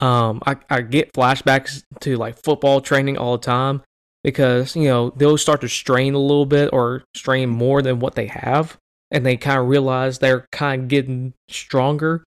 Um, 0.00 0.40
I, 0.46 0.56
I 0.70 0.82
get 0.82 1.12
flashbacks 1.12 1.82
to 2.00 2.16
like 2.16 2.42
football 2.42 2.80
training 2.80 3.18
all 3.18 3.36
the 3.36 3.44
time 3.44 3.82
because 4.22 4.76
you 4.76 4.84
know 4.84 5.10
they'll 5.16 5.38
start 5.38 5.60
to 5.62 5.68
strain 5.68 6.14
a 6.14 6.18
little 6.18 6.46
bit 6.46 6.70
or 6.72 7.02
strain 7.14 7.48
more 7.48 7.82
than 7.82 7.98
what 7.98 8.14
they 8.14 8.26
have, 8.26 8.76
and 9.10 9.24
they 9.26 9.36
kind 9.36 9.60
of 9.60 9.68
realize 9.68 10.18
they're 10.18 10.46
kind 10.52 10.82
of 10.82 10.88
getting 10.88 11.34
stronger. 11.48 12.24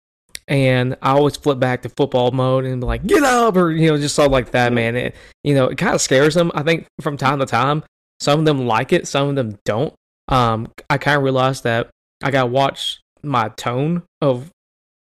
And 0.46 0.96
I 1.00 1.12
always 1.12 1.36
flip 1.36 1.58
back 1.58 1.80
to 1.82 1.88
football 1.88 2.30
mode 2.30 2.66
and 2.66 2.80
be 2.80 2.86
like, 2.86 3.06
"Get 3.06 3.22
up!" 3.22 3.56
or 3.56 3.70
you 3.70 3.90
know, 3.90 3.96
just 3.96 4.14
something 4.14 4.32
like 4.32 4.50
that, 4.50 4.72
man. 4.72 4.94
It, 4.94 5.14
you 5.42 5.54
know, 5.54 5.68
it 5.68 5.78
kind 5.78 5.94
of 5.94 6.02
scares 6.02 6.34
them. 6.34 6.52
I 6.54 6.62
think 6.62 6.86
from 7.00 7.16
time 7.16 7.38
to 7.38 7.46
time, 7.46 7.82
some 8.20 8.40
of 8.40 8.44
them 8.44 8.66
like 8.66 8.92
it, 8.92 9.08
some 9.08 9.28
of 9.28 9.36
them 9.36 9.58
don't. 9.64 9.94
Um, 10.28 10.70
I 10.90 10.98
kind 10.98 11.16
of 11.16 11.22
realized 11.22 11.64
that 11.64 11.88
I 12.22 12.30
gotta 12.30 12.46
watch 12.46 13.00
my 13.22 13.48
tone 13.50 14.02
of 14.20 14.50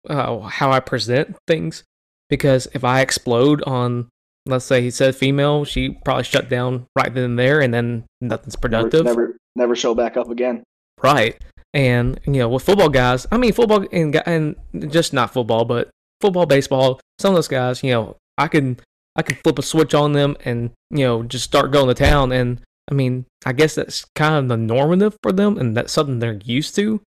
uh, 0.10 0.40
how 0.40 0.72
I 0.72 0.80
present 0.80 1.36
things 1.48 1.84
because 2.30 2.68
if 2.74 2.84
I 2.84 3.02
explode 3.02 3.62
on, 3.64 4.08
let's 4.46 4.66
say 4.66 4.82
he 4.82 4.90
said 4.90 5.16
female, 5.16 5.66
she 5.66 5.90
probably 5.90 6.24
shut 6.24 6.50
down 6.50 6.86
right 6.96 7.14
then 7.14 7.24
and 7.24 7.40
there, 7.40 7.62
and 7.62 7.74
then 7.74 8.06
nothing's 8.22 8.56
productive. 8.56 9.06
Never, 9.06 9.22
never 9.22 9.38
never 9.56 9.76
show 9.76 9.94
back 9.94 10.18
up 10.18 10.30
again. 10.30 10.64
Right. 11.02 11.40
And 11.74 12.20
you 12.26 12.34
know, 12.34 12.50
with 12.50 12.64
football 12.64 12.90
guys, 12.90 13.28
I 13.32 13.38
mean 13.38 13.54
football 13.54 13.86
and 13.92 14.16
and 14.26 14.56
just 14.90 15.14
not 15.14 15.34
football, 15.34 15.66
but 15.66 15.90
football, 16.20 16.46
baseball, 16.46 17.00
some 17.20 17.32
of 17.32 17.36
those 17.36 17.48
guys, 17.48 17.84
you 17.84 17.92
know, 17.92 18.18
I 18.38 18.48
can 18.48 18.80
I 19.16 19.22
can 19.22 19.38
flip 19.44 19.60
a 19.60 19.62
switch 19.62 19.94
on 19.94 20.14
them 20.14 20.38
and 20.46 20.72
you 20.90 21.06
know 21.06 21.24
just 21.24 21.46
start 21.46 21.72
going 21.72 21.88
to 21.88 21.94
town. 21.94 22.32
And 22.32 22.62
I 22.90 22.94
mean, 22.94 23.26
I 23.46 23.54
guess 23.54 23.76
that's 23.76 24.06
kind 24.16 24.36
of 24.36 24.48
the 24.48 24.58
normative 24.58 25.16
for 25.24 25.32
them, 25.32 25.58
and 25.58 25.76
that's 25.76 25.94
something 25.94 26.20
they're 26.20 26.40
used 26.44 26.76
to. 26.76 27.02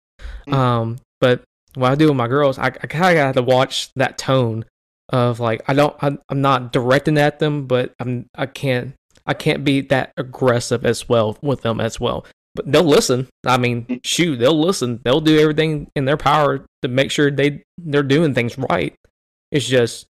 Mm. 0.49 0.53
Um, 0.53 0.99
but 1.21 1.43
what 1.75 1.93
I 1.93 1.95
do 1.95 2.09
with 2.09 2.17
my 2.17 2.29
girls, 2.29 2.59
I, 2.59 2.67
I 2.67 2.71
kind 2.71 3.19
of 3.19 3.23
got 3.23 3.35
to 3.35 3.43
watch 3.43 3.93
that 3.95 4.19
tone 4.19 4.65
of 5.11 5.41
like 5.41 5.63
I 5.69 5.75
don't 5.75 5.95
I'm, 6.01 6.19
I'm 6.29 6.41
not 6.41 6.73
directing 6.73 7.19
at 7.19 7.39
them, 7.39 7.67
but 7.67 7.93
I'm 7.99 8.27
I 8.35 8.47
can't 8.47 8.95
I 9.27 9.35
can't 9.35 9.65
be 9.65 9.81
that 9.83 10.13
aggressive 10.17 10.85
as 10.85 11.09
well 11.09 11.37
with 11.43 11.63
them 11.63 11.81
as 11.81 12.01
well. 12.01 12.25
But 12.55 12.71
they'll 12.71 12.83
listen. 12.83 13.29
I 13.47 13.59
mean, 13.59 14.01
shoot, 14.05 14.37
they'll 14.37 14.61
listen. 14.61 15.01
They'll 15.05 15.21
do 15.21 15.39
everything 15.39 15.91
in 15.95 16.05
their 16.05 16.17
power 16.17 16.65
to 16.83 16.89
make 16.89 17.11
sure 17.11 17.31
they 17.31 17.63
they're 17.79 18.03
doing 18.03 18.35
things 18.35 18.57
right. 18.59 18.95
It's 19.53 19.67
just 19.67 20.07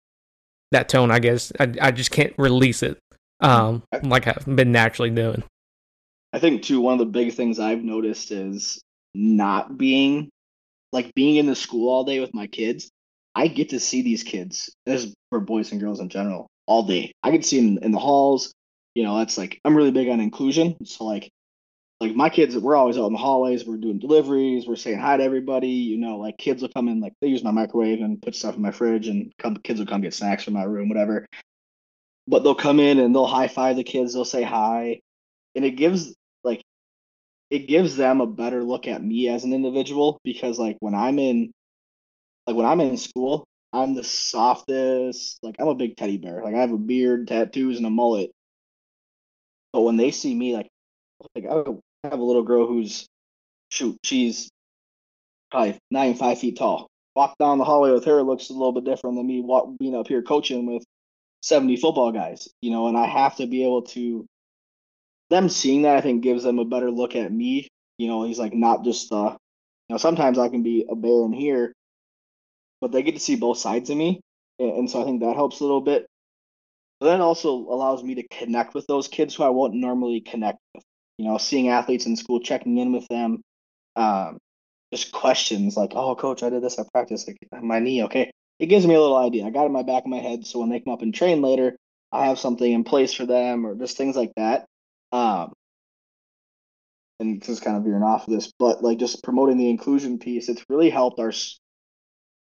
that 0.71 0.89
tone, 0.89 1.11
I 1.11 1.19
guess. 1.19 1.51
I 1.59 1.73
I 1.81 1.91
just 1.91 2.11
can't 2.11 2.33
release 2.37 2.83
it, 2.83 2.97
um, 3.41 3.83
like 4.03 4.27
I've 4.27 4.45
been 4.45 4.71
naturally 4.71 5.09
doing. 5.09 5.43
I 6.33 6.39
think 6.39 6.63
too 6.63 6.81
one 6.81 6.93
of 6.93 6.99
the 6.99 7.05
big 7.05 7.33
things 7.33 7.59
I've 7.59 7.83
noticed 7.83 8.31
is 8.31 8.81
not 9.13 9.77
being 9.77 10.29
like 10.95 11.13
being 11.13 11.35
in 11.35 11.45
the 11.45 11.55
school 11.55 11.89
all 11.89 12.05
day 12.05 12.21
with 12.21 12.33
my 12.33 12.47
kids. 12.47 12.89
I 13.35 13.49
get 13.49 13.69
to 13.69 13.81
see 13.81 14.01
these 14.01 14.23
kids. 14.23 14.73
This 14.85 15.03
is 15.03 15.13
for 15.29 15.41
boys 15.41 15.73
and 15.73 15.81
girls 15.81 15.99
in 15.99 16.07
general 16.07 16.47
all 16.67 16.83
day. 16.83 17.11
I 17.21 17.31
get 17.31 17.41
to 17.41 17.47
see 17.47 17.59
them 17.59 17.83
in 17.83 17.91
the 17.91 17.99
halls. 17.99 18.53
You 18.95 19.03
know, 19.03 19.17
that's 19.17 19.37
like 19.37 19.59
I'm 19.65 19.75
really 19.75 19.91
big 19.91 20.07
on 20.07 20.21
inclusion. 20.21 20.85
So 20.85 21.03
like 21.03 21.29
like 21.99 22.15
my 22.15 22.29
kids, 22.29 22.57
we're 22.57 22.77
always 22.77 22.97
out 22.97 23.07
in 23.07 23.13
the 23.13 23.19
hallways. 23.19 23.65
We're 23.65 23.75
doing 23.75 23.99
deliveries. 23.99 24.67
We're 24.67 24.77
saying 24.77 24.99
hi 24.99 25.17
to 25.17 25.23
everybody. 25.23 25.67
You 25.67 25.97
know, 25.97 26.17
like 26.17 26.37
kids 26.37 26.61
will 26.61 26.69
come 26.69 26.87
in, 26.87 27.01
like 27.01 27.13
they 27.19 27.27
use 27.27 27.43
my 27.43 27.51
microwave 27.51 27.99
and 27.99 28.21
put 28.21 28.35
stuff 28.35 28.55
in 28.55 28.61
my 28.61 28.71
fridge, 28.71 29.09
and 29.09 29.33
come 29.37 29.57
kids 29.57 29.79
will 29.79 29.87
come 29.87 30.01
get 30.01 30.13
snacks 30.13 30.45
from 30.45 30.53
my 30.53 30.63
room, 30.63 30.87
whatever. 30.87 31.25
But 32.25 32.43
they'll 32.43 32.55
come 32.55 32.79
in 32.79 32.99
and 32.99 33.13
they'll 33.13 33.27
high 33.27 33.49
five 33.49 33.75
the 33.75 33.83
kids. 33.83 34.13
They'll 34.13 34.23
say 34.23 34.43
hi, 34.43 35.01
and 35.55 35.65
it 35.65 35.71
gives 35.71 36.15
it 37.49 37.67
gives 37.67 37.95
them 37.95 38.21
a 38.21 38.27
better 38.27 38.63
look 38.63 38.87
at 38.87 39.03
me 39.03 39.29
as 39.29 39.43
an 39.43 39.53
individual 39.53 40.19
because 40.23 40.59
like 40.59 40.77
when 40.79 40.95
I'm 40.95 41.19
in 41.19 41.51
like 42.47 42.55
when 42.55 42.65
I'm 42.65 42.81
in 42.81 42.97
school, 42.97 43.45
I'm 43.73 43.95
the 43.95 44.03
softest. 44.03 45.39
Like 45.43 45.55
I'm 45.59 45.67
a 45.67 45.75
big 45.75 45.97
teddy 45.97 46.17
bear. 46.17 46.41
Like 46.43 46.55
I 46.55 46.59
have 46.59 46.71
a 46.71 46.77
beard, 46.77 47.27
tattoos, 47.27 47.77
and 47.77 47.85
a 47.85 47.89
mullet. 47.89 48.31
But 49.73 49.81
when 49.81 49.97
they 49.97 50.11
see 50.11 50.33
me, 50.33 50.55
like 50.55 50.69
like 51.35 51.45
I 51.45 51.55
have 52.09 52.19
a 52.19 52.23
little 52.23 52.43
girl 52.43 52.67
who's 52.67 53.07
shoot, 53.69 53.97
she's 54.03 54.49
probably 55.51 55.79
nine 55.91 56.15
five 56.15 56.39
feet 56.39 56.57
tall. 56.57 56.89
Walk 57.15 57.35
down 57.39 57.57
the 57.57 57.63
hallway 57.65 57.91
with 57.91 58.05
her 58.05 58.23
looks 58.23 58.49
a 58.49 58.53
little 58.53 58.73
bit 58.73 58.83
different 58.83 59.17
than 59.17 59.27
me 59.27 59.41
walk 59.41 59.69
being 59.79 59.95
up 59.95 60.07
here 60.07 60.21
coaching 60.21 60.65
with 60.65 60.83
seventy 61.41 61.77
football 61.77 62.11
guys. 62.11 62.47
You 62.61 62.71
know, 62.71 62.87
and 62.87 62.97
I 62.97 63.07
have 63.07 63.37
to 63.37 63.47
be 63.47 63.63
able 63.63 63.83
to. 63.83 64.25
Them 65.29 65.49
seeing 65.49 65.83
that, 65.83 65.97
I 65.97 66.01
think, 66.01 66.23
gives 66.23 66.43
them 66.43 66.59
a 66.59 66.65
better 66.65 66.91
look 66.91 67.15
at 67.15 67.31
me. 67.31 67.67
You 67.97 68.07
know, 68.07 68.23
he's 68.25 68.39
like 68.39 68.53
not 68.53 68.83
just 68.83 69.11
uh, 69.11 69.37
you 69.89 69.93
know, 69.93 69.97
sometimes 69.97 70.37
I 70.37 70.49
can 70.49 70.63
be 70.63 70.85
a 70.89 70.95
bear 70.95 71.25
in 71.25 71.33
here, 71.33 71.73
but 72.81 72.91
they 72.91 73.03
get 73.03 73.15
to 73.15 73.19
see 73.21 73.35
both 73.35 73.57
sides 73.57 73.89
of 73.89 73.97
me, 73.97 74.21
and, 74.59 74.89
so 74.89 75.01
I 75.01 75.05
think 75.05 75.21
that 75.21 75.35
helps 75.35 75.59
a 75.59 75.63
little 75.63 75.81
bit. 75.81 76.05
But 76.99 77.07
then 77.07 77.21
also 77.21 77.51
allows 77.53 78.03
me 78.03 78.15
to 78.15 78.27
connect 78.29 78.73
with 78.73 78.87
those 78.87 79.07
kids 79.07 79.35
who 79.35 79.43
I 79.43 79.49
won't 79.49 79.73
normally 79.73 80.21
connect 80.21 80.59
with. 80.73 80.83
You 81.17 81.25
know, 81.25 81.37
seeing 81.37 81.69
athletes 81.69 82.05
in 82.05 82.15
school, 82.15 82.39
checking 82.39 82.77
in 82.77 82.91
with 82.91 83.07
them, 83.07 83.41
um, 83.95 84.37
just 84.93 85.11
questions 85.11 85.77
like, 85.77 85.93
"Oh, 85.95 86.15
coach, 86.15 86.43
I 86.43 86.49
did 86.49 86.63
this 86.63 86.79
at 86.79 86.91
practice. 86.91 87.27
Like 87.27 87.63
my 87.63 87.79
knee, 87.79 88.03
okay." 88.03 88.31
It 88.59 88.67
gives 88.67 88.87
me 88.87 88.95
a 88.95 89.01
little 89.01 89.17
idea. 89.17 89.45
I 89.45 89.49
got 89.49 89.63
it 89.63 89.67
in 89.67 89.73
my 89.73 89.83
back 89.83 90.03
of 90.03 90.09
my 90.09 90.19
head, 90.19 90.45
so 90.45 90.59
when 90.59 90.69
they 90.69 90.79
come 90.79 90.93
up 90.93 91.01
and 91.01 91.13
train 91.13 91.41
later, 91.41 91.75
I 92.11 92.27
have 92.27 92.39
something 92.39 92.71
in 92.71 92.83
place 92.85 93.13
for 93.13 93.25
them, 93.25 93.65
or 93.65 93.75
just 93.75 93.97
things 93.97 94.15
like 94.15 94.31
that. 94.37 94.65
Um, 95.15 95.53
and 97.21 97.41
just 97.41 97.63
kind 97.63 97.77
of 97.77 97.83
veering 97.83 98.03
off 98.03 98.27
of 98.27 98.33
this, 98.33 98.51
but 98.59 98.83
like 98.83 98.99
just 98.99 99.23
promoting 99.23 99.57
the 99.57 99.69
inclusion 99.69 100.19
piece, 100.19 100.49
it's 100.49 100.65
really 100.67 100.89
helped 100.89 101.19
our 101.19 101.31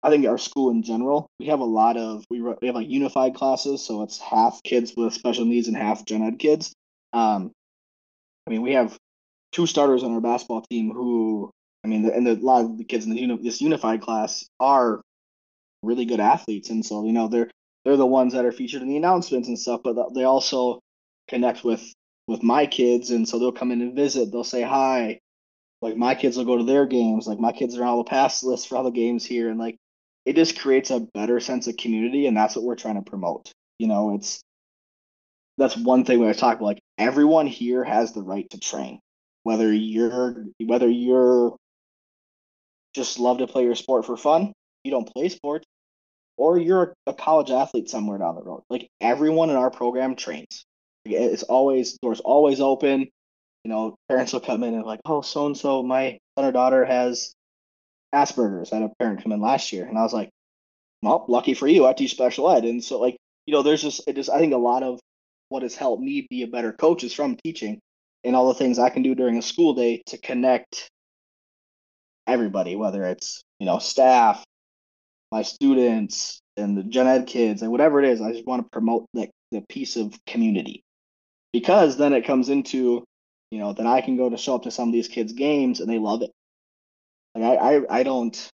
I 0.02 0.08
think 0.08 0.26
our 0.26 0.38
school 0.38 0.70
in 0.70 0.82
general, 0.82 1.28
we 1.38 1.46
have 1.46 1.60
a 1.60 1.64
lot 1.64 1.98
of 1.98 2.24
we 2.30 2.40
we 2.40 2.66
have 2.66 2.74
like 2.74 2.88
unified 2.88 3.34
classes, 3.34 3.84
so 3.84 4.02
it's 4.02 4.18
half 4.18 4.62
kids 4.64 4.94
with 4.96 5.12
special 5.12 5.44
needs 5.44 5.68
and 5.68 5.76
half 5.76 6.06
gen 6.06 6.22
ed 6.22 6.38
kids. 6.38 6.72
Um, 7.12 7.52
I 8.46 8.50
mean, 8.50 8.62
we 8.62 8.72
have 8.72 8.96
two 9.52 9.66
starters 9.66 10.02
on 10.02 10.14
our 10.14 10.22
basketball 10.22 10.62
team 10.62 10.90
who, 10.92 11.50
I 11.84 11.88
mean, 11.88 12.08
and 12.08 12.26
a 12.26 12.34
lot 12.36 12.64
of 12.64 12.78
the 12.78 12.84
kids 12.84 13.04
in 13.04 13.14
the 13.14 13.38
this 13.42 13.60
unified 13.60 14.00
class 14.00 14.46
are 14.58 15.02
really 15.82 16.06
good 16.06 16.20
athletes, 16.20 16.70
and 16.70 16.84
so 16.84 17.04
you 17.04 17.12
know 17.12 17.28
they're 17.28 17.50
they're 17.84 17.98
the 17.98 18.06
ones 18.06 18.32
that 18.32 18.46
are 18.46 18.52
featured 18.52 18.80
in 18.80 18.88
the 18.88 18.96
announcements 18.96 19.48
and 19.48 19.58
stuff, 19.58 19.82
but 19.84 20.14
they 20.14 20.24
also 20.24 20.80
connect 21.28 21.64
with 21.64 21.92
with 22.32 22.42
my 22.42 22.66
kids, 22.66 23.10
and 23.10 23.28
so 23.28 23.38
they'll 23.38 23.52
come 23.52 23.70
in 23.70 23.82
and 23.82 23.94
visit. 23.94 24.32
They'll 24.32 24.44
say 24.44 24.62
hi. 24.62 25.20
Like 25.80 25.96
my 25.96 26.14
kids 26.14 26.36
will 26.36 26.44
go 26.44 26.58
to 26.58 26.64
their 26.64 26.86
games. 26.86 27.26
Like 27.26 27.38
my 27.38 27.52
kids 27.52 27.76
are 27.76 27.82
on 27.82 27.88
all 27.88 27.98
the 27.98 28.10
pass 28.10 28.42
lists 28.42 28.66
for 28.66 28.76
all 28.76 28.84
the 28.84 28.90
games 28.90 29.24
here, 29.24 29.48
and 29.48 29.58
like 29.58 29.76
it 30.24 30.36
just 30.36 30.58
creates 30.58 30.90
a 30.90 31.00
better 31.00 31.40
sense 31.40 31.66
of 31.66 31.76
community 31.76 32.26
and 32.26 32.36
that's 32.36 32.54
what 32.54 32.64
we're 32.64 32.76
trying 32.76 33.02
to 33.02 33.10
promote 33.10 33.52
you 33.78 33.86
know 33.86 34.14
it's 34.14 34.42
that's 35.58 35.76
one 35.76 36.04
thing 36.04 36.18
when 36.18 36.28
i 36.28 36.32
talk 36.32 36.56
about 36.56 36.66
like 36.66 36.80
everyone 36.98 37.46
here 37.46 37.84
has 37.84 38.12
the 38.12 38.22
right 38.22 38.48
to 38.50 38.58
train 38.58 39.00
whether 39.42 39.72
you're 39.72 40.46
whether 40.64 40.88
you're 40.88 41.56
just 42.94 43.18
love 43.18 43.38
to 43.38 43.46
play 43.46 43.64
your 43.64 43.74
sport 43.74 44.06
for 44.06 44.16
fun 44.16 44.52
you 44.84 44.90
don't 44.90 45.12
play 45.12 45.28
sports 45.28 45.64
or 46.36 46.58
you're 46.58 46.94
a 47.06 47.12
college 47.12 47.50
athlete 47.50 47.88
somewhere 47.88 48.18
down 48.18 48.34
the 48.34 48.42
road 48.42 48.62
like 48.70 48.88
everyone 49.00 49.50
in 49.50 49.56
our 49.56 49.70
program 49.70 50.14
trains 50.14 50.64
it's 51.04 51.42
always 51.42 51.98
doors 51.98 52.20
always 52.20 52.60
open 52.60 53.08
you 53.64 53.68
know 53.70 53.96
parents 54.08 54.32
will 54.32 54.40
come 54.40 54.62
in 54.62 54.74
and 54.74 54.84
like 54.84 55.00
oh 55.04 55.20
so 55.22 55.46
and 55.46 55.56
so 55.56 55.82
my 55.82 56.18
son 56.36 56.46
or 56.46 56.52
daughter 56.52 56.84
has 56.84 57.34
Asperger's. 58.14 58.72
I 58.72 58.76
had 58.76 58.90
a 58.90 58.94
parent 58.98 59.22
come 59.22 59.32
in 59.32 59.40
last 59.40 59.72
year, 59.72 59.86
and 59.86 59.98
I 59.98 60.02
was 60.02 60.12
like, 60.12 60.30
"Well, 61.02 61.24
lucky 61.28 61.54
for 61.54 61.66
you, 61.66 61.86
I 61.86 61.92
teach 61.92 62.12
special 62.12 62.50
ed." 62.50 62.64
And 62.64 62.82
so, 62.84 63.00
like, 63.00 63.16
you 63.46 63.52
know, 63.52 63.62
there's 63.62 63.82
just 63.82 64.02
it 64.06 64.16
just 64.16 64.30
I 64.30 64.38
think 64.38 64.52
a 64.52 64.58
lot 64.58 64.82
of 64.82 65.00
what 65.48 65.62
has 65.62 65.74
helped 65.74 66.02
me 66.02 66.26
be 66.30 66.42
a 66.42 66.46
better 66.46 66.72
coach 66.72 67.04
is 67.04 67.14
from 67.14 67.36
teaching 67.44 67.80
and 68.24 68.36
all 68.36 68.48
the 68.48 68.54
things 68.54 68.78
I 68.78 68.90
can 68.90 69.02
do 69.02 69.14
during 69.14 69.38
a 69.38 69.42
school 69.42 69.74
day 69.74 70.02
to 70.06 70.18
connect 70.18 70.88
everybody, 72.26 72.76
whether 72.76 73.04
it's 73.04 73.42
you 73.58 73.66
know 73.66 73.78
staff, 73.78 74.44
my 75.30 75.42
students, 75.42 76.40
and 76.56 76.76
the 76.76 76.84
gen 76.84 77.06
ed 77.06 77.26
kids, 77.26 77.62
and 77.62 77.70
whatever 77.72 78.02
it 78.02 78.08
is. 78.10 78.20
I 78.20 78.32
just 78.32 78.46
want 78.46 78.62
to 78.64 78.68
promote 78.70 79.06
the 79.14 79.28
the 79.52 79.62
piece 79.68 79.96
of 79.96 80.14
community 80.26 80.82
because 81.52 81.96
then 81.96 82.12
it 82.12 82.26
comes 82.26 82.48
into 82.48 83.04
you 83.50 83.58
know 83.58 83.72
then 83.72 83.86
I 83.86 84.00
can 84.00 84.16
go 84.16 84.30
to 84.30 84.36
show 84.36 84.56
up 84.56 84.64
to 84.64 84.70
some 84.70 84.88
of 84.88 84.92
these 84.92 85.08
kids' 85.08 85.32
games 85.32 85.80
and 85.80 85.90
they 85.90 85.98
love 85.98 86.22
it 86.22 86.30
like 87.34 87.44
I, 87.44 87.54
I, 87.76 88.00
I 88.00 88.02
don't. 88.02 88.50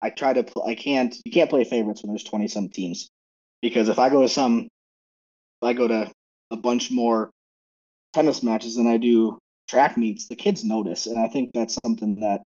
I 0.00 0.10
try 0.10 0.32
to. 0.32 0.42
Pl- 0.42 0.66
I 0.66 0.74
can't. 0.74 1.14
You 1.24 1.32
can't 1.32 1.50
play 1.50 1.64
favorites 1.64 2.02
when 2.02 2.10
there's 2.12 2.24
twenty 2.24 2.48
some 2.48 2.68
teams, 2.68 3.08
because 3.60 3.88
if 3.88 3.98
I 3.98 4.08
go 4.08 4.22
to 4.22 4.28
some, 4.28 4.60
if 4.60 5.66
I 5.68 5.72
go 5.72 5.88
to 5.88 6.10
a 6.50 6.56
bunch 6.56 6.90
more 6.90 7.30
tennis 8.14 8.42
matches 8.42 8.76
than 8.76 8.86
I 8.86 8.96
do 8.96 9.38
track 9.68 9.96
meets, 9.96 10.28
the 10.28 10.36
kids 10.36 10.64
notice, 10.64 11.06
and 11.06 11.18
I 11.18 11.28
think 11.28 11.50
that's 11.54 11.78
something 11.84 12.20
that 12.20 12.42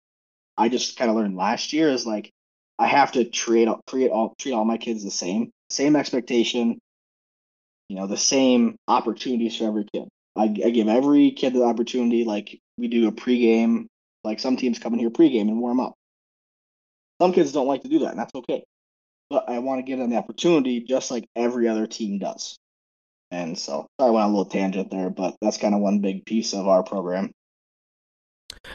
I 0.57 0.69
just 0.69 0.97
kind 0.97 1.11
of 1.11 1.17
learned 1.17 1.37
last 1.37 1.73
year. 1.73 1.91
Is 1.91 2.07
like 2.07 2.31
I 2.79 2.87
have 2.87 3.13
to 3.13 3.25
treat 3.25 3.69
treat 3.89 4.11
all 4.11 4.35
treat 4.39 4.53
all 4.53 4.65
my 4.65 4.79
kids 4.79 5.05
the 5.05 5.11
same, 5.11 5.51
same 5.71 5.97
expectation, 5.97 6.79
you 7.91 7.97
know, 7.97 8.07
the 8.07 8.16
same 8.16 8.76
opportunities 8.86 9.57
for 9.57 9.64
every 9.64 9.84
kid. 9.93 10.09
I, 10.36 10.45
I 10.45 10.70
give 10.70 10.86
every 10.86 11.32
kid 11.32 11.55
the 11.55 11.64
opportunity. 11.64 12.22
Like 12.22 12.57
we 12.78 12.86
do 12.86 13.09
a 13.09 13.12
pregame 13.12 13.86
like 14.22 14.38
some 14.38 14.57
teams 14.57 14.78
come 14.78 14.93
in 14.93 15.01
here 15.01 15.11
pregame 15.11 15.49
and 15.49 15.61
warm 15.61 15.80
up. 15.80 15.95
Some 17.20 17.32
kids 17.32 17.53
don't 17.53 17.66
like 17.66 17.82
to 17.82 17.88
do 17.88 17.99
that, 18.01 18.11
and 18.11 18.18
that's 18.18 18.34
okay. 18.34 18.62
But 19.28 19.49
I 19.49 19.59
want 19.59 19.80
to 19.80 19.82
give 19.82 19.99
them 19.99 20.11
the 20.11 20.16
opportunity 20.16 20.80
just 20.80 21.11
like 21.11 21.26
every 21.34 21.66
other 21.66 21.88
team 21.88 22.18
does. 22.18 22.57
And 23.32 23.59
so 23.59 23.86
I 23.99 24.05
went 24.05 24.24
on 24.24 24.30
a 24.30 24.32
little 24.32 24.45
tangent 24.45 24.91
there, 24.91 25.11
but 25.11 25.36
that's 25.43 25.59
kind 25.59 25.74
of 25.74 25.80
one 25.80 26.01
big 26.01 26.24
piece 26.24 26.55
of 26.55 26.68
our 26.68 26.84
program. 26.84 27.32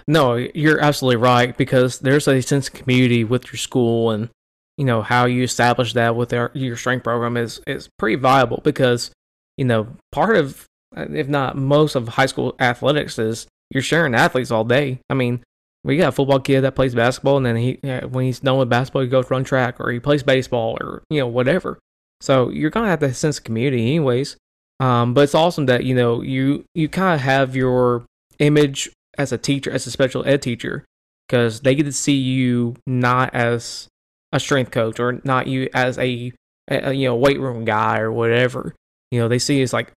No, 0.07 0.35
you're 0.35 0.81
absolutely 0.81 1.17
right 1.17 1.55
because 1.55 1.99
there's 1.99 2.27
a 2.27 2.41
sense 2.41 2.67
of 2.67 2.73
community 2.73 3.23
with 3.23 3.45
your 3.45 3.57
school 3.57 4.11
and 4.11 4.29
you 4.77 4.85
know 4.85 5.01
how 5.01 5.25
you 5.25 5.43
establish 5.43 5.93
that 5.93 6.15
with 6.15 6.33
our, 6.33 6.51
your 6.53 6.75
strength 6.75 7.03
program 7.03 7.37
is 7.37 7.61
is 7.67 7.89
pretty 7.97 8.15
viable 8.15 8.61
because 8.63 9.11
you 9.57 9.65
know 9.65 9.87
part 10.11 10.35
of 10.35 10.65
if 10.95 11.27
not 11.27 11.57
most 11.57 11.95
of 11.95 12.07
high 12.09 12.25
school 12.25 12.55
athletics 12.59 13.19
is 13.19 13.47
you're 13.69 13.83
sharing 13.83 14.15
athletes 14.15 14.51
all 14.51 14.63
day. 14.63 14.99
I 15.09 15.13
mean, 15.13 15.43
we 15.83 15.97
got 15.97 16.09
a 16.09 16.11
football 16.11 16.39
kid 16.39 16.61
that 16.61 16.75
plays 16.75 16.95
basketball, 16.95 17.37
and 17.37 17.45
then 17.45 17.55
he 17.55 17.79
when 18.09 18.25
he's 18.25 18.39
done 18.39 18.57
with 18.57 18.69
basketball, 18.69 19.03
he 19.03 19.07
goes 19.07 19.29
run 19.29 19.43
track 19.43 19.79
or 19.79 19.91
he 19.91 19.99
plays 19.99 20.23
baseball 20.23 20.77
or 20.81 21.03
you 21.09 21.19
know 21.19 21.27
whatever. 21.27 21.79
So 22.21 22.49
you're 22.49 22.69
gonna 22.69 22.87
have 22.87 23.01
that 23.01 23.15
sense 23.15 23.37
of 23.37 23.43
community, 23.43 23.81
anyways. 23.81 24.37
Um, 24.79 25.13
but 25.13 25.21
it's 25.21 25.35
awesome 25.35 25.67
that 25.67 25.85
you 25.85 25.95
know 25.95 26.21
you 26.21 26.65
you 26.73 26.89
kind 26.89 27.15
of 27.15 27.21
have 27.21 27.55
your 27.55 28.05
image 28.39 28.89
as 29.17 29.31
a 29.31 29.37
teacher, 29.37 29.71
as 29.71 29.87
a 29.87 29.91
special 29.91 30.27
ed 30.27 30.41
teacher, 30.41 30.85
because 31.27 31.61
they 31.61 31.75
get 31.75 31.83
to 31.83 31.93
see 31.93 32.17
you 32.17 32.75
not 32.85 33.33
as 33.33 33.87
a 34.35 34.39
strength 34.39 34.71
coach 34.71 34.99
or 34.99 35.21
not 35.23 35.47
you 35.47 35.69
as 35.73 35.97
a, 35.97 36.31
a 36.67 36.93
you 36.93 37.07
know 37.07 37.15
weight 37.15 37.39
room 37.39 37.65
guy 37.65 37.99
or 37.99 38.11
whatever. 38.11 38.75
You 39.11 39.21
know, 39.21 39.27
they 39.27 39.39
see 39.39 39.61
it's 39.61 39.73
like 39.73 39.91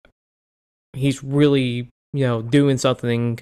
he's 0.92 1.24
really 1.24 1.88
you 2.12 2.26
know 2.26 2.42
doing 2.42 2.78
something 2.78 3.40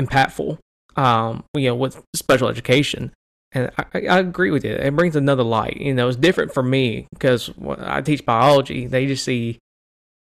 impactful. 0.00 0.58
Um, 0.94 1.44
you 1.56 1.68
know, 1.68 1.74
with 1.74 2.02
special 2.14 2.48
education. 2.48 3.12
And 3.52 3.70
I, 3.78 4.06
I 4.06 4.18
agree 4.18 4.50
with 4.50 4.64
you. 4.64 4.72
It 4.72 4.94
brings 4.94 5.16
another 5.16 5.42
light. 5.42 5.78
You 5.78 5.94
know, 5.94 6.08
it's 6.08 6.18
different 6.18 6.52
for 6.52 6.62
me 6.62 7.06
because 7.12 7.50
I 7.78 8.02
teach 8.02 8.24
biology. 8.24 8.86
They 8.86 9.06
just 9.06 9.24
see 9.24 9.58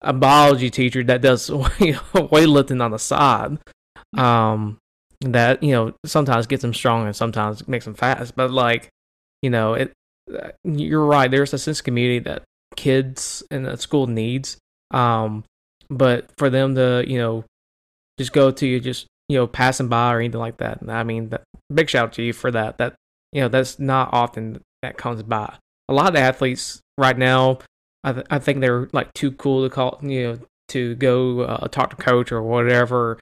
a 0.02 0.14
biology 0.14 0.70
teacher 0.70 1.04
that 1.04 1.22
does 1.22 1.50
weightlifting 1.50 2.84
on 2.84 2.92
the 2.92 3.00
side. 3.00 3.60
Um, 4.18 4.80
that 5.22 5.64
you 5.64 5.72
know 5.72 5.94
sometimes 6.06 6.48
gets 6.48 6.62
them 6.62 6.74
strong 6.74 7.06
and 7.06 7.16
sometimes 7.16 7.68
makes 7.68 7.86
them 7.86 7.96
fast. 7.96 8.36
But 8.36 8.52
like, 8.52 8.90
you 9.42 9.50
know, 9.50 9.74
it. 9.74 9.94
You're 10.64 11.06
right. 11.06 11.32
There's 11.32 11.54
a 11.54 11.58
sense 11.58 11.80
of 11.80 11.86
community 11.86 12.20
that 12.20 12.44
kids 12.76 13.44
in 13.50 13.64
the 13.64 13.78
school 13.78 14.08
needs. 14.08 14.58
Um, 14.92 15.44
but 15.90 16.30
for 16.38 16.50
them 16.50 16.76
to 16.76 17.04
you 17.08 17.18
know 17.18 17.46
just 18.18 18.34
go 18.34 18.52
to 18.52 18.68
you 18.68 18.80
just 18.80 19.08
you 19.30 19.38
know 19.38 19.48
passing 19.48 19.88
by 19.88 20.14
or 20.14 20.20
anything 20.20 20.40
like 20.40 20.58
that. 20.58 20.80
I 20.88 21.04
mean, 21.04 21.30
that, 21.30 21.44
big 21.74 21.90
shout 21.90 22.04
out 22.06 22.14
to 22.14 22.24
you 22.24 22.34
for 22.34 22.52
that. 22.52 22.78
That 22.78 22.96
you 23.32 23.42
know 23.42 23.48
that's 23.48 23.80
not 23.80 24.10
often 24.14 24.62
that 24.82 24.98
comes 24.98 25.24
by. 25.24 25.56
A 25.90 25.94
lot 25.94 26.10
of 26.10 26.16
athletes 26.16 26.82
right 26.98 27.18
now, 27.18 27.60
I, 28.04 28.14
th- 28.14 28.26
I 28.30 28.40
think 28.40 28.60
they're 28.60 28.90
like 28.92 29.14
too 29.14 29.32
cool 29.32 29.64
to 29.68 29.74
call 29.74 30.00
you 30.02 30.24
know 30.24 30.40
to 30.70 30.96
go 30.96 31.42
uh, 31.42 31.68
talk 31.68 31.92
to 31.92 31.96
coach 31.96 32.32
or 32.32 32.42
whatever 32.42 33.20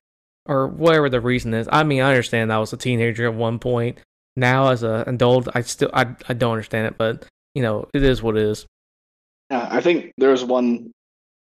or 0.48 0.68
whatever 0.68 1.10
the 1.10 1.22
reason 1.22 1.54
is. 1.54 1.68
I 1.72 1.84
mean, 1.84 2.02
I 2.02 2.10
understand 2.10 2.52
I 2.52 2.60
was 2.60 2.74
a 2.74 2.78
teenager 2.78 3.26
at 3.26 3.34
one 3.34 3.60
point. 3.60 4.00
Now 4.36 4.70
as 4.70 4.84
an 4.84 5.08
adult, 5.08 5.48
I 5.54 5.62
still 5.62 5.90
I 5.94 6.16
I 6.28 6.34
don't 6.34 6.52
understand 6.52 6.88
it, 6.88 6.98
but 6.98 7.26
you 7.54 7.62
know 7.62 7.88
it 7.94 8.04
is 8.04 8.22
what 8.22 8.38
it 8.38 8.44
is. 8.44 8.66
Yeah, 9.50 9.68
I 9.70 9.82
think 9.82 10.12
there's 10.18 10.44
one 10.44 10.92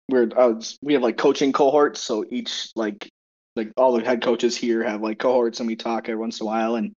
where 0.07 0.29
uh, 0.37 0.61
we 0.83 0.95
have 0.95 1.03
like 1.03 1.17
coaching 1.17 1.53
cohorts, 1.53 2.01
so 2.01 2.25
each 2.31 2.71
like 2.77 3.09
like 3.57 3.73
all 3.77 3.93
the 3.93 4.05
head 4.05 4.23
coaches 4.23 4.57
here 4.57 4.83
have 4.83 5.03
like 5.03 5.19
cohorts, 5.19 5.61
and 5.61 5.67
we 5.67 5.77
talk 5.77 6.09
every 6.09 6.21
once 6.21 6.41
in 6.41 6.45
a 6.45 6.47
while. 6.47 6.77
And 6.77 6.93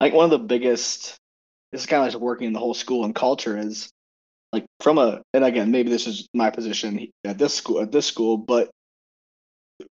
like 0.00 0.12
one 0.12 0.24
of 0.24 0.30
the 0.30 0.38
biggest, 0.38 1.16
this 1.72 1.82
is 1.82 1.86
kind 1.86 2.06
of 2.06 2.12
like 2.12 2.22
working 2.22 2.48
in 2.48 2.52
the 2.52 2.58
whole 2.58 2.74
school 2.74 3.04
and 3.04 3.14
culture 3.14 3.58
is 3.58 3.90
like 4.52 4.66
from 4.80 4.98
a 4.98 5.22
and 5.32 5.44
again 5.44 5.70
maybe 5.70 5.90
this 5.90 6.06
is 6.06 6.28
my 6.34 6.50
position 6.50 7.08
at 7.24 7.38
this 7.38 7.54
school 7.54 7.80
at 7.80 7.92
this 7.92 8.06
school, 8.06 8.36
but 8.36 8.70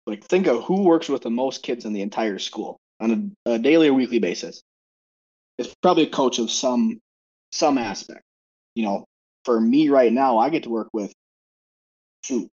like 0.08 0.24
think 0.26 0.48
of 0.48 0.64
who 0.64 0.84
works 0.84 1.10
with 1.10 1.22
the 1.22 1.30
most 1.30 1.64
kids 1.64 1.86
in 1.86 1.94
the 1.94 2.02
entire 2.02 2.40
school 2.40 2.78
on 3.00 3.36
a, 3.46 3.52
a 3.54 3.60
daily 3.60 3.88
or 3.88 3.94
weekly 3.94 4.20
basis. 4.20 4.62
It's 5.62 5.76
probably 5.82 6.04
a 6.04 6.10
coach 6.10 6.40
of 6.40 6.52
some 6.52 7.00
some 7.52 7.78
aspect. 7.78 8.24
You 8.76 8.86
know, 8.86 9.06
for 9.46 9.60
me 9.60 9.90
right 9.90 10.12
now, 10.12 10.38
I 10.38 10.50
get 10.50 10.64
to 10.64 10.70
work 10.70 10.90
with 10.94 11.14
shoot, 12.24 12.50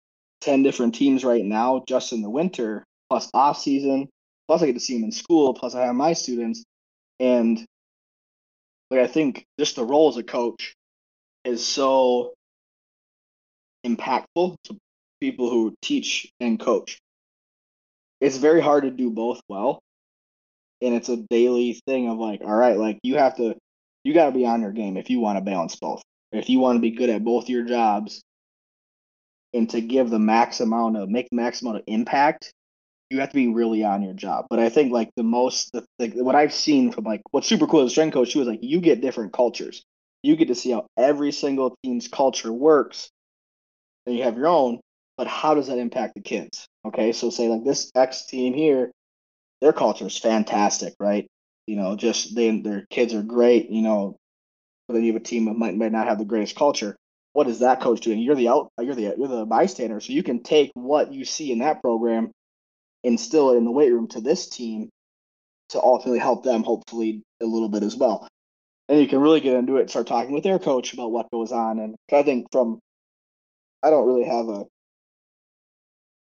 10 0.40 0.62
different 0.62 0.94
teams 0.94 1.24
right 1.24 1.44
now 1.44 1.82
just 1.86 2.12
in 2.12 2.22
the 2.22 2.30
winter, 2.30 2.84
plus 3.08 3.30
off 3.34 3.58
season, 3.58 4.08
plus 4.46 4.62
I 4.62 4.66
get 4.66 4.74
to 4.74 4.80
see 4.80 4.94
them 4.94 5.04
in 5.04 5.12
school, 5.12 5.54
plus 5.54 5.74
I 5.74 5.86
have 5.86 5.94
my 5.94 6.12
students. 6.12 6.64
And 7.20 7.64
like 8.90 9.00
I 9.00 9.06
think 9.06 9.46
just 9.58 9.76
the 9.76 9.84
role 9.84 10.08
as 10.08 10.16
a 10.16 10.22
coach 10.22 10.74
is 11.44 11.66
so 11.66 12.34
impactful 13.84 14.56
to 14.64 14.76
people 15.20 15.50
who 15.50 15.74
teach 15.82 16.30
and 16.40 16.58
coach. 16.58 16.98
It's 18.20 18.36
very 18.36 18.60
hard 18.60 18.84
to 18.84 18.90
do 18.90 19.10
both 19.10 19.40
well. 19.48 19.80
And 20.82 20.94
it's 20.94 21.08
a 21.08 21.16
daily 21.16 21.80
thing 21.86 22.08
of 22.08 22.18
like, 22.18 22.40
all 22.42 22.54
right, 22.54 22.76
like 22.76 22.98
you 23.02 23.16
have 23.16 23.36
to 23.36 23.54
you 24.04 24.14
gotta 24.14 24.32
be 24.32 24.46
on 24.46 24.62
your 24.62 24.72
game 24.72 24.96
if 24.96 25.10
you 25.10 25.20
want 25.20 25.38
to 25.38 25.44
balance 25.44 25.76
both. 25.76 26.02
If 26.32 26.48
you 26.48 26.58
want 26.58 26.76
to 26.76 26.80
be 26.80 26.90
good 26.90 27.10
at 27.10 27.24
both 27.24 27.48
your 27.48 27.64
jobs 27.64 28.22
and 29.54 29.68
to 29.70 29.80
give 29.80 30.10
the 30.10 30.18
max 30.18 30.60
amount 30.60 30.96
of 30.96 31.08
make 31.08 31.28
the 31.30 31.36
max 31.36 31.62
amount 31.62 31.78
of 31.78 31.84
impact, 31.86 32.52
you 33.10 33.20
have 33.20 33.28
to 33.28 33.34
be 33.34 33.48
really 33.48 33.84
on 33.84 34.02
your 34.02 34.14
job. 34.14 34.46
But 34.48 34.58
I 34.58 34.70
think 34.70 34.92
like 34.92 35.10
the 35.16 35.22
most 35.22 35.70
the 35.72 35.84
what 36.14 36.34
I've 36.34 36.52
seen 36.52 36.90
from 36.90 37.04
like 37.04 37.20
what's 37.30 37.46
super 37.46 37.66
cool 37.66 37.82
as 37.82 37.88
a 37.88 37.90
strength 37.90 38.14
coach 38.14 38.32
too 38.32 38.40
is 38.40 38.48
like 38.48 38.60
you 38.62 38.80
get 38.80 39.00
different 39.00 39.32
cultures. 39.32 39.82
You 40.22 40.36
get 40.36 40.48
to 40.48 40.54
see 40.54 40.70
how 40.70 40.86
every 40.96 41.32
single 41.32 41.76
team's 41.84 42.08
culture 42.08 42.52
works. 42.52 43.10
And 44.06 44.16
you 44.16 44.24
have 44.24 44.36
your 44.36 44.48
own, 44.48 44.80
but 45.16 45.28
how 45.28 45.54
does 45.54 45.68
that 45.68 45.78
impact 45.78 46.14
the 46.14 46.22
kids? 46.22 46.66
Okay, 46.84 47.12
so 47.12 47.30
say 47.30 47.48
like 47.48 47.64
this 47.64 47.90
X 47.94 48.26
team 48.26 48.54
here, 48.54 48.90
their 49.62 49.72
culture 49.72 50.06
is 50.06 50.18
fantastic, 50.18 50.94
right? 51.00 51.26
You 51.66 51.76
know, 51.76 51.96
just 51.96 52.34
they 52.34 52.60
their 52.60 52.84
kids 52.90 53.14
are 53.14 53.22
great, 53.22 53.70
you 53.70 53.80
know, 53.80 54.16
but 54.86 54.94
then 54.94 55.04
you 55.04 55.14
have 55.14 55.22
a 55.22 55.24
team 55.24 55.46
that 55.46 55.56
might 55.56 55.74
might 55.74 55.92
not 55.92 56.08
have 56.08 56.18
the 56.18 56.26
greatest 56.26 56.56
culture 56.56 56.96
what 57.32 57.48
is 57.48 57.60
that 57.60 57.80
coach 57.80 58.00
doing? 58.00 58.18
You're 58.18 58.34
the 58.34 58.48
out, 58.48 58.70
you're 58.80 58.94
the 58.94 59.14
you're 59.16 59.28
the 59.28 59.46
bystander, 59.46 60.00
so 60.00 60.12
you 60.12 60.22
can 60.22 60.42
take 60.42 60.70
what 60.74 61.12
you 61.12 61.24
see 61.24 61.50
in 61.50 61.60
that 61.60 61.80
program, 61.80 62.30
instill 63.02 63.52
it 63.52 63.56
in 63.56 63.64
the 63.64 63.70
weight 63.70 63.90
room 63.90 64.08
to 64.08 64.20
this 64.20 64.48
team, 64.48 64.90
to 65.70 65.80
ultimately 65.80 66.18
help 66.18 66.44
them, 66.44 66.62
hopefully 66.62 67.22
a 67.42 67.46
little 67.46 67.68
bit 67.68 67.82
as 67.82 67.96
well. 67.96 68.28
And 68.88 69.00
you 69.00 69.08
can 69.08 69.20
really 69.20 69.40
get 69.40 69.54
into 69.56 69.76
it, 69.76 69.82
and 69.82 69.90
start 69.90 70.06
talking 70.06 70.32
with 70.32 70.44
their 70.44 70.58
coach 70.58 70.92
about 70.92 71.12
what 71.12 71.30
goes 71.30 71.52
on. 71.52 71.78
And 71.78 71.96
I 72.12 72.22
think 72.22 72.48
from, 72.52 72.78
I 73.82 73.90
don't 73.90 74.06
really 74.06 74.24
have 74.24 74.48
a 74.48 74.64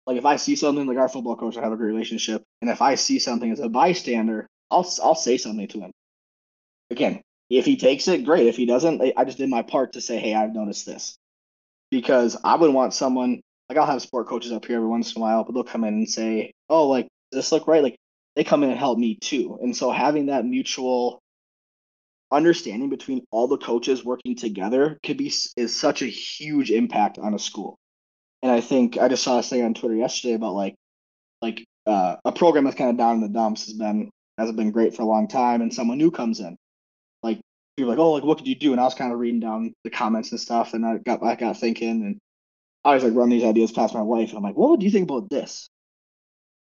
like 0.06 0.16
if 0.16 0.24
I 0.24 0.36
see 0.36 0.56
something 0.56 0.86
like 0.86 0.98
our 0.98 1.08
football 1.08 1.36
coach, 1.36 1.56
I 1.56 1.62
have 1.62 1.72
a 1.72 1.76
great 1.76 1.92
relationship, 1.92 2.42
and 2.60 2.70
if 2.70 2.82
I 2.82 2.94
see 2.94 3.18
something 3.18 3.50
as 3.50 3.60
a 3.60 3.68
bystander, 3.68 4.46
I'll 4.70 4.88
I'll 5.02 5.14
say 5.14 5.36
something 5.36 5.68
to 5.68 5.80
him. 5.80 5.92
Again, 6.90 7.22
if 7.50 7.64
he 7.64 7.76
takes 7.76 8.08
it, 8.08 8.24
great. 8.24 8.46
If 8.46 8.56
he 8.56 8.66
doesn't, 8.66 9.02
I 9.16 9.24
just 9.24 9.38
did 9.38 9.48
my 9.48 9.62
part 9.62 9.94
to 9.94 10.00
say, 10.00 10.18
hey, 10.18 10.34
I've 10.34 10.54
noticed 10.54 10.86
this. 10.86 11.16
Because 11.90 12.36
I 12.44 12.54
would 12.54 12.72
want 12.72 12.94
someone, 12.94 13.40
like 13.68 13.76
I'll 13.76 13.86
have 13.86 14.02
sport 14.02 14.28
coaches 14.28 14.52
up 14.52 14.64
here 14.64 14.76
every 14.76 14.88
once 14.88 15.14
in 15.14 15.20
a 15.20 15.22
while, 15.22 15.42
but 15.44 15.54
they'll 15.54 15.64
come 15.64 15.84
in 15.84 15.94
and 15.94 16.08
say, 16.08 16.52
oh, 16.68 16.86
like, 16.88 17.08
this 17.32 17.50
look 17.50 17.66
right? 17.66 17.82
Like, 17.82 17.96
they 18.36 18.44
come 18.44 18.62
in 18.62 18.70
and 18.70 18.78
help 18.78 18.98
me 18.98 19.16
too. 19.20 19.58
And 19.60 19.76
so 19.76 19.90
having 19.90 20.26
that 20.26 20.44
mutual 20.44 21.20
understanding 22.30 22.88
between 22.88 23.24
all 23.32 23.48
the 23.48 23.58
coaches 23.58 24.04
working 24.04 24.36
together 24.36 25.00
could 25.02 25.16
be 25.16 25.32
is 25.56 25.74
such 25.76 26.02
a 26.02 26.06
huge 26.06 26.70
impact 26.70 27.18
on 27.18 27.34
a 27.34 27.38
school. 27.40 27.76
And 28.42 28.50
I 28.50 28.60
think 28.60 28.98
I 28.98 29.08
just 29.08 29.22
saw 29.22 29.38
a 29.38 29.42
thing 29.42 29.62
on 29.62 29.74
Twitter 29.74 29.96
yesterday 29.96 30.34
about 30.34 30.54
like 30.54 30.74
like 31.42 31.64
uh, 31.86 32.16
a 32.24 32.32
program 32.32 32.64
that's 32.64 32.76
kind 32.76 32.90
of 32.90 32.96
down 32.96 33.16
in 33.16 33.20
the 33.20 33.28
dumps 33.28 33.66
has 33.66 33.74
been 33.74 34.10
hasn't 34.38 34.56
been 34.56 34.70
great 34.70 34.94
for 34.94 35.02
a 35.02 35.06
long 35.06 35.28
time, 35.28 35.62
and 35.62 35.72
someone 35.72 35.98
new 35.98 36.10
comes 36.10 36.40
in 36.40 36.56
like 37.22 37.40
people 37.76 37.90
like, 37.90 37.98
oh, 37.98 38.12
like 38.12 38.24
what 38.24 38.38
could 38.38 38.46
you 38.46 38.54
do? 38.54 38.72
And 38.72 38.80
I 38.80 38.84
was 38.84 38.94
kind 38.94 39.12
of 39.12 39.18
reading 39.18 39.40
down 39.40 39.72
the 39.84 39.90
comments 39.90 40.30
and 40.30 40.40
stuff, 40.40 40.74
and 40.74 40.84
I 40.84 40.98
got 40.98 41.22
I 41.22 41.34
got 41.36 41.58
thinking, 41.58 42.02
and 42.02 42.18
I 42.84 42.94
was 42.94 43.04
like 43.04 43.14
run 43.14 43.28
these 43.28 43.44
ideas 43.44 43.72
past 43.72 43.94
my 43.94 44.02
wife, 44.02 44.30
and 44.30 44.38
I'm 44.38 44.44
like, 44.44 44.56
what 44.56 44.70
would 44.70 44.82
you 44.82 44.90
think 44.90 45.10
about 45.10 45.30
this? 45.30 45.68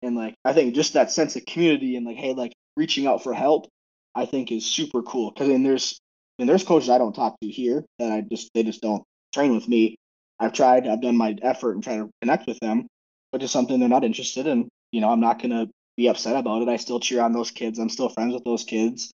And 0.02 0.16
like 0.16 0.34
I 0.44 0.52
think 0.52 0.74
just 0.74 0.94
that 0.94 1.10
sense 1.10 1.36
of 1.36 1.46
community 1.46 1.96
and 1.96 2.06
like, 2.06 2.16
hey, 2.16 2.34
like 2.34 2.52
reaching 2.76 3.06
out 3.06 3.22
for 3.22 3.34
help, 3.34 3.68
I 4.14 4.26
think 4.26 4.52
is 4.52 4.66
super 4.66 5.02
cool. 5.02 5.30
Because 5.30 5.48
then 5.48 5.62
there's 5.62 5.98
and 6.38 6.48
there's 6.48 6.64
coaches 6.64 6.90
I 6.90 6.98
don't 6.98 7.14
talk 7.14 7.38
to 7.40 7.48
here 7.48 7.84
that 7.98 8.12
I 8.12 8.20
just 8.20 8.50
they 8.54 8.62
just 8.62 8.80
don't 8.80 9.02
train 9.34 9.54
with 9.54 9.68
me. 9.68 9.96
I've 10.40 10.52
tried, 10.52 10.86
I've 10.86 11.02
done 11.02 11.16
my 11.16 11.36
effort 11.42 11.72
and 11.72 11.82
try 11.82 11.96
to 11.96 12.10
connect 12.22 12.46
with 12.46 12.58
them, 12.60 12.86
but 13.32 13.40
just 13.40 13.52
something 13.52 13.78
they're 13.80 13.88
not 13.88 14.04
interested 14.04 14.46
in. 14.46 14.68
You 14.92 15.00
know, 15.00 15.10
I'm 15.10 15.20
not 15.20 15.40
gonna 15.42 15.66
be 15.96 16.08
upset 16.08 16.36
about 16.36 16.62
it. 16.62 16.68
I 16.68 16.76
still 16.76 17.00
cheer 17.00 17.20
on 17.20 17.32
those 17.32 17.50
kids. 17.50 17.78
I'm 17.78 17.88
still 17.88 18.08
friends 18.08 18.34
with 18.34 18.44
those 18.44 18.64
kids. 18.64 19.10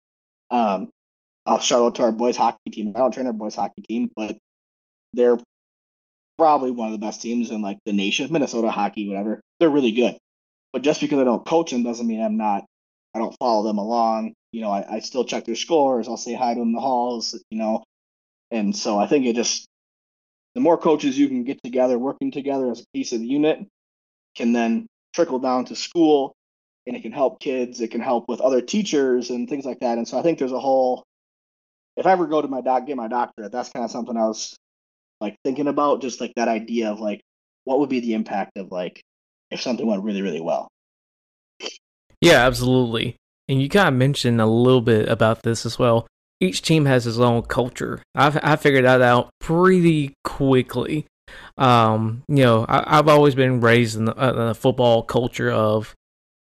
Um, 0.51 0.91
I'll 1.47 1.61
shout 1.61 1.83
out 1.83 1.95
to 1.97 2.03
our 2.03 2.13
boys 2.13 2.37
hockey 2.37 2.71
team. 2.71 2.93
I 2.95 2.99
don't 2.99 3.13
train 3.13 3.27
our 3.27 3.33
boys 3.33 3.55
hockey 3.55 3.83
team, 3.83 4.11
but 4.15 4.37
they're 5.13 5.39
probably 6.39 6.71
one 6.71 6.93
of 6.93 7.01
the 7.01 7.05
best 7.05 7.23
teams 7.23 7.51
in 7.51 7.63
like 7.63 7.79
the 7.87 7.93
nation, 7.93 8.33
Minnesota 8.33 8.71
hockey, 8.71 9.09
whatever. 9.09 9.41
They're 9.61 9.71
really 9.71 9.93
good. 9.93 10.17
But 10.73 10.83
just 10.83 11.01
because 11.01 11.19
I 11.19 11.25
don't 11.25 11.47
coach 11.47 11.71
them 11.71 11.83
doesn't 11.85 12.07
mean 12.07 12.23
I'm 12.23 12.37
not 12.37 12.65
I 13.15 13.19
don't 13.21 13.37
follow 13.39 13.63
them 13.63 13.79
along. 13.79 14.35
You 14.53 14.63
know, 14.63 14.71
I, 14.71 14.97
I 14.97 14.99
still 15.01 15.25
check 15.25 15.45
their 15.45 15.55
scores. 15.55 16.09
I'll 16.09 16.17
say 16.17 16.35
hi 16.35 16.55
to 16.55 16.61
them 16.61 16.69
in 16.69 16.75
the 16.75 16.81
halls, 16.81 17.41
you 17.51 17.59
know. 17.59 17.85
And 18.51 18.75
so 18.75 18.99
I 18.99 19.07
think 19.07 19.27
it 19.27 19.37
just 19.37 19.67
the 20.55 20.61
more 20.61 20.79
coaches 20.79 21.19
you 21.19 21.29
can 21.29 21.45
get 21.45 21.63
together, 21.63 21.99
working 21.99 22.31
together 22.31 22.71
as 22.71 22.81
a 22.81 22.85
piece 22.93 23.13
of 23.13 23.21
the 23.21 23.27
unit, 23.27 23.59
can 24.37 24.53
then 24.53 24.87
trickle 25.13 25.39
down 25.39 25.65
to 25.67 25.77
school 25.77 26.35
and 26.87 26.97
it 26.97 27.03
can 27.03 27.13
help 27.13 27.41
kids, 27.41 27.81
it 27.81 27.91
can 27.91 28.01
help 28.01 28.29
with 28.29 28.41
other 28.41 28.61
teachers 28.61 29.31
and 29.31 29.49
things 29.49 29.65
like 29.65 29.81
that. 29.81 29.99
And 29.99 30.07
so 30.07 30.19
I 30.19 30.23
think 30.23 30.39
there's 30.39 30.53
a 30.53 30.61
whole 30.61 31.05
if 31.97 32.07
I 32.07 32.13
ever 32.13 32.27
go 32.27 32.43
to 32.43 32.49
my 32.49 32.61
doc, 32.61 32.87
get 32.87 32.97
my 32.97 33.09
doctorate, 33.09 33.53
that's 33.53 33.71
kind 33.71 33.85
of 33.85 33.91
something 33.91 34.17
I 34.17 34.27
was 34.27 34.57
like 35.21 35.37
thinking 35.45 35.69
about, 35.69 36.03
just 36.03 36.21
like 36.21 36.33
that 36.37 36.49
idea 36.49 36.91
of 36.91 37.01
like 37.01 37.21
what 37.65 37.79
would 37.81 37.89
be 37.89 38.01
the 38.01 38.15
impact 38.15 38.57
of 38.57 38.71
like 38.73 39.01
if 39.51 39.63
something 39.63 39.87
went 39.87 40.03
really, 40.03 40.23
really 40.23 40.41
well. 40.41 40.69
Yeah, 42.21 42.47
absolutely. 42.47 43.17
And 43.49 43.61
you 43.61 43.69
kind 43.69 43.89
of 43.89 43.95
mentioned 43.95 44.41
a 44.41 44.47
little 44.47 44.81
bit 44.81 45.09
about 45.09 45.43
this 45.43 45.67
as 45.67 45.79
well. 45.79 46.07
Each 46.41 46.63
team 46.63 46.85
has 46.87 47.07
its 47.07 47.19
own 47.19 47.43
culture. 47.43 48.03
I've 48.15 48.39
I 48.43 48.57
figured 48.57 48.85
that 48.85 49.03
out 49.03 49.31
pretty 49.41 50.15
quickly. 50.25 51.07
Um, 51.57 52.23
you 52.29 52.45
know, 52.45 52.67
I, 52.69 52.97
have 52.97 53.09
always 53.09 53.35
been 53.35 53.61
raised 53.61 53.97
in 53.97 54.05
the, 54.05 54.17
uh, 54.17 54.49
the 54.49 54.55
football 54.55 55.03
culture 55.03 55.51
of 55.51 55.95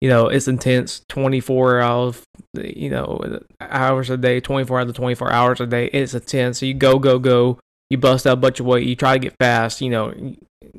you 0.05 0.11
know, 0.11 0.29
it's 0.29 0.49
intense 0.49 1.01
24 1.09 1.81
hours, 1.81 2.23
you 2.53 2.91
know, 2.91 3.41
hours 3.59 4.11
a 4.11 4.19
day, 4.19 4.39
24 4.39 4.81
out 4.81 4.89
of 4.89 4.95
24 4.95 5.33
hours 5.33 5.61
a 5.63 5.67
day. 5.67 5.87
It's 5.87 6.13
intense. 6.13 6.59
So 6.59 6.67
you 6.67 6.75
go, 6.75 6.99
go, 6.99 7.19
go. 7.19 7.59
You 7.89 7.97
bust 7.97 8.27
out 8.27 8.35
a 8.35 8.37
bunch 8.37 8.61
of 8.61 8.67
weight. 8.67 8.87
You 8.87 8.97
try 8.97 9.15
to 9.15 9.19
get 9.19 9.35
fast. 9.39 9.81
You 9.81 9.89
know, 9.89 10.15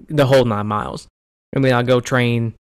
the 0.09 0.27
whole 0.27 0.45
nine 0.45 0.67
miles. 0.67 1.07
I 1.55 1.59
mean, 1.59 1.73
I 1.73 1.81
go 1.81 2.01
train, 2.01 2.53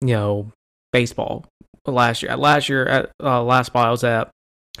you 0.00 0.14
know, 0.14 0.52
baseball 0.92 1.44
last 1.86 2.24
year. 2.24 2.36
Last 2.36 2.68
year 2.68 2.86
at 2.86 3.12
uh, 3.22 3.44
last 3.44 3.68
spot 3.68 3.86
I 3.86 3.90
was 3.92 4.02
at 4.02 4.28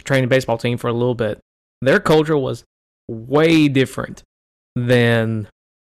training 0.04 0.28
baseball 0.28 0.58
team 0.58 0.78
for 0.78 0.88
a 0.88 0.92
little 0.92 1.14
bit. 1.14 1.40
Their 1.80 2.00
culture 2.00 2.36
was 2.36 2.64
way 3.08 3.68
different 3.68 4.22
than 4.76 5.48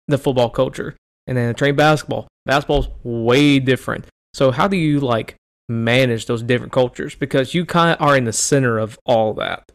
the 0.07 0.17
football 0.17 0.49
culture. 0.49 0.95
And 1.27 1.37
then 1.37 1.47
the 1.47 1.53
train 1.53 1.75
basketball. 1.75 2.27
Basketball's 2.45 2.89
way 3.03 3.59
different. 3.59 4.05
So 4.33 4.51
how 4.51 4.67
do 4.67 4.75
you 4.75 4.99
like 4.99 5.35
manage 5.69 6.25
those 6.25 6.43
different 6.43 6.73
cultures? 6.73 7.15
Because 7.15 7.53
you 7.53 7.65
kind 7.65 7.95
of 7.95 8.05
are 8.05 8.17
in 8.17 8.25
the 8.25 8.33
center 8.33 8.77
of 8.77 8.99
all 9.05 9.33
that. 9.35 9.71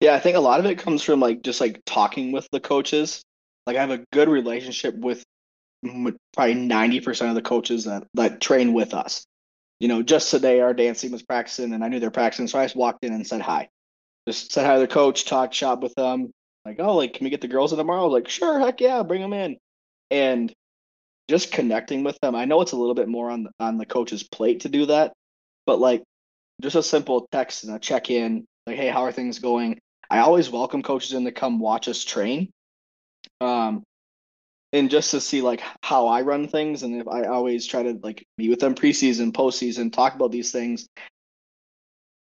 Yeah, 0.00 0.14
I 0.14 0.20
think 0.20 0.36
a 0.36 0.40
lot 0.40 0.60
of 0.60 0.66
it 0.66 0.78
comes 0.78 1.02
from 1.02 1.20
like 1.20 1.42
just 1.42 1.60
like 1.60 1.80
talking 1.86 2.32
with 2.32 2.48
the 2.52 2.60
coaches. 2.60 3.22
Like 3.66 3.76
I 3.76 3.80
have 3.80 3.90
a 3.90 4.04
good 4.12 4.28
relationship 4.28 4.94
with 4.94 5.22
probably 5.82 6.54
90% 6.54 7.28
of 7.28 7.34
the 7.34 7.42
coaches 7.42 7.84
that, 7.84 8.06
that 8.14 8.40
train 8.40 8.72
with 8.72 8.92
us. 8.92 9.24
You 9.80 9.88
know, 9.88 10.02
just 10.02 10.30
today 10.30 10.60
our 10.60 10.74
dance 10.74 11.00
team 11.00 11.10
was 11.10 11.22
practicing 11.22 11.72
and 11.72 11.82
I 11.82 11.88
knew 11.88 11.98
they're 12.00 12.10
practicing. 12.10 12.46
So 12.46 12.58
I 12.58 12.64
just 12.64 12.76
walked 12.76 13.04
in 13.04 13.12
and 13.12 13.26
said 13.26 13.40
hi. 13.40 13.68
Just 14.28 14.52
said 14.52 14.66
hi 14.66 14.74
to 14.74 14.80
the 14.80 14.86
coach, 14.86 15.24
talked 15.24 15.54
shop 15.54 15.82
with 15.82 15.94
them. 15.94 16.32
Like, 16.64 16.76
oh, 16.78 16.96
like, 16.96 17.14
can 17.14 17.24
we 17.24 17.30
get 17.30 17.40
the 17.40 17.48
girls 17.48 17.72
in 17.72 17.78
tomorrow? 17.78 18.06
like, 18.06 18.28
sure, 18.28 18.60
heck 18.60 18.80
yeah, 18.80 19.02
bring 19.02 19.22
them 19.22 19.32
in. 19.32 19.56
And 20.10 20.52
just 21.28 21.52
connecting 21.52 22.04
with 22.04 22.18
them. 22.20 22.34
I 22.34 22.44
know 22.44 22.60
it's 22.60 22.72
a 22.72 22.76
little 22.76 22.94
bit 22.94 23.08
more 23.08 23.30
on 23.30 23.44
the, 23.44 23.50
on 23.58 23.78
the 23.78 23.86
coach's 23.86 24.22
plate 24.22 24.60
to 24.60 24.68
do 24.68 24.86
that, 24.86 25.12
but 25.64 25.80
like 25.80 26.02
just 26.60 26.76
a 26.76 26.82
simple 26.82 27.26
text 27.32 27.64
and 27.64 27.74
a 27.74 27.78
check 27.78 28.10
in, 28.10 28.46
like, 28.66 28.76
hey, 28.76 28.88
how 28.88 29.04
are 29.04 29.12
things 29.12 29.38
going? 29.38 29.78
I 30.10 30.18
always 30.18 30.50
welcome 30.50 30.82
coaches 30.82 31.12
in 31.12 31.24
to 31.24 31.32
come 31.32 31.60
watch 31.60 31.88
us 31.88 32.04
train. 32.04 32.50
Um, 33.40 33.82
and 34.72 34.90
just 34.90 35.10
to 35.12 35.20
see 35.20 35.42
like 35.42 35.62
how 35.82 36.06
I 36.06 36.22
run 36.22 36.48
things, 36.48 36.82
and 36.82 37.00
if 37.00 37.08
I 37.08 37.24
always 37.24 37.66
try 37.66 37.82
to 37.82 37.98
like 38.02 38.24
meet 38.38 38.50
with 38.50 38.60
them 38.60 38.74
preseason, 38.74 39.32
postseason, 39.32 39.92
talk 39.92 40.14
about 40.14 40.32
these 40.32 40.52
things. 40.52 40.86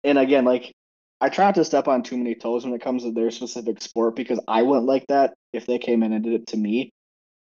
And 0.05 0.19
again, 0.19 0.45
like 0.45 0.73
I 1.21 1.29
try 1.29 1.47
not 1.47 1.55
to 1.57 1.65
step 1.65 1.89
on 1.89 2.03
too 2.03 2.17
many 2.17 2.35
toes 2.35 2.65
when 2.65 2.75
it 2.75 2.83
comes 2.83 3.03
to 3.03 3.13
their 3.13 3.31
specific 3.31 3.83
sport 3.83 4.17
because 4.17 4.41
I 4.49 4.63
wouldn't 4.63 4.87
like 4.87 5.07
that 5.09 5.35
if 5.53 5.67
they 5.67 5.79
came 5.79 6.03
in 6.03 6.13
and 6.13 6.25
did 6.25 6.33
it 6.33 6.47
to 6.49 6.57
me, 6.57 6.91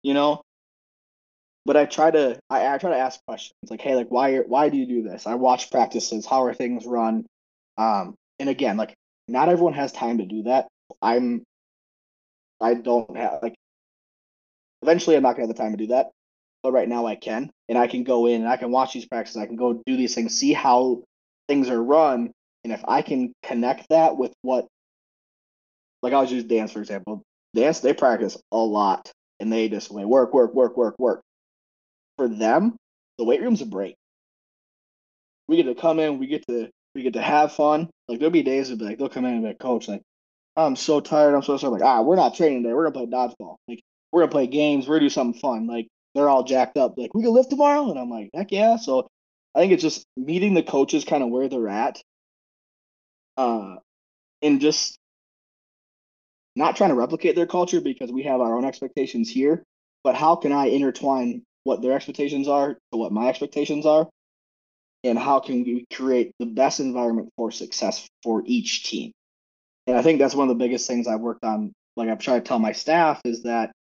you 0.02 0.14
know 0.14 0.42
but 1.66 1.76
I 1.76 1.84
try 1.84 2.10
to 2.10 2.38
I, 2.48 2.74
I 2.74 2.78
try 2.78 2.90
to 2.90 2.98
ask 2.98 3.20
questions 3.26 3.70
like, 3.70 3.80
hey, 3.80 3.94
like 3.94 4.08
why 4.08 4.38
why 4.38 4.68
do 4.68 4.76
you 4.76 4.86
do 4.86 5.02
this? 5.02 5.26
I 5.26 5.34
watch 5.34 5.70
practices. 5.70 6.26
How 6.26 6.44
are 6.44 6.54
things 6.54 6.86
run? 6.86 7.26
Um, 7.78 8.14
and 8.38 8.48
again, 8.48 8.76
like 8.76 8.94
not 9.28 9.48
everyone 9.48 9.74
has 9.74 9.92
time 9.92 10.18
to 10.18 10.26
do 10.26 10.44
that. 10.44 10.68
I'm 11.02 11.44
I 12.60 12.74
don't 12.74 13.16
have 13.16 13.40
like 13.42 13.54
eventually 14.82 15.16
I'm 15.16 15.22
not 15.22 15.32
gonna 15.32 15.46
have 15.48 15.56
the 15.56 15.62
time 15.62 15.72
to 15.72 15.78
do 15.78 15.88
that. 15.88 16.10
But 16.62 16.72
right 16.72 16.88
now 16.88 17.06
I 17.06 17.16
can. 17.16 17.50
And 17.68 17.78
I 17.78 17.86
can 17.86 18.04
go 18.04 18.26
in 18.26 18.42
and 18.42 18.50
I 18.50 18.56
can 18.56 18.70
watch 18.70 18.92
these 18.92 19.06
practices, 19.06 19.40
I 19.40 19.46
can 19.46 19.56
go 19.56 19.82
do 19.86 19.96
these 19.96 20.14
things, 20.14 20.36
see 20.36 20.52
how 20.52 21.02
things 21.48 21.68
are 21.68 21.82
run. 21.82 22.30
And 22.64 22.72
if 22.72 22.82
I 22.86 23.02
can 23.02 23.32
connect 23.42 23.88
that 23.90 24.16
with 24.16 24.32
what 24.42 24.66
like 26.02 26.12
I'll 26.12 26.24
use 26.24 26.44
dance 26.44 26.72
for 26.72 26.80
example. 26.80 27.22
Dance 27.54 27.80
they 27.80 27.94
practice 27.94 28.36
a 28.52 28.56
lot 28.56 29.10
and 29.40 29.52
they 29.52 29.68
just 29.68 29.90
like 29.90 30.06
work, 30.06 30.34
work, 30.34 30.54
work, 30.54 30.76
work, 30.76 30.98
work 30.98 31.22
for 32.16 32.28
them, 32.28 32.76
the 33.16 33.24
weight 33.24 33.40
room's 33.40 33.62
a 33.62 33.66
break. 33.66 33.94
We 35.48 35.56
get 35.56 35.64
to 35.64 35.74
come 35.74 35.98
in, 35.98 36.18
we 36.18 36.26
get 36.26 36.46
to 36.48 36.68
we 36.94 37.02
get 37.02 37.14
to 37.14 37.22
have 37.22 37.52
fun. 37.52 37.88
Like 38.08 38.18
there'll 38.18 38.30
be 38.30 38.42
days 38.42 38.70
of 38.70 38.80
like 38.80 38.98
they'll 38.98 39.08
come 39.08 39.24
in 39.24 39.32
and 39.32 39.42
be 39.42 39.48
like, 39.48 39.58
coach, 39.58 39.88
like, 39.88 40.02
I'm 40.56 40.76
so 40.76 41.00
tired, 41.00 41.34
I'm 41.34 41.42
so 41.42 41.56
sorry. 41.56 41.72
Like, 41.72 41.82
ah, 41.82 42.02
we're 42.02 42.16
not 42.16 42.34
training 42.34 42.62
today. 42.62 42.74
We're 42.74 42.90
gonna 42.90 43.06
play 43.06 43.18
dodgeball. 43.18 43.56
Like, 43.68 43.80
we're 44.12 44.22
gonna 44.22 44.32
play 44.32 44.46
games, 44.46 44.88
we're 44.88 44.96
gonna 44.96 45.06
do 45.06 45.10
something 45.10 45.40
fun. 45.40 45.66
Like 45.66 45.88
they're 46.14 46.28
all 46.28 46.44
jacked 46.44 46.76
up, 46.76 46.94
like, 46.96 47.14
we 47.14 47.22
can 47.22 47.32
lift 47.32 47.50
tomorrow. 47.50 47.90
And 47.90 47.98
I'm 47.98 48.10
like, 48.10 48.30
heck 48.34 48.52
yeah. 48.52 48.76
So 48.76 49.08
I 49.54 49.60
think 49.60 49.72
it's 49.72 49.82
just 49.82 50.04
meeting 50.16 50.54
the 50.54 50.62
coaches 50.62 51.04
kind 51.04 51.22
of 51.22 51.30
where 51.30 51.48
they're 51.48 51.68
at. 51.68 52.02
Uh 53.36 53.76
and 54.42 54.60
just 54.60 54.98
not 56.56 56.76
trying 56.76 56.90
to 56.90 56.96
replicate 56.96 57.36
their 57.36 57.46
culture 57.46 57.80
because 57.80 58.10
we 58.10 58.24
have 58.24 58.40
our 58.40 58.56
own 58.56 58.64
expectations 58.64 59.30
here, 59.30 59.62
but 60.02 60.14
how 60.14 60.36
can 60.36 60.52
I 60.52 60.66
intertwine 60.66 61.42
what 61.64 61.82
their 61.82 61.92
expectations 61.92 62.48
are 62.48 62.74
to 62.74 62.98
what 62.98 63.12
my 63.12 63.28
expectations 63.28 63.86
are 63.86 64.08
and 65.04 65.18
how 65.18 65.40
can 65.40 65.62
we 65.62 65.86
create 65.92 66.32
the 66.38 66.46
best 66.46 66.80
environment 66.80 67.30
for 67.36 67.50
success 67.50 68.08
for 68.22 68.42
each 68.46 68.84
team 68.84 69.12
and 69.86 69.96
i 69.96 70.02
think 70.02 70.18
that's 70.18 70.34
one 70.34 70.48
of 70.48 70.56
the 70.56 70.64
biggest 70.64 70.86
things 70.86 71.06
i've 71.06 71.20
worked 71.20 71.44
on 71.44 71.72
like 71.96 72.08
i've 72.08 72.18
tried 72.18 72.40
to 72.40 72.48
tell 72.48 72.58
my 72.58 72.72
staff 72.72 73.20
is 73.24 73.42
that 73.42 73.72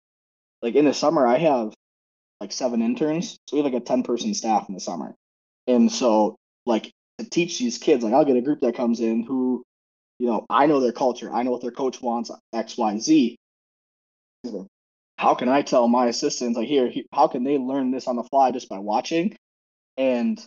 like 0.62 0.76
in 0.76 0.86
the 0.86 0.93
summer 0.93 1.26
i 1.26 1.38
have 1.38 1.74
like 2.41 2.51
seven 2.51 2.82
interns 2.82 3.38
so 3.47 3.57
we 3.57 3.64
have 3.64 3.72
like 3.72 3.82
a 3.82 3.86
10 3.86 4.03
person 4.03 4.34
staff 4.34 4.68
in 4.70 4.76
the 4.76 4.82
summer 4.82 5.14
and 5.68 5.91
so 5.91 6.36
like 6.66 6.91
to 7.18 7.30
teach 7.30 7.60
these 7.60 7.78
kids 7.78 8.03
like 8.03 8.14
i'll 8.14 8.26
get 8.26 8.38
a 8.38 8.41
group 8.41 8.62
that 8.62 8.76
comes 8.76 8.99
in 8.99 9.24
who 9.24 9.64
you 10.20 10.28
know 10.28 10.45
i 10.49 10.66
know 10.66 10.80
their 10.80 10.91
culture 10.91 11.32
i 11.34 11.43
know 11.43 11.51
what 11.51 11.62
their 11.62 11.72
coach 11.72 12.01
wants 12.01 12.32
x 12.53 12.78
y 12.78 12.97
z 12.97 13.38
how 15.20 15.36
can 15.36 15.49
I 15.49 15.62
tell 15.62 15.88
my 15.89 16.07
assistants 16.07 16.57
like 16.57 16.68
here, 16.68 16.89
how 17.14 17.28
can 17.28 17.43
they 17.43 17.57
learn 17.57 17.91
this 17.91 18.07
on 18.07 18.16
the 18.16 18.24
fly 18.24 18.51
just 18.51 18.70
by 18.70 18.80
watching? 18.80 19.36
And 19.97 20.41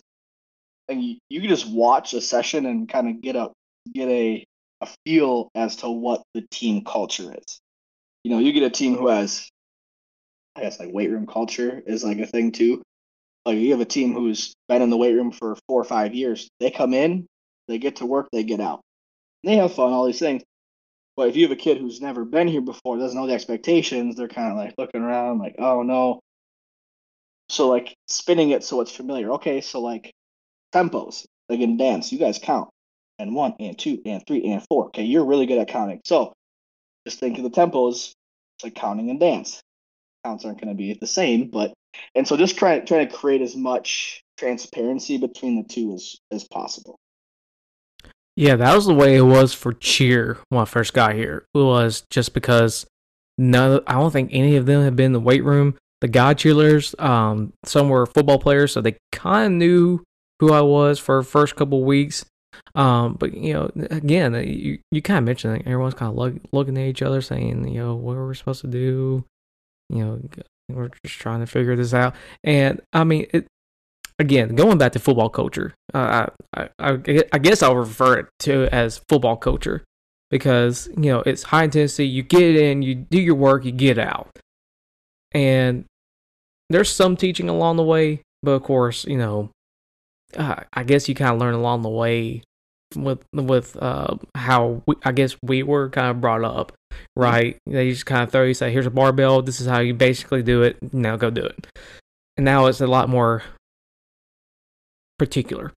and 0.89 1.03
you, 1.03 1.17
you 1.29 1.41
can 1.41 1.49
just 1.49 1.69
watch 1.69 2.13
a 2.15 2.21
session 2.21 2.65
and 2.65 2.89
kind 2.89 3.07
of 3.07 3.21
get 3.21 3.35
a 3.35 3.51
get 3.93 4.09
a 4.09 4.43
a 4.81 4.87
feel 5.05 5.49
as 5.53 5.75
to 5.77 5.89
what 5.89 6.23
the 6.33 6.43
team 6.49 6.83
culture 6.83 7.31
is. 7.37 7.59
You 8.23 8.31
know, 8.31 8.39
you 8.39 8.51
get 8.51 8.63
a 8.63 8.71
team 8.71 8.95
who 8.95 9.09
has 9.09 9.47
I 10.55 10.61
guess 10.61 10.79
like 10.79 10.93
weight 10.93 11.09
room 11.09 11.25
culture 11.25 11.81
is 11.85 12.03
like 12.03 12.19
a 12.19 12.27
thing 12.27 12.51
too. 12.51 12.81
Like 13.45 13.57
you 13.57 13.71
have 13.71 13.81
a 13.81 13.85
team 13.85 14.13
who's 14.13 14.53
been 14.69 14.81
in 14.81 14.89
the 14.89 14.97
weight 14.97 15.13
room 15.13 15.31
for 15.31 15.57
four 15.67 15.81
or 15.81 15.85
five 15.85 16.13
years. 16.13 16.47
They 16.59 16.71
come 16.71 16.93
in, 16.93 17.27
they 17.67 17.77
get 17.77 17.97
to 17.97 18.05
work, 18.05 18.27
they 18.31 18.43
get 18.43 18.59
out. 18.59 18.81
They 19.43 19.57
have 19.57 19.73
fun, 19.73 19.91
all 19.91 20.05
these 20.05 20.19
things. 20.19 20.43
But 21.15 21.29
if 21.29 21.35
you 21.35 21.43
have 21.43 21.51
a 21.51 21.55
kid 21.55 21.77
who's 21.77 22.01
never 22.01 22.25
been 22.25 22.47
here 22.47 22.61
before, 22.61 22.97
doesn't 22.97 23.19
know 23.19 23.27
the 23.27 23.33
expectations, 23.33 24.15
they're 24.15 24.27
kind 24.27 24.51
of 24.51 24.57
like 24.57 24.73
looking 24.77 25.01
around, 25.01 25.39
like, 25.39 25.55
oh 25.59 25.83
no. 25.83 26.19
So 27.49 27.69
like 27.69 27.95
spinning 28.07 28.51
it 28.51 28.63
so 28.63 28.81
it's 28.81 28.95
familiar. 28.95 29.31
Okay, 29.33 29.61
so 29.61 29.81
like 29.81 30.11
tempos, 30.73 31.25
like 31.49 31.59
in 31.59 31.77
dance, 31.77 32.11
you 32.11 32.17
guys 32.17 32.39
count, 32.39 32.69
and 33.19 33.35
one, 33.35 33.53
and 33.59 33.77
two, 33.77 34.01
and 34.05 34.23
three, 34.25 34.45
and 34.45 34.63
four. 34.69 34.87
Okay, 34.87 35.03
you're 35.03 35.25
really 35.25 35.45
good 35.45 35.59
at 35.59 35.67
counting. 35.67 36.01
So 36.05 36.33
just 37.05 37.19
think 37.19 37.37
of 37.37 37.43
the 37.43 37.51
tempos, 37.51 38.13
it's 38.55 38.63
like 38.63 38.75
counting 38.75 39.09
in 39.09 39.19
dance. 39.19 39.61
Counts 40.25 40.45
aren't 40.45 40.61
going 40.61 40.69
to 40.69 40.77
be 40.77 40.93
the 40.93 41.07
same, 41.07 41.49
but 41.49 41.73
and 42.15 42.27
so 42.27 42.37
just 42.37 42.57
try 42.57 42.79
trying 42.79 43.07
to 43.07 43.13
create 43.13 43.41
as 43.41 43.55
much 43.55 44.21
transparency 44.37 45.17
between 45.17 45.61
the 45.61 45.67
two 45.67 45.93
as 45.93 46.15
as 46.31 46.43
possible. 46.45 46.97
Yeah, 48.35 48.55
that 48.55 48.75
was 48.75 48.85
the 48.85 48.93
way 48.93 49.15
it 49.15 49.21
was 49.21 49.53
for 49.53 49.73
cheer 49.73 50.37
when 50.49 50.61
I 50.61 50.65
first 50.65 50.93
got 50.93 51.13
here. 51.13 51.45
It 51.53 51.59
was 51.59 52.03
just 52.09 52.33
because 52.33 52.85
no, 53.37 53.81
I 53.85 53.93
don't 53.93 54.11
think 54.11 54.29
any 54.31 54.55
of 54.55 54.65
them 54.65 54.83
had 54.83 54.95
been 54.95 55.07
in 55.07 55.13
the 55.13 55.19
weight 55.19 55.43
room. 55.43 55.75
The 56.01 56.07
guy 56.07 56.33
cheerleaders, 56.33 56.99
um, 57.01 57.53
some 57.63 57.89
were 57.89 58.05
football 58.05 58.39
players, 58.39 58.73
so 58.73 58.81
they 58.81 58.97
kind 59.11 59.45
of 59.45 59.51
knew 59.53 60.03
who 60.39 60.51
I 60.51 60.61
was 60.61 60.99
for 60.99 61.21
first 61.23 61.55
couple 61.55 61.83
weeks. 61.83 62.25
Um, 62.75 63.15
but 63.19 63.33
you 63.33 63.53
know, 63.53 63.71
again, 63.89 64.33
you 64.33 64.79
you 64.91 65.01
kind 65.01 65.19
of 65.19 65.23
mentioned 65.23 65.55
that 65.55 65.67
everyone's 65.67 65.93
kind 65.93 66.09
of 66.09 66.15
look, 66.15 66.35
looking 66.51 66.77
at 66.77 66.87
each 66.87 67.01
other, 67.01 67.21
saying, 67.21 67.67
you 67.67 67.79
know, 67.79 67.95
what 67.95 68.17
are 68.17 68.27
we 68.27 68.35
supposed 68.35 68.61
to 68.61 68.67
do? 68.67 69.25
You 69.89 70.05
know, 70.05 70.21
we're 70.69 70.89
just 71.05 71.19
trying 71.19 71.41
to 71.41 71.47
figure 71.47 71.75
this 71.75 71.93
out. 71.93 72.15
And 72.43 72.81
I 72.93 73.03
mean, 73.03 73.27
it, 73.33 73.47
again, 74.19 74.55
going 74.55 74.77
back 74.77 74.93
to 74.93 74.99
football 74.99 75.29
culture, 75.29 75.73
uh, 75.93 76.27
I, 76.55 76.69
I, 76.79 77.23
I 77.31 77.37
guess 77.39 77.61
I'll 77.61 77.75
refer 77.75 78.19
it 78.19 78.27
to 78.39 78.67
as 78.73 79.01
football 79.09 79.37
culture 79.37 79.83
because 80.29 80.87
you 80.97 81.11
know 81.11 81.21
it's 81.25 81.43
high 81.43 81.65
intensity. 81.65 82.07
You 82.07 82.23
get 82.23 82.55
in, 82.55 82.81
you 82.81 82.95
do 82.95 83.19
your 83.19 83.35
work, 83.35 83.65
you 83.65 83.71
get 83.71 83.99
out, 83.99 84.29
and 85.31 85.85
there's 86.69 86.89
some 86.89 87.15
teaching 87.15 87.49
along 87.49 87.77
the 87.77 87.83
way, 87.83 88.21
but 88.41 88.51
of 88.51 88.63
course, 88.63 89.05
you 89.05 89.17
know, 89.17 89.51
uh, 90.35 90.55
I 90.73 90.83
guess 90.83 91.07
you 91.07 91.15
kind 91.15 91.33
of 91.33 91.39
learn 91.39 91.53
along 91.53 91.83
the 91.83 91.89
way 91.89 92.41
with 92.95 93.23
with 93.33 93.77
uh, 93.81 94.15
how 94.35 94.81
we, 94.87 94.95
I 95.03 95.11
guess 95.11 95.35
we 95.43 95.63
were 95.63 95.89
kind 95.89 96.07
of 96.07 96.21
brought 96.21 96.43
up, 96.43 96.71
right? 97.15 97.57
They 97.65 97.91
just 97.91 98.05
kind 98.05 98.23
of 98.23 98.31
throw 98.31 98.43
you 98.43 98.53
say, 98.53 98.71
"Here's 98.71 98.85
a 98.85 98.91
barbell. 98.91 99.41
This 99.41 99.61
is 99.61 99.67
how 99.67 99.79
you 99.79 99.93
basically 99.93 100.43
do 100.43 100.63
it. 100.63 100.77
Now 100.93 101.15
go 101.15 101.29
do 101.29 101.45
it." 101.45 101.67
And 102.37 102.45
now 102.45 102.65
it's 102.65 102.81
a 102.81 102.87
lot 102.87 103.09
more 103.09 103.43
particular. 105.19 105.71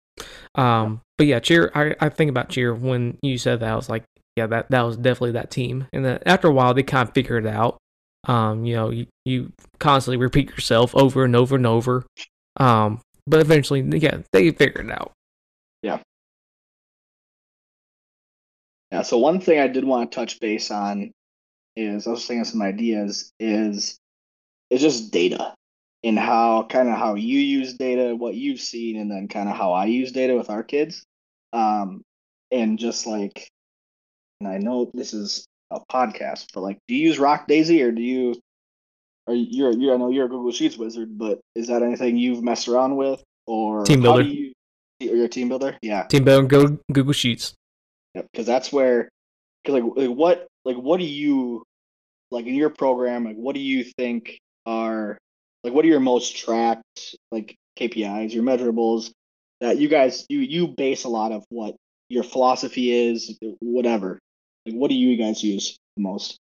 Um, 0.55 1.01
but 1.17 1.27
yeah, 1.27 1.39
cheer. 1.39 1.71
I, 1.75 1.95
I 1.99 2.09
think 2.09 2.29
about 2.29 2.49
cheer 2.49 2.73
when 2.73 3.17
you 3.21 3.37
said 3.37 3.59
that. 3.59 3.71
I 3.71 3.75
was 3.75 3.89
like, 3.89 4.03
yeah, 4.35 4.47
that 4.47 4.69
that 4.69 4.81
was 4.81 4.97
definitely 4.97 5.31
that 5.31 5.51
team. 5.51 5.87
And 5.93 6.03
then 6.03 6.19
after 6.25 6.47
a 6.47 6.51
while, 6.51 6.73
they 6.73 6.83
kind 6.83 7.07
of 7.07 7.13
figured 7.13 7.45
it 7.45 7.53
out. 7.53 7.77
Um, 8.25 8.65
you 8.65 8.75
know, 8.75 8.89
you, 8.89 9.07
you 9.23 9.53
constantly 9.79 10.17
repeat 10.17 10.49
yourself 10.49 10.95
over 10.95 11.23
and 11.23 11.35
over 11.35 11.55
and 11.55 11.67
over. 11.67 12.05
Um, 12.57 13.01
but 13.27 13.39
eventually, 13.39 13.81
yeah, 13.81 14.19
they 14.31 14.51
figured 14.51 14.87
it 14.87 14.91
out. 14.91 15.11
Yeah. 15.83 15.99
Yeah. 18.95 19.01
So 19.01 19.17
one 19.17 19.41
thing 19.41 19.59
I 19.59 19.67
did 19.67 19.83
want 19.83 20.09
to 20.09 20.15
touch 20.15 20.39
base 20.39 20.71
on 20.71 21.11
is 21.75 22.07
I 22.07 22.11
was 22.11 22.25
thinking 22.25 22.45
some 22.45 22.61
ideas 22.61 23.33
is 23.41 23.97
it's 24.69 24.81
just 24.81 25.11
data 25.11 25.53
and 26.01 26.17
how 26.17 26.63
kind 26.63 26.87
of 26.87 26.97
how 26.97 27.15
you 27.15 27.39
use 27.39 27.73
data, 27.73 28.15
what 28.15 28.35
you've 28.35 28.61
seen, 28.61 28.95
and 28.95 29.11
then 29.11 29.27
kind 29.27 29.49
of 29.49 29.57
how 29.57 29.73
I 29.73 29.87
use 29.87 30.13
data 30.13 30.33
with 30.33 30.49
our 30.49 30.63
kids. 30.63 31.03
Um, 31.51 32.03
and 32.51 32.79
just 32.79 33.05
like, 33.05 33.49
and 34.39 34.47
I 34.47 34.59
know 34.59 34.89
this 34.93 35.13
is 35.13 35.45
a 35.71 35.81
podcast, 35.91 36.45
but 36.53 36.61
like, 36.61 36.77
do 36.87 36.95
you 36.95 37.05
use 37.05 37.19
Rock 37.19 37.49
Daisy 37.49 37.83
or 37.83 37.91
do 37.91 38.01
you? 38.01 38.35
Are 39.27 39.33
you're 39.33 39.73
you 39.73 39.93
I 39.93 39.97
know 39.97 40.09
you're 40.09 40.27
a 40.27 40.29
Google 40.29 40.53
Sheets 40.53 40.77
wizard, 40.77 41.17
but 41.17 41.41
is 41.53 41.67
that 41.67 41.83
anything 41.83 42.15
you've 42.15 42.43
messed 42.43 42.69
around 42.69 42.95
with 42.95 43.21
or 43.45 43.83
TeamBuildr. 43.83 44.33
you, 44.33 45.11
or 45.11 45.15
you're 45.17 45.25
a 45.25 45.29
TeamBuildr? 45.29 45.79
Yeah, 45.81 46.03
Team 46.03 46.23
builder, 46.23 46.47
go 46.47 46.79
Google 46.93 47.11
Sheets. 47.11 47.55
Because 48.15 48.45
that's 48.45 48.71
where, 48.71 49.09
because 49.63 49.81
like, 49.81 49.95
like 49.95 50.15
what 50.15 50.47
like 50.63 50.77
what 50.77 50.99
do 50.99 51.05
you 51.05 51.63
like 52.31 52.45
in 52.45 52.55
your 52.55 52.69
program? 52.69 53.25
Like 53.25 53.35
what 53.35 53.55
do 53.55 53.61
you 53.61 53.83
think 53.83 54.39
are 54.65 55.17
like 55.63 55.73
what 55.73 55.85
are 55.85 55.89
your 55.89 55.99
most 55.99 56.37
tracked 56.37 57.15
like 57.31 57.55
KPIs, 57.77 58.33
your 58.33 58.43
measurables 58.43 59.11
that 59.61 59.77
you 59.77 59.87
guys 59.87 60.25
you 60.29 60.39
you 60.39 60.67
base 60.67 61.03
a 61.03 61.09
lot 61.09 61.31
of 61.31 61.43
what 61.49 61.75
your 62.09 62.23
philosophy 62.23 62.91
is, 63.09 63.37
whatever. 63.59 64.19
Like 64.65 64.75
what 64.75 64.89
do 64.89 64.95
you 64.95 65.17
guys 65.17 65.43
use 65.43 65.77
the 65.95 66.03
most? 66.03 66.37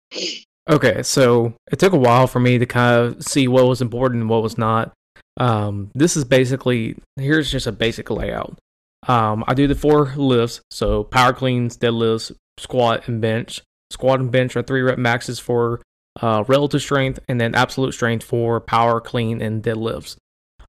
Okay, 0.68 1.02
so 1.02 1.54
it 1.72 1.78
took 1.78 1.94
a 1.94 1.98
while 1.98 2.26
for 2.26 2.40
me 2.40 2.58
to 2.58 2.66
kind 2.66 2.94
of 2.94 3.22
see 3.22 3.48
what 3.48 3.66
was 3.66 3.80
important 3.80 4.20
and 4.20 4.30
what 4.30 4.42
was 4.42 4.58
not. 4.58 4.92
Um, 5.38 5.90
this 5.94 6.16
is 6.16 6.24
basically 6.24 6.96
here's 7.16 7.50
just 7.50 7.66
a 7.66 7.72
basic 7.72 8.10
layout. 8.10 8.58
Um, 9.06 9.44
I 9.46 9.54
do 9.54 9.66
the 9.66 9.74
four 9.74 10.12
lifts, 10.16 10.60
so 10.70 11.04
power 11.04 11.32
cleans, 11.32 11.76
deadlifts, 11.76 12.32
squat, 12.58 13.06
and 13.08 13.20
bench. 13.20 13.62
Squat 13.90 14.20
and 14.20 14.30
bench 14.30 14.56
are 14.56 14.62
three 14.62 14.82
rep 14.82 14.98
maxes 14.98 15.38
for 15.38 15.80
uh, 16.20 16.44
relative 16.48 16.82
strength, 16.82 17.20
and 17.28 17.40
then 17.40 17.54
absolute 17.54 17.92
strength 17.92 18.24
for 18.24 18.60
power, 18.60 19.00
clean, 19.00 19.40
and 19.40 19.62
deadlifts. 19.62 20.16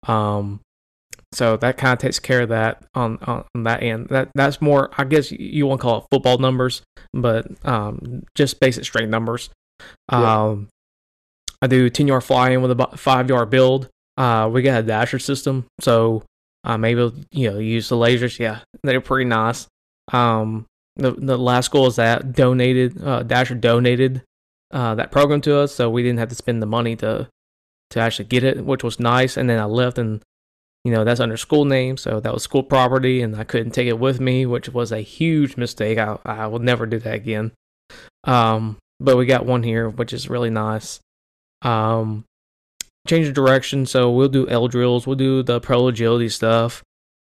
Um, 0.08 0.62
so 1.32 1.58
that 1.58 1.78
kind 1.78 1.94
of 1.94 2.00
takes 2.00 2.20
care 2.20 2.42
of 2.42 2.50
that 2.50 2.84
on, 2.96 3.18
on 3.22 3.64
that 3.64 3.84
end. 3.84 4.08
That 4.10 4.30
that's 4.34 4.62
more, 4.62 4.90
I 4.98 5.04
guess 5.04 5.32
you 5.32 5.68
want 5.68 5.82
to 5.82 5.84
call 5.84 5.98
it 6.00 6.06
football 6.12 6.38
numbers, 6.38 6.82
but 7.14 7.48
um, 7.66 8.24
just 8.36 8.60
basic 8.60 8.86
strength 8.86 9.10
numbers. 9.10 9.50
Yeah. 10.12 10.46
Um, 10.46 10.70
I 11.62 11.68
do 11.68 11.90
10 11.90 12.08
yard 12.08 12.24
fly 12.24 12.52
in 12.52 12.62
with 12.62 12.72
a 12.72 12.98
five 12.98 13.30
yard 13.30 13.50
build. 13.50 13.90
Uh, 14.18 14.50
we 14.52 14.62
got 14.62 14.82
a 14.82 14.84
Dashr 14.84 15.22
system, 15.22 15.66
so 15.80 16.24
Able 16.78 17.12
to 17.12 17.26
you 17.32 17.52
know 17.52 17.60
use 17.60 17.90
the 17.90 17.96
lasers. 17.96 18.40
Yeah, 18.40 18.60
they're 18.84 19.02
pretty 19.02 19.28
nice. 19.28 19.68
Um, 20.12 20.66
the 20.96 21.12
the 21.12 21.38
last 21.38 21.72
goal 21.72 21.88
is 21.88 21.96
that 21.96 22.34
donated 22.34 23.02
uh, 23.02 23.24
Dashr 23.24 23.60
donated 23.60 24.24
uh, 24.72 24.96
that 24.96 25.12
program 25.12 25.42
to 25.42 25.58
us, 25.58 25.74
so 25.74 25.90
we 25.90 26.04
didn't 26.04 26.20
have 26.20 26.30
to 26.30 26.36
spend 26.36 26.62
the 26.62 26.68
money 26.68 26.96
to 26.98 27.28
to 27.92 28.00
actually 28.00 28.26
get 28.26 28.44
it, 28.44 28.64
which 28.64 28.84
was 28.84 29.00
nice. 29.00 29.38
And 29.38 29.50
then 29.50 29.60
I 29.60 29.66
left, 29.66 29.98
and 29.98 30.22
you 30.84 30.92
know 30.92 31.04
that's 31.04 31.20
under 31.20 31.38
school 31.38 31.66
name, 31.66 31.98
so 31.98 32.20
that 32.20 32.34
was 32.34 32.44
school 32.44 32.64
property, 32.64 33.22
and 33.22 33.36
I 33.36 33.44
couldn't 33.44 33.72
take 33.72 33.88
it 33.88 34.00
with 34.00 34.20
me, 34.20 34.46
which 34.46 34.70
was 34.70 34.92
a 34.92 35.02
huge 35.02 35.58
mistake. 35.58 35.98
I 35.98 36.18
I 36.26 36.48
will 36.48 36.60
never 36.60 36.86
do 36.86 37.00
that 37.00 37.16
again. 37.16 37.52
Um, 38.26 38.78
but 39.00 39.18
we 39.18 39.26
got 39.26 39.46
one 39.46 39.64
here, 39.64 39.90
which 39.90 40.14
is 40.14 40.30
really 40.30 40.50
nice. 40.50 41.00
Um, 41.62 42.26
change 43.10 43.28
of 43.28 43.34
direction, 43.34 43.86
so 43.86 44.12
we'll 44.12 44.30
do 44.30 44.48
L 44.48 44.68
drills, 44.68 45.08
we'll 45.08 45.16
do 45.16 45.42
the 45.44 45.60
pro 45.60 45.88
agility 45.88 46.30
stuff. 46.30 46.84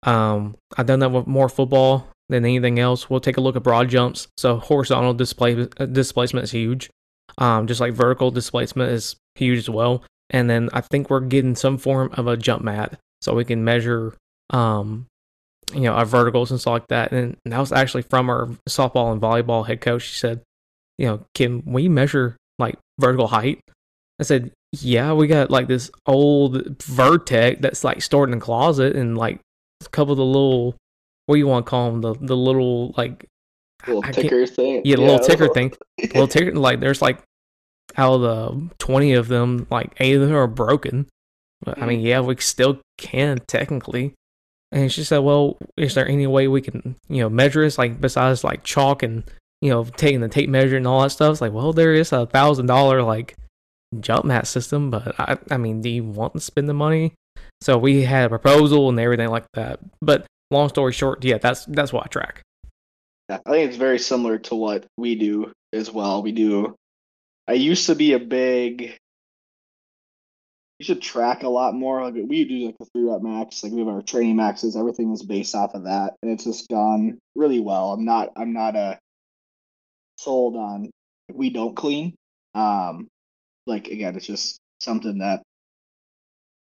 Um, 0.02 0.56
I've 0.76 0.86
done 0.86 0.98
that 1.00 1.10
with 1.10 1.26
more 1.26 1.48
football 1.48 2.08
than 2.28 2.44
anything 2.44 2.78
else. 2.78 3.08
We'll 3.08 3.20
take 3.20 3.36
a 3.36 3.40
look 3.40 3.56
at 3.56 3.62
broad 3.62 3.88
jumps. 3.88 4.28
So 4.36 4.58
horizontal 4.58 5.14
display, 5.14 5.68
uh, 5.78 5.86
displacement 5.86 6.44
is 6.44 6.50
huge, 6.50 6.90
um, 7.38 7.66
just 7.66 7.80
like 7.80 7.94
vertical 7.94 8.30
displacement 8.30 8.92
is 8.92 9.16
huge 9.36 9.58
as 9.58 9.70
well. 9.70 10.04
And 10.30 10.50
then 10.50 10.68
I 10.72 10.82
think 10.82 11.08
we're 11.08 11.20
getting 11.20 11.56
some 11.56 11.78
form 11.78 12.10
of 12.12 12.26
a 12.26 12.36
jump 12.36 12.62
mat, 12.62 12.98
so 13.22 13.34
we 13.34 13.44
can 13.44 13.64
measure, 13.64 14.14
um, 14.50 15.06
you 15.72 15.82
know, 15.82 15.94
our 15.94 16.04
verticals 16.04 16.50
and 16.50 16.60
stuff 16.60 16.72
like 16.72 16.88
that. 16.88 17.12
And 17.12 17.36
that 17.44 17.58
was 17.58 17.72
actually 17.72 18.02
from 18.02 18.28
our 18.28 18.48
softball 18.68 19.12
and 19.12 19.22
volleyball 19.22 19.66
head 19.66 19.80
coach. 19.80 20.02
She 20.02 20.18
said, 20.18 20.42
you 20.98 21.06
know, 21.06 21.24
can 21.34 21.62
we 21.64 21.88
measure 21.88 22.36
like 22.58 22.76
vertical 22.98 23.28
height? 23.28 23.60
I 24.20 24.24
said, 24.24 24.50
yeah, 24.72 25.12
we 25.12 25.26
got 25.26 25.50
like 25.50 25.66
this 25.66 25.90
old 26.06 26.78
Vertec 26.78 27.60
that's 27.60 27.84
like 27.84 28.02
stored 28.02 28.30
in 28.30 28.36
a 28.36 28.40
closet 28.40 28.96
and 28.96 29.16
like 29.16 29.40
a 29.84 29.88
couple 29.88 30.12
of 30.12 30.18
the 30.18 30.24
little, 30.24 30.76
what 31.26 31.36
do 31.36 31.38
you 31.38 31.46
want 31.46 31.66
to 31.66 31.70
call 31.70 31.90
them? 31.90 32.00
The, 32.00 32.14
the 32.14 32.36
little 32.36 32.94
like, 32.96 33.26
Little 33.86 34.04
I 34.04 34.10
ticker 34.10 34.44
thing. 34.44 34.82
yeah, 34.84 34.96
the 34.96 35.02
little 35.02 35.20
ticker 35.20 35.48
thing. 35.48 35.72
Little 36.00 36.26
ticker, 36.26 36.52
like 36.52 36.80
there's 36.80 37.00
like 37.00 37.20
out 37.96 38.14
of 38.14 38.20
the 38.22 38.74
20 38.78 39.12
of 39.12 39.28
them, 39.28 39.68
like 39.70 39.92
eight 39.98 40.16
of 40.16 40.22
them 40.22 40.34
are 40.34 40.48
broken. 40.48 41.06
But 41.60 41.80
I 41.80 41.86
mean, 41.86 42.00
mm. 42.00 42.04
yeah, 42.04 42.20
we 42.20 42.36
still 42.36 42.80
can 42.98 43.38
technically. 43.46 44.14
And 44.72 44.92
she 44.92 45.04
said, 45.04 45.18
well, 45.18 45.58
is 45.76 45.94
there 45.94 46.06
any 46.06 46.26
way 46.26 46.48
we 46.48 46.60
can, 46.60 46.96
you 47.08 47.22
know, 47.22 47.30
measure 47.30 47.62
this? 47.62 47.78
Like 47.78 48.00
besides 48.00 48.44
like 48.44 48.64
chalk 48.64 49.02
and, 49.02 49.22
you 49.60 49.70
know, 49.70 49.84
taking 49.84 50.20
the 50.20 50.28
tape 50.28 50.50
measure 50.50 50.76
and 50.76 50.86
all 50.86 51.02
that 51.02 51.10
stuff. 51.10 51.32
It's 51.32 51.40
like, 51.40 51.52
well, 51.52 51.72
there 51.72 51.94
is 51.94 52.12
a 52.12 52.26
thousand 52.26 52.66
dollar 52.66 53.02
like 53.02 53.36
jump 54.00 54.24
mat 54.24 54.46
system, 54.46 54.90
but 54.90 55.18
I, 55.18 55.38
I 55.50 55.56
mean, 55.56 55.80
do 55.80 55.88
you 55.88 56.04
want 56.04 56.34
to 56.34 56.40
spend 56.40 56.68
the 56.68 56.74
money? 56.74 57.14
So 57.60 57.78
we 57.78 58.02
had 58.02 58.26
a 58.26 58.28
proposal 58.28 58.88
and 58.88 59.00
everything 59.00 59.28
like 59.28 59.46
that. 59.54 59.80
But 60.00 60.26
long 60.50 60.68
story 60.68 60.92
short, 60.92 61.24
yeah, 61.24 61.38
that's 61.38 61.64
that's 61.66 61.92
what 61.92 62.04
I 62.04 62.08
track. 62.08 62.42
I 63.30 63.36
think 63.50 63.68
it's 63.68 63.76
very 63.76 63.98
similar 63.98 64.38
to 64.38 64.54
what 64.54 64.86
we 64.96 65.14
do 65.14 65.52
as 65.72 65.90
well. 65.90 66.22
We 66.22 66.32
do. 66.32 66.74
I 67.46 67.52
used 67.54 67.86
to 67.86 67.94
be 67.94 68.12
a 68.12 68.18
big. 68.18 68.96
You 70.78 70.84
should 70.84 71.02
track 71.02 71.42
a 71.42 71.48
lot 71.48 71.74
more. 71.74 72.04
Like 72.04 72.14
we 72.14 72.44
do 72.44 72.66
like 72.66 72.76
the 72.78 72.86
three 72.86 73.04
rep 73.04 73.20
max. 73.20 73.62
Like 73.62 73.72
we 73.72 73.80
have 73.80 73.88
our 73.88 74.02
training 74.02 74.36
maxes. 74.36 74.76
Everything 74.76 75.12
is 75.12 75.22
based 75.22 75.54
off 75.54 75.74
of 75.74 75.84
that, 75.84 76.14
and 76.22 76.30
it's 76.30 76.44
just 76.44 76.68
gone 76.68 77.18
really 77.34 77.60
well. 77.60 77.92
I'm 77.92 78.04
not. 78.04 78.30
I'm 78.36 78.52
not 78.52 78.76
a 78.76 78.98
sold 80.16 80.56
on. 80.56 80.90
We 81.32 81.50
don't 81.50 81.76
clean. 81.76 82.14
Um, 82.54 83.08
like 83.68 83.88
again, 83.88 84.16
it's 84.16 84.26
just 84.26 84.58
something 84.80 85.18
that 85.18 85.42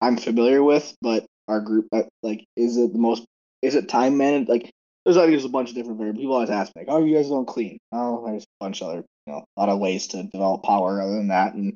I'm 0.00 0.16
familiar 0.16 0.62
with. 0.62 0.94
But 1.02 1.26
our 1.48 1.60
group, 1.60 1.88
uh, 1.92 2.02
like, 2.22 2.44
is 2.56 2.76
it 2.76 2.92
the 2.92 2.98
most? 2.98 3.24
Is 3.62 3.74
it 3.74 3.88
time 3.88 4.16
managed? 4.16 4.48
Like, 4.48 4.70
there's 5.04 5.16
I 5.16 5.26
there's 5.26 5.44
a 5.44 5.50
bunch 5.50 5.70
of 5.70 5.74
different 5.74 5.98
variables. 5.98 6.22
People 6.22 6.34
always 6.34 6.50
ask 6.50 6.74
me, 6.74 6.82
like, 6.82 6.94
"Oh, 6.94 7.04
you 7.04 7.14
guys 7.14 7.28
don't 7.28 7.46
clean?" 7.46 7.78
Oh, 7.92 8.24
there's 8.26 8.44
a 8.44 8.64
bunch 8.64 8.82
of 8.82 8.88
other, 8.88 9.04
you 9.26 9.32
know, 9.32 9.44
a 9.56 9.60
lot 9.60 9.68
of 9.68 9.78
ways 9.78 10.06
to 10.08 10.22
develop 10.24 10.62
power 10.62 11.02
other 11.02 11.16
than 11.16 11.28
that, 11.28 11.54
and 11.54 11.66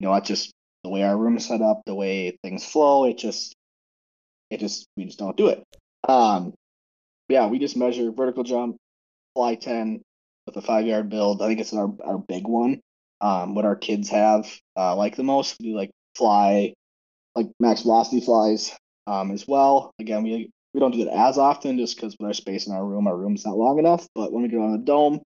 you 0.00 0.06
know, 0.06 0.14
that's 0.14 0.28
just 0.28 0.52
the 0.84 0.90
way 0.90 1.02
our 1.02 1.16
room 1.16 1.36
is 1.36 1.46
set 1.46 1.60
up, 1.60 1.82
the 1.86 1.94
way 1.94 2.36
things 2.42 2.64
flow. 2.64 3.04
It 3.04 3.18
just, 3.18 3.54
it 4.50 4.60
just, 4.60 4.86
we 4.96 5.04
just 5.06 5.18
don't 5.18 5.36
do 5.36 5.48
it. 5.48 5.64
Um, 6.08 6.54
yeah, 7.28 7.46
we 7.48 7.58
just 7.58 7.76
measure 7.76 8.10
vertical 8.12 8.44
jump, 8.44 8.76
fly 9.34 9.56
ten 9.56 10.02
with 10.46 10.56
a 10.56 10.62
five 10.62 10.86
yard 10.86 11.08
build. 11.10 11.42
I 11.42 11.48
think 11.48 11.60
it's 11.60 11.74
our 11.74 11.92
our 12.04 12.18
big 12.18 12.46
one. 12.46 12.80
Um, 13.20 13.54
what 13.54 13.64
our 13.64 13.76
kids 13.76 14.08
have 14.10 14.46
uh, 14.76 14.94
like 14.94 15.16
the 15.16 15.24
most, 15.24 15.56
we 15.60 15.74
like 15.74 15.90
fly, 16.16 16.74
like 17.34 17.48
max 17.58 17.82
velocity 17.82 18.20
flies, 18.20 18.76
um, 19.06 19.30
as 19.32 19.46
well. 19.46 19.92
Again, 19.98 20.22
we 20.22 20.50
we 20.74 20.80
don't 20.80 20.92
do 20.92 21.02
it 21.02 21.08
as 21.08 21.38
often 21.38 21.78
just 21.78 21.96
because 21.96 22.14
with 22.18 22.26
our 22.26 22.34
space 22.34 22.66
in 22.66 22.72
our 22.74 22.84
room, 22.84 23.06
our 23.06 23.16
room's 23.16 23.44
not 23.44 23.56
long 23.56 23.78
enough. 23.78 24.06
But 24.14 24.32
when 24.32 24.42
we 24.42 24.48
go 24.48 24.62
on 24.62 24.72
the 24.72 24.78
dome, 24.78 25.20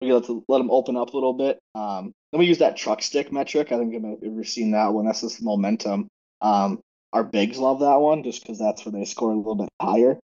we 0.00 0.08
get 0.08 0.24
to 0.26 0.44
let 0.48 0.58
them 0.58 0.70
open 0.70 0.96
up 0.96 1.10
a 1.10 1.16
little 1.16 1.32
bit. 1.32 1.58
Um, 1.74 2.12
then 2.30 2.38
we 2.38 2.46
use 2.46 2.58
that 2.58 2.76
truck 2.76 3.02
stick 3.02 3.32
metric. 3.32 3.72
I 3.72 3.78
think 3.78 3.92
you've 3.92 4.32
ever 4.32 4.44
seen 4.44 4.72
that 4.72 4.92
one. 4.92 5.06
That's 5.06 5.22
just 5.22 5.42
momentum. 5.42 6.08
Um, 6.40 6.80
our 7.12 7.24
bigs 7.24 7.58
love 7.58 7.80
that 7.80 7.96
one 8.00 8.22
just 8.22 8.42
because 8.42 8.58
that's 8.58 8.84
where 8.84 8.92
they 8.92 9.04
score 9.04 9.32
a 9.32 9.36
little 9.36 9.54
bit 9.54 9.68
higher. 9.80 10.18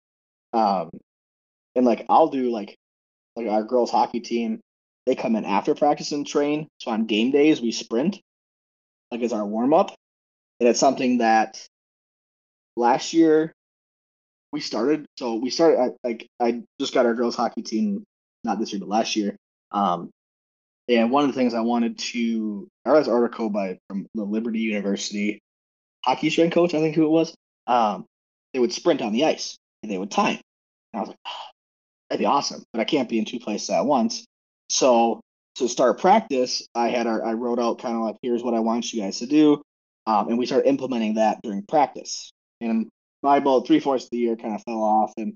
Um, 0.53 0.91
and 1.75 1.85
like 1.85 2.07
I'll 2.09 2.29
do 2.29 2.51
like 2.51 2.77
like 3.37 3.47
our 3.49 3.63
girls 3.63 3.91
hockey 3.91 4.21
team, 4.21 4.61
they 5.09 5.15
come 5.15 5.37
in 5.37 5.47
after 5.47 5.75
practice 5.75 6.13
and 6.13 6.27
train. 6.27 6.69
So 6.79 6.91
on 6.91 7.07
game 7.07 7.31
days 7.31 7.63
we 7.63 7.73
sprint, 7.73 8.21
like 9.11 9.23
as 9.23 9.33
our 9.33 9.45
warm 9.45 9.73
up, 9.73 9.95
and 10.61 10.69
it's 10.69 10.79
something 10.79 11.19
that 11.19 11.67
last 12.77 13.15
year 13.15 13.55
we 14.53 14.61
started. 14.61 15.07
So 15.19 15.37
we 15.37 15.49
started 15.49 15.95
like 16.05 16.29
I 16.39 16.63
just 16.79 16.93
got 16.93 17.07
our 17.07 17.15
girls 17.15 17.37
hockey 17.37 17.63
team 17.63 18.05
not 18.45 18.59
this 18.59 18.73
year 18.73 18.81
but 18.81 18.89
last 18.91 19.17
year. 19.17 19.35
Um, 19.73 20.11
and 20.89 21.11
one 21.11 21.25
of 21.25 21.31
the 21.31 21.35
things 21.35 21.55
I 21.55 21.61
wanted 21.61 21.99
to 21.99 22.69
I 22.85 22.91
read 22.91 23.01
this 23.01 23.09
article 23.09 23.49
by 23.49 23.79
from 23.89 24.07
the 24.15 24.25
Liberty 24.25 24.61
University 24.61 25.41
hockey 26.05 26.29
strength 26.29 26.53
coach, 26.53 26.75
I 26.75 26.81
think 26.81 26.95
who 26.95 27.07
it 27.07 27.11
was. 27.11 27.35
Um, 27.67 28.05
they 28.53 28.59
would 28.59 28.75
sprint 28.75 29.01
on 29.01 29.13
the 29.15 29.25
ice 29.25 29.57
and 29.83 29.91
they 29.91 29.97
would 29.97 30.11
time. 30.11 30.39
And 30.93 30.99
I 30.99 31.01
was 31.01 31.09
like, 31.09 31.19
oh, 31.27 31.45
that'd 32.11 32.21
be 32.21 32.27
awesome, 32.27 32.63
but 32.75 32.81
I 32.81 32.85
can't 32.85 33.09
be 33.09 33.19
in 33.19 33.25
two 33.25 33.41
places 33.41 33.71
at 33.71 33.87
once. 33.87 34.27
So 34.69 35.21
to 35.57 35.69
start 35.69 36.01
practice, 36.01 36.67
I 36.75 36.89
had 36.89 37.07
our 37.07 37.25
I 37.25 37.33
wrote 37.35 37.59
out 37.59 37.81
kind 37.81 37.97
of 37.97 38.03
like 38.03 38.17
here's 38.23 38.43
what 38.43 38.55
I 38.55 38.61
want 38.61 38.93
you 38.93 39.03
guys 39.03 39.19
to 39.19 39.27
do, 39.27 39.63
um, 40.07 40.29
and 40.29 40.39
we 40.39 40.47
started 40.47 40.69
implementing 40.69 41.15
that 41.15 41.41
during 41.43 41.63
practice. 41.63 42.33
And 42.61 42.89
my 43.23 43.39
about 43.39 43.67
three 43.67 43.81
fourths 43.81 44.05
of 44.05 44.11
the 44.11 44.19
year 44.19 44.37
kind 44.37 44.55
of 44.55 44.63
fell 44.63 44.83
off, 44.83 45.13
and 45.17 45.35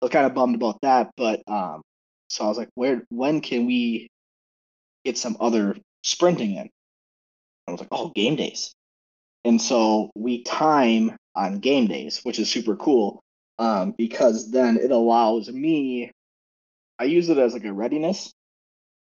I 0.00 0.04
was 0.04 0.10
kind 0.12 0.26
of 0.26 0.34
bummed 0.34 0.54
about 0.54 0.78
that. 0.82 1.10
But 1.16 1.42
um, 1.48 1.82
so 2.28 2.44
I 2.44 2.48
was 2.48 2.58
like, 2.58 2.70
where 2.74 3.02
when 3.10 3.40
can 3.40 3.66
we 3.66 4.08
get 5.04 5.18
some 5.18 5.36
other 5.40 5.76
sprinting 6.02 6.56
in? 6.56 6.70
I 7.66 7.72
was 7.72 7.80
like, 7.80 7.88
oh, 7.90 8.10
game 8.14 8.36
days. 8.36 8.74
And 9.44 9.60
so 9.60 10.10
we 10.14 10.42
time 10.42 11.16
on 11.34 11.58
game 11.58 11.86
days, 11.86 12.20
which 12.22 12.38
is 12.38 12.50
super 12.50 12.76
cool 12.76 13.22
um, 13.58 13.94
because 13.96 14.50
then 14.50 14.76
it 14.76 14.90
allows 14.90 15.50
me. 15.50 16.10
I 16.98 17.04
use 17.04 17.28
it 17.28 17.38
as 17.38 17.54
like 17.54 17.64
a 17.64 17.72
readiness 17.72 18.32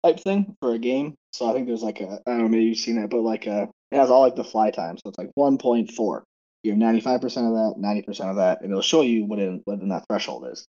type 0.04 0.20
thing 0.20 0.56
for 0.60 0.74
a 0.74 0.78
game. 0.78 1.14
So 1.32 1.48
I 1.48 1.52
think 1.52 1.66
there's 1.66 1.82
like 1.82 2.00
a 2.00 2.20
I 2.26 2.30
don't 2.30 2.38
know 2.38 2.48
maybe 2.48 2.64
you've 2.64 2.78
seen 2.78 2.98
it, 2.98 3.10
but 3.10 3.20
like 3.20 3.46
a 3.46 3.68
it 3.90 3.96
has 3.96 4.10
all 4.10 4.22
like 4.22 4.36
the 4.36 4.44
fly 4.44 4.70
time. 4.70 4.96
So 4.98 5.08
it's 5.08 5.18
like 5.18 5.30
1.4. 5.38 6.22
You 6.64 6.72
have 6.72 6.80
95% 6.80 7.14
of 7.14 7.22
that, 7.22 7.74
90% 7.78 8.30
of 8.30 8.36
that, 8.36 8.60
and 8.60 8.70
it'll 8.70 8.82
show 8.82 9.02
you 9.02 9.24
what 9.24 9.38
in 9.38 9.62
what 9.64 9.80
in 9.80 9.88
that 9.88 10.04
threshold 10.08 10.46
is. 10.50 10.66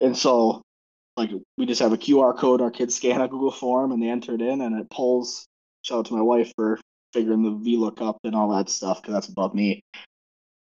And 0.00 0.16
so 0.16 0.62
like 1.16 1.30
we 1.56 1.66
just 1.66 1.80
have 1.80 1.92
a 1.92 1.98
QR 1.98 2.36
code 2.36 2.60
our 2.60 2.70
kids 2.70 2.94
scan 2.94 3.20
a 3.20 3.28
Google 3.28 3.50
form 3.50 3.92
and 3.92 4.02
they 4.02 4.08
enter 4.08 4.34
it 4.34 4.42
in 4.42 4.60
and 4.60 4.78
it 4.78 4.90
pulls 4.90 5.46
shout 5.82 6.00
out 6.00 6.06
to 6.06 6.14
my 6.14 6.22
wife 6.22 6.52
for 6.56 6.78
figuring 7.12 7.42
the 7.42 7.50
VLOOKUP 7.50 8.16
and 8.24 8.34
all 8.34 8.54
that 8.54 8.68
stuff 8.68 9.00
because 9.00 9.14
that's 9.14 9.28
above 9.28 9.54
me. 9.54 9.82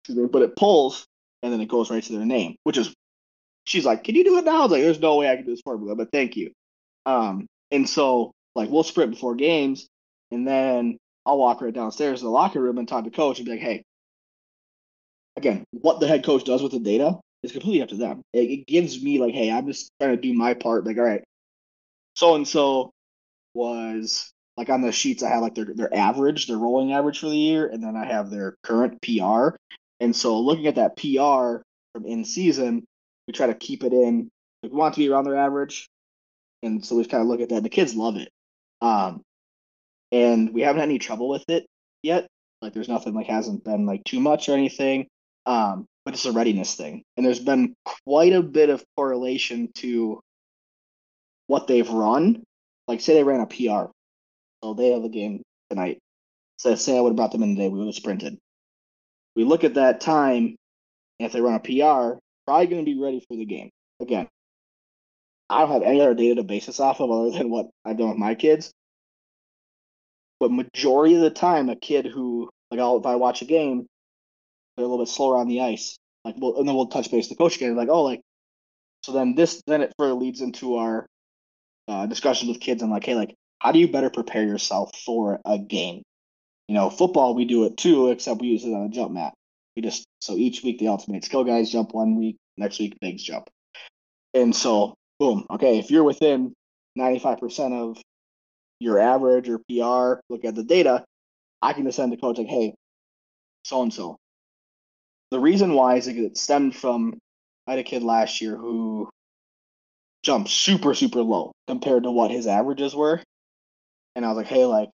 But 0.08 0.42
it 0.42 0.56
pulls 0.56 1.06
and 1.44 1.54
then 1.54 1.62
it 1.62 1.68
goes 1.68 1.92
right 1.92 2.04
to 2.04 2.14
their 2.14 2.26
name, 2.26 2.56
which 2.64 2.78
is 2.78 2.94
she's 3.66 3.86
like, 3.86 4.04
Can 4.04 4.16
you 4.16 4.24
do 4.24 4.38
it 4.38 4.46
now? 4.46 4.60
I 4.60 4.64
was 4.64 4.72
like, 4.72 4.82
There's 4.82 5.00
no 5.00 5.18
way 5.18 5.30
I 5.30 5.36
can 5.36 5.46
do 5.46 5.52
this 5.52 5.62
formula, 5.62 5.96
but 5.96 6.12
thank 6.12 6.36
you. 6.36 6.52
Um, 7.06 7.48
and 7.72 7.88
so 7.88 8.32
like 8.56 8.70
we'll 8.70 8.84
sprint 8.84 9.12
before 9.12 9.36
games 9.36 9.88
and 10.32 10.48
then 10.48 10.98
I'll 11.26 11.38
walk 11.38 11.62
right 11.62 11.74
downstairs 11.74 12.20
to 12.20 12.26
the 12.26 12.32
locker 12.32 12.62
room 12.62 12.78
and 12.78 12.88
talk 12.88 13.04
to 13.04 13.12
coach 13.12 13.40
and 13.40 13.46
be 13.46 13.52
like, 13.52 13.62
Hey, 13.62 13.84
again, 15.38 15.64
what 15.72 16.00
the 16.00 16.08
head 16.08 16.24
coach 16.24 16.44
does 16.44 16.64
with 16.64 16.72
the 16.72 16.80
data 16.80 17.20
is 17.44 17.52
completely 17.52 17.82
up 17.82 17.90
to 17.90 17.96
them. 17.96 18.22
It, 18.34 18.50
it 18.50 18.68
gives 18.68 19.02
me 19.02 19.20
like, 19.20 19.34
hey, 19.34 19.52
I'm 19.52 19.68
just 19.68 19.92
trying 20.00 20.16
to 20.16 20.22
do 20.22 20.34
my 20.34 20.54
part. 20.54 20.86
Like, 20.86 20.98
all 20.98 21.04
right, 21.04 21.24
so 22.16 22.36
and 22.36 22.48
so 22.48 22.92
was 23.54 24.32
like 24.58 24.70
on 24.70 24.82
the 24.82 24.92
sheets. 24.92 25.24
I 25.24 25.30
have 25.30 25.42
like 25.42 25.56
their 25.56 25.66
their 25.74 25.94
average, 25.94 26.48
their 26.48 26.58
rolling 26.58 26.94
average 26.94 27.20
for 27.20 27.30
the 27.30 27.38
year, 27.38 27.68
and 27.68 27.84
then 27.84 27.96
I 27.96 28.06
have 28.06 28.30
their 28.30 28.56
current 28.64 29.02
PR. 29.02 29.56
And 30.00 30.16
so 30.16 30.40
looking 30.40 30.68
at 30.68 30.76
that 30.76 30.98
PR 30.98 31.64
from 31.94 32.06
in 32.06 32.26
season, 32.26 32.86
we 33.28 33.34
try 33.34 33.48
to 33.48 33.56
keep 33.56 33.84
it 33.84 33.94
in. 33.94 34.30
We 34.64 34.70
want 34.70 34.94
to 34.96 35.00
be 35.00 35.10
around 35.10 35.26
their 35.26 35.38
average, 35.38 35.88
and 36.64 36.86
so 36.86 36.96
we've 36.96 37.10
kind 37.10 37.22
of 37.22 37.28
look 37.28 37.42
at 37.42 37.50
that. 37.50 37.64
The 37.64 37.70
kids 37.70 37.96
love 37.96 38.18
it, 38.18 38.30
um, 38.82 39.22
and 40.12 40.54
we 40.54 40.62
haven't 40.62 40.80
had 40.80 40.90
any 40.90 41.00
trouble 41.00 41.30
with 41.30 41.44
it 41.50 41.66
yet. 42.04 42.28
Like, 42.62 42.74
there's 42.74 42.90
nothing 42.90 43.14
like 43.14 43.28
hasn't 43.28 43.64
been 43.64 43.86
like 43.86 44.04
too 44.04 44.20
much 44.20 44.50
or 44.50 44.54
anything. 44.54 45.08
Um, 45.46 45.88
but 46.06 46.14
it's 46.14 46.26
a 46.26 46.32
readiness 46.32 46.76
thing. 46.76 47.04
And 47.16 47.26
there's 47.26 47.40
been 47.40 47.76
quite 48.06 48.34
a 48.34 48.42
bit 48.42 48.70
of 48.70 48.84
correlation 48.96 49.70
to 49.76 50.20
what 51.48 51.68
they've 51.68 51.90
run. 51.90 52.44
Like, 52.88 53.02
say 53.02 53.14
they 53.14 53.24
ran 53.24 53.42
a 53.42 53.46
PR, 53.46 53.92
so 54.64 54.74
they 54.74 54.92
have 54.92 55.04
a 55.04 55.10
game 55.10 55.42
tonight. 55.70 56.00
So, 56.58 56.76
say 56.76 56.98
I 56.98 57.02
would 57.02 57.12
have 57.12 57.16
brought 57.16 57.32
them 57.32 57.44
in 57.44 57.56
today, 57.56 57.70
we 57.70 57.80
would 57.80 57.88
have 57.88 57.96
sprinted. 57.96 58.38
We 59.36 59.44
look 59.44 59.64
at 59.64 59.76
that 59.76 60.02
time, 60.02 60.56
and 61.20 61.26
if 61.28 61.32
they 61.32 61.42
run 61.42 61.54
a 61.54 61.60
PR, 61.60 62.20
probably 62.46 62.68
going 62.68 62.86
to 62.86 62.92
be 62.92 63.00
ready 63.00 63.24
for 63.28 63.38
the 63.38 63.46
game. 63.46 63.70
Again, 64.02 64.28
I 65.52 65.62
don't 65.62 65.72
have 65.72 65.84
any 65.84 66.02
other 66.02 66.14
data 66.14 66.36
to 66.36 66.44
base 66.44 66.66
this 66.68 66.80
off 66.80 67.02
of 67.02 67.12
other 67.12 67.32
than 67.32 67.50
what 67.50 67.68
I've 67.86 67.98
done 67.98 68.10
with 68.10 68.18
my 68.18 68.36
kids. 68.36 68.72
But 70.40 70.52
majority 70.52 71.16
of 71.16 71.22
the 71.22 71.30
time, 71.30 71.70
a 71.70 71.76
kid 71.76 72.06
who, 72.06 72.50
like, 72.72 72.80
I'll, 72.80 72.98
if 72.98 73.06
I 73.06 73.16
watch 73.16 73.42
a 73.42 73.46
game, 73.46 73.86
they're 74.76 74.86
a 74.86 74.88
little 74.88 75.04
bit 75.04 75.12
slower 75.12 75.38
on 75.38 75.48
the 75.48 75.62
ice. 75.62 75.98
Like, 76.24 76.36
we'll, 76.38 76.58
and 76.58 76.68
then 76.68 76.76
we'll 76.76 76.88
touch 76.88 77.12
base 77.12 77.28
the 77.28 77.36
coach 77.36 77.58
again. 77.58 77.76
Like, 77.76 77.90
oh, 77.90 78.04
like, 78.04 78.22
so 79.04 79.12
then 79.12 79.36
this, 79.36 79.62
then 79.68 79.82
it 79.82 79.94
further 79.98 80.14
leads 80.14 80.42
into 80.42 80.78
our 80.78 81.06
uh, 81.88 82.06
discussions 82.06 82.50
with 82.50 82.62
kids. 82.62 82.82
and 82.82 82.92
like, 82.92 83.06
hey, 83.06 83.16
like, 83.16 83.36
how 83.60 83.72
do 83.72 83.80
you 83.80 83.92
better 83.92 84.10
prepare 84.10 84.44
yourself 84.44 84.92
for 85.06 85.40
a 85.46 85.60
game? 85.60 86.02
You 86.68 86.76
know, 86.76 86.90
football 86.90 87.36
we 87.36 87.46
do 87.46 87.66
it 87.66 87.78
too, 87.78 88.10
except 88.10 88.42
we 88.42 88.48
use 88.48 88.64
it 88.64 88.74
on 88.74 88.86
a 88.86 88.90
jump 88.90 89.12
mat. 89.12 89.34
We 89.76 89.82
just 89.82 90.06
so 90.20 90.34
each 90.34 90.64
week 90.64 90.80
the 90.80 90.88
ultimate 90.88 91.24
skill 91.26 91.44
guys 91.44 91.72
jump 91.72 91.94
one 91.94 92.16
week, 92.18 92.38
next 92.58 92.80
week 92.80 92.98
bigs 93.02 93.24
jump, 93.24 93.50
and 94.34 94.56
so 94.56 94.96
boom. 95.22 95.46
Okay, 95.52 95.78
if 95.78 95.92
you're 95.92 96.04
within 96.04 96.52
95% 96.98 97.74
of 97.74 98.02
your 98.80 98.98
average 98.98 99.48
or 99.50 99.60
PR, 99.60 100.20
look 100.32 100.44
at 100.44 100.56
the 100.56 100.64
data. 100.64 101.06
I 101.62 101.74
can 101.74 101.86
just 101.86 101.98
send 101.98 102.12
the 102.12 102.18
coach 102.18 102.40
like, 102.40 102.48
hey, 102.48 102.74
so 103.64 103.84
and 103.84 103.94
so, 103.94 104.18
the 105.30 105.40
reason 105.40 105.74
why 105.74 105.98
is 105.98 106.08
it 106.08 106.38
stemmed 106.38 106.76
from 106.76 107.20
I 107.68 107.74
had 107.74 107.80
a 107.80 107.84
kid 107.84 108.02
last 108.02 108.42
year 108.42 108.58
who 108.58 109.10
jumped 110.24 110.50
super 110.50 110.96
super 110.96 111.22
low 111.22 111.52
compared 111.68 112.04
to 112.04 112.12
what 112.12 112.32
his 112.32 112.48
averages 112.48 112.96
were, 112.96 113.22
and 114.16 114.26
I 114.26 114.30
was 114.30 114.38
like, 114.38 114.48
hey, 114.48 114.66
like 114.66 114.90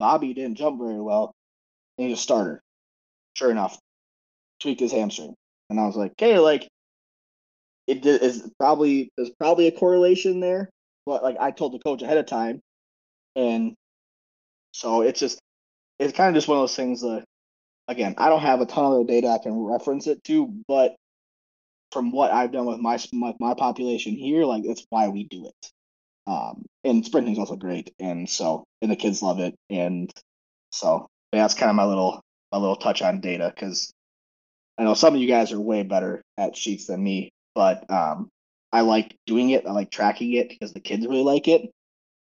Bobby 0.00 0.34
didn't 0.34 0.58
jump 0.58 0.80
very 0.80 1.00
well, 1.00 1.32
and 1.96 2.08
he's 2.08 2.18
a 2.18 2.20
starter. 2.20 2.60
Sure 3.34 3.52
enough, 3.52 3.78
tweaked 4.58 4.80
his 4.80 4.90
hamstring, 4.90 5.36
and 5.70 5.78
I 5.78 5.86
was 5.86 5.94
like, 5.94 6.14
hey, 6.18 6.40
like 6.40 6.66
it 7.86 8.04
is 8.06 8.48
probably 8.58 9.10
there's 9.16 9.30
probably 9.30 9.66
a 9.66 9.72
correlation 9.72 10.40
there, 10.40 10.70
but 11.06 11.22
like 11.22 11.36
I 11.40 11.50
told 11.50 11.72
the 11.72 11.78
coach 11.78 12.02
ahead 12.02 12.18
of 12.18 12.26
time, 12.26 12.60
and 13.36 13.74
so 14.72 15.02
it's 15.02 15.20
just 15.20 15.38
it's 15.98 16.16
kind 16.16 16.28
of 16.28 16.34
just 16.34 16.48
one 16.48 16.58
of 16.58 16.62
those 16.62 16.76
things 16.76 17.00
that 17.02 17.24
again, 17.88 18.14
I 18.18 18.28
don't 18.28 18.40
have 18.40 18.60
a 18.60 18.66
ton 18.66 19.00
of 19.00 19.06
data 19.06 19.28
I 19.28 19.38
can 19.38 19.58
reference 19.58 20.06
it 20.06 20.22
to, 20.24 20.52
but 20.68 20.96
from 21.90 22.10
what 22.10 22.32
I've 22.32 22.52
done 22.52 22.66
with 22.66 22.80
my 22.80 22.98
my, 23.12 23.34
my 23.38 23.54
population 23.54 24.14
here, 24.14 24.44
like 24.44 24.64
that's 24.64 24.86
why 24.90 25.08
we 25.08 25.24
do 25.24 25.46
it. 25.46 25.70
Um, 26.26 26.64
and 26.84 27.04
sprinting 27.04 27.34
is 27.34 27.38
also 27.38 27.56
great, 27.56 27.92
and 27.98 28.28
so 28.28 28.64
and 28.80 28.90
the 28.90 28.96
kids 28.96 29.22
love 29.22 29.40
it, 29.40 29.54
and 29.70 30.10
so 30.70 31.06
that's 31.32 31.54
kind 31.54 31.70
of 31.70 31.76
my 31.76 31.84
little 31.84 32.20
my 32.52 32.58
little 32.58 32.76
touch 32.76 33.02
on 33.02 33.20
data 33.20 33.52
because 33.54 33.92
I 34.78 34.84
know 34.84 34.94
some 34.94 35.14
of 35.14 35.20
you 35.20 35.28
guys 35.28 35.52
are 35.52 35.60
way 35.60 35.82
better 35.82 36.22
at 36.38 36.56
sheets 36.56 36.86
than 36.86 37.02
me, 37.02 37.30
but 37.54 37.88
um, 37.90 38.28
I 38.72 38.80
like 38.80 39.16
doing 39.26 39.50
it. 39.50 39.66
I 39.66 39.72
like 39.72 39.90
tracking 39.90 40.32
it 40.32 40.48
because 40.48 40.72
the 40.72 40.80
kids 40.80 41.06
really 41.06 41.22
like 41.22 41.48
it. 41.48 41.70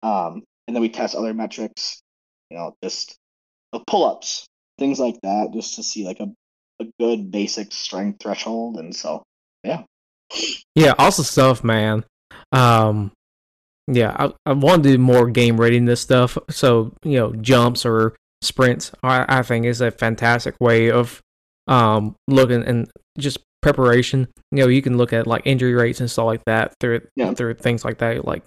Um, 0.02 0.42
and 0.66 0.74
then 0.74 0.80
we 0.80 0.88
test 0.88 1.14
other 1.14 1.34
metrics, 1.34 2.00
you 2.50 2.56
know, 2.56 2.74
just 2.82 3.16
pull 3.86 4.04
ups, 4.04 4.46
things 4.78 4.98
like 4.98 5.18
that, 5.22 5.50
just 5.52 5.76
to 5.76 5.82
see 5.82 6.04
like 6.04 6.20
a, 6.20 6.28
a 6.80 6.86
good 6.98 7.30
basic 7.30 7.72
strength 7.72 8.22
threshold. 8.22 8.78
And 8.78 8.94
so, 8.94 9.22
yeah. 9.64 9.82
Yeah, 10.74 10.94
awesome 10.98 11.24
stuff, 11.24 11.64
man. 11.64 12.04
Um, 12.52 13.12
yeah, 13.86 14.14
I, 14.18 14.32
I 14.46 14.52
want 14.52 14.82
to 14.84 14.90
do 14.90 14.98
more 14.98 15.28
game 15.28 15.60
readiness 15.60 16.00
stuff. 16.00 16.38
So, 16.48 16.92
you 17.04 17.18
know, 17.18 17.32
jumps 17.34 17.84
or 17.84 18.14
sprints, 18.42 18.92
I, 19.02 19.26
I 19.28 19.42
think 19.42 19.66
is 19.66 19.80
a 19.80 19.90
fantastic 19.90 20.54
way 20.60 20.90
of 20.90 21.20
um, 21.66 22.14
looking 22.28 22.62
and 22.62 22.90
just 23.18 23.38
preparation. 23.62 24.28
You 24.52 24.64
know, 24.64 24.68
you 24.68 24.82
can 24.82 24.96
look 24.96 25.12
at 25.12 25.26
like 25.26 25.42
injury 25.44 25.74
rates 25.74 26.00
and 26.00 26.10
stuff 26.10 26.26
like 26.26 26.44
that 26.46 26.74
through 26.80 27.02
yeah. 27.16 27.34
through 27.34 27.54
things 27.54 27.84
like 27.84 27.98
that, 27.98 28.24
like 28.24 28.42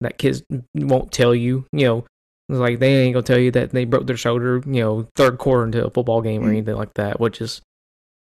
that 0.00 0.18
kids 0.18 0.42
won't 0.74 1.12
tell 1.12 1.34
you. 1.34 1.66
You 1.72 1.86
know, 1.86 2.06
like 2.48 2.78
they 2.78 3.02
ain't 3.02 3.14
gonna 3.14 3.22
tell 3.22 3.38
you 3.38 3.50
that 3.52 3.70
they 3.70 3.84
broke 3.84 4.06
their 4.06 4.16
shoulder, 4.16 4.62
you 4.66 4.82
know, 4.82 5.08
third 5.16 5.38
quarter 5.38 5.64
into 5.64 5.84
a 5.84 5.90
football 5.90 6.22
game 6.22 6.42
or 6.42 6.44
mm-hmm. 6.44 6.52
anything 6.52 6.76
like 6.76 6.94
that, 6.94 7.20
which 7.20 7.40
is, 7.40 7.62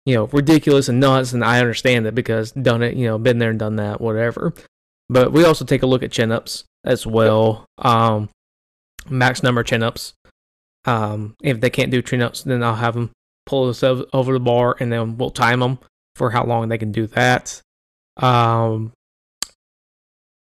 you 0.04 0.14
know, 0.14 0.26
ridiculous 0.26 0.88
and 0.88 1.00
nuts. 1.00 1.32
And 1.32 1.44
I 1.44 1.60
understand 1.60 2.06
it 2.06 2.14
because 2.14 2.52
done 2.52 2.82
it, 2.82 2.96
you 2.96 3.06
know, 3.06 3.18
been 3.18 3.38
there 3.38 3.50
and 3.50 3.58
done 3.58 3.76
that, 3.76 4.00
whatever. 4.00 4.52
But 5.08 5.32
we 5.32 5.44
also 5.44 5.64
take 5.64 5.82
a 5.82 5.86
look 5.86 6.02
at 6.02 6.12
chin 6.12 6.32
ups 6.32 6.64
as 6.84 7.06
well. 7.06 7.64
Um, 7.78 8.28
max 9.08 9.42
number 9.42 9.62
chin 9.62 9.82
ups. 9.82 10.12
Um, 10.84 11.34
if 11.42 11.60
they 11.60 11.70
can't 11.70 11.90
do 11.90 12.02
chin 12.02 12.22
ups, 12.22 12.42
then 12.42 12.62
I'll 12.62 12.74
have 12.74 12.94
them 12.94 13.10
pull 13.46 13.64
themselves 13.64 14.02
over 14.12 14.32
the 14.32 14.40
bar 14.40 14.76
and 14.78 14.92
then 14.92 15.16
we'll 15.16 15.30
time 15.30 15.60
them 15.60 15.78
for 16.18 16.30
how 16.30 16.44
long 16.44 16.68
they 16.68 16.78
can 16.78 16.92
do 16.92 17.06
that. 17.08 17.62
Um, 18.16 18.92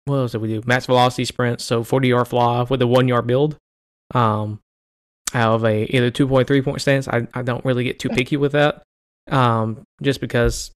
what 0.05 0.17
else 0.17 0.31
did 0.31 0.41
we 0.41 0.47
do? 0.47 0.63
Max 0.65 0.85
velocity 0.85 1.25
sprints, 1.25 1.63
so 1.63 1.83
40 1.83 2.07
yard 2.07 2.27
fly 2.27 2.63
with 2.63 2.81
a 2.81 2.87
one 2.87 3.07
yard 3.07 3.27
build. 3.27 3.57
Um, 4.13 4.59
out 5.33 5.55
of 5.55 5.65
a 5.65 5.83
either 5.95 6.09
two 6.09 6.27
point 6.27 6.47
three 6.47 6.61
point 6.61 6.81
stance, 6.81 7.07
I, 7.07 7.27
I 7.33 7.41
don't 7.41 7.63
really 7.65 7.83
get 7.83 7.99
too 7.99 8.09
picky 8.09 8.37
with 8.37 8.53
that. 8.53 8.83
Um, 9.29 9.83
just 10.01 10.21
because 10.21 10.71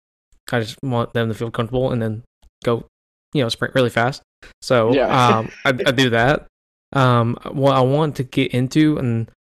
I 0.51 0.61
just 0.61 0.79
want 0.83 1.13
them 1.13 1.29
to 1.29 1.35
feel 1.35 1.51
comfortable 1.51 1.93
and 1.93 2.01
then 2.01 2.23
go, 2.65 2.87
you 3.35 3.43
know, 3.43 3.49
sprint 3.51 3.75
really 3.75 3.91
fast. 3.91 4.23
So 4.63 4.95
yeah. 4.95 5.09
um, 5.39 5.51
I, 5.65 5.69
I 5.69 5.91
do 5.93 6.11
that. 6.11 6.47
Um, 6.95 7.39
what 7.53 7.77
I 7.77 7.81
want 7.81 8.17
to 8.17 8.25
get 8.25 8.53
into, 8.53 8.97
and 8.97 9.31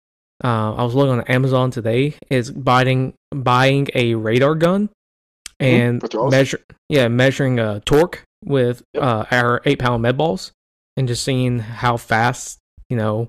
uh, 0.44 0.74
I 0.74 0.84
was 0.84 0.94
looking 0.94 1.12
on 1.12 1.22
Amazon 1.22 1.70
today, 1.70 2.14
is 2.28 2.50
buying 2.50 3.14
buying 3.34 3.88
a 3.94 4.14
radar 4.14 4.54
gun 4.54 4.90
and 5.60 6.00
mm, 6.02 6.30
measure 6.30 6.60
yeah 6.88 7.08
measuring 7.08 7.58
uh, 7.58 7.80
torque 7.84 8.22
with 8.44 8.82
yep. 8.94 9.02
uh, 9.02 9.24
our 9.30 9.60
eight 9.64 9.78
pound 9.78 10.02
med 10.02 10.16
balls 10.16 10.52
and 10.96 11.08
just 11.08 11.24
seeing 11.24 11.58
how 11.58 11.96
fast 11.96 12.58
you 12.88 12.96
know 12.96 13.28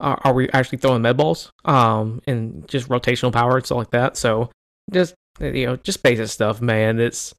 are, 0.00 0.20
are 0.24 0.34
we 0.34 0.48
actually 0.50 0.78
throwing 0.78 1.02
med 1.02 1.16
balls 1.16 1.50
um 1.64 2.20
and 2.26 2.66
just 2.68 2.88
rotational 2.88 3.32
power 3.32 3.56
and 3.56 3.66
stuff 3.66 3.78
like 3.78 3.90
that. 3.90 4.16
So 4.16 4.50
just 4.92 5.14
you 5.40 5.66
know 5.66 5.76
just 5.76 6.02
basic 6.02 6.28
stuff 6.28 6.60
man. 6.60 7.00
It's 7.00 7.34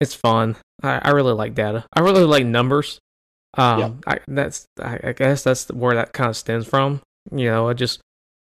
it's 0.00 0.14
fun. 0.14 0.56
I, 0.82 1.00
I 1.02 1.10
really 1.10 1.32
like 1.32 1.54
data. 1.54 1.84
I 1.92 2.00
really 2.00 2.24
like 2.24 2.44
numbers. 2.44 2.98
Um 3.54 4.00
I, 4.06 4.20
that's 4.28 4.66
I, 4.80 5.00
I 5.02 5.12
guess 5.12 5.42
that's 5.42 5.70
where 5.72 5.94
that 5.94 6.12
kind 6.12 6.30
of 6.30 6.36
stems 6.36 6.66
from. 6.66 7.00
You 7.32 7.46
know 7.46 7.68
i 7.68 7.72
just 7.72 8.00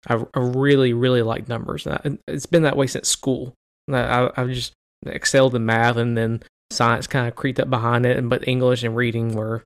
I, 0.05 0.23
I 0.33 0.39
really, 0.39 0.93
really 0.93 1.21
like 1.21 1.47
numbers. 1.47 1.87
It's 2.27 2.45
been 2.45 2.63
that 2.63 2.77
way 2.77 2.87
since 2.87 3.09
school. 3.09 3.53
I, 3.91 4.29
I've 4.35 4.49
just 4.49 4.73
excelled 5.05 5.55
in 5.55 5.65
math, 5.65 5.97
and 5.97 6.17
then 6.17 6.41
science 6.71 7.07
kind 7.07 7.27
of 7.27 7.35
creeped 7.35 7.59
up 7.59 7.69
behind 7.69 8.05
it. 8.05 8.17
And 8.17 8.29
but 8.29 8.47
English 8.47 8.83
and 8.83 8.95
reading 8.95 9.35
were 9.35 9.63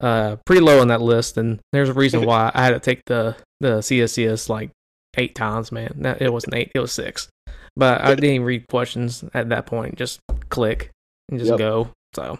uh, 0.00 0.36
pretty 0.44 0.62
low 0.62 0.80
on 0.80 0.88
that 0.88 1.02
list. 1.02 1.36
And 1.36 1.60
there's 1.72 1.88
a 1.88 1.94
reason 1.94 2.24
why 2.26 2.50
I 2.54 2.64
had 2.64 2.70
to 2.70 2.80
take 2.80 3.02
the 3.06 3.36
the 3.60 3.78
CSCS 3.78 4.48
like 4.48 4.70
eight 5.16 5.34
times. 5.34 5.72
Man, 5.72 6.16
it 6.20 6.32
wasn't 6.32 6.54
eight; 6.54 6.72
it 6.74 6.80
was 6.80 6.92
six. 6.92 7.28
But 7.74 8.02
I 8.02 8.14
didn't 8.14 8.44
read 8.44 8.68
questions 8.68 9.24
at 9.32 9.48
that 9.48 9.64
point. 9.66 9.96
Just 9.96 10.20
click 10.50 10.90
and 11.30 11.38
just 11.38 11.50
yep. 11.50 11.58
go. 11.58 11.90
So 12.14 12.38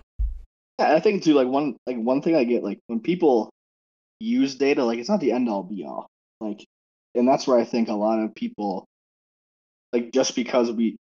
I 0.78 1.00
think 1.00 1.22
too, 1.22 1.34
like 1.34 1.48
one 1.48 1.76
like 1.86 1.96
one 1.96 2.20
thing 2.20 2.36
I 2.36 2.44
get 2.44 2.62
like 2.62 2.78
when 2.86 3.00
people 3.00 3.50
use 4.20 4.54
data, 4.54 4.84
like 4.84 4.98
it's 4.98 5.08
not 5.08 5.20
the 5.20 5.32
end 5.32 5.48
all 5.48 5.62
be 5.62 5.84
all. 5.84 6.08
Like, 6.40 6.66
and 7.14 7.26
that's 7.26 7.46
where 7.46 7.58
I 7.58 7.64
think 7.64 7.88
a 7.88 7.94
lot 7.94 8.18
of 8.18 8.34
people, 8.34 8.86
like, 9.92 10.12
just 10.12 10.34
because 10.34 10.70
we 10.72 10.96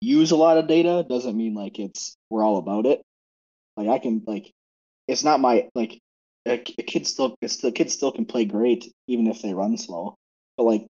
use 0.00 0.30
a 0.30 0.36
lot 0.36 0.58
of 0.58 0.66
data 0.66 1.04
doesn't 1.08 1.36
mean 1.36 1.54
like 1.54 1.78
it's 1.78 2.16
we're 2.30 2.44
all 2.44 2.58
about 2.58 2.86
it. 2.86 3.02
Like 3.76 3.88
I 3.88 3.98
can 3.98 4.22
like, 4.26 4.50
it's 5.08 5.24
not 5.24 5.40
my 5.40 5.68
like 5.74 5.98
a, 6.46 6.52
a 6.52 6.82
kid 6.82 7.06
still 7.06 7.36
it's 7.42 7.58
the 7.58 7.72
kid 7.72 7.90
still 7.90 8.12
can 8.12 8.24
play 8.24 8.44
great 8.44 8.92
even 9.06 9.26
if 9.26 9.42
they 9.42 9.54
run 9.54 9.76
slow. 9.76 10.16
But 10.56 10.64
like 10.64 10.86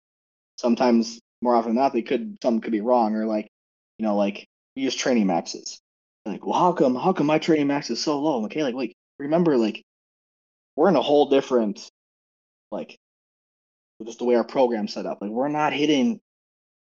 sometimes 0.56 1.20
more 1.43 1.55
often 1.55 1.70
than 1.70 1.82
not 1.82 1.93
they 1.93 2.02
could 2.02 2.36
some 2.43 2.60
could 2.60 2.72
be 2.72 2.80
wrong 2.80 3.14
or 3.14 3.26
like 3.26 3.48
you 3.98 4.06
know 4.06 4.16
like 4.16 4.47
use 4.74 4.94
training 4.94 5.26
maxes. 5.26 5.80
Like, 6.26 6.44
well, 6.44 6.59
how 6.59 6.72
come 6.72 6.94
how 6.94 7.12
come 7.12 7.26
my 7.26 7.39
training 7.39 7.68
max 7.68 7.90
is 7.90 8.02
so 8.02 8.20
low? 8.20 8.44
Okay, 8.44 8.62
like 8.62 8.74
like 8.74 8.94
remember 9.18 9.56
like 9.56 9.82
we're 10.76 10.89
in 10.89 10.97
a 10.97 11.02
whole 11.02 11.28
different 11.30 11.90
like 12.70 12.97
just 14.05 14.18
the 14.18 14.24
way 14.24 14.35
our 14.36 14.44
program's 14.44 14.93
set 14.93 15.06
up. 15.06 15.18
Like 15.20 15.30
we're 15.30 15.48
not 15.48 15.72
hitting 15.72 16.20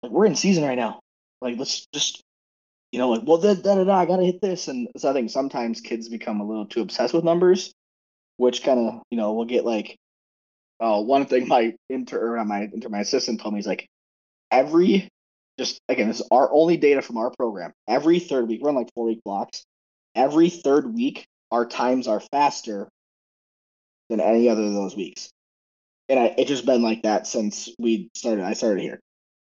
like 0.01 0.11
we're 0.11 0.25
in 0.25 0.35
season 0.35 0.63
right 0.63 0.77
now. 0.77 0.99
Like 1.43 1.57
let's 1.59 1.85
just 1.93 2.23
you 2.91 2.99
know, 2.99 3.09
like 3.09 3.23
well 3.25 3.39
da 3.39 3.55
da 3.55 3.75
da, 3.75 3.83
da 3.83 3.95
I 3.95 4.05
gotta 4.05 4.23
hit 4.23 4.41
this. 4.41 4.67
And 4.67 4.87
so 4.97 5.09
I 5.09 5.13
think 5.13 5.29
sometimes 5.29 5.81
kids 5.81 6.09
become 6.09 6.41
a 6.41 6.47
little 6.47 6.65
too 6.65 6.81
obsessed 6.81 7.13
with 7.13 7.23
numbers, 7.23 7.73
which 8.37 8.63
kind 8.63 8.79
of, 8.79 9.01
you 9.11 9.17
know, 9.17 9.33
will 9.33 9.45
get 9.45 9.65
like 9.65 9.97
uh 10.79 11.01
one 11.01 11.25
thing 11.25 11.47
my 11.47 11.75
inter 11.89 12.37
or 12.37 12.45
my 12.45 12.69
inter 12.73 12.89
my 12.89 12.99
assistant 12.99 13.41
told 13.41 13.53
me 13.53 13.59
is 13.59 13.67
like 13.67 13.87
every 14.51 15.09
just 15.59 15.79
again, 15.89 16.07
this 16.07 16.19
is 16.19 16.27
our 16.31 16.51
only 16.51 16.77
data 16.77 17.01
from 17.01 17.17
our 17.17 17.31
program. 17.31 17.73
Every 17.87 18.19
third 18.19 18.47
week, 18.47 18.61
we're 18.63 18.71
like 18.71 18.89
four 18.95 19.05
week 19.05 19.23
blocks. 19.23 19.63
Every 20.15 20.49
third 20.49 20.93
week, 20.93 21.25
our 21.51 21.65
times 21.65 22.07
are 22.07 22.19
faster 22.19 22.89
than 24.09 24.19
any 24.19 24.49
other 24.49 24.63
of 24.63 24.73
those 24.73 24.95
weeks. 24.95 25.29
And 26.09 26.19
I, 26.19 26.35
it's 26.37 26.49
just 26.49 26.65
been 26.65 26.81
like 26.83 27.03
that 27.03 27.27
since 27.27 27.69
we 27.79 28.09
started. 28.15 28.43
I 28.45 28.53
started 28.53 28.81
here, 28.81 28.99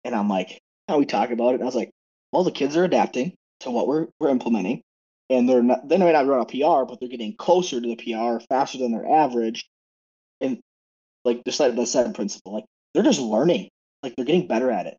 and 0.05 0.15
I'm 0.15 0.28
like, 0.28 0.61
how 0.89 0.98
we 0.98 1.06
talk 1.06 1.31
about 1.31 1.55
it. 1.55 1.62
I 1.62 1.65
was 1.65 1.74
like, 1.74 1.90
well, 2.32 2.44
the 2.44 2.51
kids 2.51 2.77
are 2.77 2.85
adapting 2.85 3.35
to 3.61 3.70
what 3.70 3.86
we're 3.86 4.06
we're 4.19 4.31
implementing, 4.31 4.82
and 5.31 5.48
they're 5.48 5.62
not. 5.62 5.89
They 5.89 5.98
may 5.98 6.12
not 6.12 6.27
run 6.27 6.40
a 6.40 6.47
PR, 6.47 6.85
but 6.89 6.98
they're 7.01 7.09
getting 7.09 7.36
closer 7.36 7.81
to 7.81 7.89
the 7.89 7.97
PR 7.97 8.44
faster 8.48 8.78
than 8.78 8.93
their 8.93 9.09
average, 9.09 9.66
and 10.40 10.61
like 11.24 11.44
just 11.44 11.61
like 11.61 11.74
the 11.74 11.86
seven 11.86 12.12
principle, 12.12 12.52
like 12.52 12.65
they're 12.93 13.02
just 13.02 13.20
learning, 13.20 13.69
like 14.02 14.15
they're 14.16 14.27
getting 14.27 14.47
better 14.47 14.70
at 14.70 14.86
it. 14.86 14.97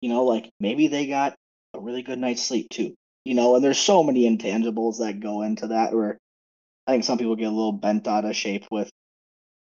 You 0.00 0.08
know, 0.08 0.24
like 0.24 0.50
maybe 0.60 0.88
they 0.88 1.06
got 1.06 1.34
a 1.74 1.80
really 1.80 2.02
good 2.02 2.18
night's 2.18 2.42
sleep 2.42 2.68
too. 2.70 2.94
You 3.24 3.34
know, 3.34 3.54
and 3.54 3.64
there's 3.64 3.78
so 3.78 4.02
many 4.02 4.28
intangibles 4.28 4.98
that 4.98 5.20
go 5.20 5.42
into 5.42 5.68
that 5.68 5.92
where 5.92 6.18
I 6.86 6.92
think 6.92 7.04
some 7.04 7.18
people 7.18 7.36
get 7.36 7.46
a 7.46 7.50
little 7.50 7.72
bent 7.72 8.08
out 8.08 8.24
of 8.24 8.34
shape 8.34 8.66
with 8.70 8.90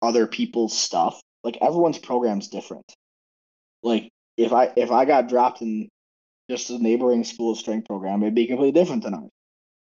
other 0.00 0.26
people's 0.26 0.76
stuff. 0.76 1.20
Like 1.42 1.58
everyone's 1.60 1.98
program's 1.98 2.48
different. 2.48 2.90
Like 3.82 4.08
if 4.36 4.52
I 4.52 4.72
if 4.76 4.90
I 4.90 5.04
got 5.04 5.28
dropped 5.28 5.62
in 5.62 5.88
just 6.50 6.70
a 6.70 6.78
neighboring 6.78 7.24
school 7.24 7.54
strength 7.54 7.86
program, 7.88 8.22
it'd 8.22 8.34
be 8.34 8.46
completely 8.46 8.78
different 8.78 9.02
than 9.02 9.14
ours, 9.14 9.30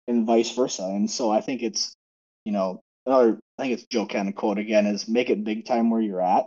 and 0.07 0.25
vice 0.25 0.51
versa. 0.51 0.83
And 0.83 1.09
so 1.09 1.31
I 1.31 1.41
think 1.41 1.63
it's, 1.63 1.93
you 2.45 2.51
know, 2.51 2.81
another 3.05 3.39
I 3.57 3.63
think 3.63 3.73
it's 3.73 3.85
Joe 3.85 4.05
Kenn 4.05 4.31
quote 4.33 4.59
again 4.59 4.85
is 4.85 5.07
make 5.07 5.29
it 5.29 5.43
big 5.43 5.65
time 5.65 5.89
where 5.89 6.01
you're 6.01 6.21
at. 6.21 6.45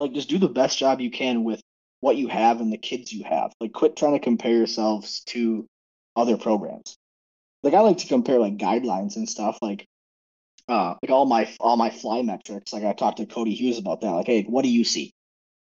Like 0.00 0.12
just 0.12 0.28
do 0.28 0.38
the 0.38 0.48
best 0.48 0.78
job 0.78 1.00
you 1.00 1.10
can 1.10 1.44
with 1.44 1.60
what 2.00 2.16
you 2.16 2.28
have 2.28 2.60
and 2.60 2.72
the 2.72 2.78
kids 2.78 3.12
you 3.12 3.24
have. 3.24 3.52
Like 3.60 3.72
quit 3.72 3.96
trying 3.96 4.14
to 4.14 4.18
compare 4.18 4.52
yourselves 4.52 5.22
to 5.26 5.66
other 6.16 6.36
programs 6.36 6.96
like 7.64 7.74
I 7.74 7.80
like 7.80 7.98
to 7.98 8.06
compare 8.06 8.38
like 8.38 8.58
guidelines 8.58 9.16
and 9.16 9.28
stuff 9.28 9.58
like 9.62 9.86
uh 10.68 10.94
like 11.02 11.10
all 11.10 11.26
my 11.26 11.48
all 11.58 11.76
my 11.76 11.90
fly 11.90 12.22
metrics. 12.22 12.72
Like 12.72 12.84
I 12.84 12.92
talked 12.92 13.16
to 13.16 13.26
Cody 13.26 13.54
Hughes 13.54 13.78
about 13.78 14.02
that. 14.02 14.10
Like, 14.10 14.26
hey, 14.26 14.44
what 14.44 14.62
do 14.62 14.68
you 14.68 14.84
see? 14.84 15.12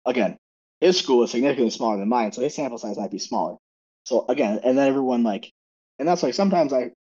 Again, 0.07 0.37
his 0.81 0.99
school 0.99 1.23
is 1.25 1.31
significantly 1.31 1.71
smaller 1.71 1.99
than 1.99 2.09
mine, 2.09 2.33
so 2.33 2.43
his 2.43 2.55
sample 2.55 2.79
size 2.79 2.99
might 2.99 3.11
be 3.11 3.19
smaller. 3.19 3.57
So 4.05 4.25
again, 4.29 4.61
and 4.65 4.79
then 4.79 4.89
everyone 4.89 5.23
like, 5.23 5.51
and 5.99 6.09
that's 6.09 6.23
like 6.23 6.35
sometimes 6.35 6.73
I 6.73 6.93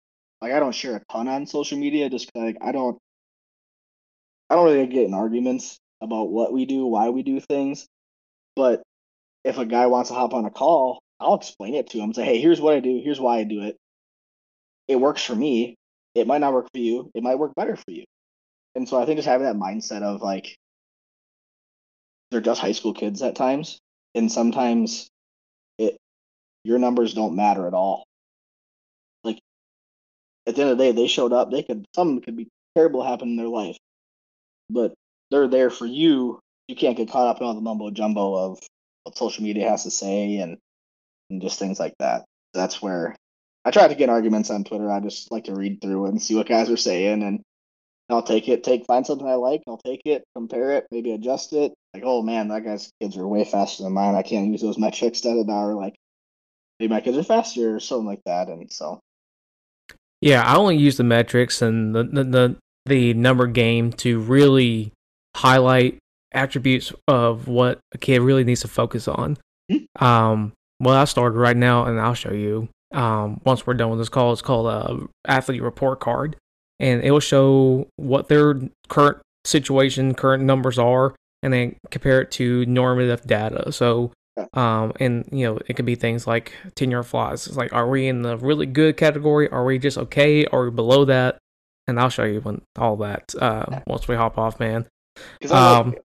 like 0.41 0.53
I 0.53 0.59
don't 0.59 0.75
share 0.75 0.97
a 0.97 1.03
ton 1.11 1.27
on 1.27 1.45
social 1.47 1.77
media 1.77 2.09
just 2.09 2.29
like 2.35 2.57
I 2.61 2.71
don't 2.71 2.97
I 4.49 4.55
don't 4.55 4.65
really 4.65 4.87
get 4.87 5.05
in 5.07 5.13
arguments 5.13 5.79
about 6.01 6.29
what 6.31 6.53
we 6.53 6.65
do, 6.65 6.85
why 6.85 7.09
we 7.09 7.23
do 7.23 7.39
things. 7.39 7.87
But 8.55 8.81
if 9.43 9.57
a 9.57 9.65
guy 9.65 9.87
wants 9.87 10.09
to 10.09 10.15
hop 10.15 10.33
on 10.33 10.45
a 10.45 10.51
call, 10.51 10.99
I'll 11.19 11.35
explain 11.35 11.75
it 11.75 11.89
to 11.91 11.99
him. 11.99 12.13
Say, 12.13 12.25
hey, 12.25 12.41
here's 12.41 12.61
what 12.61 12.75
I 12.75 12.79
do, 12.79 13.01
here's 13.03 13.19
why 13.19 13.39
I 13.39 13.43
do 13.43 13.63
it 13.63 13.77
it 14.89 14.97
works 14.99 15.23
for 15.23 15.35
me. 15.35 15.75
It 16.15 16.27
might 16.27 16.39
not 16.39 16.51
work 16.51 16.67
for 16.73 16.79
you. 16.79 17.11
It 17.13 17.23
might 17.23 17.37
work 17.37 17.53
better 17.55 17.77
for 17.77 17.91
you. 17.91 18.03
And 18.75 18.89
so 18.89 19.01
I 19.01 19.05
think 19.05 19.17
just 19.17 19.27
having 19.27 19.45
that 19.45 19.55
mindset 19.55 20.01
of 20.01 20.21
like 20.21 20.57
they're 22.31 22.41
just 22.41 22.61
high 22.61 22.71
school 22.73 22.93
kids 22.93 23.21
at 23.21 23.35
times, 23.35 23.79
and 24.15 24.31
sometimes 24.31 25.09
it 25.77 25.97
your 26.63 26.79
numbers 26.79 27.13
don't 27.13 27.35
matter 27.35 27.67
at 27.67 27.73
all. 27.73 28.03
Like 29.23 29.39
at 30.47 30.55
the 30.55 30.61
end 30.61 30.71
of 30.71 30.77
the 30.77 30.83
day, 30.83 30.91
they 30.91 31.07
showed 31.07 31.33
up. 31.33 31.51
They 31.51 31.63
could 31.63 31.85
something 31.95 32.21
could 32.21 32.37
be 32.37 32.47
terrible 32.75 33.03
happen 33.03 33.29
in 33.29 33.35
their 33.35 33.47
life, 33.47 33.77
but 34.69 34.93
they're 35.31 35.47
there 35.47 35.69
for 35.69 35.85
you. 35.85 36.39
You 36.67 36.75
can't 36.75 36.97
get 36.97 37.09
caught 37.09 37.27
up 37.27 37.41
in 37.41 37.47
all 37.47 37.55
the 37.55 37.61
mumbo 37.61 37.89
jumbo 37.91 38.35
of 38.35 38.59
what 39.03 39.17
social 39.17 39.43
media 39.43 39.69
has 39.69 39.83
to 39.83 39.91
say 39.91 40.37
and 40.37 40.57
and 41.29 41.41
just 41.41 41.59
things 41.59 41.79
like 41.79 41.93
that. 41.99 42.25
That's 42.53 42.81
where 42.81 43.15
I 43.65 43.71
try 43.71 43.87
to 43.87 43.95
get 43.95 44.09
arguments 44.09 44.49
on 44.49 44.63
Twitter. 44.63 44.91
I 44.91 44.99
just 44.99 45.31
like 45.31 45.45
to 45.45 45.55
read 45.55 45.81
through 45.81 46.05
and 46.07 46.21
see 46.21 46.35
what 46.35 46.47
guys 46.47 46.69
are 46.69 46.77
saying, 46.77 47.23
and 47.23 47.41
I'll 48.09 48.23
take 48.23 48.47
it. 48.47 48.63
Take 48.63 48.85
find 48.85 49.05
something 49.05 49.27
I 49.27 49.35
like. 49.35 49.61
I'll 49.67 49.77
take 49.77 50.01
it, 50.05 50.23
compare 50.35 50.71
it, 50.71 50.87
maybe 50.91 51.11
adjust 51.11 51.53
it. 51.53 51.73
Like, 51.93 52.03
oh 52.05 52.21
man, 52.21 52.49
that 52.49 52.63
guy's 52.63 52.91
kids 53.01 53.17
are 53.17 53.27
way 53.27 53.45
faster 53.45 53.83
than 53.83 53.93
mine. 53.93 54.15
I 54.15 54.21
can't 54.21 54.47
use 54.47 54.61
those 54.61 54.77
metrics. 54.77 55.21
Da 55.21 55.33
da 55.33 55.43
da. 55.43 55.63
Or 55.65 55.75
like, 55.75 55.95
maybe 56.79 56.93
my 56.93 57.01
kids 57.01 57.17
are 57.17 57.23
faster 57.23 57.75
or 57.75 57.79
something 57.79 58.05
like 58.05 58.21
that. 58.25 58.47
And 58.47 58.71
so, 58.71 58.99
yeah, 60.21 60.43
I 60.43 60.55
only 60.55 60.77
use 60.77 60.97
the 60.97 61.03
metrics 61.03 61.61
and 61.61 61.95
the 61.95 62.03
the 62.03 62.23
the, 62.23 62.55
the 62.85 63.13
number 63.13 63.47
game 63.47 63.91
to 63.93 64.19
really 64.19 64.91
highlight 65.35 65.97
attributes 66.31 66.93
of 67.07 67.47
what 67.47 67.79
a 67.93 67.97
kid 67.97 68.21
really 68.21 68.43
needs 68.43 68.61
to 68.61 68.67
focus 68.67 69.07
on. 69.07 69.37
Mm-hmm. 69.71 70.03
Um, 70.03 70.53
well, 70.79 70.95
I 70.95 71.05
started 71.05 71.37
right 71.37 71.57
now, 71.57 71.85
and 71.85 71.99
I'll 71.99 72.13
show 72.13 72.31
you 72.31 72.69
um, 72.91 73.41
once 73.43 73.65
we're 73.65 73.73
done 73.73 73.89
with 73.89 73.99
this 73.99 74.09
call. 74.09 74.31
It's 74.31 74.41
called 74.41 74.67
a 74.67 75.07
athlete 75.29 75.61
report 75.61 75.99
card, 75.99 76.35
and 76.79 77.03
it 77.03 77.11
will 77.11 77.19
show 77.19 77.87
what 77.95 78.27
their 78.27 78.59
current 78.87 79.17
situation, 79.45 80.13
current 80.13 80.43
numbers 80.43 80.77
are, 80.77 81.15
and 81.43 81.53
then 81.53 81.75
compare 81.91 82.21
it 82.21 82.31
to 82.31 82.65
normative 82.65 83.25
data. 83.25 83.71
So, 83.71 84.11
um, 84.53 84.93
and 84.99 85.27
you 85.31 85.45
know, 85.45 85.59
it 85.67 85.75
could 85.75 85.85
be 85.85 85.95
things 85.95 86.27
like 86.27 86.53
tenure 86.75 87.03
flaws. 87.03 87.47
It's 87.47 87.57
like, 87.57 87.73
are 87.73 87.87
we 87.87 88.07
in 88.07 88.21
the 88.21 88.37
really 88.37 88.65
good 88.65 88.97
category? 88.97 89.49
Are 89.49 89.65
we 89.65 89.79
just 89.79 89.97
okay? 89.97 90.45
Are 90.47 90.65
we 90.65 90.71
below 90.71 91.05
that? 91.05 91.37
And 91.87 91.99
I'll 91.99 92.09
show 92.09 92.23
you 92.23 92.41
when 92.41 92.61
all 92.77 92.97
that 92.97 93.33
uh, 93.39 93.81
once 93.87 94.07
we 94.07 94.15
hop 94.15 94.37
off, 94.37 94.59
man. 94.59 94.85
Because 95.39 95.51
I 95.51 95.71
like, 95.71 95.85
um, 95.85 95.95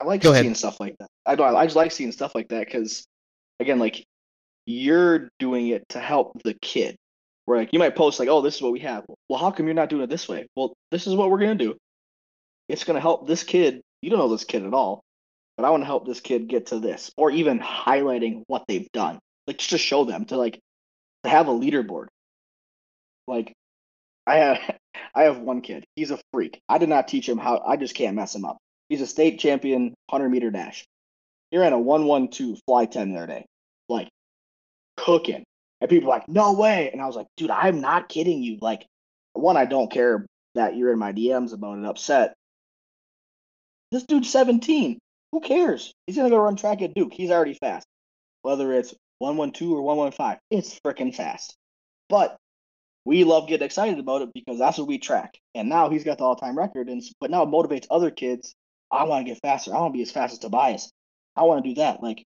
I 0.00 0.04
like 0.04 0.22
seeing 0.22 0.34
ahead. 0.34 0.56
stuff 0.56 0.80
like 0.80 0.96
that. 0.98 1.08
I 1.26 1.34
don't. 1.34 1.54
I 1.56 1.64
just 1.64 1.76
like 1.76 1.92
seeing 1.92 2.12
stuff 2.12 2.34
like 2.34 2.48
that 2.48 2.66
because, 2.66 3.06
again, 3.60 3.78
like 3.78 4.04
you're 4.66 5.30
doing 5.38 5.68
it 5.68 5.88
to 5.90 6.00
help 6.00 6.42
the 6.42 6.54
kid. 6.54 6.96
Where 7.44 7.58
like 7.58 7.72
you 7.72 7.78
might 7.78 7.96
post 7.96 8.20
like, 8.20 8.28
"Oh, 8.28 8.40
this 8.40 8.56
is 8.56 8.62
what 8.62 8.72
we 8.72 8.80
have." 8.80 9.04
Well, 9.28 9.38
how 9.40 9.50
come 9.50 9.66
you're 9.66 9.74
not 9.74 9.88
doing 9.88 10.02
it 10.02 10.10
this 10.10 10.28
way? 10.28 10.46
Well, 10.54 10.74
this 10.90 11.06
is 11.06 11.14
what 11.14 11.30
we're 11.30 11.38
gonna 11.40 11.54
do. 11.56 11.76
It's 12.68 12.84
gonna 12.84 13.00
help 13.00 13.26
this 13.26 13.42
kid. 13.42 13.80
You 14.02 14.10
don't 14.10 14.18
know 14.18 14.28
this 14.28 14.44
kid 14.44 14.64
at 14.64 14.74
all, 14.74 15.02
but 15.56 15.64
I 15.64 15.70
want 15.70 15.82
to 15.82 15.86
help 15.86 16.06
this 16.06 16.20
kid 16.20 16.48
get 16.48 16.66
to 16.66 16.80
this, 16.80 17.10
or 17.16 17.30
even 17.30 17.58
highlighting 17.58 18.42
what 18.46 18.64
they've 18.68 18.90
done, 18.92 19.18
like 19.46 19.58
just 19.58 19.70
to 19.70 19.78
show 19.78 20.04
them 20.04 20.26
to 20.26 20.36
like 20.36 20.60
to 21.24 21.30
have 21.30 21.48
a 21.48 21.52
leaderboard. 21.52 22.08
Like, 23.26 23.54
I 24.26 24.36
have 24.36 24.58
I 25.14 25.22
have 25.22 25.38
one 25.38 25.62
kid. 25.62 25.84
He's 25.96 26.10
a 26.10 26.18
freak. 26.32 26.60
I 26.68 26.78
did 26.78 26.88
not 26.88 27.08
teach 27.08 27.28
him 27.28 27.38
how. 27.38 27.62
I 27.66 27.76
just 27.76 27.94
can't 27.94 28.16
mess 28.16 28.34
him 28.34 28.44
up. 28.44 28.58
He's 28.88 29.00
a 29.00 29.06
state 29.06 29.38
champion 29.38 29.94
hundred 30.10 30.30
meter 30.30 30.50
dash. 30.50 30.84
He 31.50 31.58
ran 31.58 31.72
a 31.72 31.78
one 31.78 32.04
one 32.06 32.28
two 32.28 32.56
fly 32.66 32.86
ten 32.86 33.12
the 33.12 33.18
other 33.18 33.26
day. 33.28 33.46
Like 33.88 34.08
cooking. 34.96 35.44
And 35.80 35.90
people 35.90 36.08
like, 36.08 36.28
no 36.28 36.52
way. 36.52 36.90
And 36.92 37.00
I 37.00 37.06
was 37.06 37.16
like, 37.16 37.26
dude, 37.36 37.50
I'm 37.50 37.80
not 37.80 38.08
kidding 38.08 38.42
you. 38.42 38.58
Like, 38.60 38.86
one, 39.32 39.56
I 39.56 39.64
don't 39.64 39.90
care 39.90 40.26
that 40.54 40.76
you're 40.76 40.92
in 40.92 40.98
my 40.98 41.12
DMs 41.12 41.52
about 41.52 41.78
it 41.78 41.84
upset. 41.84 42.34
This 43.92 44.04
dude's 44.04 44.30
17. 44.30 44.98
Who 45.32 45.40
cares? 45.40 45.92
He's 46.06 46.16
gonna 46.16 46.30
go 46.30 46.38
run 46.38 46.56
track 46.56 46.80
at 46.80 46.94
Duke. 46.94 47.12
He's 47.12 47.30
already 47.30 47.52
fast. 47.52 47.86
Whether 48.40 48.72
it's 48.72 48.94
one 49.18 49.36
one 49.36 49.52
two 49.52 49.76
or 49.76 49.82
one 49.82 49.98
one 49.98 50.12
five, 50.12 50.38
it's 50.50 50.80
freaking 50.80 51.14
fast. 51.14 51.54
But 52.08 52.36
we 53.04 53.24
love 53.24 53.48
getting 53.48 53.66
excited 53.66 53.98
about 53.98 54.22
it 54.22 54.30
because 54.34 54.58
that's 54.58 54.78
what 54.78 54.88
we 54.88 54.98
track. 54.98 55.38
And 55.54 55.68
now 55.68 55.90
he's 55.90 56.04
got 56.04 56.16
the 56.16 56.24
all 56.24 56.36
time 56.36 56.56
record, 56.56 56.88
and 56.88 57.02
but 57.20 57.30
now 57.30 57.42
it 57.42 57.50
motivates 57.50 57.86
other 57.90 58.10
kids. 58.10 58.54
I 58.90 59.04
want 59.04 59.26
to 59.26 59.32
get 59.32 59.42
faster. 59.42 59.74
I 59.74 59.80
want 59.80 59.92
to 59.92 59.98
be 59.98 60.02
as 60.02 60.10
fast 60.10 60.32
as 60.32 60.38
Tobias. 60.38 60.90
I 61.36 61.42
want 61.42 61.62
to 61.62 61.70
do 61.70 61.74
that. 61.76 62.02
Like, 62.02 62.24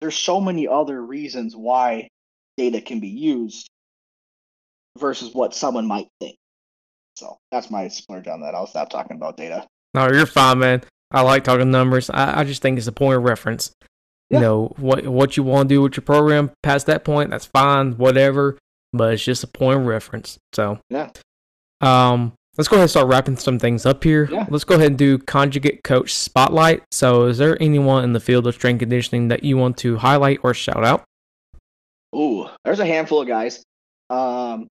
there's 0.00 0.16
so 0.16 0.40
many 0.40 0.68
other 0.68 1.00
reasons 1.00 1.54
why 1.54 2.08
data 2.56 2.80
can 2.80 3.00
be 3.00 3.08
used 3.08 3.68
versus 4.98 5.34
what 5.34 5.54
someone 5.54 5.86
might 5.86 6.08
think. 6.18 6.36
So 7.16 7.36
that's 7.52 7.70
my 7.70 7.88
splurge 7.88 8.26
on 8.26 8.40
that. 8.40 8.54
I'll 8.54 8.66
stop 8.66 8.88
talking 8.88 9.16
about 9.16 9.36
data. 9.36 9.66
No, 9.96 10.08
you're 10.12 10.26
fine, 10.26 10.58
man. 10.58 10.82
I 11.10 11.22
like 11.22 11.42
talking 11.42 11.70
numbers. 11.70 12.10
I, 12.10 12.40
I 12.40 12.44
just 12.44 12.60
think 12.60 12.76
it's 12.76 12.86
a 12.86 12.92
point 12.92 13.16
of 13.16 13.22
reference. 13.24 13.72
Yeah. 14.28 14.38
You 14.38 14.44
know 14.44 14.74
what 14.76 15.06
what 15.06 15.36
you 15.36 15.42
want 15.42 15.68
to 15.68 15.74
do 15.74 15.82
with 15.82 15.96
your 15.96 16.02
program 16.02 16.50
past 16.62 16.86
that 16.86 17.04
point, 17.04 17.30
that's 17.30 17.46
fine, 17.46 17.92
whatever. 17.92 18.58
But 18.92 19.14
it's 19.14 19.24
just 19.24 19.42
a 19.44 19.46
point 19.46 19.80
of 19.80 19.86
reference. 19.86 20.38
So 20.52 20.78
Yeah. 20.90 21.10
Um, 21.80 22.32
let's 22.56 22.68
go 22.68 22.76
ahead 22.76 22.84
and 22.84 22.90
start 22.90 23.08
wrapping 23.08 23.36
some 23.36 23.58
things 23.58 23.86
up 23.86 24.02
here. 24.02 24.28
Yeah. 24.30 24.46
Let's 24.50 24.64
go 24.64 24.74
ahead 24.74 24.88
and 24.88 24.98
do 24.98 25.18
conjugate 25.18 25.84
coach 25.84 26.14
spotlight. 26.14 26.82
So, 26.90 27.24
is 27.24 27.38
there 27.38 27.60
anyone 27.62 28.04
in 28.04 28.12
the 28.12 28.20
field 28.20 28.46
of 28.46 28.54
strength 28.54 28.80
conditioning 28.80 29.28
that 29.28 29.44
you 29.44 29.56
want 29.56 29.76
to 29.78 29.96
highlight 29.96 30.40
or 30.42 30.54
shout 30.54 30.84
out? 30.84 31.04
Ooh, 32.14 32.48
there's 32.64 32.80
a 32.80 32.86
handful 32.86 33.20
of 33.20 33.28
guys. 33.28 33.62
Um, 34.10 34.68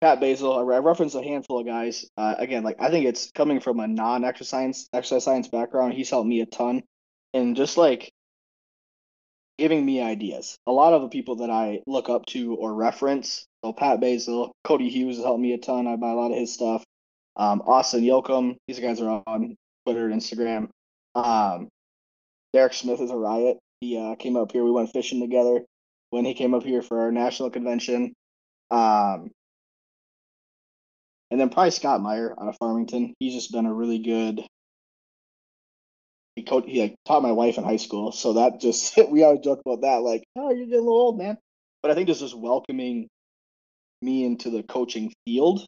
Pat 0.00 0.20
Basil. 0.20 0.58
I 0.58 0.62
re- 0.62 0.76
I 0.76 0.78
referenced 0.80 1.14
a 1.14 1.22
handful 1.22 1.60
of 1.60 1.66
guys. 1.66 2.04
Uh, 2.16 2.34
again, 2.38 2.62
like 2.62 2.76
I 2.80 2.90
think 2.90 3.06
it's 3.06 3.30
coming 3.32 3.60
from 3.60 3.80
a 3.80 3.88
non-exercise 3.88 4.48
science, 4.48 4.88
exercise 4.92 5.24
science 5.24 5.48
background. 5.48 5.94
He's 5.94 6.10
helped 6.10 6.28
me 6.28 6.40
a 6.40 6.46
ton, 6.46 6.82
and 7.32 7.56
just 7.56 7.76
like 7.76 8.12
giving 9.58 9.84
me 9.84 10.02
ideas. 10.02 10.58
A 10.66 10.72
lot 10.72 10.92
of 10.92 11.02
the 11.02 11.08
people 11.08 11.36
that 11.36 11.50
I 11.50 11.80
look 11.86 12.08
up 12.10 12.26
to 12.26 12.54
or 12.56 12.74
reference. 12.74 13.46
So 13.64 13.72
Pat 13.72 14.00
Basil, 14.00 14.52
Cody 14.64 14.90
Hughes 14.90 15.16
has 15.16 15.24
helped 15.24 15.40
me 15.40 15.54
a 15.54 15.58
ton. 15.58 15.86
I 15.86 15.96
buy 15.96 16.10
a 16.10 16.14
lot 16.14 16.30
of 16.30 16.38
his 16.38 16.52
stuff. 16.52 16.84
Um, 17.36 17.62
Austin 17.66 18.02
Yoakum. 18.02 18.56
These 18.68 18.80
guys 18.80 19.00
are 19.00 19.22
on 19.26 19.56
Twitter 19.84 20.08
and 20.08 20.20
Instagram. 20.20 20.68
Um, 21.14 21.68
Derek 22.52 22.74
Smith 22.74 23.00
is 23.00 23.10
a 23.10 23.16
riot. 23.16 23.58
He 23.80 23.98
uh, 23.98 24.14
came 24.16 24.36
up 24.36 24.52
here. 24.52 24.64
We 24.64 24.70
went 24.70 24.92
fishing 24.92 25.20
together 25.20 25.64
when 26.10 26.24
he 26.24 26.34
came 26.34 26.54
up 26.54 26.62
here 26.62 26.82
for 26.82 27.00
our 27.00 27.12
national 27.12 27.50
convention. 27.50 28.14
Um, 28.70 29.30
and 31.30 31.40
then 31.40 31.48
probably 31.48 31.70
Scott 31.70 32.00
Meyer 32.00 32.34
out 32.40 32.48
of 32.48 32.56
Farmington. 32.58 33.14
He's 33.18 33.34
just 33.34 33.52
been 33.52 33.66
a 33.66 33.74
really 33.74 33.98
good. 33.98 34.46
He 36.36 36.42
coached. 36.42 36.68
He 36.68 36.80
like, 36.80 36.96
taught 37.06 37.22
my 37.22 37.32
wife 37.32 37.58
in 37.58 37.64
high 37.64 37.76
school, 37.76 38.12
so 38.12 38.34
that 38.34 38.60
just 38.60 38.96
we 39.10 39.24
always 39.24 39.40
joke 39.40 39.60
about 39.64 39.82
that. 39.82 40.02
Like, 40.02 40.24
oh, 40.36 40.50
you're 40.50 40.66
getting 40.66 40.74
a 40.74 40.82
little 40.82 41.00
old, 41.00 41.18
man. 41.18 41.38
But 41.82 41.90
I 41.90 41.94
think 41.94 42.08
just 42.08 42.20
just 42.20 42.36
welcoming 42.36 43.08
me 44.02 44.24
into 44.24 44.50
the 44.50 44.62
coaching 44.62 45.12
field, 45.24 45.64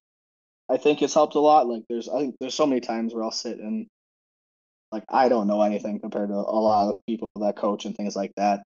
I 0.69 0.77
think 0.77 1.01
has 1.01 1.15
helped 1.15 1.35
a 1.35 1.41
lot. 1.41 1.67
Like, 1.69 1.83
there's 1.89 2.09
I 2.09 2.21
think 2.21 2.37
there's 2.41 2.55
so 2.55 2.67
many 2.67 2.81
times 2.81 3.15
where 3.15 3.25
I'll 3.25 3.31
sit 3.31 3.59
and 3.59 3.87
like 4.93 5.05
I 5.09 5.29
don't 5.29 5.49
know 5.49 5.63
anything 5.63 6.01
compared 6.01 6.31
to 6.31 6.35
a 6.35 6.37
lot 6.37 6.89
of 6.89 7.01
people 7.07 7.29
that 7.41 7.57
coach 7.57 7.85
and 7.85 7.97
things 7.97 8.17
like 8.17 8.33
that 8.37 8.63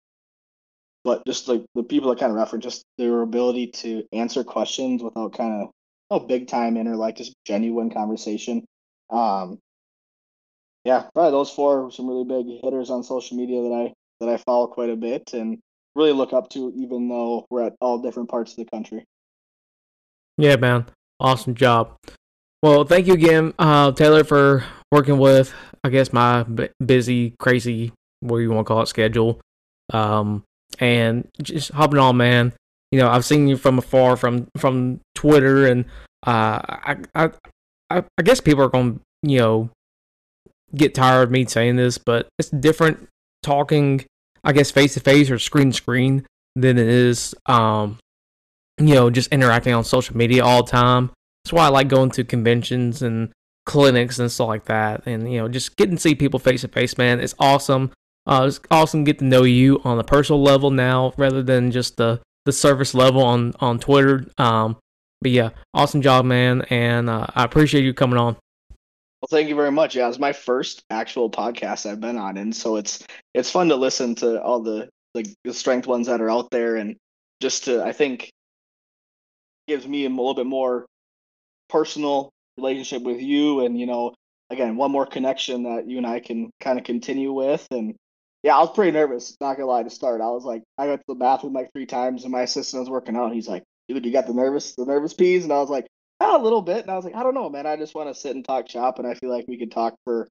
but 1.05 1.25
just 1.27 1.49
like 1.49 1.65
the 1.75 1.83
people 1.83 2.11
that 2.11 2.19
kind 2.19 2.31
of 2.31 2.37
reference 2.37 2.65
just 2.65 2.85
their 2.99 3.23
ability 3.23 3.69
to 3.69 4.05
answer 4.13 4.45
questions 4.45 5.03
without 5.03 5.33
kind 5.33 5.63
of 5.63 5.71
no 6.11 6.19
big 6.19 6.49
time 6.49 6.77
in 6.77 6.89
or 6.89 6.97
like 6.97 7.17
just 7.17 7.35
genuine 7.45 7.91
conversation. 7.91 8.65
Um, 9.11 9.59
yeah, 10.85 11.05
probably 11.15 11.33
those 11.33 11.51
four 11.51 11.87
are 11.87 11.91
some 11.91 12.09
really 12.09 12.25
big 12.25 12.61
hitters 12.63 12.91
on 12.91 13.03
social 13.03 13.37
media 13.37 13.63
that 13.63 13.73
I 13.73 13.93
that 14.21 14.29
I 14.29 14.37
follow 14.39 14.67
quite 14.67 14.91
a 14.91 14.97
bit 14.97 15.33
and 15.33 15.59
really 15.95 16.13
look 16.13 16.33
up 16.33 16.49
to, 16.51 16.73
even 16.77 17.09
though 17.09 17.47
we're 17.51 17.65
at 17.65 17.75
all 17.81 17.99
different 17.99 18.29
parts 18.29 18.53
of 18.53 18.59
the 18.59 18.65
country. 18.67 19.05
Yeah, 20.39 20.57
man. 20.57 20.87
Awesome 21.19 21.55
job. 21.55 21.97
Well, 22.63 22.85
thank 22.85 23.07
you 23.07 23.15
again, 23.15 23.55
uh, 23.59 23.93
Taylor, 23.93 24.25
for 24.25 24.65
working 24.93 25.19
with, 25.19 25.53
I 25.83 25.89
guess, 25.89 26.13
my 26.13 26.43
b- 26.43 26.69
busy, 26.85 27.35
crazy, 27.39 27.93
what 28.21 28.39
you 28.39 28.51
want 28.51 28.67
to 28.67 28.69
call 28.69 28.83
it, 28.83 28.87
schedule. 28.87 29.41
Um, 29.93 30.45
and 30.79 31.29
just 31.43 31.73
hopping 31.73 31.99
on, 31.99 32.17
man. 32.17 32.53
You 32.91 32.99
know, 32.99 33.09
I've 33.09 33.25
seen 33.25 33.47
you 33.47 33.57
from 33.57 33.79
afar, 33.79 34.17
from 34.17 34.49
from 34.57 35.01
Twitter, 35.15 35.67
and 35.67 35.85
uh, 36.27 36.61
I, 36.65 36.97
I, 37.15 37.31
I, 37.89 38.23
guess 38.23 38.41
people 38.41 38.65
are 38.65 38.69
going 38.69 38.97
to, 38.97 39.01
you 39.23 39.39
know, 39.39 39.71
get 40.75 40.95
tired 40.95 41.25
of 41.25 41.31
me 41.31 41.47
saying 41.47 41.77
this, 41.77 41.99
but 41.99 42.29
it's 42.39 42.51
different 42.51 43.09
talking, 43.43 44.05
I 44.45 44.53
guess, 44.53 44.71
face 44.71 44.95
to 44.95 45.01
face 45.01 45.31
or 45.31 45.39
screen 45.39 45.71
to 45.71 45.77
screen 45.77 46.27
than 46.57 46.79
it 46.79 46.89
is, 46.89 47.35
um, 47.47 47.99
you 48.79 48.95
know, 48.95 49.11
just 49.11 49.33
interacting 49.33 49.73
on 49.73 49.85
social 49.85 50.17
media 50.17 50.45
all 50.45 50.65
the 50.65 50.71
time. 50.71 51.11
That's 51.45 51.53
why 51.53 51.67
I 51.67 51.69
like 51.69 51.89
going 51.89 52.11
to 52.11 52.25
conventions 52.25 53.03
and 53.03 53.33
clinics 53.67 54.19
and 54.19 54.31
stuff 54.31 54.49
like 54.49 54.65
that. 54.67 55.07
And, 55.07 55.33
you 55.33 55.39
know, 55.39 55.49
just 55.49 55.77
getting 55.77 55.97
to 55.97 56.01
see 56.01 56.15
people 56.15 56.39
face 56.39 56.63
to 56.63 56.69
face, 56.69 56.99
man, 56.99 57.21
it's 57.21 57.35
awesome. 57.39 57.93
Uh, 58.27 58.45
it's 58.47 58.61
awesome 58.71 59.05
to 59.05 59.13
get 59.13 59.21
to 59.21 59.25
know 59.25 59.45
you 59.45 59.81
on 59.85 59.99
a 59.99 60.05
personal 60.05 60.43
level 60.43 60.71
now 60.71 61.15
rather 61.17 61.43
than 61.43 61.71
just 61.71 61.97
the, 61.97 62.21
the 62.45 62.53
surface 62.53 62.95
level 62.95 63.23
on, 63.23 63.55
on 63.61 63.79
Twitter. 63.79 64.27
Um, 64.39 64.77
but 65.21 65.31
yeah, 65.31 65.51
awesome 65.75 66.03
job, 66.03 66.25
man. 66.25 66.63
And 66.71 67.11
uh, 67.11 67.27
I 67.35 67.45
appreciate 67.45 67.85
you 67.85 67.93
coming 67.95 68.19
on. 68.19 68.37
Well, 69.21 69.29
thank 69.31 69.51
you 69.51 69.55
very 69.55 69.71
much. 69.71 69.95
Yeah, 69.95 70.09
it's 70.09 70.19
my 70.19 70.33
first 70.33 70.83
actual 70.89 71.31
podcast 71.31 71.85
I've 71.85 72.01
been 72.01 72.17
on, 72.17 72.39
and 72.39 72.57
so 72.57 72.77
it's 72.77 73.05
it's 73.35 73.51
fun 73.51 73.69
to 73.69 73.77
listen 73.77 74.15
to 74.17 74.41
all 74.41 74.61
the 74.61 74.89
like 75.15 75.27
the 75.45 75.53
strength 75.53 75.87
ones 75.87 76.07
that 76.07 76.23
are 76.23 76.31
out 76.31 76.51
there, 76.51 76.77
and 76.77 76.97
just 77.43 77.65
to 77.65 77.85
I 77.85 77.93
think 77.93 78.31
gives 79.69 79.87
me 79.87 80.07
a 80.07 80.09
little 80.09 80.33
bit 80.33 80.47
more 80.47 80.87
personal 81.69 82.31
relationship 82.57 83.03
with 83.03 83.21
you, 83.21 83.67
and 83.67 83.79
you 83.79 83.85
know, 83.85 84.15
again, 84.49 84.77
one 84.77 84.91
more 84.91 85.05
connection 85.05 85.65
that 85.65 85.87
you 85.87 85.99
and 85.99 86.07
I 86.07 86.21
can 86.21 86.49
kind 86.59 86.79
of 86.79 86.87
continue 86.87 87.31
with, 87.31 87.67
and 87.71 87.95
yeah, 88.43 88.57
I 88.57 88.61
was 88.61 88.71
pretty 88.73 88.93
nervous. 88.93 89.37
Not 89.41 89.57
gonna 89.57 89.69
lie 89.69 89.83
to 89.83 89.91
start. 89.91 90.21
I 90.21 90.31
was 90.31 90.45
like, 90.45 90.63
I 90.79 90.87
went 90.87 91.01
to 91.01 91.05
the 91.09 91.15
bathroom 91.15 91.53
like 91.53 91.73
three 91.73 91.87
times, 91.87 92.25
and 92.25 92.33
my 92.33 92.43
assistant 92.43 92.81
was 92.81 92.91
working 92.91 93.17
out. 93.17 93.33
He's 93.33 93.49
like, 93.49 93.65
"Dude, 93.89 94.05
you 94.05 94.13
got 94.13 94.27
the 94.27 94.35
nervous, 94.35 94.75
the 94.75 94.85
nervous 94.85 95.15
peas," 95.15 95.45
and 95.45 95.53
I 95.53 95.61
was 95.61 95.71
like. 95.71 95.87
"Ah, 96.21 96.37
a 96.37 96.43
little 96.43 96.61
bit, 96.61 96.83
and 96.83 96.91
I 96.91 96.97
was 96.97 97.05
like, 97.07 97.15
I 97.15 97.23
don't 97.23 97.33
know, 97.33 97.49
man. 97.49 97.67
I 97.67 97.77
just 97.77 97.95
want 97.95 98.09
to 98.11 98.15
sit 98.15 98.37
and 98.37 98.45
talk 98.45 98.69
shop, 98.69 98.99
and 98.99 99.09
I 99.09 99.15
feel 99.15 99.31
like 99.31 99.47
we 99.49 99.57
could 99.57 99.73
talk 99.73 99.95
for 100.05 100.25
a 100.25 100.27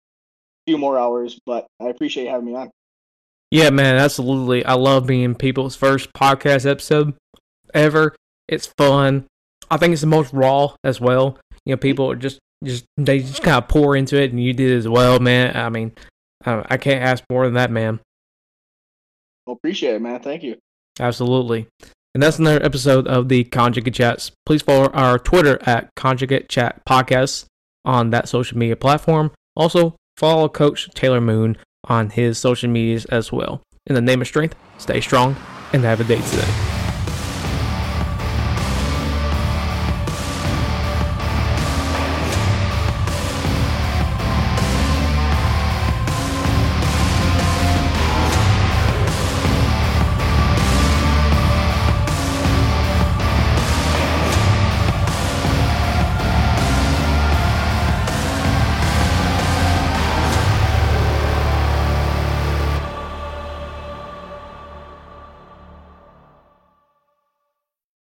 few 0.68 0.77
more 0.77 0.99
hours. 0.99 1.40
But 1.48 1.65
I 1.81 1.86
appreciate 1.86 2.27
having 2.27 2.45
me 2.45 2.56
on. 2.56 2.69
Yeah, 3.52 3.72
man, 3.72 3.95
absolutely. 3.95 4.64
I 4.64 4.73
love 4.76 5.07
being 5.07 5.34
people's 5.34 5.76
first 5.76 6.14
podcast 6.14 6.69
episode 6.69 7.15
ever. 7.73 8.15
It's 8.48 8.68
fun. 8.77 9.26
I 9.72 9.77
think 9.77 9.94
it's 9.94 10.02
the 10.02 10.07
most 10.07 10.31
raw 10.31 10.76
as 10.84 11.02
well. 11.02 11.40
You 11.65 11.73
know, 11.73 11.77
people 11.77 12.14
just 12.15 12.40
just 12.64 12.86
they 12.98 13.19
just 13.19 13.41
kind 13.41 13.57
of 13.57 13.68
pour 13.68 13.95
into 13.95 14.22
it, 14.22 14.31
and 14.31 14.41
you 14.44 14.53
did 14.53 14.77
as 14.77 14.88
well, 14.88 15.19
man. 15.19 15.56
I 15.56 15.69
mean, 15.69 15.94
uh, 16.45 16.64
I 16.70 16.78
can't 16.78 17.03
ask 17.03 17.24
more 17.30 17.45
than 17.45 17.56
that, 17.56 17.72
man. 17.72 17.99
Well, 19.45 19.56
appreciate 19.56 19.95
it, 19.95 20.02
man. 20.02 20.20
Thank 20.22 20.44
you. 20.44 20.57
Absolutely. 20.99 21.68
And 22.14 22.24
that's 22.24 22.40
another 22.40 22.64
episode 22.64 23.07
of 23.07 23.30
the 23.30 23.44
Conjugate 23.45 23.94
Chats. 23.94 24.32
Please 24.45 24.61
follow 24.61 24.90
our 24.90 25.20
Twitter 25.20 25.60
at 25.66 25.90
Conjugate 25.95 26.49
Chat 26.49 26.84
Podcast 26.86 27.45
on 27.86 28.10
that 28.10 28.28
social 28.28 28.57
media 28.57 28.76
platform. 28.76 29.32
Also, 29.56 29.95
follow 30.18 30.49
Coach 30.49 30.90
Taylor 30.94 31.22
Moon 31.22 31.57
on 31.86 32.10
his 32.10 32.38
social 32.38 32.70
medias 32.70 33.06
as 33.06 33.32
well. 33.32 33.61
In 33.88 33.95
the 33.95 34.02
name 34.02 34.22
of 34.22 34.28
strength, 34.28 34.56
stay 34.78 35.02
strong 35.02 35.36
and 35.74 35.84
have 35.84 36.02
a 36.02 36.03
day 36.03 36.22
today. 36.22 36.69